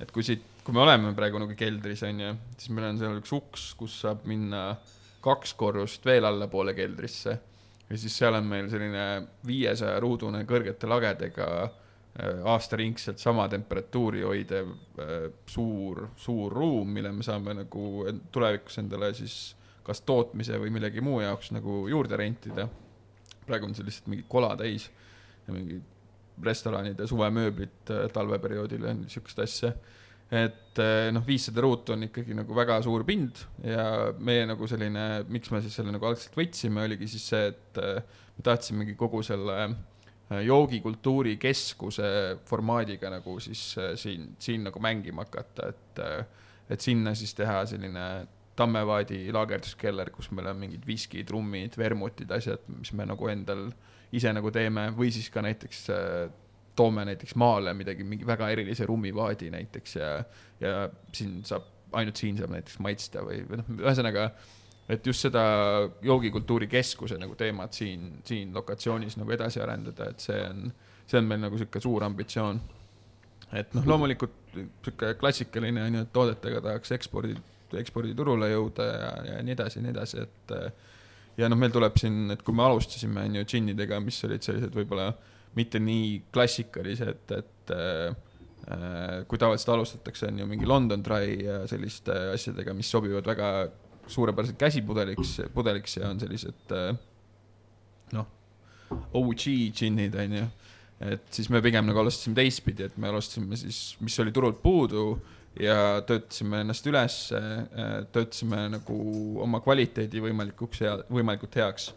et 0.00 0.12
kui 0.14 0.24
siit 0.26 0.46
kui 0.64 0.76
me 0.76 0.82
oleme 0.84 1.12
praegu 1.16 1.40
nagu 1.40 1.54
keldris, 1.56 2.02
on 2.06 2.20
ju, 2.20 2.32
siis 2.58 2.72
meil 2.76 2.90
on 2.90 2.98
seal 3.00 3.20
üks 3.20 3.32
uks, 3.34 3.70
kus 3.80 3.96
saab 4.04 4.26
minna 4.28 4.74
kaks 5.24 5.54
korrust 5.58 6.04
veel 6.06 6.28
allapoole 6.28 6.74
keldrisse. 6.76 7.36
ja 7.90 7.98
siis 7.98 8.16
seal 8.16 8.36
on 8.38 8.46
meil 8.46 8.68
selline 8.70 9.04
viiesaja 9.46 9.98
ruudune 10.00 10.44
kõrgete 10.48 10.88
lagedega 10.88 11.48
äh, 11.64 11.79
aastaringselt 12.18 13.18
sama 13.22 13.46
temperatuuri 13.48 14.22
hoidev 14.26 14.72
äh, 14.98 15.28
suur, 15.46 16.08
suur 16.18 16.52
ruum, 16.52 16.90
mille 16.90 17.12
me 17.14 17.22
saame 17.22 17.54
nagu 17.62 17.84
tulevikus 18.32 18.80
endale 18.82 19.12
siis 19.14 19.36
kas 19.86 20.02
tootmise 20.06 20.58
või 20.60 20.72
millegi 20.74 21.04
muu 21.04 21.20
jaoks 21.22 21.52
nagu 21.54 21.84
juurde 21.88 22.18
rentida. 22.18 22.68
praegu 23.46 23.66
on 23.66 23.74
see 23.74 23.86
lihtsalt 23.86 24.10
mingi 24.10 24.26
kola 24.28 24.56
täis 24.58 24.90
ja 25.46 25.54
mingi 25.54 25.80
restoranide 26.42 27.06
suvemööblit 27.06 27.94
äh, 27.94 28.08
talveperioodil 28.12 28.90
ja 28.90 28.94
niisugust 28.94 29.38
asja 29.46 29.72
et 30.30 30.78
noh, 31.10 31.24
viissada 31.26 31.62
ruutu 31.64 31.90
on 31.90 32.04
ikkagi 32.06 32.36
nagu 32.38 32.54
väga 32.54 32.76
suur 32.86 33.02
pind 33.02 33.40
ja 33.66 34.12
meie 34.18 34.44
nagu 34.46 34.66
selline, 34.70 35.24
miks 35.26 35.50
me 35.50 35.58
siis 35.62 35.74
selle 35.74 35.90
nagu 35.90 36.06
algselt 36.06 36.36
võtsime, 36.38 36.84
oligi 36.86 37.08
siis 37.10 37.24
see, 37.32 37.48
et 37.50 37.80
me 38.36 38.44
tahtsimegi 38.46 38.94
kogu 38.98 39.24
selle 39.26 39.56
eh, 39.64 39.74
joogikultuuri 40.30 41.36
keskuse 41.42 42.10
formaadiga 42.46 43.10
nagu 43.10 43.38
siis 43.42 43.62
siin, 43.98 44.34
siin 44.38 44.68
nagu 44.68 44.82
mängima 44.82 45.24
hakata, 45.26 45.70
et, 45.72 46.02
et 46.70 46.84
sinna 46.84 47.14
siis 47.18 47.34
teha 47.34 47.64
selline 47.70 48.04
Tammevaadi 48.60 49.30
laagerduskeller, 49.32 50.10
kus 50.12 50.28
meil 50.36 50.50
on 50.50 50.58
mingid 50.60 50.82
viskid, 50.84 51.24
trummid, 51.30 51.78
vermutid, 51.80 52.28
asjad, 52.34 52.66
mis 52.74 52.92
me 52.98 53.06
nagu 53.08 53.30
endal 53.32 53.70
ise 54.12 54.32
nagu 54.36 54.50
teeme. 54.52 54.90
Või 54.92 55.08
siis 55.14 55.30
ka 55.32 55.40
näiteks 55.46 55.86
toome 56.76 57.04
näiteks 57.08 57.36
maale 57.40 57.72
midagi, 57.76 58.04
mingi 58.06 58.26
väga 58.28 58.50
erilise 58.52 58.86
rummivaadi 58.88 59.50
näiteks 59.54 59.96
ja, 59.96 60.10
ja 60.60 60.74
siin 61.16 61.40
saab, 61.46 61.66
ainult 61.96 62.20
siin 62.20 62.38
saab 62.38 62.52
näiteks 62.54 62.78
maitsta 62.84 63.24
või, 63.26 63.40
või 63.48 63.60
noh, 63.62 63.70
ühesõnaga, 63.80 64.30
et 64.90 65.06
just 65.06 65.26
seda 65.26 65.42
joogikultuuri 66.02 66.66
keskuse 66.70 67.18
nagu 67.20 67.36
teemat 67.38 67.76
siin, 67.76 68.08
siin 68.26 68.54
lokatsioonis 68.54 69.16
nagu 69.20 69.34
edasi 69.36 69.62
arendada, 69.62 70.10
et 70.10 70.22
see 70.24 70.38
on, 70.48 70.68
see 71.06 71.20
on 71.20 71.28
meil 71.30 71.42
nagu 71.44 71.56
niisugune 71.56 71.84
suur 71.84 72.06
ambitsioon. 72.08 72.60
et 73.58 73.74
noh, 73.74 73.86
loomulikult 73.86 74.54
niisugune 74.56 75.14
klassikaline 75.20 75.84
on 75.86 75.98
ju, 75.98 76.06
et 76.06 76.14
toodetega 76.14 76.62
tahaks 76.66 76.96
ekspordi, 76.98 77.36
eksporditurule 77.80 78.50
jõuda 78.50 78.86
ja, 78.88 79.10
ja 79.32 79.42
nii 79.46 79.54
edasi 79.54 79.78
ja 79.78 79.84
nii 79.84 79.94
edasi, 79.94 80.24
et 80.26 80.56
ja 81.38 81.50
noh, 81.50 81.58
meil 81.58 81.74
tuleb 81.74 81.98
siin, 82.00 82.24
et 82.34 82.42
kui 82.46 82.56
me 82.56 82.66
alustasime, 82.66 83.26
on 83.28 83.38
ju, 83.40 83.44
džinnidega, 83.52 84.00
mis 84.02 84.18
olid 84.26 84.44
sellised 84.44 84.74
võib-olla 84.74 85.12
mitte 85.58 85.80
nii 85.82 86.16
klassikalised, 86.34 87.36
et 87.36 87.72
äh, 87.74 88.10
kui 89.30 89.38
tavaliselt 89.40 89.72
alustatakse, 89.74 90.28
on 90.30 90.42
ju 90.42 90.48
mingi 90.50 90.68
London 90.68 91.02
Dry 91.02 91.38
ja 91.42 91.62
selliste 91.70 92.14
asjadega, 92.34 92.74
mis 92.76 92.90
sobivad 92.90 93.26
väga 93.26 93.48
suurepäraselt 94.10 94.58
käsipudeliks, 94.58 95.36
pudeliks 95.54 95.96
ja 95.96 96.10
on 96.10 96.20
sellised 96.20 96.74
äh, 96.76 96.94
noh, 98.16 98.26
OG 99.14 99.46
džinnid, 99.76 100.16
on 100.18 100.38
ju. 100.40 100.46
et 101.10 101.28
siis 101.32 101.48
me 101.50 101.62
pigem 101.64 101.86
nagu 101.88 102.02
alustasime 102.02 102.36
teistpidi, 102.36 102.88
et 102.90 102.98
me 103.00 103.08
alustasime 103.08 103.56
siis, 103.56 103.96
mis 104.00 104.18
oli 104.20 104.32
turult 104.36 104.60
puudu 104.62 105.14
ja 105.60 106.02
töötasime 106.06 106.60
ennast 106.64 106.86
üles, 106.86 107.16
äh, 107.34 108.04
töötasime 108.12 108.66
nagu 108.76 109.00
oma 109.42 109.62
kvaliteedi 109.64 110.22
võimalikuks 110.22 110.84
hea, 110.84 110.94
võimalikult 111.10 111.58
heaks. 111.58 111.90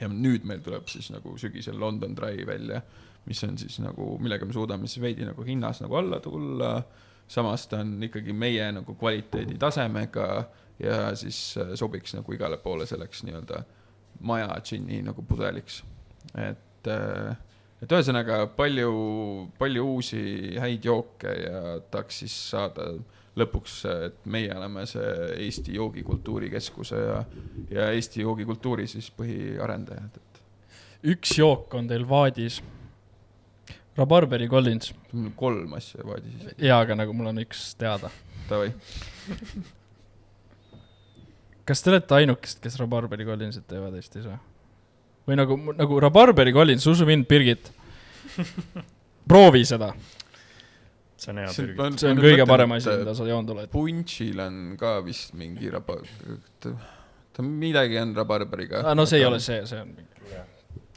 Ja 0.00 0.08
nüüd 0.10 0.42
meil 0.42 0.60
tuleb 0.64 0.88
siis 0.90 1.06
nagu 1.14 1.36
sügisel 1.38 1.78
London 1.78 2.16
Dry 2.18 2.42
välja, 2.46 2.80
mis 3.28 3.40
on 3.46 3.54
siis 3.58 3.78
nagu, 3.80 4.16
millega 4.20 4.46
me 4.46 4.52
suudame 4.52 4.90
siis 4.90 5.02
veidi 5.04 5.24
nagu 5.24 5.44
hinnas 5.46 5.80
nagu 5.84 5.96
alla 6.00 6.18
tulla, 6.20 6.74
samas 7.30 7.68
ta 7.70 7.78
on 7.80 8.02
ikkagi 8.02 8.34
meie 8.36 8.66
nagu 8.74 8.96
kvaliteedi 8.98 9.56
tasemega 9.60 10.26
ja 10.82 11.14
siis 11.16 11.56
äh, 11.60 11.74
sobiks 11.78 12.14
nagu 12.16 12.34
igale 12.34 12.58
poole 12.62 12.86
selleks 12.86 13.22
nii-öelda 13.26 13.62
maja 14.24 14.60
džinni 14.62 15.02
nagu 15.04 15.22
pudeliks. 15.22 15.82
et, 16.34 16.88
äh, 16.88 17.36
et 17.82 17.92
ühesõnaga 17.92 18.44
palju, 18.56 18.92
palju 19.58 19.86
uusi 19.94 20.22
häid 20.60 20.84
jooke 20.84 21.34
ja 21.44 21.78
tahaks 21.90 22.22
siis 22.24 22.36
saada 22.50 22.94
lõpuks, 23.38 23.80
et 24.06 24.20
meie 24.30 24.52
oleme 24.54 24.84
see 24.86 25.08
Eesti 25.46 25.74
joogikultuuri 25.74 26.50
keskuse 26.52 27.00
ja, 27.00 27.18
ja 27.70 27.88
Eesti 27.90 28.22
joogikultuuri 28.22 28.86
siis 28.90 29.10
põhiarendajad, 29.16 30.20
et. 30.20 30.42
üks 31.14 31.34
jook 31.38 31.74
on 31.74 31.90
teil 31.90 32.06
vaadis. 32.08 32.62
rabarberi 33.96 34.48
Collins. 34.48 34.94
kolm 35.36 35.74
asja 35.74 36.06
vaadis. 36.06 36.54
jaa, 36.58 36.80
aga 36.80 36.94
nagu 36.94 37.12
mul 37.12 37.32
on 37.34 37.42
üks 37.42 37.72
teada. 37.78 38.10
Davai 38.48 38.70
kas 41.68 41.84
te 41.84 41.92
olete 41.92 42.18
ainukesed, 42.18 42.60
kes 42.64 42.76
rabarberi 42.80 43.26
Collinsit 43.28 43.66
teevad 43.70 43.96
Eestis 43.98 44.26
või? 44.28 44.40
või 45.28 45.38
nagu, 45.40 45.58
nagu 45.78 46.00
rabarberi 46.04 46.52
Collins, 46.56 46.86
usu 46.90 47.06
mind, 47.08 47.28
Birgit 47.30 47.70
proovi 49.30 49.64
seda 49.68 49.92
see 51.16 51.32
on 51.32 51.42
hea 51.42 51.52
Birgit. 51.52 52.00
see 52.00 52.10
on 52.12 52.24
kõige 52.24 52.48
parem 52.48 52.74
asi, 52.76 52.96
mida 53.00 53.14
sa 53.16 53.28
joonud 53.28 53.54
oled. 53.54 53.70
Punšil 53.72 54.42
on 54.44 54.58
ka 54.80 54.98
vist 55.06 55.36
mingi 55.38 55.70
raba-, 55.72 56.00
ta 56.60 57.44
midagi 57.46 58.00
on 58.02 58.12
rabarberiga. 58.16 58.82
Ah, 58.84 58.96
no 58.98 59.06
see 59.08 59.22
ei 59.22 59.28
ole 59.28 59.40
see, 59.42 59.62
see 59.68 59.80
on 59.80 59.94
mingi 59.94 60.14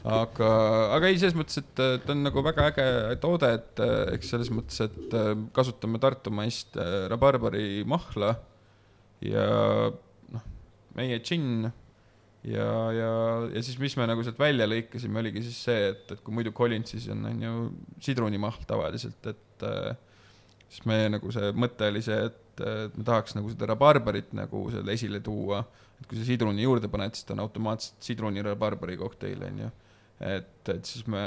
aga, 0.08 0.50
aga 0.94 1.08
ei, 1.10 1.18
selles 1.20 1.36
mõttes, 1.36 1.58
et 1.60 1.72
ta 1.74 2.12
on 2.14 2.22
nagu 2.26 2.42
väga 2.44 2.68
äge 2.70 2.86
toode, 3.22 3.50
et 3.58 3.82
eks 4.14 4.30
selles 4.34 4.50
mõttes, 4.54 4.78
et 4.84 5.16
kasutame 5.56 6.00
Tartumaist 6.02 6.78
rabarberi 7.10 7.82
mahla 7.88 8.36
ja 9.24 9.48
meie 10.98 11.20
džinn 11.22 11.68
ja, 12.44 12.68
ja, 12.94 13.12
ja 13.54 13.62
siis, 13.64 13.78
mis 13.80 13.96
me 13.98 14.06
nagu 14.10 14.24
sealt 14.26 14.38
välja 14.40 14.68
lõikasime, 14.68 15.22
oligi 15.22 15.44
siis 15.46 15.62
see, 15.68 15.88
et, 15.92 16.04
et 16.14 16.22
kui 16.24 16.34
muidu 16.34 16.52
Collinsis 16.56 17.08
on, 17.14 17.24
on 17.30 17.42
ju 17.46 17.56
sidrunimahl 18.04 18.66
tavaliselt, 18.68 19.32
et 19.32 19.66
siis 20.68 20.84
meie 20.88 21.08
nagu 21.12 21.32
see 21.34 21.50
mõte 21.56 21.88
oli 21.90 22.02
see, 22.04 22.18
et, 22.28 22.62
et 22.62 22.96
me 22.98 23.06
tahaks 23.06 23.36
nagu 23.38 23.50
seda 23.52 23.70
rabarberit 23.72 24.34
nagu 24.36 24.66
selle 24.74 24.94
esile 24.94 25.20
tuua, 25.24 25.62
et 25.98 26.06
kui 26.10 26.20
sa 26.20 26.26
sidruni 26.28 26.66
juurde 26.66 26.90
paned, 26.92 27.16
siis 27.16 27.26
ta 27.28 27.34
on 27.36 27.42
automaatselt 27.46 28.04
sidruni 28.04 28.44
rabarberi 28.44 28.98
kokteil, 29.00 29.42
onju. 29.48 29.70
et, 30.28 30.72
et 30.74 30.88
siis 30.88 31.06
me 31.10 31.24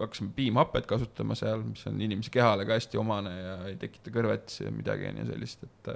hakkasime 0.00 0.32
piimhapet 0.36 0.86
kasutama 0.88 1.36
seal, 1.36 1.62
mis 1.66 1.84
on 1.88 2.00
inimese 2.00 2.32
kehale 2.32 2.64
ka 2.68 2.78
hästi 2.78 3.00
omane 3.00 3.34
ja 3.36 3.56
ei 3.68 3.76
tekita 3.80 4.12
kõrvetisi 4.14 4.64
ja 4.64 4.72
midagi 4.72 5.10
on 5.10 5.20
ju 5.20 5.26
sellist, 5.28 5.66
et 5.68 5.92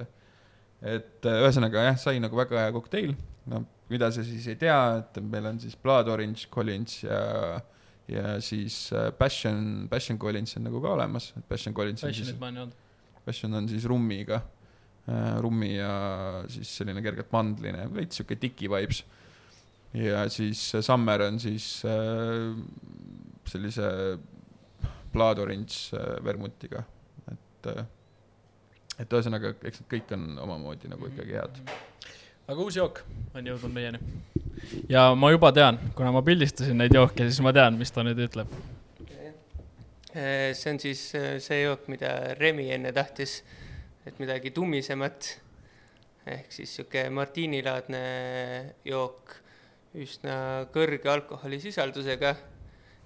et 0.84 1.28
ühesõnaga 1.30 1.86
jah, 1.88 2.00
sai 2.00 2.20
nagu 2.22 2.36
väga 2.36 2.66
hea 2.66 2.74
kokteil, 2.74 3.14
no 3.50 3.64
mida 3.90 4.10
sa 4.12 4.24
siis 4.24 4.46
ei 4.50 4.58
tea, 4.60 4.78
et 5.00 5.20
meil 5.22 5.46
on 5.48 5.60
siis 5.60 5.76
Blood 5.80 6.08
Orange 6.12 6.48
Collins 6.52 7.02
ja 7.04 7.60
ja 8.08 8.34
siis 8.44 8.90
Passion, 9.16 9.86
Passion 9.88 10.18
Collins 10.20 10.58
on 10.58 10.66
nagu 10.68 10.80
ka 10.84 10.92
olemas, 10.92 11.30
Passion 11.48 11.72
Collins 11.76 12.02
on 12.04 12.10
Passionit 12.10 12.34
siis 12.34 12.40
ma 12.40 12.50
ei 12.50 12.58
olnud. 12.60 12.74
Passion 13.24 13.56
on 13.56 13.68
siis 13.68 13.86
rummiga, 13.88 14.42
rummi 15.40 15.70
ja 15.78 15.92
siis 16.52 16.68
selline 16.78 17.00
kergelt 17.04 17.32
mandline, 17.32 17.86
veits 17.92 18.20
sihuke 18.20 18.36
tiki 18.40 18.68
vibes. 18.68 19.00
Ja 19.94 20.24
siis 20.28 20.60
Summer 20.82 21.22
on 21.28 21.38
siis 21.40 21.68
äh, 21.86 22.50
sellise 23.46 23.88
blood 25.14 25.38
orange 25.38 25.94
äh, 25.94 26.16
vermutiga, 26.24 26.82
et 27.30 27.68
äh, 27.70 27.84
et 29.00 29.16
ühesõnaga, 29.16 29.54
eks 29.64 29.82
need 29.82 29.90
kõik 29.90 30.14
on 30.16 30.26
omamoodi 30.44 30.90
nagu 30.92 31.08
ikkagi 31.10 31.36
head. 31.38 31.60
aga 32.46 32.60
uus 32.60 32.76
jook 32.76 33.02
on 33.34 33.46
jõudnud 33.50 33.74
meieni. 33.74 34.00
ja 34.88 35.08
ma 35.18 35.30
juba 35.34 35.52
tean, 35.52 35.80
kuna 35.96 36.12
ma 36.14 36.22
pildistasin 36.22 36.78
neid 36.78 36.94
jooke, 36.94 37.26
siis 37.28 37.40
ma 37.44 37.52
tean, 37.56 37.78
mis 37.80 37.90
ta 37.94 38.04
nüüd 38.06 38.20
ütleb. 38.26 38.50
see 40.14 40.70
on 40.70 40.80
siis 40.80 41.08
see 41.46 41.62
jook, 41.62 41.88
mida 41.90 42.34
Remi 42.38 42.70
enne 42.72 42.92
tahtis, 42.94 43.42
et 44.06 44.18
midagi 44.22 44.54
tummisemat 44.54 45.34
ehk 46.24 46.52
siis 46.52 46.70
sihuke 46.78 47.08
martiinilaadne 47.12 48.04
jook 48.88 49.34
üsna 50.00 50.64
kõrge 50.74 51.10
alkoholisisaldusega, 51.12 52.32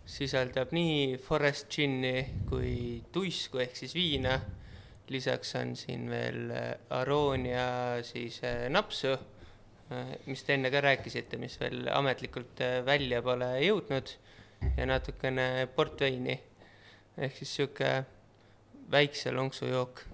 sisaldab 0.09 0.71
nii 0.73 1.19
Forest 1.21 1.69
Ginni 1.75 2.23
kui 2.49 3.03
tuisku 3.13 3.61
ehk 3.61 3.77
siis 3.77 3.93
viina, 3.97 4.39
lisaks 5.11 5.55
on 5.59 5.75
siin 5.77 6.09
veel 6.11 6.53
Aronia 6.95 8.03
siis 8.07 8.41
äh, 8.45 8.67
napsu, 8.73 9.15
äh, 9.93 10.15
mis 10.27 10.45
te 10.45 10.57
enne 10.57 10.71
ka 10.75 10.83
rääkisite, 10.85 11.41
mis 11.41 11.59
veel 11.61 11.89
ametlikult 11.93 12.63
äh, 12.65 12.79
välja 12.87 13.23
pole 13.25 13.51
jõudnud, 13.65 14.15
ja 14.77 14.89
natukene 14.89 15.69
portveini, 15.75 16.39
ehk 17.19 17.37
siis 17.39 17.55
niisugune 17.59 17.93
väikse 18.91 19.33
lonksu 19.37 19.69
jook. 19.69 20.05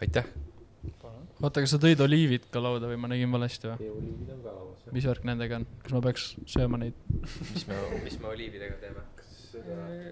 aitäh 0.00 0.26
oota, 1.42 1.62
kas 1.62 1.74
sa 1.74 1.80
tõid 1.80 2.00
oliivid 2.04 2.48
ka 2.52 2.60
lauda 2.62 2.88
või 2.90 2.98
ma 3.00 3.10
nägin 3.12 3.32
valesti 3.32 3.70
või? 3.70 3.90
oliivid 3.96 4.32
on 4.34 4.42
ka 4.44 4.54
lauas. 4.54 4.86
mis 4.96 5.08
värk 5.08 5.26
nendega 5.28 5.60
on, 5.60 5.66
kas 5.82 5.96
ma 5.96 6.02
peaks 6.04 6.26
sööma 6.52 6.80
neid? 6.80 6.98
mis 7.52 7.66
me, 7.68 7.80
mis 8.04 8.18
me 8.22 8.30
oliividega 8.32 8.80
teeme? 8.82 9.04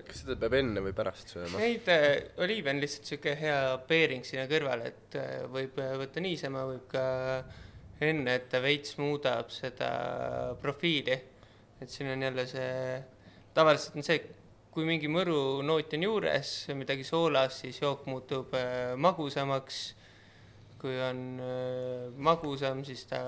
Kas 0.06 0.22
seda 0.22 0.36
peab 0.40 0.56
enne 0.58 0.82
või 0.84 0.94
pärast 0.96 1.34
sööma? 1.34 1.60
Neid 1.60 1.88
äh, 1.92 2.06
oliive 2.44 2.72
on 2.72 2.80
lihtsalt 2.82 3.10
sihuke 3.10 3.34
hea 3.40 3.58
peering 3.88 4.24
sinna 4.26 4.46
kõrvale, 4.50 4.92
et 4.92 5.18
äh, 5.20 5.34
võib 5.50 5.78
äh, 5.82 5.94
võtta 6.00 6.22
niisama, 6.24 6.64
võib 6.70 6.86
ka 6.92 7.04
enne, 8.04 8.38
et 8.38 8.48
ta 8.52 8.60
veits 8.64 8.96
muudab 9.00 9.52
seda 9.54 9.90
profiili. 10.62 11.18
et 11.80 11.90
siin 11.90 12.10
on 12.12 12.22
jälle 12.22 12.46
see, 12.48 13.02
tavaliselt 13.54 13.98
on 13.98 14.06
see, 14.06 14.20
kui 14.74 14.86
mingi 14.88 15.10
mõru 15.10 15.62
noot 15.62 15.92
on 15.94 16.08
juures, 16.08 16.54
midagi 16.74 17.04
soolas, 17.06 17.60
siis 17.62 17.82
jook 17.82 18.08
muutub 18.10 18.54
äh, 18.58 18.94
magusamaks 18.96 19.84
kui 20.84 20.98
on 21.00 21.20
äh, 21.40 22.12
magusam, 22.20 22.82
siis 22.84 23.06
ta 23.08 23.18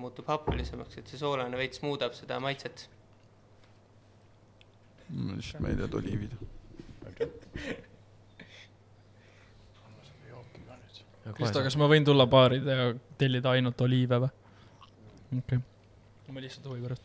muutub 0.00 0.26
happelisemaks, 0.32 0.98
et 0.98 1.12
see 1.12 1.20
soolane 1.20 1.58
veits 1.58 1.78
muudab 1.84 2.16
seda 2.18 2.40
maitset. 2.42 2.88
Ma 5.10 5.36
lihtsalt, 5.36 5.62
ma 5.62 5.72
ei 5.72 5.76
tea, 5.80 5.90
oliivid. 6.00 6.32
Kristo, 11.36 11.62
kas 11.64 11.74
ma 11.80 11.88
võin 11.90 12.04
tulla 12.06 12.26
baari 12.30 12.60
ja 12.62 12.90
tellida 13.18 13.50
ainult 13.56 13.80
oliive 13.82 14.20
või? 14.22 14.28
okei 15.40 15.58
okay., 15.58 16.32
ma 16.32 16.42
lihtsalt 16.44 16.68
huvi 16.70 16.84
pärast. 16.84 17.02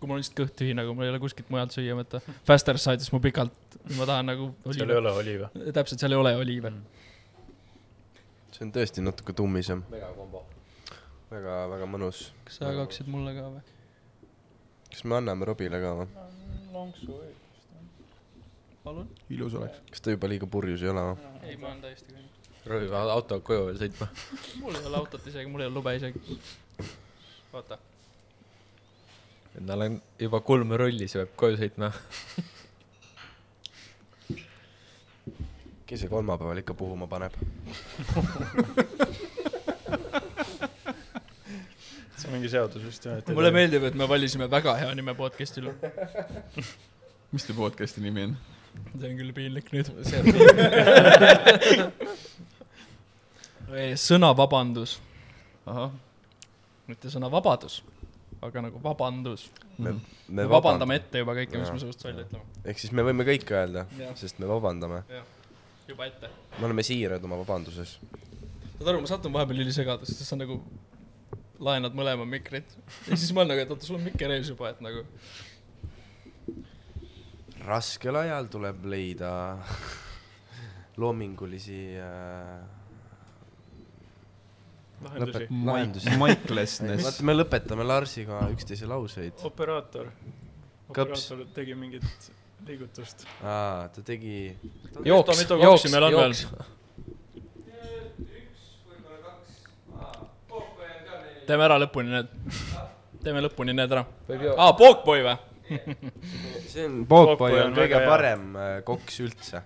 kui 0.00 0.08
mul 0.08 0.16
on 0.16 0.22
lihtsalt 0.22 0.38
kõht 0.40 0.54
tühi, 0.56 0.76
nagu 0.76 0.94
mul 0.96 1.04
ei 1.04 1.12
ole 1.12 1.20
kuskilt 1.20 1.50
mujalt 1.52 1.74
süüa 1.76 1.96
võtta. 1.98 2.22
Faster 2.48 2.80
Side'is 2.80 3.12
mu 3.12 3.20
pikalt, 3.24 3.76
ma 3.98 4.08
tahan 4.08 4.32
nagu 4.32 4.48
oliive. 4.64 4.78
seal 4.78 4.94
ei 4.94 5.02
ole 5.02 5.12
oliive. 5.20 5.50
täpselt, 5.76 6.00
seal 6.00 6.16
ei 6.16 6.22
ole 6.22 6.36
oliive 6.40 6.72
mm 6.72 6.96
see 8.56 8.64
on 8.64 8.72
tõesti 8.72 9.04
natuke 9.04 9.34
tummisem. 9.36 9.82
mega 9.92 10.08
kombo. 10.16 10.44
väga, 11.30 11.56
väga 11.72 11.88
mõnus. 11.92 12.30
kas 12.44 12.60
sa 12.60 12.70
jagaksid 12.70 13.10
mulle 13.12 13.34
ka 13.36 13.48
või? 13.52 13.62
kas 14.92 15.04
me 15.04 15.18
anname 15.18 15.48
Robile 15.48 15.80
ka 15.82 15.92
või? 16.00 16.08
Lonksu 16.76 17.16
õigust. 17.16 17.68
palun. 18.84 19.08
ilus 19.32 19.56
oleks. 19.58 19.82
kas 19.90 20.04
ta 20.04 20.14
juba 20.14 20.30
liiga 20.30 20.48
purjus 20.50 20.84
ei 20.84 20.92
ole 20.92 21.04
või? 21.10 21.32
ei, 21.42 21.58
ma 21.60 21.72
olen 21.72 21.84
täiesti. 21.84 22.24
Robbie 22.66 22.90
peab 22.90 23.12
autoga 23.14 23.46
koju 23.46 23.68
veel 23.68 23.78
sõitma 23.82 24.08
mul 24.62 24.78
ei 24.78 24.88
ole 24.90 25.00
autot 25.02 25.30
isegi, 25.30 25.50
mul 25.50 25.64
ei 25.64 25.70
ole 25.70 25.78
lube 25.78 25.96
isegi. 25.96 26.38
oota. 27.52 27.80
tal 29.56 29.88
on 29.88 30.02
juba 30.26 30.42
kulm 30.50 30.76
rullis 30.82 31.16
ja 31.16 31.24
peab 31.24 31.40
koju 31.44 31.62
sõitma 31.62 31.92
kes 35.86 36.02
see 36.02 36.10
kolmapäeval 36.10 36.64
ikka 36.64 36.74
puhuma 36.74 37.06
paneb 37.06 37.32
see 42.26 42.32
on 42.32 42.38
mingi 42.40 42.50
seadus 42.50 42.82
vist 42.82 43.04
jah. 43.06 43.22
mulle 43.34 43.50
meeldib, 43.54 43.84
et 43.86 43.94
me 43.94 44.08
valisime 44.08 44.50
väga 44.50 44.74
hea 44.80 44.94
nime 44.98 45.14
podcast'ile 45.14 45.74
mis 47.32 47.44
teie 47.46 47.56
podcast'i 47.56 48.02
nimi 48.02 48.22
on? 48.26 48.36
see 48.98 49.10
on 49.10 49.16
küll 49.20 49.32
piinlik 49.36 49.70
nüüd. 49.72 49.86
sõna 54.06 54.32
vabandus. 54.36 54.98
mitte 56.90 57.10
sõna 57.12 57.30
vabadus, 57.30 57.82
aga 58.42 58.66
nagu 58.68 58.82
vabandus. 58.82 59.48
me, 59.78 59.92
me, 59.92 60.00
me 60.40 60.48
vabandame 60.50 60.98
ette 61.00 61.22
juba 61.22 61.32
kõike, 61.38 61.54
mis 61.62 61.72
me 61.74 61.80
suust 61.82 62.04
välja 62.06 62.26
ütleme. 62.26 62.44
ehk 62.64 62.78
siis 62.82 62.92
me 62.92 63.06
võime 63.06 63.22
kõike 63.28 63.52
öelda, 63.60 63.86
sest 64.18 64.42
me 64.42 64.50
vabandame 64.50 65.04
juba 65.86 66.10
ette. 66.10 66.26
me 66.58 66.64
oleme 66.66 66.82
siirad 66.86 67.22
oma 67.24 67.38
vabanduses. 67.44 67.98
saad 68.78 68.88
aru, 68.92 68.98
ma 69.06 69.14
satun 69.14 69.34
vahepeal 69.38 69.62
ülisegadusse, 69.66 70.14
sest 70.18 70.34
sa 70.34 70.38
nagu 70.42 70.54
laenad 71.62 71.96
mõlema 71.96 72.26
mikrit 72.28 72.72
ja 73.08 73.16
siis 73.16 73.32
ma 73.32 73.42
olen 73.42 73.54
nagu, 73.54 73.64
et 73.64 73.74
oota, 73.74 73.86
sul 73.86 73.98
on 73.98 74.06
mikker 74.06 74.32
ees 74.36 74.50
juba, 74.52 74.70
et 74.74 74.80
nagu. 74.84 75.04
raskel 77.66 78.16
ajal 78.22 78.50
tuleb 78.52 78.84
leida 78.86 79.30
loomingulisi 80.96 81.80
äh, 82.00 82.60
lahendusi. 85.02 85.48
lahendusi. 85.64 86.16
Maiklessness. 86.16 87.04
vaata, 87.04 87.26
me 87.26 87.36
lõpetame 87.36 87.86
Larsiga 87.86 88.40
üksteise 88.52 88.88
lauseid. 88.88 89.44
operaator. 89.44 90.10
operaator 90.88 91.44
tegi 91.54 91.76
mingit 91.78 92.30
liigutust. 92.66 93.26
aa, 93.42 93.88
ta 93.92 94.02
tegi. 94.02 94.56
jooks, 95.04 95.44
jooks, 95.50 95.92
jooks. 95.92 96.46
Teeme 101.46 101.66
ära 101.66 101.78
lõpuni 101.80 102.12
need, 102.12 102.32
teeme 103.24 103.42
lõpuni 103.44 103.74
need 103.76 103.92
ära. 103.96 104.04
aa, 104.56 104.72
Pookboy 104.78 105.24
või? 105.26 105.36
see 106.70 106.86
on, 106.86 107.00
Pookboy 107.10 107.58
on 107.64 107.76
kõige 107.76 108.02
parem 108.06 108.48
äh, 108.60 108.72
koks 108.86 109.20
üldse. 109.24 109.62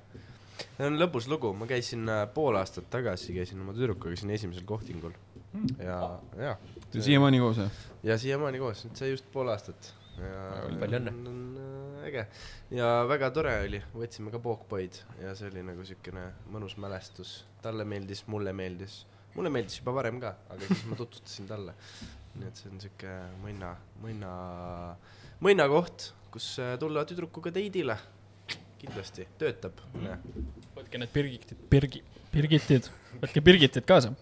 see 0.62 0.88
on 0.88 0.98
lõbus 1.00 1.28
lugu, 1.30 1.52
ma 1.56 1.68
käisin 1.70 2.08
äh, 2.08 2.24
pool 2.34 2.58
aastat 2.60 2.88
tagasi, 2.92 3.34
käisin 3.36 3.60
oma 3.60 3.76
tüdrukuga 3.76 4.16
siin 4.18 4.32
esimesel 4.36 4.66
kohtingul 4.68 5.14
hmm. 5.52 5.80
ja, 5.84 6.00
ja. 6.40 6.56
siiamaani 6.96 7.42
koos 7.42 7.62
või? 7.62 7.70
ja 8.08 8.18
siiamaani 8.20 8.62
koos, 8.62 8.84
nüüd 8.86 9.00
sai 9.00 9.12
just 9.12 9.28
pool 9.34 9.52
aastat 9.52 9.92
ja 10.20 10.64
palju 10.80 11.00
õnne. 11.00 11.14
Äh, 11.14 12.08
äge 12.08 12.26
ja 12.76 12.90
väga 13.08 13.30
tore 13.34 13.54
oli, 13.66 13.80
võtsime 13.94 14.32
ka 14.32 14.40
pookpoid 14.42 15.02
ja 15.20 15.34
see 15.38 15.50
oli 15.52 15.64
nagu 15.66 15.84
siukene 15.86 16.30
mõnus 16.52 16.76
mälestus, 16.80 17.40
talle 17.64 17.84
meeldis, 17.88 18.24
mulle 18.30 18.54
meeldis, 18.56 19.02
mulle 19.34 19.52
meeldis 19.52 19.78
juba 19.80 19.94
varem 19.96 20.20
ka, 20.22 20.34
aga 20.50 20.68
siis 20.68 20.86
ma 20.90 20.98
tutvustasin 20.98 21.48
talle. 21.50 21.74
nii 22.38 22.46
et 22.46 22.60
see 22.60 22.70
on 22.70 22.80
siuke 22.82 23.14
mõnna, 23.42 23.72
mõnna, 24.02 24.32
mõnnakoht, 25.42 26.10
kus 26.34 26.52
äh, 26.62 26.76
tulla 26.80 27.02
tüdrukuga 27.08 27.52
teidile, 27.54 27.96
kindlasti 28.80 29.26
töötab. 29.40 29.80
võtke 30.76 31.00
need 31.02 31.12
Birgitid, 31.14 31.64
Birgi, 31.72 32.04
Birgitid, 32.32 32.90
võtke 33.22 33.42
Birgitid 33.44 33.86
kaasa. 33.88 34.14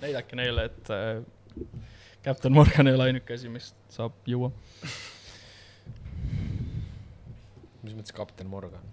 näidake 0.00 0.36
neile, 0.40 0.68
et 0.70 0.90
äh, 0.94 1.22
Captain 2.24 2.54
Morgan 2.54 2.88
ei 2.88 2.96
ole 2.96 3.10
ainuke 3.10 3.34
asi, 3.34 3.48
mis 3.52 3.72
saab 3.92 4.16
juua. 4.26 4.50
mis 7.82 7.94
mõttes 7.94 8.16
Captain 8.16 8.48
Morgan? 8.48 8.84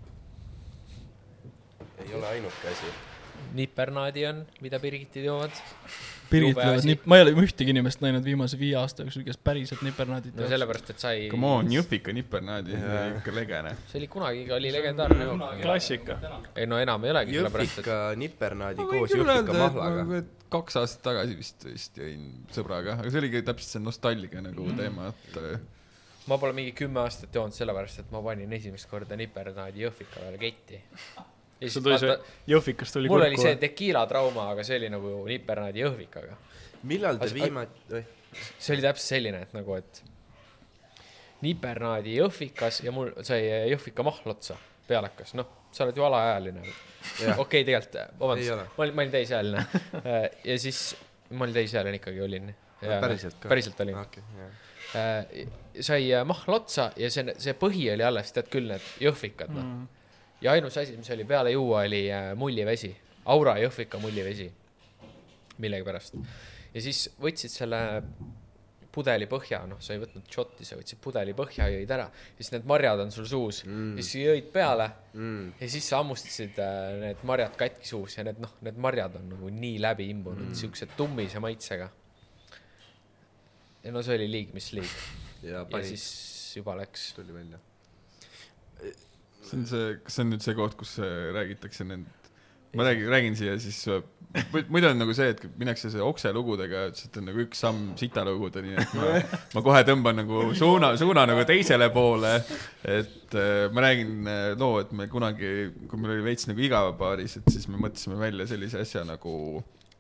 ei 2.06 2.14
ole 2.14 2.28
ainuke 2.28 2.70
asi. 2.70 3.15
Nipernaadi 3.56 4.26
on, 4.28 4.44
mida 4.62 4.80
Birgitid 4.84 5.26
joovad. 5.26 5.56
pirgitlevad 6.30 6.86
nip-, 6.88 7.06
ma 7.08 7.20
ei 7.20 7.24
ole 7.24 7.34
ühtegi 7.40 7.72
inimest 7.72 8.02
näinud 8.04 8.26
viimase 8.26 8.58
viie 8.60 8.76
aasta 8.80 9.06
jooksul, 9.06 9.24
kes 9.28 9.38
päriselt 9.46 9.84
nipernaadit 9.86 10.34
teeb. 10.34 10.42
no 10.44 10.50
sellepärast, 10.52 10.90
et 10.92 11.04
sai. 11.04 11.28
Come 11.32 11.52
on, 11.60 11.70
Jõhvika 11.72 12.16
nipernaadi, 12.16 12.80
ikka 13.20 13.36
legene. 13.36 13.76
see 13.92 14.00
oli 14.02 14.10
kunagi, 14.12 14.42
oli 14.58 14.72
legendaarne 14.76 15.28
jook. 15.30 15.46
klassika. 15.62 16.18
ei 16.56 16.68
no 16.70 16.80
enam 16.82 17.06
ei 17.06 17.14
olegi. 17.14 17.38
Jõhvika 17.38 18.00
nipernaadi 18.20 18.88
koos 18.90 19.14
Jõhvika 19.16 19.60
mahlaga. 19.60 20.24
kaks 20.56 20.82
aastat 20.82 21.06
tagasi 21.12 21.38
vist, 21.38 21.70
vist 21.70 22.02
jõin 22.02 22.28
sõbraga, 22.56 22.98
aga 23.00 23.14
see 23.14 23.22
oligi 23.24 23.44
täpselt 23.46 23.78
see 23.78 23.86
nostalgia 23.86 24.44
nagu 24.44 24.68
mm. 24.68 24.82
teema, 24.82 25.08
et 25.14 25.40
äh, 25.42 25.64
ma 26.32 26.40
pole 26.42 26.58
mingi 26.58 26.76
kümme 26.78 27.02
aastat 27.06 27.36
joonud 27.36 27.56
sellepärast, 27.56 28.04
et 28.04 28.12
ma 28.14 28.24
panin 28.26 28.60
esimest 28.60 28.90
korda 28.92 29.18
nipernaadi 29.20 29.86
Jõhvika 29.86 30.20
peale 30.20 30.42
ketti 30.42 30.82
sul 31.72 31.86
tuli 31.86 31.98
see 32.02 32.16
Jõhvikast 32.52 33.00
oli 33.00 33.12
mul 33.12 33.26
oli 33.28 33.40
see 33.40 33.56
tekiila 33.62 34.06
trauma, 34.10 34.50
aga 34.54 34.66
see 34.68 34.80
oli 34.80 34.92
nagu 34.94 35.16
nipernaadi 35.30 35.84
Jõhvikaga. 35.84 36.38
millal 36.90 37.20
te 37.22 37.32
viimati, 37.34 38.04
see 38.58 38.76
oli 38.76 38.86
täpselt 38.86 39.08
selline, 39.16 39.42
et 39.48 39.56
nagu, 39.56 39.78
et 39.80 40.02
nipernaadi 41.46 42.18
Jõhvikas 42.20 42.82
ja 42.86 42.94
mul 42.96 43.12
sai 43.26 43.48
Jõhvika 43.72 44.06
mahl 44.06 44.36
otsa, 44.36 44.58
pealekas, 44.88 45.34
noh, 45.38 45.50
sa 45.76 45.86
oled 45.86 45.98
ju 45.98 46.06
alaealine. 46.08 46.64
okei 46.66 47.34
okay,, 47.38 47.66
tegelikult, 47.68 48.00
vabandust, 48.20 48.78
ma 48.78 48.86
olin, 48.86 48.96
ma 48.96 49.06
olin 49.06 49.14
täisealine 49.14 49.66
ja 50.50 50.60
siis 50.62 50.86
ma 51.32 51.46
olin 51.46 51.58
täisealine 51.60 52.02
ikkagi 52.02 52.24
olin. 52.26 52.56
päriselt 52.86 53.38
ka? 53.40 53.50
päriselt 53.50 53.80
olin 53.86 54.00
okay,. 54.00 55.46
sai 55.82 56.10
mahl 56.26 56.58
otsa 56.60 56.92
ja 56.98 57.12
see, 57.14 57.36
see 57.42 57.54
põhi 57.60 57.90
oli 57.94 58.06
alles, 58.06 58.34
tead 58.36 58.50
küll, 58.54 58.72
need 58.74 58.90
jõhvikad, 59.06 59.54
noh 59.54 59.64
mm 59.64 59.95
ja 60.46 60.54
ainus 60.54 60.78
asi, 60.78 60.98
mis 60.98 61.10
oli 61.16 61.26
peale 61.28 61.56
juua, 61.56 61.84
oli 61.88 62.06
äh, 62.14 62.32
mullivesi, 62.38 62.94
Aura 63.34 63.58
Jõhvika 63.58 64.00
mullivesi, 64.02 64.48
millegipärast. 65.64 66.18
ja 66.74 66.84
siis 66.84 67.08
võtsid 67.22 67.54
selle 67.54 67.80
pudeli 68.96 69.28
põhja, 69.28 69.60
noh, 69.68 69.80
sa 69.84 69.96
ei 69.96 70.00
võtnud 70.00 70.30
šotti, 70.32 70.64
sa 70.68 70.78
võtsid 70.80 71.02
pudeli 71.04 71.34
põhja, 71.36 71.68
jõid 71.74 71.90
ära, 71.92 72.06
siis 72.38 72.54
need 72.54 72.68
marjad 72.70 73.02
on 73.04 73.12
sul 73.12 73.28
suus 73.28 73.64
mm., 73.66 73.98
siis 74.00 74.22
jõid 74.22 74.48
peale 74.54 74.88
mm. 75.14 75.58
ja 75.60 75.70
siis 75.74 75.90
sa 75.90 76.00
hammustasid 76.00 76.62
äh, 76.64 76.94
need 77.02 77.26
marjad 77.28 77.58
katki 77.60 77.90
suus 77.90 78.16
ja 78.20 78.28
need, 78.28 78.40
noh, 78.44 78.56
need 78.66 78.80
marjad 78.86 79.18
on 79.20 79.28
nagu 79.34 79.52
nii 79.52 79.82
läbi 79.84 80.08
imbunud 80.14 80.52
mm., 80.52 80.60
siukse 80.62 80.88
tummise 80.96 81.42
maitsega. 81.44 81.90
ja 83.84 83.96
no 83.96 84.06
see 84.06 84.20
oli 84.20 84.30
liig, 84.32 84.56
mis 84.56 84.72
liig. 84.78 84.96
ja, 85.50 85.66
ja 85.66 85.84
siis 85.84 86.08
juba 86.56 86.78
läks. 86.80 87.10
tuli 87.18 87.36
välja 87.36 87.60
see 89.46 89.62
on 89.62 89.66
see, 89.70 89.96
kas 90.04 90.18
see 90.18 90.26
on 90.26 90.34
nüüd 90.34 90.46
see 90.46 90.58
koht, 90.58 90.78
kus 90.80 90.98
räägitakse 91.36 91.88
nend-, 91.88 92.30
ma 92.76 92.88
räägin, 92.88 93.10
räägin 93.12 93.40
siia 93.40 93.58
siis, 93.62 93.84
muidu 94.70 94.90
on 94.90 95.00
nagu 95.00 95.14
see, 95.16 95.30
et 95.34 95.42
minnakse 95.60 95.90
see 95.94 96.04
okselugudega, 96.04 96.86
et 96.90 97.00
siit 97.00 97.20
on 97.20 97.28
nagu 97.30 97.42
üks 97.46 97.62
samm 97.64 97.94
sitalugudeni, 98.00 98.74
et 98.82 98.96
ma, 98.98 99.12
ma 99.56 99.64
kohe 99.66 99.84
tõmban 99.88 100.20
nagu 100.22 100.42
suuna, 100.58 100.92
suuna 101.00 101.26
nagu 101.30 101.46
teisele 101.48 101.90
poole. 101.94 102.34
et 102.84 103.38
äh, 103.38 103.68
ma 103.74 103.86
räägin 103.88 104.28
äh, 104.28 104.48
loo, 104.60 104.80
et 104.84 104.92
me 104.96 105.08
kunagi, 105.12 105.54
kui 105.90 106.02
meil 106.02 106.18
oli 106.18 106.28
veits 106.28 106.50
nagu 106.50 106.66
igavapaaris, 106.68 107.40
et 107.40 107.54
siis 107.54 107.70
me 107.72 107.80
mõtlesime 107.82 108.20
välja 108.20 108.48
sellise 108.52 108.84
asja 108.84 109.06
nagu 109.08 109.36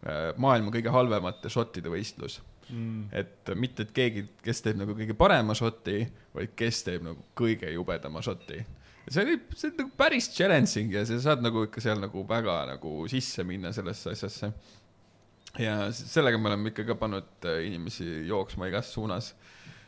äh, 0.03 0.33
maailma 0.41 0.73
kõige 0.75 0.93
halvemate 0.93 1.51
šottide 1.53 1.93
võistlus. 1.93 2.41
Mm.. 2.65 3.11
et 3.13 3.49
mitte, 3.61 3.83
et 3.85 3.91
keegi, 3.93 4.23
kes 4.41 4.63
teeb 4.65 4.79
nagu 4.79 4.95
kõige 4.97 5.13
parema 5.13 5.53
šoti, 5.53 5.99
vaid 6.33 6.55
kes 6.57 6.79
teeb 6.87 7.03
nagu 7.05 7.21
kõige 7.37 7.69
jubedama 7.69 8.23
šoti 8.25 8.63
see 9.07 9.21
oli, 9.21 9.35
see 9.53 9.69
on 9.71 9.77
nagu 9.81 9.91
päris 9.97 10.29
challenging 10.33 10.93
ja 10.95 11.03
sa 11.05 11.19
saad 11.21 11.43
nagu 11.45 11.65
ikka 11.67 11.83
seal 11.83 12.01
nagu 12.01 12.25
väga 12.27 12.57
nagu 12.71 12.95
sisse 13.11 13.45
minna 13.45 13.71
sellesse 13.75 14.15
asjasse. 14.15 14.51
ja 15.61 15.75
sellega 15.93 16.39
me 16.41 16.49
oleme 16.51 16.71
ikka 16.73 16.87
ka 16.89 16.97
pannud 16.99 17.47
äh, 17.47 17.61
inimesi 17.67 18.27
jooksma 18.27 18.71
igas 18.71 18.91
suunas. 18.93 19.33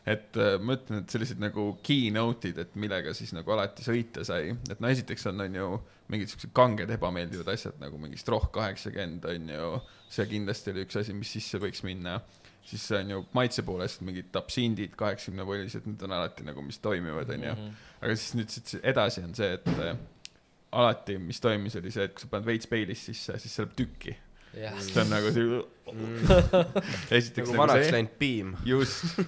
et 0.06 0.36
äh, 0.36 0.56
ma 0.62 0.78
ütlen, 0.78 1.02
et 1.02 1.10
sellised 1.10 1.40
nagu 1.42 1.70
keynote'id, 1.84 2.58
et 2.62 2.76
millega 2.76 3.14
siis 3.14 3.34
nagu 3.36 3.52
alati 3.52 3.84
sõita 3.84 4.24
sai, 4.24 4.54
et 4.70 4.80
no 4.80 4.88
esiteks 4.88 5.26
on, 5.32 5.42
on 5.44 5.60
ju 5.60 5.70
mingid 6.08 6.30
siuksed 6.30 6.54
kanged 6.56 6.90
ebameeldivad 6.94 7.50
asjad 7.52 7.76
nagu 7.82 7.98
mingi 8.00 8.16
Stroh 8.20 8.48
kaheksakümmend 8.54 9.26
on 9.28 9.50
ju, 9.52 9.72
see 10.14 10.30
kindlasti 10.30 10.72
oli 10.72 10.86
üks 10.86 11.02
asi, 11.02 11.16
mis 11.16 11.34
sisse 11.36 11.60
võiks 11.60 11.82
minna 11.84 12.20
siis 12.68 12.84
see 12.90 13.00
on 13.00 13.10
ju 13.14 13.24
maitse 13.36 13.64
poolest 13.66 14.04
mingid 14.06 14.36
absindid 14.38 14.94
kaheksakümne 14.98 15.46
vollised, 15.48 15.88
need 15.88 16.04
on 16.04 16.14
alati 16.18 16.46
nagu, 16.46 16.62
mis 16.64 16.80
toimivad, 16.84 17.30
onju. 17.34 17.56
Mhm. 17.56 17.74
aga 18.02 18.14
siis 18.14 18.38
nüüd 18.38 18.54
siit 18.54 18.78
edasi 18.86 19.24
on 19.24 19.34
see, 19.38 19.50
et 19.58 19.68
äh, 19.74 19.98
alati, 20.78 21.18
mis 21.22 21.40
toimis, 21.40 21.76
oli 21.80 21.92
see, 21.94 22.08
et 22.08 22.14
kui 22.14 22.24
sa 22.24 22.32
paned 22.32 22.48
veits 22.48 22.70
peilist 22.70 23.10
sisse, 23.10 23.38
siis 23.42 23.54
see 23.54 23.64
läheb 23.64 23.76
tükki 23.78 24.16
yeah.. 24.54 24.76
ta 24.94 25.02
on 25.04 25.12
nagu 25.12 25.32
see 25.34 25.46
mm. 25.48 26.28
esiteks 27.18 27.48
nagu 27.48 27.58
vanaks 27.58 27.92
läinud 27.94 28.14
piim. 28.20 28.54
just. 28.68 29.18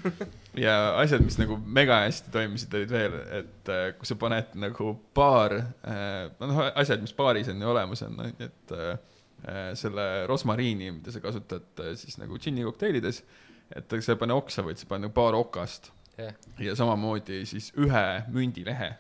ja 0.66 0.76
asjad, 1.00 1.24
mis 1.24 1.38
nagu 1.40 1.58
mega 1.80 2.02
hästi 2.04 2.32
toimisid, 2.34 2.76
olid 2.78 2.94
veel, 2.94 3.18
et 3.40 3.72
äh, 3.72 3.86
kui 3.98 4.08
sa 4.08 4.18
paned 4.20 4.56
nagu 4.60 4.94
paar 5.16 5.56
äh,, 5.56 6.28
noh, 6.40 6.64
asjad, 6.74 7.02
mis 7.04 7.16
baaris 7.16 7.50
on 7.52 7.62
ju 7.62 7.72
olemas 7.74 8.04
on, 8.06 8.20
et 8.38 8.60
Äh, 8.70 8.98
selle 9.78 10.26
rosmariini, 10.28 10.90
mida 10.98 11.14
sa 11.14 11.22
kasutad 11.22 11.80
äh, 11.80 11.94
siis 11.98 12.18
nagu 12.20 12.38
džinni 12.38 12.66
kokteilides, 12.66 13.22
et 13.76 13.96
sa 14.02 14.14
ei 14.14 14.20
pane 14.20 14.36
oksa, 14.36 14.64
vaid 14.66 14.80
sa 14.80 14.88
paned 14.90 15.08
nagu 15.08 15.16
paar 15.16 15.38
okast. 15.38 15.92
Yeah.. 16.20 16.34
ja 16.60 16.74
samamoodi 16.76 17.46
siis 17.48 17.70
ühe 17.80 18.04
mündilehe. 18.28 18.90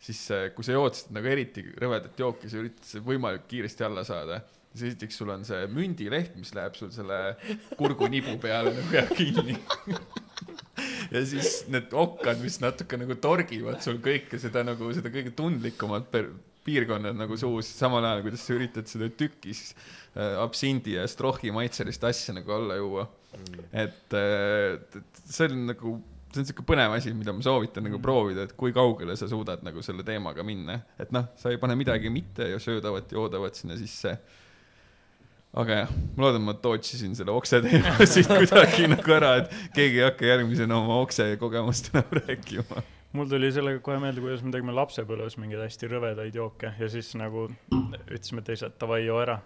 siis 0.00 0.20
äh, 0.32 0.46
kui 0.54 0.64
sa 0.64 0.72
jood 0.72 0.96
seda 0.96 1.18
nagu 1.18 1.28
eriti 1.28 1.64
rõvedat 1.80 2.16
jooki, 2.20 2.48
sa 2.48 2.60
üritad 2.62 3.04
võimalikult 3.04 3.50
kiiresti 3.50 3.84
alla 3.84 4.04
saada, 4.06 4.38
siis 4.72 4.94
esiteks 4.94 5.18
sul 5.20 5.32
on 5.34 5.44
see 5.44 5.66
mündileht, 5.68 6.38
mis 6.40 6.54
läheb 6.56 6.76
sul 6.78 6.92
selle 6.94 7.18
kurgunibu 7.76 8.38
peale 8.40 8.72
nagu 8.76 8.96
jääb 8.96 9.16
kinni. 9.18 9.58
Ja 11.14 11.20
siis 11.26 11.66
need 11.70 11.92
okkad, 11.94 12.40
mis 12.42 12.56
natuke 12.62 12.96
nagu 12.98 13.14
torgivad 13.22 13.82
sul 13.84 14.00
kõike 14.02 14.40
seda 14.42 14.64
nagu 14.66 14.88
seda 14.96 15.12
kõige 15.14 15.30
tundlikumat 15.36 16.08
piirkonnad 16.64 17.16
nagu 17.16 17.36
suus, 17.40 17.68
samal 17.76 18.04
ajal 18.04 18.24
kuidas 18.24 18.46
sa 18.46 18.56
üritad 18.56 18.88
seda 18.90 19.10
tükis 19.12 19.66
äh, 19.72 20.38
absindi 20.42 20.96
ja 20.96 21.04
strohhi 21.10 21.52
maitselist 21.54 22.04
asja 22.08 22.34
nagu 22.36 22.54
alla 22.56 22.78
juua. 22.80 23.06
Mm.. 23.34 23.64
et 23.74 24.14
äh, 24.14 25.00
see 25.26 25.48
on 25.50 25.64
nagu, 25.72 25.96
see 26.30 26.44
on 26.44 26.48
siuke 26.48 26.64
põnev 26.66 26.94
asi, 26.94 27.10
mida 27.16 27.34
ma 27.34 27.42
soovitan 27.42 27.82
nagu 27.88 27.98
mm. 27.98 28.04
proovida, 28.04 28.46
et 28.46 28.54
kui 28.58 28.74
kaugele 28.76 29.16
sa 29.18 29.28
suudad 29.30 29.64
nagu 29.66 29.82
selle 29.82 30.06
teemaga 30.06 30.46
minna, 30.46 30.78
et 31.02 31.10
noh, 31.14 31.26
sa 31.40 31.50
ei 31.50 31.58
pane 31.60 31.76
midagi 31.78 32.12
mitte 32.14 32.46
ja 32.52 32.62
söödavat, 32.62 33.10
joodavat 33.12 33.58
sinna 33.58 33.78
sisse. 33.80 34.16
Aga 35.54 35.84
jah, 35.84 35.90
ma 36.16 36.24
loodan, 36.26 36.42
ma 36.46 36.56
tootsisin 36.58 37.12
selle 37.14 37.34
okse 37.34 37.60
teema 37.62 37.94
siit 38.10 38.30
kuidagi 38.30 38.88
nagu 38.90 39.18
ära, 39.18 39.36
et 39.42 39.54
keegi 39.74 40.00
ei 40.00 40.08
hakka 40.08 40.30
järgmisena 40.30 40.78
oma 40.78 41.02
okse 41.02 41.32
kogemust 41.42 41.92
enam 41.92 42.16
rääkima 42.22 42.82
mul 43.14 43.30
tuli 43.30 43.50
sellega 43.54 43.80
kohe 43.84 44.00
meelde, 44.02 44.22
kuidas 44.24 44.42
me 44.44 44.52
tegime 44.54 44.74
lapsepõlves 44.74 45.38
mingeid 45.40 45.62
hästi 45.64 45.90
rõvedaid 45.92 46.36
jooke 46.38 46.74
ja 46.78 46.90
siis 46.90 47.12
nagu 47.18 47.46
ütlesime 47.74 48.44
teised 48.46 48.74
davai, 48.80 49.04
joo 49.06 49.20
ära 49.22 49.38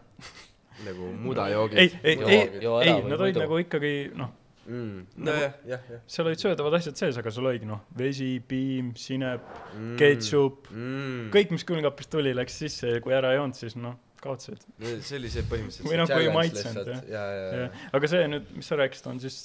nagu 0.86 1.12
mudajoogid. 1.24 1.78
ei, 1.78 1.92
ei, 2.02 2.18
ei, 2.22 2.42
ei, 2.62 2.94
nad 3.08 3.20
olid 3.20 3.40
nagu 3.42 3.58
ikkagi 3.64 3.94
noh 4.16 4.32
mm.. 4.68 5.06
nojah, 5.16 5.56
jah, 5.66 5.86
jah. 5.90 6.02
seal 6.06 6.30
olid 6.30 6.42
söödavad 6.42 6.78
asjad 6.78 7.00
sees, 7.00 7.18
aga 7.20 7.32
sul 7.34 7.48
oligi 7.50 7.68
noh, 7.68 7.82
vesi, 7.98 8.30
piim, 8.48 8.92
sinep 8.98 9.44
mm., 9.74 9.96
ketšup 10.00 10.70
mm., 10.72 11.28
kõik, 11.34 11.56
mis 11.56 11.66
külmkapist 11.68 12.12
tuli, 12.14 12.34
läks 12.36 12.60
sisse 12.62 12.96
ja 12.96 13.02
kui 13.04 13.16
ära 13.16 13.34
ei 13.34 13.42
olnud, 13.42 13.58
siis 13.58 13.76
noh, 13.80 13.98
kaotasid. 14.22 14.64
see 14.80 15.18
oli 15.18 15.30
see 15.34 15.44
põhimõtteliselt 15.50 15.90
või 15.90 16.00
noh, 16.00 16.10
kui 16.10 16.24
ei 16.24 16.34
maitsenud 16.34 16.90
jah. 16.94 17.04
Ja, 17.10 17.28
ja, 17.34 17.62
ja. 17.64 17.68
aga 17.98 18.10
see 18.14 18.24
nüüd, 18.32 18.50
mis 18.58 18.72
sa 18.72 18.80
rääkisid, 18.80 19.12
on 19.12 19.22
siis 19.22 19.38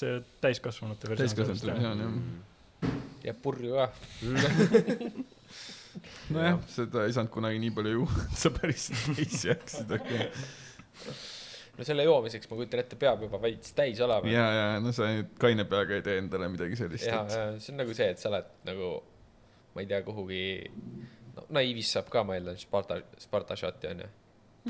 täiskasvanute 0.43 1.11
versioon. 1.11 1.27
täiskasvanute 1.27 1.71
versioon, 1.73 2.07
jah 2.07 2.11
mm 2.15 2.49
ja 3.23 3.33
purju 3.33 3.77
ka 3.77 3.85
nojah, 6.33 6.57
seda 6.71 7.05
ei 7.07 7.13
saanud 7.15 7.31
kunagi 7.33 7.61
nii 7.61 7.71
palju 7.75 7.93
juua, 7.99 8.23
et 8.25 8.41
sa 8.41 8.51
päris 8.53 8.89
täis 8.91 9.45
jääksid, 9.47 9.93
aga 9.97 10.25
no 11.77 11.87
selle 11.87 12.05
joomiseks 12.07 12.49
ma 12.49 12.57
kujutan 12.59 12.83
ette, 12.83 12.97
peab 12.99 13.23
juba 13.25 13.39
veits 13.43 13.75
täis 13.77 14.01
olema. 14.03 14.29
ja, 14.29 14.45
ja 14.57 14.67
no 14.83 14.93
sa 14.95 15.09
nüüd 15.09 15.33
kaine 15.41 15.65
peaga 15.69 15.97
ei 15.97 16.05
tee 16.05 16.19
endale 16.21 16.49
midagi 16.53 16.79
sellist. 16.79 17.07
ja 17.09 17.23
ja 17.29 17.45
see 17.59 17.73
on 17.73 17.81
nagu 17.83 17.95
see, 17.97 18.09
et 18.13 18.21
sa 18.21 18.29
oled 18.31 18.51
nagu, 18.69 18.91
ma 19.75 19.85
ei 19.85 19.89
tea, 19.89 20.01
kuhugi, 20.05 20.43
no 21.37 21.47
naiivis 21.59 21.93
saab 21.97 22.11
ka, 22.13 22.25
ma 22.27 22.37
eeldan, 22.39 22.59
Sparta, 22.61 22.99
Sparta 23.21 23.57
shot'i 23.59 23.91
onju. 23.93 24.09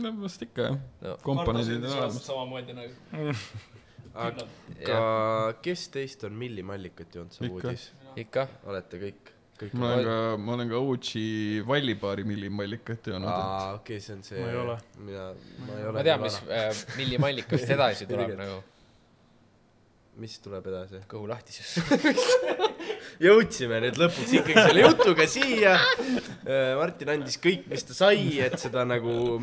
no 0.03 0.15
vast 0.21 0.45
ikka 0.47 0.69
jah 0.69 0.79
no., 1.05 1.17
komponendid 1.25 1.83
on 1.83 1.97
olemas. 1.99 2.23
samamoodi 2.27 2.77
nagu 2.77 2.93
aga 4.27 4.47
kes 5.65 5.87
teist 5.93 6.23
on 6.27 6.35
millimallikat 6.37 7.15
joonud, 7.17 7.33
sa 7.33 7.47
uudis? 7.49 7.89
Ikka. 8.21 8.47
olete 8.69 8.99
kõik? 9.01 9.31
kõik 9.59 9.77
ma 9.79 9.93
olen 9.93 10.05
ka, 10.07 10.17
ma 10.41 10.55
olen 10.57 10.73
ka 10.73 10.83
Uchi 10.93 11.25
Vallipaari 11.67 12.27
millimallikat 12.27 13.09
joonud. 13.13 13.29
aa, 13.29 13.73
okei 13.79 13.97
okay,, 13.97 14.05
see 14.05 14.17
on 14.17 14.23
see. 14.27 14.41
ma 14.41 14.51
ei 14.51 14.61
ole. 14.65 14.77
mina, 14.99 15.25
ma 15.67 15.79
ei 15.79 15.87
ole. 15.87 15.97
ma 15.97 16.05
tean, 16.09 16.23
mis 16.25 16.39
äh, 16.47 16.69
millimallikast 16.99 17.73
edasi 17.77 18.09
tuleb 18.09 18.35
nagu. 18.39 18.61
mis 20.23 20.39
tuleb 20.43 20.71
edasi? 20.73 21.03
kõhulahtisus 21.11 21.77
jõudsime 23.23 23.79
nüüd 23.83 23.99
lõpuks 23.99 24.33
ikkagi 24.39 24.57
selle 24.57 24.85
jutuga 24.85 25.27
siia. 25.29 25.75
Äh, 26.43 26.73
Martin 26.79 27.13
andis 27.15 27.37
kõik, 27.41 27.67
mis 27.71 27.85
ta 27.87 27.97
sai, 27.97 28.39
et 28.43 28.57
seda 28.61 28.85
nagu. 28.87 29.39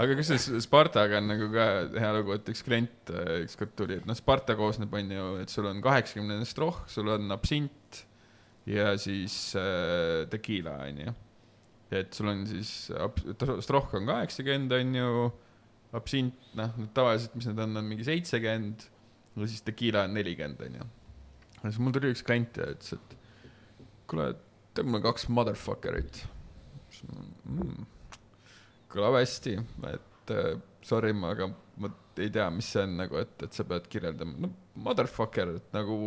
Aga 0.00 0.16
kusjuures 0.18 0.64
Spartaga 0.64 1.18
on 1.20 1.30
nagu 1.30 1.48
ka 1.54 1.66
hea 1.94 2.12
lugu, 2.16 2.36
et 2.36 2.52
üks 2.52 2.62
klient 2.66 3.12
äh, 3.14 3.40
ükskord 3.46 3.74
tuli, 3.78 3.98
et 4.00 4.06
noh, 4.08 4.18
Sparta 4.18 4.56
koosneb, 4.58 4.94
on 4.96 5.16
ju, 5.16 5.26
et 5.42 5.52
sul 5.52 5.68
on 5.70 5.82
kaheksakümnene 5.84 6.48
stroh, 6.48 6.82
sul 6.90 7.10
on 7.12 7.34
absint 7.34 8.04
ja 8.68 8.94
siis 9.00 9.56
äh, 9.58 10.26
tekiila, 10.30 10.76
on 10.86 11.02
ju. 11.06 11.16
et 12.00 12.14
sul 12.14 12.30
on 12.30 12.46
siis, 12.48 12.72
stroh 13.66 13.92
on 13.98 14.08
kaheksakümmend, 14.10 14.76
on 14.78 14.96
ju, 15.00 15.28
absint, 15.98 16.48
noh, 16.58 16.76
tavaliselt, 16.94 17.34
mis 17.38 17.50
need 17.50 17.62
on, 17.66 17.76
on 17.80 17.92
mingi 17.92 18.06
seitsekümmend 18.06 18.88
ja 19.40 19.50
siis 19.50 19.64
tekiila 19.66 20.06
on 20.06 20.18
nelikümmend, 20.18 20.66
on 20.68 20.82
ju 20.82 20.90
ja 21.60 21.68
siis 21.68 21.80
mul 21.82 21.94
tuli 21.94 22.12
üks 22.14 22.22
klient 22.26 22.58
ja 22.60 22.70
ütles, 22.74 22.96
et 22.96 23.16
kuule, 24.10 24.32
mulle 24.80 25.02
kaks 25.04 25.28
motherfucker'it 25.32 26.22
mm,. 27.10 27.88
Kõlab 28.90 29.18
hästi, 29.20 29.56
et 29.90 30.34
uh, 30.34 30.52
sorry, 30.86 31.14
aga 31.28 31.48
ma 31.80 31.90
ei 32.20 32.30
tea, 32.32 32.48
mis 32.52 32.68
see 32.74 32.84
on 32.84 32.98
nagu, 33.00 33.18
et, 33.20 33.34
et 33.46 33.56
sa 33.56 33.66
pead 33.68 33.88
kirjeldama, 33.90 34.36
no 34.44 34.52
motherfucker, 34.84 35.54
et 35.60 35.76
nagu, 35.76 35.98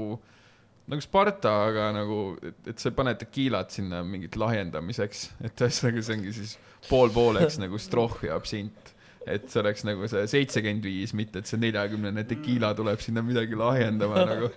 nagu 0.91 1.05
Sparta, 1.05 1.53
aga 1.69 1.89
nagu, 1.95 2.19
et, 2.43 2.59
et 2.73 2.81
sa 2.81 2.91
ei 2.91 2.97
pane 2.97 3.15
tekiilat 3.19 3.73
sinna 3.75 4.03
mingit 4.07 4.37
lahjendamiseks, 4.39 5.25
et 5.47 5.65
ühesõnaga 5.65 6.03
see 6.03 6.17
ongi 6.17 6.35
siis 6.39 6.57
pool-pooleks 6.89 7.59
nagu 7.63 7.79
stroh 7.81 8.19
ja 8.27 8.37
absint. 8.39 8.91
Et 9.23 9.45
see 9.47 9.61
oleks 9.61 9.85
nagu 9.87 10.03
see 10.11 10.25
seitsekümmend 10.27 10.83
viis, 10.83 11.13
mitte 11.15 11.39
et 11.39 11.47
see 11.47 11.61
neljakümnene 11.61 12.25
tekiila 12.27 12.73
tuleb 12.75 12.99
sinna 12.99 13.23
midagi 13.23 13.55
lahjendama 13.55 14.25
nagu. 14.27 14.49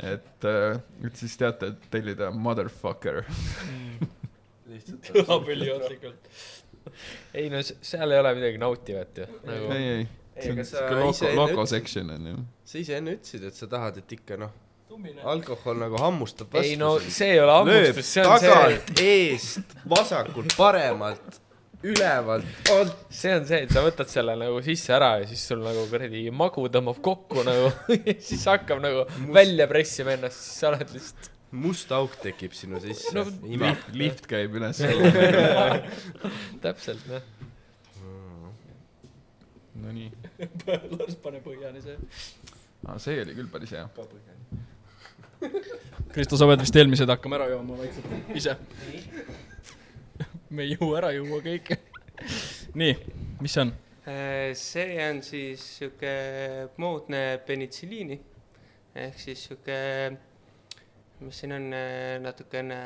Et, 0.00 0.44
äh, 0.48 0.78
et 1.04 1.16
siis 1.16 1.34
teate, 1.40 1.72
et 1.72 1.88
tellida 1.92 2.30
motherfucker. 2.32 3.24
Mm.. 3.66 4.06
kõlab 5.08 5.48
üliohtlikult. 5.52 6.28
ei 7.38 7.50
no 7.52 7.60
seal 7.64 8.10
ei 8.10 8.22
ole 8.22 8.34
midagi 8.38 8.62
nautivat 8.62 9.22
ju 9.22 9.28
nagu.... 9.48 9.68
ei, 9.76 9.92
ei, 9.98 10.08
see 10.40 10.54
on 10.54 10.64
siuke 10.64 10.96
loco, 11.02 11.34
loco 11.42 11.66
section 11.68 12.10
on 12.16 12.32
ju. 12.32 12.40
sa 12.64 12.82
ise 12.82 12.98
enne 13.00 13.16
ütlesid, 13.18 13.46
et 13.50 13.60
sa 13.60 13.68
tahad, 13.70 14.00
et 14.02 14.16
ikka 14.18 14.40
noh, 14.40 14.56
alkohol 15.30 15.78
nagu 15.80 16.00
hammustab 16.00 16.50
vastu. 16.52 16.72
ei 16.72 16.80
no 16.80 16.96
see 17.00 17.34
ei 17.36 17.44
ole 17.44 17.60
hammustus, 17.60 18.16
see 18.16 18.26
on 18.26 18.34
tagant, 18.46 18.96
see. 18.96 19.14
eest, 19.30 19.78
vasakult, 19.88 20.56
paremalt 20.58 21.40
ülevalt, 21.82 22.44
alt. 22.74 22.96
see 23.08 23.32
on 23.32 23.46
see, 23.48 23.62
et 23.64 23.72
sa 23.72 23.82
võtad 23.84 24.08
selle 24.10 24.34
nagu 24.38 24.60
sisse 24.64 24.92
ära 24.92 25.14
ja 25.22 25.28
siis 25.28 25.42
sul 25.48 25.62
nagu 25.64 25.86
kuradi 25.88 26.26
magu 26.34 26.66
tõmbab 26.72 27.00
kokku 27.04 27.44
nagu 27.46 27.70
ja 27.96 28.16
siis 28.20 28.44
hakkab 28.50 28.82
nagu 28.84 29.06
Must... 29.06 29.30
välja 29.36 29.68
pressima 29.70 30.16
ennast, 30.16 30.42
siis 30.44 30.60
sa 30.60 30.72
oled 30.72 30.92
lihtsalt. 30.92 31.29
Must 31.50 31.92
auk 31.92 32.16
tekib 32.22 32.54
sinu 32.54 32.80
sisse 32.82 33.14
no,. 33.16 33.24
Lift, 33.42 33.88
lift 33.96 34.26
käib 34.30 34.54
üles 34.58 34.82
täpselt, 36.64 37.06
noh. 37.10 37.22
Nonii. 39.80 40.10
las 40.98 41.16
pane 41.22 41.40
põhjani 41.44 41.80
see. 41.84 41.96
aa, 42.86 42.98
see 43.02 43.20
oli 43.22 43.36
küll 43.38 43.50
päris 43.52 43.72
hea. 43.76 43.86
Kristo, 46.14 46.36
sa 46.36 46.48
pead 46.50 46.62
vist 46.66 46.76
eelmised 46.76 47.10
hakkama 47.10 47.38
ära 47.40 47.48
jooma 47.54 47.78
vaikselt 47.80 48.36
ise 48.36 48.56
me 50.50 50.66
ei 50.66 50.74
jõua 50.74 50.98
ära 50.98 51.12
juua 51.14 51.38
kõike 51.44 51.78
nii, 52.78 52.96
mis 53.40 53.54
see 53.54 53.62
on? 53.64 53.70
Äh, 54.10 54.50
see 54.58 54.96
on 55.04 55.20
siis 55.24 55.62
sihuke 55.78 56.12
moodne 56.82 57.22
penitsiliini 57.46 58.18
ehk 59.00 59.20
siis 59.22 59.44
sihuke, 59.46 59.78
mis 61.20 61.40
siin 61.42 61.52
on, 61.56 61.68
äh, 61.76 62.18
natukene 62.22 62.80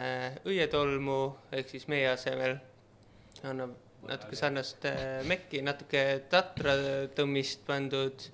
õietolmu 0.46 1.18
ehk 1.54 1.70
siis 1.70 1.88
meie 1.88 2.08
asemel 2.10 2.56
annab 3.44 3.76
natuke 4.08 4.36
sarnast 4.36 4.84
äh, 4.90 5.22
mekki, 5.28 5.62
natuke 5.64 6.04
tatratõmmist 6.30 7.64
pandud, 7.66 8.28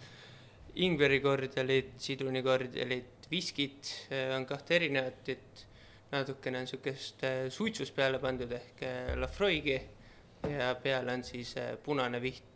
ingverikordialit, 0.80 1.96
sidrunikordialit, 2.02 3.26
viskit 3.30 3.88
on 4.34 4.44
kahte 4.46 4.76
erinevat, 4.78 5.28
et 5.30 5.64
natukene 6.10 6.58
on 6.58 6.66
niisugust 6.66 7.22
äh, 7.24 7.48
suitsust 7.52 7.94
peale 7.94 8.18
pandud 8.22 8.50
ehk 8.52 8.82
äh, 8.82 9.12
Lafroigi 9.18 9.76
ja 10.50 10.72
peale 10.82 11.14
on 11.14 11.22
siis 11.24 11.54
äh, 11.60 11.76
punane 11.84 12.20
viht, 12.22 12.46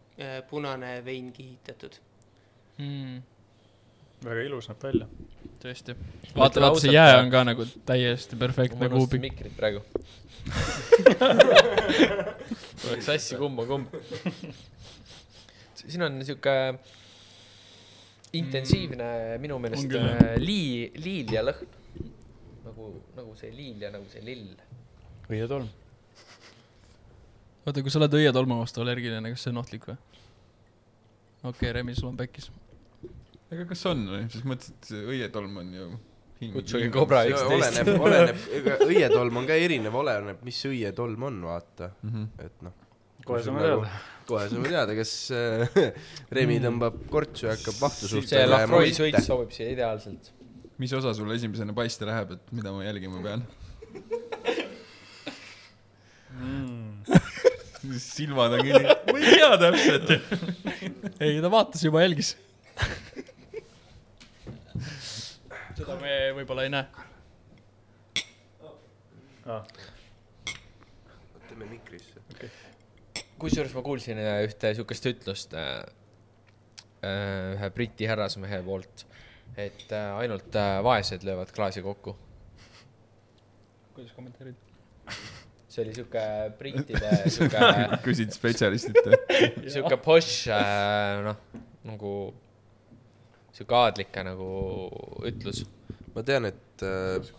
punane 0.50 1.00
vein 1.04 1.32
kihitatud 1.34 1.96
mm.. 2.78 3.22
väga 4.24 4.44
ilus 4.46 4.68
näeb 4.70 4.84
välja. 4.86 5.08
Tõesti. 5.64 5.96
vaata, 6.36 6.64
vaata 6.64 6.82
see 6.84 6.94
jää 6.94 7.14
on 7.22 7.30
ka 7.32 7.44
nagu 7.48 7.66
täiesti 7.88 8.38
perfektne 8.40 8.90
kuubik. 8.92 9.24
mikrit 9.24 9.56
praegu 9.56 9.80
oleks 12.88 13.06
sassi 13.06 13.38
kumma 13.40 13.64
kumb. 13.68 13.94
siin 15.80 16.04
on 16.04 16.18
niisugune 16.18 16.78
intensiivne 18.34 19.08
minu 19.40 19.58
meelest 19.62 19.92
lii, 20.42 20.90
liil 21.00 21.32
ja 21.32 21.44
lõhn 21.46 21.68
nagu, 22.64 22.90
nagu 23.16 23.36
see 23.38 23.52
liil 23.54 23.86
ja 23.86 23.92
nagu 23.94 24.06
see 24.10 24.24
lill. 24.24 24.50
õietolm. 25.30 25.68
oota, 27.64 27.80
kui 27.80 27.92
sa 27.92 28.02
oled 28.02 28.18
õietolmu 28.20 28.60
vastu 28.60 28.84
allergiline, 28.84 29.32
kas 29.32 29.46
see 29.46 29.54
on 29.54 29.62
ohtlik 29.62 29.88
või? 29.88 29.96
okei 31.44 31.54
okay,, 31.54 31.72
Remi, 31.78 31.96
sul 31.96 32.10
on 32.10 32.20
pekkis. 32.20 32.50
Aga 33.54 33.68
kas 33.70 33.86
on 33.90 34.04
või, 34.10 34.24
selles 34.32 34.48
mõttes, 34.50 34.74
et 34.74 34.92
õietolm 35.14 35.62
on 35.62 35.72
ju 35.78 35.88
kutsuge 36.54 36.90
Cobra 36.92 37.22
üksteist. 37.30 37.80
oleneb, 37.80 38.06
oleneb, 38.08 38.46
ega 38.58 38.78
õietolm 38.84 39.42
on 39.42 39.48
ka 39.48 39.58
erinev, 39.66 40.00
oleneb, 40.00 40.42
mis 40.44 40.58
õietolm 40.68 41.28
on, 41.30 41.40
vaata 41.48 41.92
mm, 41.94 42.14
-hmm. 42.14 42.46
et 42.46 42.66
noh. 42.66 42.76
kohe 43.24 43.42
saame 43.46 43.64
teada. 43.64 43.92
kohe 44.28 44.46
saame 44.50 44.72
teada, 44.74 44.96
kas 44.98 45.16
äh, 45.32 45.92
Remi 46.34 46.60
tõmbab 46.64 47.04
kortsu 47.12 47.48
ja 47.48 47.56
hakkab 47.56 47.80
vahtu 47.80 48.10
suhtuma. 48.10 48.32
see 48.34 48.48
Lafroy 48.50 48.96
suits 48.96 49.30
sobib 49.30 49.54
siia 49.54 49.70
ideaalselt 49.72 50.34
mis 50.78 50.92
osa 50.92 51.14
sul 51.14 51.30
esimesena 51.34 51.74
paista 51.76 52.06
läheb, 52.08 52.34
et 52.34 52.54
mida 52.54 52.72
ma 52.74 52.84
jälgima 52.84 53.22
pean 53.22 53.44
mm. 56.40 57.04
silmad 58.02 58.56
on 58.58 58.64
kinni, 58.66 58.96
ma 59.12 59.18
ei 59.20 59.38
tea 59.38 59.52
täpselt 59.62 60.14
ei, 61.20 61.38
ta 61.40 61.50
vaatas 61.52 61.84
juba, 61.86 62.02
jälgis 62.02 62.34
seda 65.74 65.96
me 66.00 66.14
võib-olla 66.38 66.66
ei 66.66 66.72
näe. 66.72 66.86
Ah.. 69.44 69.64
teeme 71.48 71.66
mikrisse. 71.68 72.22
Okay.. 72.32 72.48
kusjuures 73.38 73.74
ma 73.76 73.82
kuulsin 73.84 74.20
äh, 74.22 74.38
ühte 74.46 74.70
siukest 74.78 75.08
ütlust 75.10 75.56
äh, 75.58 75.82
äh, 77.04 77.50
ühe 77.56 77.70
Briti 77.74 78.08
härrasmehe 78.08 78.62
poolt 78.64 79.04
et 79.60 79.92
äh, 79.92 80.14
ainult 80.22 80.56
vaesed 80.86 81.26
löövad 81.28 81.52
klaasi 81.54 81.82
kokku. 81.84 82.16
kuidas 83.94 84.14
kommenteerid? 84.16 84.56
see 85.68 85.84
oli 85.84 85.94
sihuke 85.94 86.24
brittide 86.58 87.12
sihuke 87.34 88.00
küsid 88.06 88.32
spetsialistilt 88.34 89.28
sihuke 89.74 89.98
posh 90.00 90.48
äh, 90.54 91.20
noh, 91.26 91.44
nagu 91.84 92.14
sihuke 93.54 93.78
aadlike 93.78 94.24
nagu 94.26 94.48
ütlus. 95.30 95.64
ma 96.14 96.22
tean, 96.26 96.50
et 96.50 96.86
äh, 96.86 97.34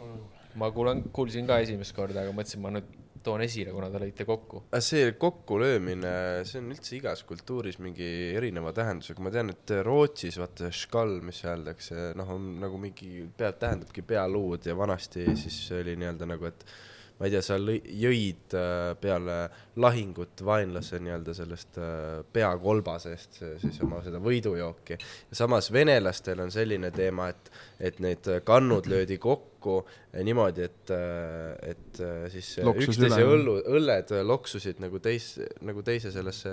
ma 0.60 0.72
kuulan, 0.76 1.04
kuulsin 1.16 1.48
ka 1.48 1.60
esimest 1.64 1.96
korda, 1.96 2.24
aga 2.24 2.36
mõtlesin, 2.36 2.64
ma 2.64 2.72
nüüd 2.76 2.94
toon 3.26 3.42
esile, 3.42 3.72
kuna 3.74 3.90
te 3.90 4.00
lõite 4.02 4.26
kokku. 4.28 4.64
see 4.84 5.12
kokkulöömine, 5.20 6.14
see 6.48 6.62
on 6.62 6.72
üldse 6.76 6.96
igas 7.00 7.24
kultuuris 7.28 7.80
mingi 7.82 8.10
erineva 8.38 8.74
tähendusega, 8.76 9.24
ma 9.26 9.34
tean, 9.34 9.52
et 9.56 9.76
Rootsis 9.86 10.38
vaata 10.42 10.70
škall, 10.74 11.20
mis 11.26 11.42
öeldakse, 11.48 12.12
noh, 12.20 12.36
on 12.36 12.52
nagu 12.62 12.80
mingi, 12.82 13.26
peab, 13.38 13.58
tähendabki 13.62 14.06
pealuud 14.06 14.68
ja 14.70 14.78
vanasti 14.78 15.26
siis 15.42 15.60
oli 15.80 15.98
nii-öelda 16.00 16.30
nagu, 16.36 16.52
et 16.52 16.68
ma 17.16 17.28
ei 17.28 17.32
tea, 17.32 17.42
sa 17.46 17.56
jõid 17.58 18.56
äh, 18.60 18.94
peale 19.00 19.38
lahingut 19.80 20.42
vaenlase 20.46 21.00
nii-öelda 21.04 21.36
sellest 21.38 21.80
äh, 21.80 22.24
peakolbasest 22.36 23.40
siis 23.62 23.80
oma 23.86 24.02
seda 24.04 24.20
võidujooki. 24.24 24.98
samas 25.32 25.72
venelastel 25.72 26.44
on 26.44 26.52
selline 26.52 26.92
teema, 26.96 27.30
et, 27.32 27.52
et 27.80 28.02
need 28.04 28.28
kannud 28.48 28.90
löödi 28.92 29.18
kokku 29.22 29.78
niimoodi, 30.24 30.68
et, 30.68 30.92
äh, 30.92 31.72
et 31.72 32.02
siis 32.34 32.58
üksteise 32.60 33.24
õllu, 33.24 33.62
õlled 33.78 34.12
loksusid 34.28 34.84
nagu 34.84 35.00
teis-, 35.04 35.38
nagu 35.64 35.86
teise 35.88 36.12
sellesse 36.16 36.52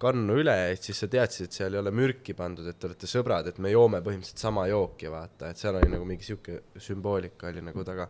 kannu 0.00 0.36
üle, 0.40 0.54
et 0.72 0.84
siis 0.84 0.98
sa 1.02 1.08
teadsid, 1.12 1.48
et 1.48 1.56
seal 1.56 1.74
ei 1.74 1.80
ole 1.80 1.90
mürki 1.92 2.32
pandud, 2.36 2.66
et 2.70 2.78
te 2.80 2.88
olete 2.88 3.08
sõbrad, 3.10 3.50
et 3.50 3.58
me 3.60 3.72
joome 3.72 4.00
põhimõtteliselt 4.04 4.40
sama 4.40 4.64
jooki, 4.70 5.10
vaata, 5.12 5.50
et 5.52 5.60
seal 5.60 5.76
oli 5.76 5.90
nagu 5.92 6.06
mingi 6.08 6.24
sihuke 6.24 6.56
sümboolika 6.80 7.50
oli 7.50 7.64
nagu 7.66 7.84
taga. 7.84 8.06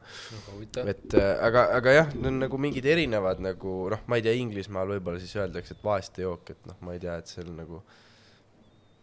et 0.85 1.17
äh, 1.19 1.33
aga, 1.49 1.67
aga 1.81 1.97
jah, 1.97 2.13
need 2.15 2.31
on 2.31 2.39
nagu 2.45 2.61
mingid 2.63 2.87
erinevad 2.87 3.43
nagu 3.43 3.75
noh, 3.91 4.05
ma 4.07 4.21
ei 4.21 4.27
tea, 4.27 4.37
Inglismaal 4.39 4.95
võib-olla 4.95 5.23
siis 5.23 5.35
öeldakse, 5.41 5.75
et 5.75 5.83
vaeste 5.85 6.23
jook, 6.23 6.55
et 6.55 6.71
noh, 6.71 6.79
ma 6.87 6.95
ei 6.95 7.03
tea, 7.03 7.17
et 7.19 7.33
see 7.33 7.43
on 7.43 7.59
nagu 7.59 7.83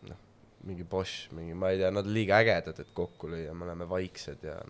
noh, 0.07 0.22
mingi 0.69 0.88
Bosch, 0.88 1.27
mingi, 1.35 1.57
ma 1.59 1.73
ei 1.73 1.81
tea, 1.81 1.91
nad 1.91 2.07
on 2.07 2.15
liiga 2.15 2.39
ägedad, 2.39 2.80
et 2.85 2.93
kokku 2.95 3.34
lüüa, 3.34 3.55
me 3.57 3.68
oleme 3.68 3.89
vaiksed 3.91 4.47
ja. 4.47 4.61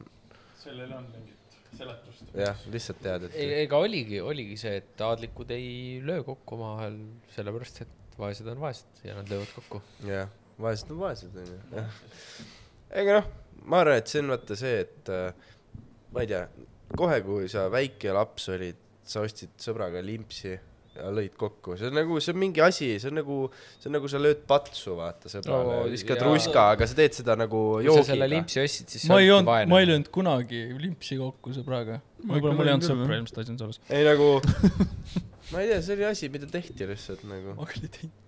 sellel 0.64 0.98
on 0.98 1.06
mingit 1.14 1.38
seletust. 1.78 2.34
jah, 2.34 2.66
lihtsalt 2.74 3.06
tead, 3.06 3.30
et. 3.30 3.38
ega 3.62 3.78
oligi, 3.86 4.20
oligi 4.26 4.58
see, 4.58 4.74
et 4.82 5.06
aadlikud 5.06 5.54
ei 5.54 6.02
löö 6.06 6.26
kokku 6.26 6.58
omavahel, 6.58 6.98
sellepärast 7.36 7.86
et 7.86 7.96
vaesed 8.18 8.48
on 8.52 8.62
vaesed 8.62 9.04
ja 9.06 9.18
nad 9.18 9.30
löövad 9.32 9.52
kokku. 9.56 9.82
jah, 10.08 10.32
vaesed 10.62 10.94
on 10.94 11.02
vaesed, 11.04 11.38
onju, 11.44 11.84
ega 13.02 13.20
noh, 13.20 13.30
ma 13.68 13.84
arvan, 13.84 14.02
et 14.02 14.12
see 14.12 14.24
on 14.24 14.34
vaata 14.34 14.58
see, 14.60 14.80
et 14.86 15.12
äh, 15.14 15.52
ma 16.14 16.24
ei 16.24 16.32
tea, 16.32 16.46
kohe, 16.98 17.20
kui 17.26 17.52
sa 17.52 17.68
väike 17.74 18.16
laps 18.16 18.50
olid, 18.54 18.80
sa 19.08 19.24
ostsid 19.24 19.54
sõbraga 19.64 20.02
limpsi 20.04 20.56
ja 20.98 21.12
lõid 21.14 21.36
kokku, 21.38 21.76
see 21.78 21.92
on 21.92 21.98
nagu, 22.00 22.18
see 22.24 22.34
on 22.34 22.40
mingi 22.42 22.64
asi, 22.64 22.90
see 23.02 23.12
on 23.12 23.20
nagu, 23.20 23.38
see 23.78 23.90
on 23.92 23.98
nagu 24.00 24.10
sa 24.12 24.22
lööd 24.22 24.42
patsu, 24.50 24.96
vaata 24.98 25.32
sõbrale 25.32 25.78
no,, 25.84 25.86
viskad 25.94 26.24
ruska, 26.26 26.66
aga 26.74 26.90
sa 26.90 26.98
teed 26.98 27.20
seda 27.20 27.38
nagu 27.40 27.62
joogiga. 27.78 28.02
kui 28.02 28.08
sa 28.08 28.14
selle 28.16 28.30
limpsi 28.34 28.64
ostsid, 28.64 28.92
siis 28.96 29.08
ma 29.12 29.22
ei 29.22 29.32
olnud, 29.36 29.70
ma 29.70 29.82
ei 29.84 29.90
löönud 29.92 30.10
kunagi 30.14 30.64
limpsi 30.82 31.20
kokku 31.22 31.54
sõbraga. 31.56 32.02
võib-olla 32.24 32.58
mul 32.58 32.72
ei 32.72 32.78
olnud 32.78 32.90
sõpra 32.90 33.20
ilmselt 33.22 33.42
asi 33.44 33.54
on 33.54 33.62
selles. 33.62 33.82
ei 33.94 34.08
nagu 34.08 34.32
ma 35.52 35.64
ei 35.64 35.72
tea, 35.72 35.84
see 35.84 35.98
oli 35.98 36.08
asi, 36.08 36.32
mida 36.34 36.50
tehti 36.52 36.88
lihtsalt 36.90 37.28
nagu. 37.30 37.54
ma 37.60 37.68
küll 37.70 37.88
ei 37.88 37.94
teinud. 38.00 38.24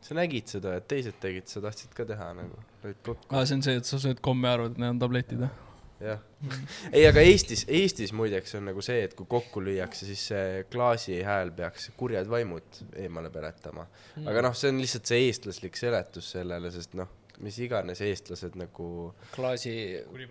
sa 0.00 0.16
nägid 0.16 0.48
seda, 0.48 0.76
et 0.80 0.86
teised 0.90 1.18
tegid, 1.22 1.48
sa 1.50 1.62
tahtsid 1.64 1.92
ka 1.96 2.06
teha 2.08 2.30
nagu, 2.38 2.62
lõid 2.84 3.02
kokku. 3.06 3.32
aa, 3.34 3.44
see 3.48 3.58
on 3.58 3.66
see, 3.66 3.80
et 3.80 3.88
sa 3.88 4.00
sööd 4.02 4.22
komme 4.24 4.48
ja 4.48 4.58
arvad, 4.58 4.76
et 4.76 4.82
need 4.82 4.96
on 4.96 5.02
tabletid, 5.02 5.44
jah? 5.44 5.58
jah, 6.00 6.20
ei, 6.88 7.04
aga 7.04 7.22
Eestis, 7.28 7.66
Eestis 7.68 8.14
muideks 8.16 8.54
on 8.56 8.64
nagu 8.70 8.82
see, 8.84 9.02
et 9.04 9.14
kui 9.18 9.28
kokku 9.28 9.60
lüüakse, 9.64 10.08
siis 10.08 10.22
see 10.30 10.62
klaasi 10.72 11.20
hääl 11.26 11.52
peaks 11.56 11.90
kurjad 12.00 12.30
vaimud 12.30 12.80
eemale 13.02 13.28
peletama 13.34 13.84
mm.. 13.84 14.28
aga 14.30 14.46
noh, 14.48 14.56
see 14.56 14.72
on 14.72 14.80
lihtsalt 14.80 15.10
see 15.10 15.26
eestlaslik 15.26 15.76
seletus 15.76 16.32
sellele, 16.38 16.72
sest 16.72 16.96
noh, 16.98 17.10
mis 17.44 17.56
iganes 17.64 18.00
eestlased 18.04 18.56
nagu. 18.58 18.86
klaasi 19.34 19.72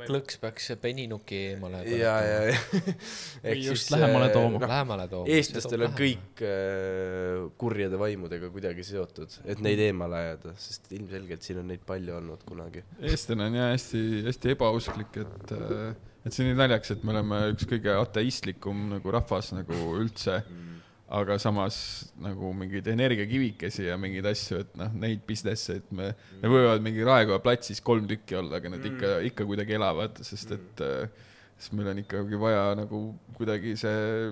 klõks 0.06 0.40
peaks 0.42 0.72
peninuki 0.82 1.40
eemale. 1.54 1.82
ja, 1.90 2.16
ja, 2.26 2.40
ja. 2.52 2.58
või 3.46 3.64
just 3.64 3.88
siis, 3.88 3.94
lähemale 3.96 4.30
äh, 4.30 4.34
tooma 4.36 4.62
no,. 4.62 4.70
Lähemale 4.74 5.08
tooma. 5.12 5.32
eestlastel 5.38 5.88
on 5.88 5.96
kõik 5.98 6.44
äh, 6.46 7.48
kurjade 7.62 8.00
vaimudega 8.02 8.52
kuidagi 8.54 8.86
seotud, 8.88 9.40
et 9.50 9.64
neid 9.66 9.82
eemale 9.90 10.22
ajada, 10.24 10.56
sest 10.62 10.92
ilmselgelt 10.96 11.46
siin 11.46 11.64
on 11.64 11.70
neid 11.74 11.84
palju 11.88 12.18
olnud 12.20 12.46
kunagi. 12.50 12.86
eestlane 13.02 13.50
on 13.50 13.60
jah 13.62 13.74
hästi, 13.74 14.06
hästi 14.30 14.56
ebausklik, 14.56 15.22
et 15.26 15.56
äh, 15.58 15.92
et 16.28 16.36
see 16.36 16.44
on 16.44 16.52
nii 16.52 16.60
naljakas, 16.60 16.98
et 16.98 17.06
me 17.08 17.16
oleme 17.16 17.46
üks 17.54 17.66
kõige 17.70 17.94
ateistlikum 17.96 18.90
nagu 18.94 19.16
rahvas 19.16 19.54
nagu 19.56 19.78
üldse 19.98 20.42
mm 20.44 20.70
aga 21.10 21.40
samas 21.42 21.78
nagu 22.22 22.52
mingeid 22.54 22.88
energiakivikesi 22.92 23.88
ja 23.88 23.98
mingeid 23.98 24.28
asju, 24.30 24.62
et 24.64 24.76
noh, 24.78 24.92
neid 25.02 25.24
business'e, 25.28 25.80
et 25.82 25.92
me 25.92 26.12
mm., 26.12 26.44
me 26.44 26.52
võivad 26.54 26.86
mingi 26.86 27.06
Raekoja 27.08 27.42
platsis 27.42 27.82
kolm 27.86 28.06
tükki 28.10 28.38
olla, 28.38 28.60
aga 28.60 28.72
need 28.76 28.84
mm. 28.84 28.94
ikka, 28.94 29.16
ikka 29.32 29.48
kuidagi 29.50 29.78
elavad, 29.80 30.22
sest 30.26 30.54
mm. 30.54 30.60
et 30.60 30.84
äh, 30.86 31.30
siis 31.58 31.74
meil 31.78 31.90
on 31.92 32.04
ikkagi 32.04 32.42
vaja 32.42 32.68
nagu 32.78 33.02
kuidagi 33.40 33.74
see 33.80 34.30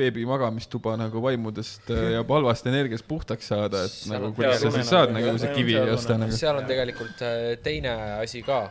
beebi 0.00 0.26
magamistuba 0.28 0.94
nagu 1.00 1.22
vaimudest 1.24 1.90
äh, 1.92 2.12
ja 2.14 2.20
halvast 2.28 2.68
energiast 2.70 3.08
puhtaks 3.08 3.48
saada, 3.52 3.86
et 3.88 3.96
seal 3.96 4.20
nagu 4.20 4.36
kuidas 4.36 4.62
sa 4.62 4.74
siis 4.76 4.92
saad 4.92 5.16
nagu 5.16 5.34
see 5.40 5.56
kivi 5.56 5.80
osta 5.96 6.20
nagu. 6.20 6.36
seal 6.36 6.60
on 6.60 6.68
tegelikult 6.68 7.24
äh, 7.26 7.40
teine 7.64 7.96
asi 8.20 8.44
ka, 8.46 8.62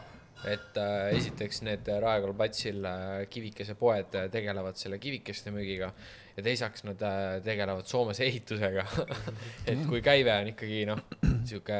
et 0.47 0.79
äh, 0.79 1.11
esiteks 1.17 1.63
need 1.67 1.89
Raekoja 2.05 2.37
platsil 2.37 2.85
äh, 2.85 3.11
kivikesepoed 3.33 4.17
tegelevad 4.33 4.79
selle 4.79 5.01
kivikeste 5.01 5.53
müügiga 5.55 5.91
ja 6.39 6.45
teiseks 6.45 6.85
nad 6.87 7.01
äh, 7.05 7.39
tegelevad 7.45 7.87
Soomes 7.89 8.19
ehitusega 8.23 8.85
et 9.69 9.81
kui 9.89 10.03
käive 10.05 10.33
on 10.35 10.53
ikkagi 10.53 10.85
noh, 10.89 11.01
sihuke, 11.47 11.79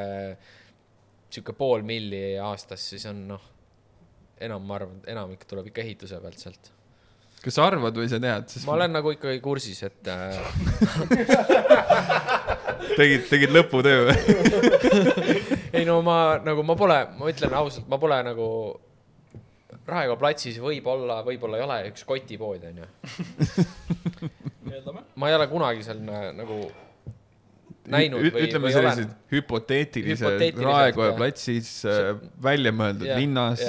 sihuke 1.30 1.56
pool 1.58 1.86
milli 1.88 2.36
aastas, 2.44 2.84
siis 2.92 3.08
on 3.10 3.24
noh, 3.32 3.48
enam, 4.44 4.66
ma 4.68 4.80
arvan, 4.80 5.00
enamik 5.08 5.48
tuleb 5.50 5.72
ikka 5.72 5.84
ehituse 5.86 6.20
pealt 6.24 6.44
sealt. 6.44 6.72
kas 7.44 7.56
sa 7.56 7.70
arvad 7.70 7.96
või 7.96 8.10
sa 8.12 8.20
tead? 8.24 8.58
ma 8.68 8.76
olen 8.76 8.96
nagu 9.00 9.16
ikkagi 9.16 9.40
kursis, 9.44 9.84
et 9.88 10.12
äh... 10.12 10.36
tegid, 13.00 13.26
tegid 13.32 13.56
lõputöö 13.56 14.10
või 14.10 14.18
ei 15.80 15.88
no 15.88 16.02
ma 16.06 16.40
nagu, 16.44 16.64
ma 16.68 16.76
pole, 16.80 17.00
ma 17.20 17.32
ütlen 17.32 17.56
ausalt, 17.56 17.88
ma 17.92 18.00
pole 18.02 18.22
nagu 18.28 18.48
Raekoja 19.90 20.20
platsis 20.22 20.60
võib-olla, 20.62 21.24
võib-olla 21.26 21.58
ei 21.58 21.66
ole 21.66 21.78
üks 21.90 22.06
kotipood, 22.06 22.66
onju 22.70 22.86
ma 25.16 25.30
ei 25.30 25.36
ole 25.38 25.48
kunagi 25.52 25.84
seal 25.86 26.00
nagu 26.04 26.60
näinud 27.90 28.24
või, 28.24 28.46
ütleme 28.46 28.68
või 28.68 28.74
sellised 28.76 29.14
hüpoteetilised 29.34 30.60
Raekoja 30.64 31.14
platsis 31.18 31.72
äh, 31.90 32.12
välja 32.44 32.74
mõeldud 32.76 33.14
linnas. 33.18 33.64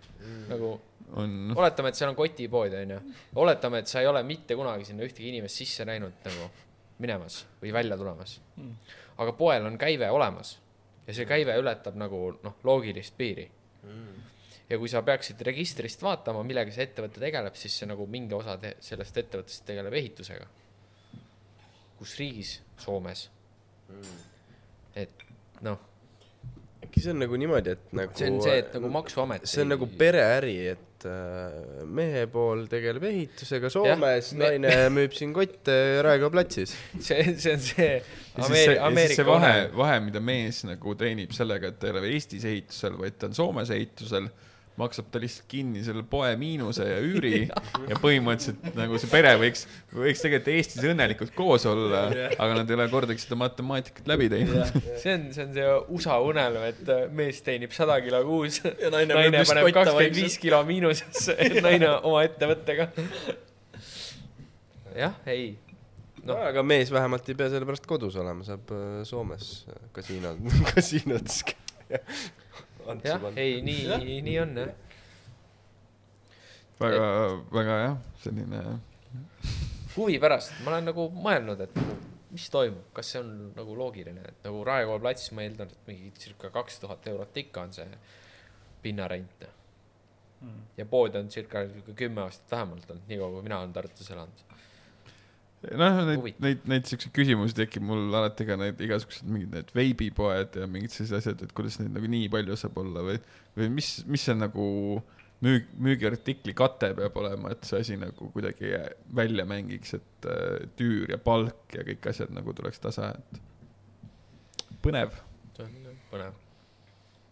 nagu 0.50 0.72
on. 1.18 1.36
oletame, 1.56 1.92
et 1.92 2.00
seal 2.00 2.10
on 2.12 2.18
kotipood, 2.18 2.74
onju. 2.80 2.98
oletame, 3.42 3.84
et 3.84 3.90
sa 3.90 4.02
ei 4.02 4.10
ole 4.10 4.22
mitte 4.26 4.56
kunagi 4.58 4.88
sinna 4.88 5.06
ühtegi 5.06 5.30
inimest 5.32 5.62
sisse 5.62 5.86
näinud 5.88 6.26
nagu 6.26 6.50
minemas 7.00 7.44
või 7.62 7.74
välja 7.74 7.98
tulemas. 8.00 8.38
Mm.. 8.56 8.96
aga 9.20 9.36
poel 9.38 9.68
on 9.68 9.78
käive 9.80 10.10
olemas 10.10 10.56
ja 11.06 11.14
see 11.16 11.28
käive 11.28 11.54
ületab 11.60 11.96
nagu 11.98 12.30
noh, 12.42 12.58
loogilist 12.66 13.16
piiri. 13.18 13.46
Mm 13.86 14.29
ja 14.70 14.78
kui 14.78 14.88
sa 14.88 15.02
peaksid 15.02 15.42
registrist 15.46 16.02
vaatama, 16.02 16.44
millega 16.46 16.72
see 16.74 16.86
ettevõte 16.86 17.22
tegeleb, 17.22 17.58
siis 17.58 17.76
see 17.82 17.90
nagu 17.90 18.06
mingi 18.06 18.36
osa 18.38 18.56
sellest 18.78 19.22
ettevõttest 19.24 19.66
tegeleb 19.68 19.98
ehitusega 20.00 20.48
kus 22.00 22.16
riigis, 22.16 22.58
Soomes 22.80 23.26
mm.. 23.92 24.20
et 25.02 25.24
noh. 25.66 25.80
äkki 26.80 27.02
see 27.04 27.12
on 27.12 27.20
nagu 27.26 27.40
niimoodi, 27.40 27.74
et 27.76 27.90
nagu. 27.96 28.14
see 28.16 28.30
on 28.32 28.38
see, 28.44 28.54
et 28.62 28.78
nagu 28.78 28.92
maksuamet. 28.94 29.44
see 29.44 29.66
on 29.66 29.68
ei... 29.68 29.74
nagu 29.74 29.88
pereäri, 30.00 30.54
et 30.72 31.04
äh, 31.10 31.58
mehe 31.84 32.24
pool 32.32 32.64
tegeleb 32.72 33.04
ehitusega 33.10 33.68
Soomes, 33.74 34.32
naine 34.40 34.64
me... 34.64 34.88
müüb 34.96 35.16
siin 35.16 35.36
kotte 35.36 35.76
Raekoja 36.06 36.32
platsis. 36.38 36.72
see, 36.96 37.34
see 37.36 37.52
on 37.58 37.64
see 37.68 37.90
Ameeri-, 38.40 38.80
Ameerika 38.86 39.26
vahe, 39.28 39.54
vahe, 39.76 40.00
mida 40.06 40.24
mees 40.24 40.64
nagu 40.64 40.96
teenib 40.96 41.36
sellega, 41.36 41.74
et 41.74 41.82
ta 41.82 41.90
ei 41.90 41.98
ole 41.98 42.14
Eestis 42.14 42.48
ehitusel, 42.48 42.96
vaid 43.02 43.20
ta 43.20 43.28
on 43.28 43.36
Soomes 43.36 43.76
ehitusel 43.76 44.32
maksab 44.80 45.10
ta 45.12 45.20
lihtsalt 45.22 45.46
kinni 45.50 45.82
selle 45.84 46.02
poe 46.08 46.30
miinuse 46.40 46.86
ja 46.86 46.98
üüri 47.04 47.44
ja 47.90 47.98
põhimõtteliselt 48.00 48.76
nagu 48.78 48.98
see 49.00 49.10
pere 49.12 49.34
võiks, 49.40 49.66
võiks 49.94 50.24
tegelikult 50.24 50.50
Eestis 50.54 50.86
õnnelikult 50.90 51.34
koos 51.36 51.66
olla, 51.70 52.06
aga 52.32 52.60
nad 52.60 52.70
ei 52.70 52.78
ole 52.78 52.88
kordagi 52.92 53.22
seda 53.22 53.38
matemaatikat 53.40 54.10
läbi 54.10 54.30
teinud. 54.32 54.74
see 55.02 55.14
on, 55.14 55.28
see 55.36 55.46
on 55.46 55.54
see 55.56 55.68
USA 55.96 56.18
unelm, 56.24 56.64
et 56.70 56.92
äh, 56.92 57.06
mees 57.20 57.40
teenib 57.46 57.74
sada 57.76 58.00
kilo 58.04 58.22
kuus 58.26 58.60
ja 58.64 58.92
naine, 58.92 59.14
naine 59.14 59.44
paneb 59.48 59.70
kakskümmend 59.76 60.20
viis 60.22 60.38
kilo 60.42 60.62
miinusesse, 60.68 61.36
naine 61.64 61.92
oma 62.00 62.24
ettevõttega. 62.28 62.90
jah, 64.96 65.18
ei. 65.30 65.52
No,, 66.20 66.34
aga 66.36 66.62
mees 66.66 66.90
vähemalt 66.92 67.28
ei 67.32 67.36
pea 67.38 67.48
selle 67.52 67.68
pärast 67.68 67.86
kodus 67.88 68.18
olema, 68.20 68.44
saab 68.44 68.74
äh, 68.76 69.00
Soomes 69.08 69.54
kasiinod, 69.96 70.42
kasiinodes 70.74 71.42
käia 71.48 72.02
jah, 73.04 73.26
ei, 73.36 73.60
nii, 73.64 74.20
nii 74.26 74.38
on 74.42 74.56
jah. 74.62 74.70
väga, 76.80 77.10
väga 77.52 77.76
jah, 77.84 77.98
selline. 78.24 78.62
huvi 79.96 80.18
pärast, 80.22 80.56
ma 80.64 80.74
olen 80.74 80.90
nagu 80.90 81.06
mõelnud, 81.14 81.62
et 81.66 81.78
nagu, 81.78 81.96
mis 82.30 82.48
toimub, 82.50 82.90
kas 82.96 83.14
see 83.14 83.22
on 83.22 83.30
nagu 83.56 83.76
loogiline, 83.78 84.22
et 84.32 84.44
nagu 84.46 84.64
Raekoja 84.66 85.02
platsis 85.02 85.34
ma 85.36 85.46
eeldan, 85.46 85.72
et 85.72 85.88
mingi 85.90 86.12
circa 86.18 86.52
kaks 86.54 86.82
tuhat 86.84 87.08
eurot 87.10 87.40
ikka 87.44 87.66
on 87.66 87.74
see 87.74 87.88
pinnarent 88.82 89.46
mm.. 90.40 90.60
ja 90.78 90.86
pood 90.88 91.18
on 91.18 91.28
circa 91.28 91.64
kümme 91.94 92.22
aastat 92.26 92.56
vähemalt 92.56 92.90
olnud, 92.90 93.08
niikaua 93.10 93.34
kui 93.34 93.48
mina 93.48 93.58
olen 93.60 93.74
Tartus 93.76 94.10
elanud 94.14 94.46
noh, 95.68 96.00
neid, 96.08 96.40
neid, 96.40 96.66
neid 96.70 96.88
siukseid 96.88 97.12
küsimusi 97.16 97.56
tekib 97.58 97.84
mul 97.84 98.08
alati 98.16 98.46
ka 98.48 98.56
need 98.60 98.80
igasugused 98.86 99.28
mingid 99.28 99.54
need 99.56 99.72
veibipoed 99.76 100.56
ja 100.62 100.68
mingid 100.70 100.94
sellised 100.94 101.18
asjad, 101.18 101.42
et 101.44 101.56
kuidas 101.56 101.76
neid 101.80 101.92
nagu 101.96 102.08
nii 102.08 102.30
palju 102.32 102.56
saab 102.60 102.78
olla 102.80 103.04
või, 103.04 103.18
või 103.58 103.68
mis, 103.76 103.90
mis 104.08 104.24
see 104.24 104.36
nagu 104.38 104.68
müük, 105.44 105.68
müügiartikli 105.84 106.54
kate 106.56 106.92
peab 106.96 107.16
olema, 107.20 107.52
et 107.52 107.68
see 107.68 107.80
asi 107.84 107.98
nagu 108.00 108.30
kuidagi 108.34 108.72
välja 109.16 109.46
mängiks, 109.48 109.94
et 110.00 110.28
äh, 110.32 110.66
tüür 110.80 111.12
ja 111.12 111.20
palk 111.20 111.76
ja 111.76 111.84
kõik 111.86 112.08
asjad 112.12 112.32
nagu 112.36 112.54
tuleks 112.56 112.80
tasa, 112.82 113.12
et 113.16 114.76
põnev. 114.84 115.16
see 115.56 115.66
on 115.66 115.98
põnev. 116.12 116.36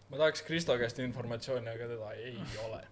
ma 0.09 0.21
tahaks 0.21 0.45
Kristo 0.45 0.77
käest 0.77 1.01
informatsiooni, 1.01 1.69
aga 1.69 1.89
teda 1.95 2.13
ei 2.17 2.37
ole. 2.67 2.83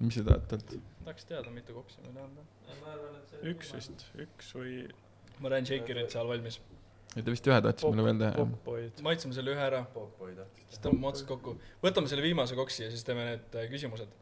mis 0.00 0.16
sa 0.16 0.24
tahad 0.32 0.48
talt? 0.54 0.78
Tahaks 1.08 1.28
teada, 1.28 1.52
mitu 1.54 1.74
koksi 1.76 2.02
meil 2.04 2.24
on 2.24 2.34
üks 3.52 3.72
vist, 3.76 4.04
üks 4.20 4.50
või. 4.56 4.80
ma 5.42 5.52
näen 5.54 5.68
Shakerit 5.68 6.12
seal 6.12 6.28
valmis. 6.28 6.58
ei, 7.14 7.22
ta 7.22 7.32
vist 7.32 7.48
ühe 7.48 7.60
tahtis 7.64 7.88
meile 7.88 8.06
veel 8.08 8.20
teha. 8.22 8.46
maitseme 9.06 9.36
selle 9.36 9.54
ühe 9.54 9.64
ära. 9.68 9.84
siis 10.66 10.82
tõmbame 10.84 11.12
otsad 11.12 11.30
kokku. 11.30 11.56
võtame 11.84 12.10
selle 12.12 12.26
viimase 12.26 12.58
koksi 12.58 12.84
ja 12.86 12.90
siis 12.92 13.06
teeme 13.08 13.24
need 13.30 13.56
äh, 13.56 13.70
küsimused. 13.72 14.12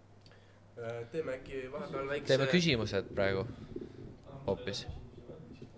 Äh, 0.76 1.02
teeme 1.12 1.40
äkki 1.40 1.66
vahepeal 1.72 2.12
väikse. 2.12 2.30
teeme 2.34 2.46
küsimused 2.52 3.10
praegu 3.18 3.46
hoopis. 4.46 4.86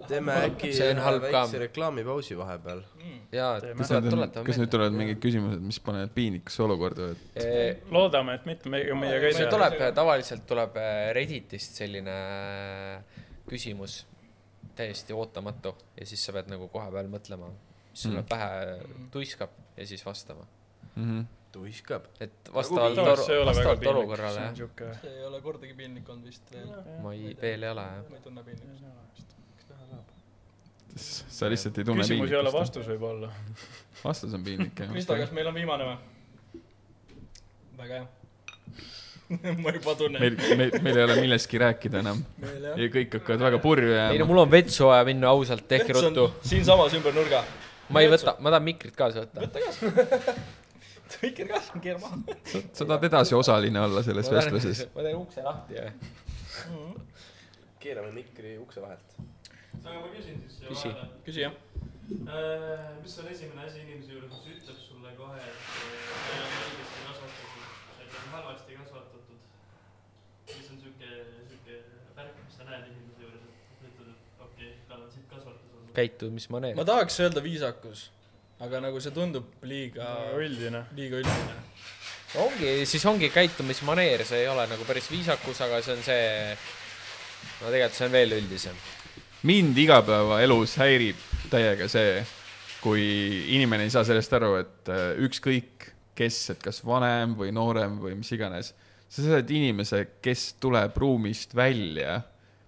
Teeme 0.07 0.35
äkki 0.47 0.71
väikse 0.73 1.59
reklaamipausi 1.59 2.37
vahepeal 2.39 2.81
mm.. 2.81 3.21
jaa, 3.35 3.57
et 3.59 3.71
kas 3.79 3.93
nüüd, 3.95 4.37
kas 4.47 4.61
nüüd 4.61 4.73
tulevad 4.73 4.97
mingid 4.97 5.21
küsimused, 5.23 5.63
mis 5.65 5.81
panevad 5.85 6.13
piinlikusse 6.17 6.63
olukorda, 6.65 7.09
et 7.15 7.41
e? 7.43 7.65
loodame, 7.95 8.37
et 8.39 8.47
mitte, 8.49 8.71
meie, 8.73 8.95
meiega 8.99 9.31
ei 9.31 9.39
tea. 9.39 9.49
tuleb, 9.53 9.79
tavaliselt 9.97 10.45
tuleb 10.49 10.79
Redditist 11.17 11.81
selline 11.83 12.19
küsimus, 13.49 14.03
täiesti 14.79 15.17
ootamatu 15.17 15.75
ja 15.99 16.07
siis 16.07 16.23
sa 16.25 16.37
pead 16.37 16.53
nagu 16.53 16.69
koha 16.73 16.93
peal 16.95 17.11
mõtlema, 17.11 17.51
mis 17.91 18.07
sulle 18.07 18.23
mm. 18.23 18.31
pähe 18.31 19.09
tuiskab 19.15 19.59
ja 19.77 19.89
siis 19.89 20.07
vastama 20.07 20.47
mm. 20.95 21.03
-hmm 21.03 21.27
tuiskab. 21.53 22.05
et 22.21 22.51
vastavalt, 22.55 22.97
vastavalt 23.47 23.87
olukorrale, 23.87 24.41
jah. 24.41 24.99
see 25.01 25.15
ei 25.17 25.25
ole 25.25 25.41
kordagi 25.41 25.75
piinlik 25.75 26.09
olnud 26.09 26.29
vist 26.29 26.53
veel. 26.53 26.69
ma 27.03 27.15
ei, 27.17 27.33
veel 27.41 27.65
ei 27.65 27.71
ole, 27.71 27.87
jah. 27.95 28.05
ma 28.11 28.17
ei 28.21 28.23
tunne 28.23 28.45
piinlikkust 28.45 29.38
sa 30.99 31.51
lihtsalt 31.51 31.79
ei 31.81 31.89
tunne 31.89 32.05
küsimus 32.07 32.31
ei 32.33 32.41
ole, 32.41 32.53
vastus 32.53 32.87
võib 32.91 33.09
olla. 33.09 33.33
vastus 34.03 34.35
on 34.35 34.45
piinlik, 34.45 34.79
jah. 34.79 34.93
Kristo, 34.93 35.19
kas 35.19 35.35
meil 35.37 35.51
on 35.51 35.59
viimane 35.59 35.89
või? 35.89 36.63
väga 37.79 38.01
hea 38.01 38.07
ma 39.63 39.73
juba 39.73 39.95
tunnen. 39.95 40.21
meil, 40.23 40.37
meil, 40.57 40.71
meil 40.83 40.97
ei 40.97 41.05
ole 41.05 41.17
millestki 41.21 41.61
rääkida 41.61 42.01
enam. 42.01 42.23
ja 42.41 42.87
kõik 42.93 43.19
hakkavad 43.19 43.45
väga 43.49 43.61
purju 43.63 43.91
jääma. 43.93 44.15
ei 44.15 44.23
no 44.23 44.29
mul 44.31 44.43
on 44.45 44.53
vetsu 44.53 44.89
vaja 44.89 45.05
minna 45.09 45.33
ausalt, 45.35 45.67
tehke 45.69 45.97
ruttu. 45.97 46.29
siinsamas 46.49 46.97
ümber 46.97 47.17
nurga. 47.17 47.43
ma 47.93 48.05
ei 48.05 48.09
võta, 48.13 48.39
ma 48.41 48.55
tahan 48.55 48.65
mikrit 48.71 48.97
kaasa 48.97 49.27
võtta. 49.27 49.45
võta 49.45 49.67
kaasa 49.67 50.37
mikri 51.27 51.49
kaasa, 51.51 51.83
keera 51.85 52.01
maha. 52.01 52.39
sa, 52.45 52.63
sa 52.73 52.87
tahad 52.87 53.09
edasi 53.11 53.37
osaline 53.37 53.85
olla 53.85 54.05
selles 54.07 54.33
vestluses? 54.33 54.87
ma 54.95 55.05
teen 55.05 55.21
ukse 55.21 55.45
lahti 55.45 55.77
ja 55.77 55.91
keerame 57.83 58.15
mikri 58.17 58.57
ukse 58.63 58.81
vahelt 58.81 59.21
aga 59.85 60.01
ma 60.03 60.09
küsin 60.15 60.41
siis 60.45 60.61
küsi, 60.69 60.93
küsi 61.27 61.45
jah 61.45 61.55
äh,. 61.55 62.97
mis 63.03 63.19
on 63.21 63.29
esimene 63.33 63.65
asi 63.67 63.83
inimese 63.85 64.13
juures, 64.15 64.33
mis 64.33 64.57
ütleb 64.57 64.81
sulle 64.83 65.15
kohe, 65.19 65.39
et 65.39 65.59
ta 65.69 66.35
ei 66.35 66.41
ole 66.43 66.61
õigesti 66.65 67.05
kasvatatud, 67.07 67.65
et 68.03 68.19
on 68.21 68.35
halvasti 68.37 68.79
kasvatatud? 68.81 69.41
mis 70.53 70.71
on 70.73 70.83
siuke, 70.85 71.11
siuke 71.53 71.81
värk, 72.17 72.43
mis 72.45 72.61
sa 72.61 72.69
näed 72.69 72.91
inimese 72.93 73.27
juures, 73.27 73.47
et 73.47 73.89
ütled, 73.91 74.13
et 74.15 74.45
okei 74.47 74.71
okay,, 74.71 74.77
tal 74.91 75.05
on 75.05 75.11
siit 75.15 75.29
kasvatus 75.33 75.75
olnud. 75.75 75.95
käitumismaneer. 76.01 76.79
ma 76.81 76.89
tahaks 76.89 77.21
öelda 77.27 77.45
viisakus, 77.45 78.09
aga 78.65 78.83
nagu 78.89 79.05
see 79.05 79.15
tundub 79.15 79.69
liiga 79.75 80.13
üldine, 80.41 80.87
liiga 80.99 81.23
üldine 81.23 81.59
ongi, 82.37 82.75
siis 82.87 83.05
ongi 83.09 83.31
käitumismaneer, 83.33 84.25
see 84.29 84.43
ei 84.45 84.49
ole 84.53 84.67
nagu 84.69 84.85
päris 84.89 85.09
viisakus, 85.13 85.61
aga 85.65 85.81
see 85.85 85.97
on 85.97 86.03
see, 86.05 86.57
no 87.63 87.71
tegelikult 87.73 87.97
see 88.01 88.09
on 88.09 88.17
veel 88.17 88.41
üldisem 88.41 88.87
mind 89.47 89.79
igapäevaelus 89.79 90.79
häirib 90.81 91.21
täiega 91.51 91.87
see, 91.91 92.23
kui 92.83 93.05
inimene 93.55 93.87
ei 93.87 93.93
saa 93.95 94.05
sellest 94.07 94.35
aru, 94.39 94.55
et 94.63 94.91
äh, 94.93 95.13
ükskõik 95.27 95.93
kes, 96.19 96.39
et 96.55 96.65
kas 96.65 96.81
vanem 96.87 97.37
või 97.39 97.53
noorem 97.55 97.99
või 98.03 98.17
mis 98.19 98.31
iganes, 98.35 98.73
sa 99.09 99.25
oled 99.25 99.51
inimese, 99.55 100.05
kes 100.25 100.51
tuleb 100.63 100.97
ruumist 101.01 101.55
välja, 101.57 102.19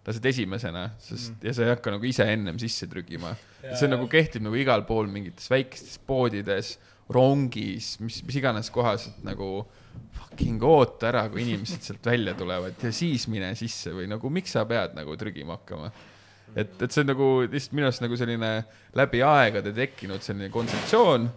lased 0.06 0.24
esimesena, 0.30 0.86
sest 1.02 1.34
mm. 1.34 1.42
ja 1.46 1.54
sa 1.54 1.66
ei 1.66 1.72
hakka 1.74 1.92
nagu 1.94 2.06
ise 2.08 2.24
ennem 2.32 2.56
sisse 2.62 2.88
trügima. 2.90 3.34
see 3.76 3.90
nagu 3.90 4.06
kehtib 4.10 4.42
nagu 4.46 4.56
igal 4.56 4.86
pool 4.88 5.10
mingites 5.12 5.50
väikestes 5.52 6.00
poodides, 6.06 6.78
rongis, 7.10 7.96
mis, 8.00 8.20
mis 8.24 8.38
iganes 8.38 8.70
kohas, 8.72 9.08
et 9.10 9.24
nagu 9.26 9.50
fucking 10.16 10.62
oota 10.64 11.10
ära, 11.10 11.26
kui 11.30 11.42
inimesed 11.42 11.84
sealt 11.84 12.06
välja 12.06 12.36
tulevad 12.38 12.78
ja 12.80 12.92
siis 12.94 13.26
mine 13.30 13.50
sisse 13.58 13.92
või 13.94 14.06
nagu 14.10 14.30
miks 14.32 14.54
sa 14.54 14.62
pead 14.70 14.94
nagu 14.96 15.16
trügima 15.18 15.58
hakkama 15.58 15.90
et, 16.56 16.82
et 16.82 16.90
see 16.90 17.04
on 17.04 17.10
nagu 17.12 17.28
lihtsalt 17.46 17.76
minu 17.76 17.88
arust 17.88 18.04
nagu 18.04 18.18
selline 18.18 18.50
läbi 18.98 19.22
aegade 19.26 19.72
tekkinud 19.76 20.24
selline 20.24 20.50
kontseptsioon, 20.52 21.28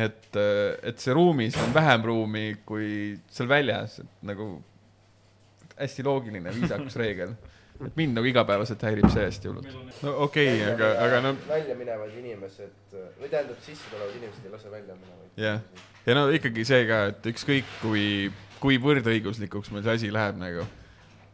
et, 0.00 0.28
et 0.36 1.00
see 1.00 1.16
ruumis 1.16 1.56
on 1.62 1.74
vähem 1.74 2.06
ruumi 2.10 2.46
kui 2.66 2.88
seal 3.32 3.50
väljas, 3.50 4.00
et 4.02 4.30
nagu 4.30 4.56
hästi 5.78 6.06
loogiline 6.06 6.54
viisakusreegel. 6.54 7.34
et 7.84 7.96
mind 7.98 8.14
nagu 8.14 8.28
igapäevaselt 8.30 8.82
häirib 8.86 9.08
see 9.10 9.24
hästi 9.26 9.50
hullult. 9.50 9.72
no 10.02 10.14
okei 10.26 10.52
okay,, 10.62 10.68
aga, 10.74 10.92
aga 11.06 11.20
no. 11.24 11.34
välja 11.48 11.74
minevad 11.78 12.14
inimesed 12.18 12.94
või 12.94 13.28
tähendab, 13.28 13.58
sisse 13.66 13.90
tulevad 13.90 14.14
inimesed 14.20 14.46
ei 14.46 14.54
lase 14.54 14.70
välja 14.70 14.94
minevaid. 14.94 15.34
jah, 15.36 15.60
ja 16.06 16.16
no 16.20 16.28
ikkagi 16.30 16.64
see 16.68 16.86
ka, 16.90 17.02
et 17.10 17.28
ükskõik 17.34 17.76
kui, 17.82 18.06
kui 18.62 18.78
võrdõiguslikuks 18.82 19.74
meil 19.74 19.86
see 19.86 19.98
asi 19.98 20.14
läheb 20.14 20.38
nagu 20.40 20.68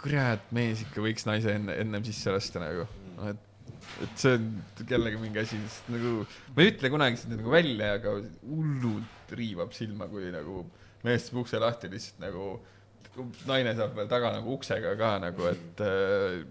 kurat, 0.01 0.47
mees 0.57 0.81
ikka 0.87 1.05
võiks 1.05 1.29
naise 1.29 1.53
enne, 1.59 1.77
ennem 1.83 2.05
sisse 2.07 2.33
lasta 2.33 2.63
nagu 2.63 2.87
noh, 3.21 3.31
et, 3.31 3.77
et 4.05 4.21
see 4.21 4.35
on 4.39 4.51
jällegi 4.91 5.21
mingi 5.21 5.43
asi, 5.43 5.61
sest 5.69 5.93
nagu 5.93 6.17
ma 6.25 6.65
ei 6.65 6.73
ütle 6.73 6.91
kunagi 6.93 7.21
seda 7.21 7.39
nagu 7.39 7.53
välja, 7.53 7.95
aga 8.01 8.17
hullult 8.49 9.35
riivab 9.37 9.75
silma, 9.77 10.09
kui 10.11 10.33
nagu 10.35 10.65
mees 11.05 11.29
teeb 11.29 11.41
ukse 11.45 11.61
lahti 11.63 11.91
lihtsalt 11.93 12.21
nagu 12.23 12.51
naine 13.49 13.75
saab 13.77 13.97
veel 13.99 14.11
taga 14.11 14.33
nagu 14.37 14.55
uksega 14.57 14.95
ka 14.99 15.15
nagu, 15.23 15.49
et 15.51 15.83
äh, 15.85 16.43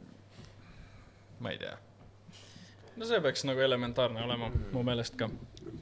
ma 1.39 1.53
ei 1.53 1.61
tea. 1.61 1.77
no 2.97 3.07
see 3.07 3.21
peaks 3.23 3.45
nagu 3.47 3.63
elementaarne 3.63 4.23
olema 4.25 4.51
mu 4.73 4.83
meelest 4.83 5.17
ka. 5.19 5.29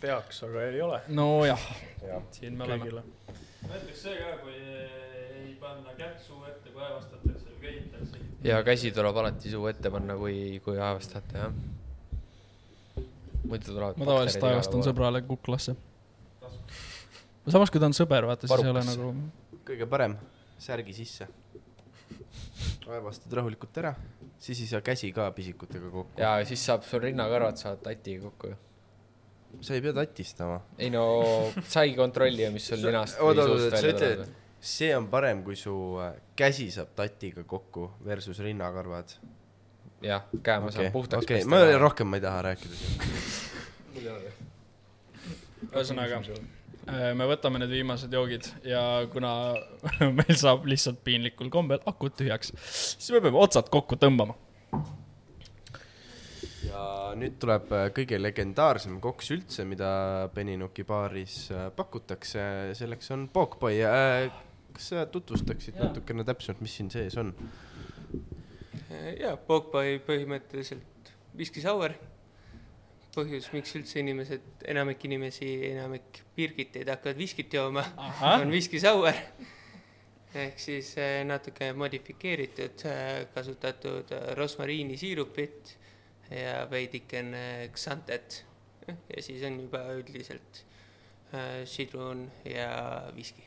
peaks, 0.01 0.43
aga 0.47 0.67
ei 0.69 0.81
ole. 0.85 1.01
nojah 1.07 1.67
ja., 2.05 2.21
siin 2.31 2.57
me 2.57 2.67
oleme. 2.67 3.03
näiteks 3.67 4.03
see 4.05 4.15
ka, 4.21 4.37
kui 4.43 4.57
ei 4.57 5.57
panna 5.61 5.95
kätt 5.97 6.21
suu 6.23 6.43
ette, 6.45 6.69
kui 6.71 6.83
aevastatakse 6.83 7.49
või 7.51 7.61
köhitakse 7.65 8.26
ja 8.47 8.59
käsi 8.63 8.91
tuleb 8.95 9.17
alati 9.21 9.51
suu 9.51 9.67
ette 9.71 9.91
panna, 9.91 10.15
kui, 10.19 10.59
kui 10.65 10.79
aevastate, 10.79 11.41
jah. 11.41 13.03
muidu 13.47 13.73
tulevad 13.73 13.99
ma 13.99 14.07
tavaliselt 14.09 14.47
aevastan 14.49 14.85
sõbrale 14.85 15.23
kuklasse. 15.27 15.75
samas, 17.47 17.71
kui 17.71 17.83
ta 17.83 17.89
on 17.89 17.97
sõber, 17.97 18.27
vaata, 18.29 18.49
siis 18.49 18.63
ei 18.63 18.71
ole 18.71 18.85
nagu. 18.87 19.11
kõige 19.67 19.89
parem, 19.89 20.17
särgi 20.63 20.95
sisse. 20.95 21.27
aevastad 22.87 23.33
rahulikult 23.39 23.81
ära, 23.83 23.93
siis 24.39 24.63
ei 24.63 24.71
saa 24.71 24.81
käsi 24.85 25.11
ka 25.15 25.27
pisikutega 25.35 25.91
kokku. 25.91 26.21
ja 26.21 26.37
siis 26.47 26.63
saab 26.65 26.87
sul 26.87 27.03
rinnakarvad 27.03 27.59
saavad 27.59 27.83
tatiga 27.83 28.29
kokku 28.29 28.53
ju 28.53 28.63
sa 29.61 29.73
ei 29.73 29.81
pea 29.81 29.93
tatistama. 29.93 30.59
ei 30.77 30.89
no 30.89 31.05
sa 31.67 31.83
ei 31.83 31.95
kontrolli 31.95 32.43
ju, 32.43 32.51
mis 32.51 32.67
sul 32.67 32.83
ninast 32.83 33.19
või 33.19 33.41
suust 33.41 33.75
välja 33.75 33.95
tuleb 33.97 34.46
see 34.67 34.91
on 34.97 35.07
parem, 35.11 35.43
kui 35.45 35.55
su 35.59 35.73
äh, 36.03 36.17
käsi 36.37 36.67
saab 36.73 36.93
tatiga 36.97 37.43
kokku 37.47 37.91
versus 38.05 38.39
rinnakarvad. 38.43 39.15
jah, 40.03 40.27
käe 40.43 40.59
ma 40.61 40.67
okay. 40.67 40.75
saan 40.75 40.91
puhtaks 40.93 41.23
okay. 41.23 41.39
pesta. 41.39 41.49
ma 41.49 41.79
rohkem 41.79 42.07
ma 42.11 42.19
ei 42.19 42.25
taha 42.25 42.43
rääkida 42.49 42.75
siin. 42.81 42.95
ühesõnaga, 45.71 46.19
äh, 46.19 47.13
me 47.17 47.25
võtame 47.31 47.61
need 47.63 47.71
viimased 47.73 48.13
joogid 48.13 48.49
ja 48.67 48.81
kuna 49.13 49.31
meil 50.19 50.35
saab 50.37 50.67
lihtsalt 50.69 50.99
piinlikul 51.07 51.49
kombel 51.53 51.81
akud 51.89 52.13
tühjaks, 52.19 52.53
siis 52.67 53.09
me 53.15 53.23
peame 53.23 53.41
otsad 53.41 53.71
kokku 53.73 53.97
tõmbama. 54.03 54.35
ja 56.67 56.83
nüüd 57.17 57.39
tuleb 57.41 57.71
äh, 57.71 57.87
kõige 57.95 58.19
legendaarsem 58.21 58.99
koks 59.01 59.31
üldse, 59.33 59.65
mida 59.65 59.89
Beninuki 60.35 60.85
baaris 60.85 61.47
pakutakse, 61.79 62.43
selleks 62.77 63.15
on 63.15 63.25
Pokboy 63.33 63.79
kas 64.77 64.91
sa 64.91 65.05
tutvustaksid 65.09 65.73
ja. 65.75 65.87
natukene 65.87 66.23
täpsemalt, 66.27 66.61
mis 66.61 66.75
siin 66.77 66.91
sees 66.93 67.17
on? 67.17 67.31
jaa, 69.17 69.33
Pogbai 69.47 69.97
põhimõtteliselt 70.05 71.11
whisky 71.37 71.63
sour. 71.63 71.95
põhjus, 73.17 73.47
miks 73.49 73.73
üldse 73.73 73.97
inimesed, 74.03 74.43
enamik 74.69 75.01
inimesi, 75.09 75.47
enamik 75.71 76.19
pirgiteid 76.37 76.91
hakkavad 76.93 77.17
viskit 77.17 77.55
jooma, 77.57 77.81
on 78.35 78.53
whisky 78.53 78.77
sour. 78.83 79.17
ehk 80.37 80.61
siis 80.61 80.91
eh, 81.01 81.23
natuke 81.25 81.71
modifikeeritud, 81.73 82.85
eh, 82.85 83.25
kasutatud 83.33 84.13
eh, 84.13 84.29
rosmariinisiirupit 84.37 85.73
ja 86.29 86.67
veidikene 86.69 87.71
ksantet. 87.73 88.43
ja 88.85 89.25
siis 89.25 89.41
on 89.43 89.59
juba 89.65 89.81
üldiselt 89.97 90.63
sidrun 91.67 92.27
ja 92.45 92.69
viski 93.15 93.46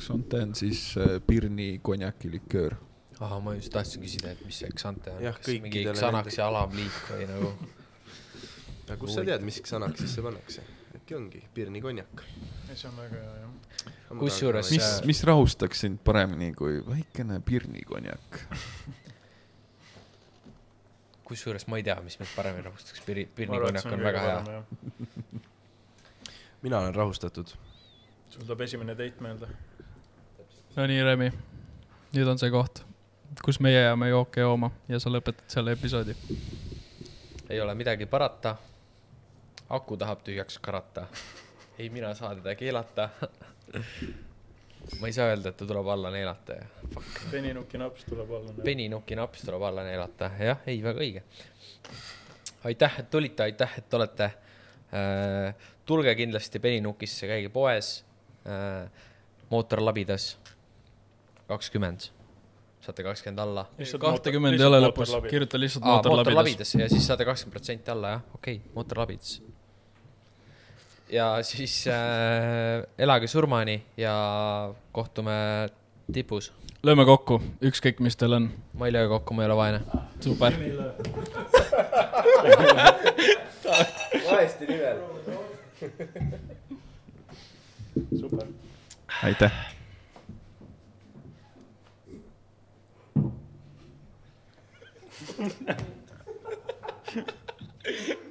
Xante 0.00 0.36
on 0.42 0.54
siis 0.58 0.94
äh, 0.96 1.20
Pirni 1.26 1.78
konjakiliköör. 1.82 2.74
ahah, 3.20 3.42
ma 3.42 3.54
just 3.54 3.72
tahtsin 3.72 4.02
küsida, 4.02 4.30
et 4.34 4.44
mis 4.44 4.58
see 4.58 4.70
Xante 4.70 5.10
on. 5.14 5.22
jah, 5.22 5.36
kõikidele. 5.38 5.94
Xanax 5.98 6.38
ja 6.38 6.46
alamliik 6.50 6.96
või 7.10 7.26
nagu. 7.30 7.52
aga 8.88 8.96
kust 9.00 9.14
sa 9.18 9.24
tead, 9.26 9.42
mis 9.46 9.60
Xanaxisse 9.62 10.22
pannakse? 10.24 10.62
äkki 10.96 11.14
ongi 11.16 11.42
Pirni 11.54 11.80
konjak? 11.80 12.22
see 12.74 12.88
on 12.88 12.96
väga 12.96 13.16
hea, 13.20 13.34
jah. 13.42 13.50
kusjuures. 14.18 14.70
mis, 14.70 15.00
mis 15.04 15.24
rahustaks 15.28 15.80
sind 15.84 15.98
paremini 16.04 16.52
kui 16.56 16.80
väikene 16.86 17.40
Pirni 17.44 17.82
konjak? 17.88 18.40
kusjuures 21.28 21.66
ma 21.68 21.76
ei 21.80 21.84
tea, 21.86 22.00
mis 22.04 22.18
mind 22.20 22.32
paremini 22.36 22.64
rahustaks, 22.68 23.00
Pirni, 23.06 23.26
Pirni 23.26 23.58
konjak 23.60 23.86
on 23.92 24.04
väga 24.04 24.20
hea. 24.28 24.62
mina 26.62 26.78
olen 26.78 26.94
rahustatud 26.94 27.46
sul 28.32 28.46
tuleb 28.46 28.60
esimene 28.60 28.96
date 28.96 29.20
meelde? 29.20 29.48
no 30.76 30.86
nii, 30.88 31.04
Remi, 31.04 31.28
nüüd 32.16 32.32
on 32.32 32.40
see 32.40 32.50
koht. 32.52 32.82
kus 33.44 33.60
meie 33.60 33.82
jääme 33.82 34.08
jooke 34.08 34.40
jooma 34.40 34.70
ja 34.88 35.00
sa 35.00 35.12
lõpetad 35.12 35.48
selle 35.52 35.76
episoodi. 35.76 36.16
ei 37.50 37.60
ole 37.60 37.74
midagi 37.74 38.06
parata. 38.06 38.56
aku 39.68 39.96
tahab 39.96 40.24
tühjaks 40.24 40.58
karata. 40.58 41.06
ei 41.78 41.90
mina 41.90 42.14
saa 42.14 42.34
teda 42.34 42.54
keelata 42.54 43.10
ma 45.00 45.06
ei 45.06 45.12
saa 45.12 45.28
öelda, 45.30 45.52
et 45.52 45.56
ta 45.56 45.66
tuleb 45.66 45.88
alla 45.88 46.10
neelata 46.10 46.56
ja 46.56 46.66
fuck. 46.94 47.20
peninuki 47.30 47.78
naps 47.78 48.04
tuleb 48.04 48.30
alla 48.30 48.48
neelata. 48.48 48.64
peninuki 48.64 49.16
naps 49.16 49.44
tuleb 49.44 49.62
alla 49.62 49.84
neelata, 49.86 50.30
jah, 50.38 50.64
ei, 50.66 50.80
väga 50.82 51.04
õige. 51.04 51.22
aitäh, 52.64 52.96
et 53.04 53.10
tulite, 53.10 53.42
aitäh, 53.42 53.76
et 53.78 53.94
olete 53.94 54.24
äh,. 54.24 55.68
tulge 55.84 56.14
kindlasti 56.14 56.58
peninukisse, 56.62 57.26
käige 57.26 57.52
poes. 57.52 58.04
Mootorlabidas 59.52 60.32
kakskümmend, 61.48 62.08
saate 62.82 63.04
kakskümmend 63.06 63.38
alla. 63.44 63.66
kahtekümmend 64.00 64.60
ei 64.60 64.66
ole 64.66 64.82
lõpus, 64.88 65.14
kirjuta 65.28 65.60
lihtsalt 65.60 65.84
mootorlabidas. 65.84 66.34
mootorlabidas 66.34 66.74
ja 66.80 66.88
siis 66.92 67.06
saate 67.06 67.28
kakskümmend 67.28 67.58
protsenti 67.58 67.94
alla, 67.94 68.16
jah, 68.16 68.24
okei 68.34 68.60
okay,, 68.60 68.74
mootorlabidas 68.74 69.40
ja 71.12 71.42
siis 71.42 71.84
äh, 71.86 71.94
elage 72.98 73.26
surmani 73.26 73.82
ja 73.96 74.74
kohtume 74.92 75.68
tipus. 76.12 76.52
lööme 76.82 77.04
kokku, 77.04 77.42
ükskõik, 77.62 78.00
mis 78.00 78.16
teil 78.16 78.32
on. 78.38 78.50
ma 78.78 78.86
ei 78.88 78.92
löö 78.92 79.08
kokku, 79.08 79.34
ma 79.34 79.42
ei 79.44 79.46
ole 79.50 79.56
vaene. 79.56 79.80
super. 80.20 80.52
vaeste 84.30 84.66
nimel. 84.66 84.98
Super. 88.20 88.46
aitäh. 89.22 89.52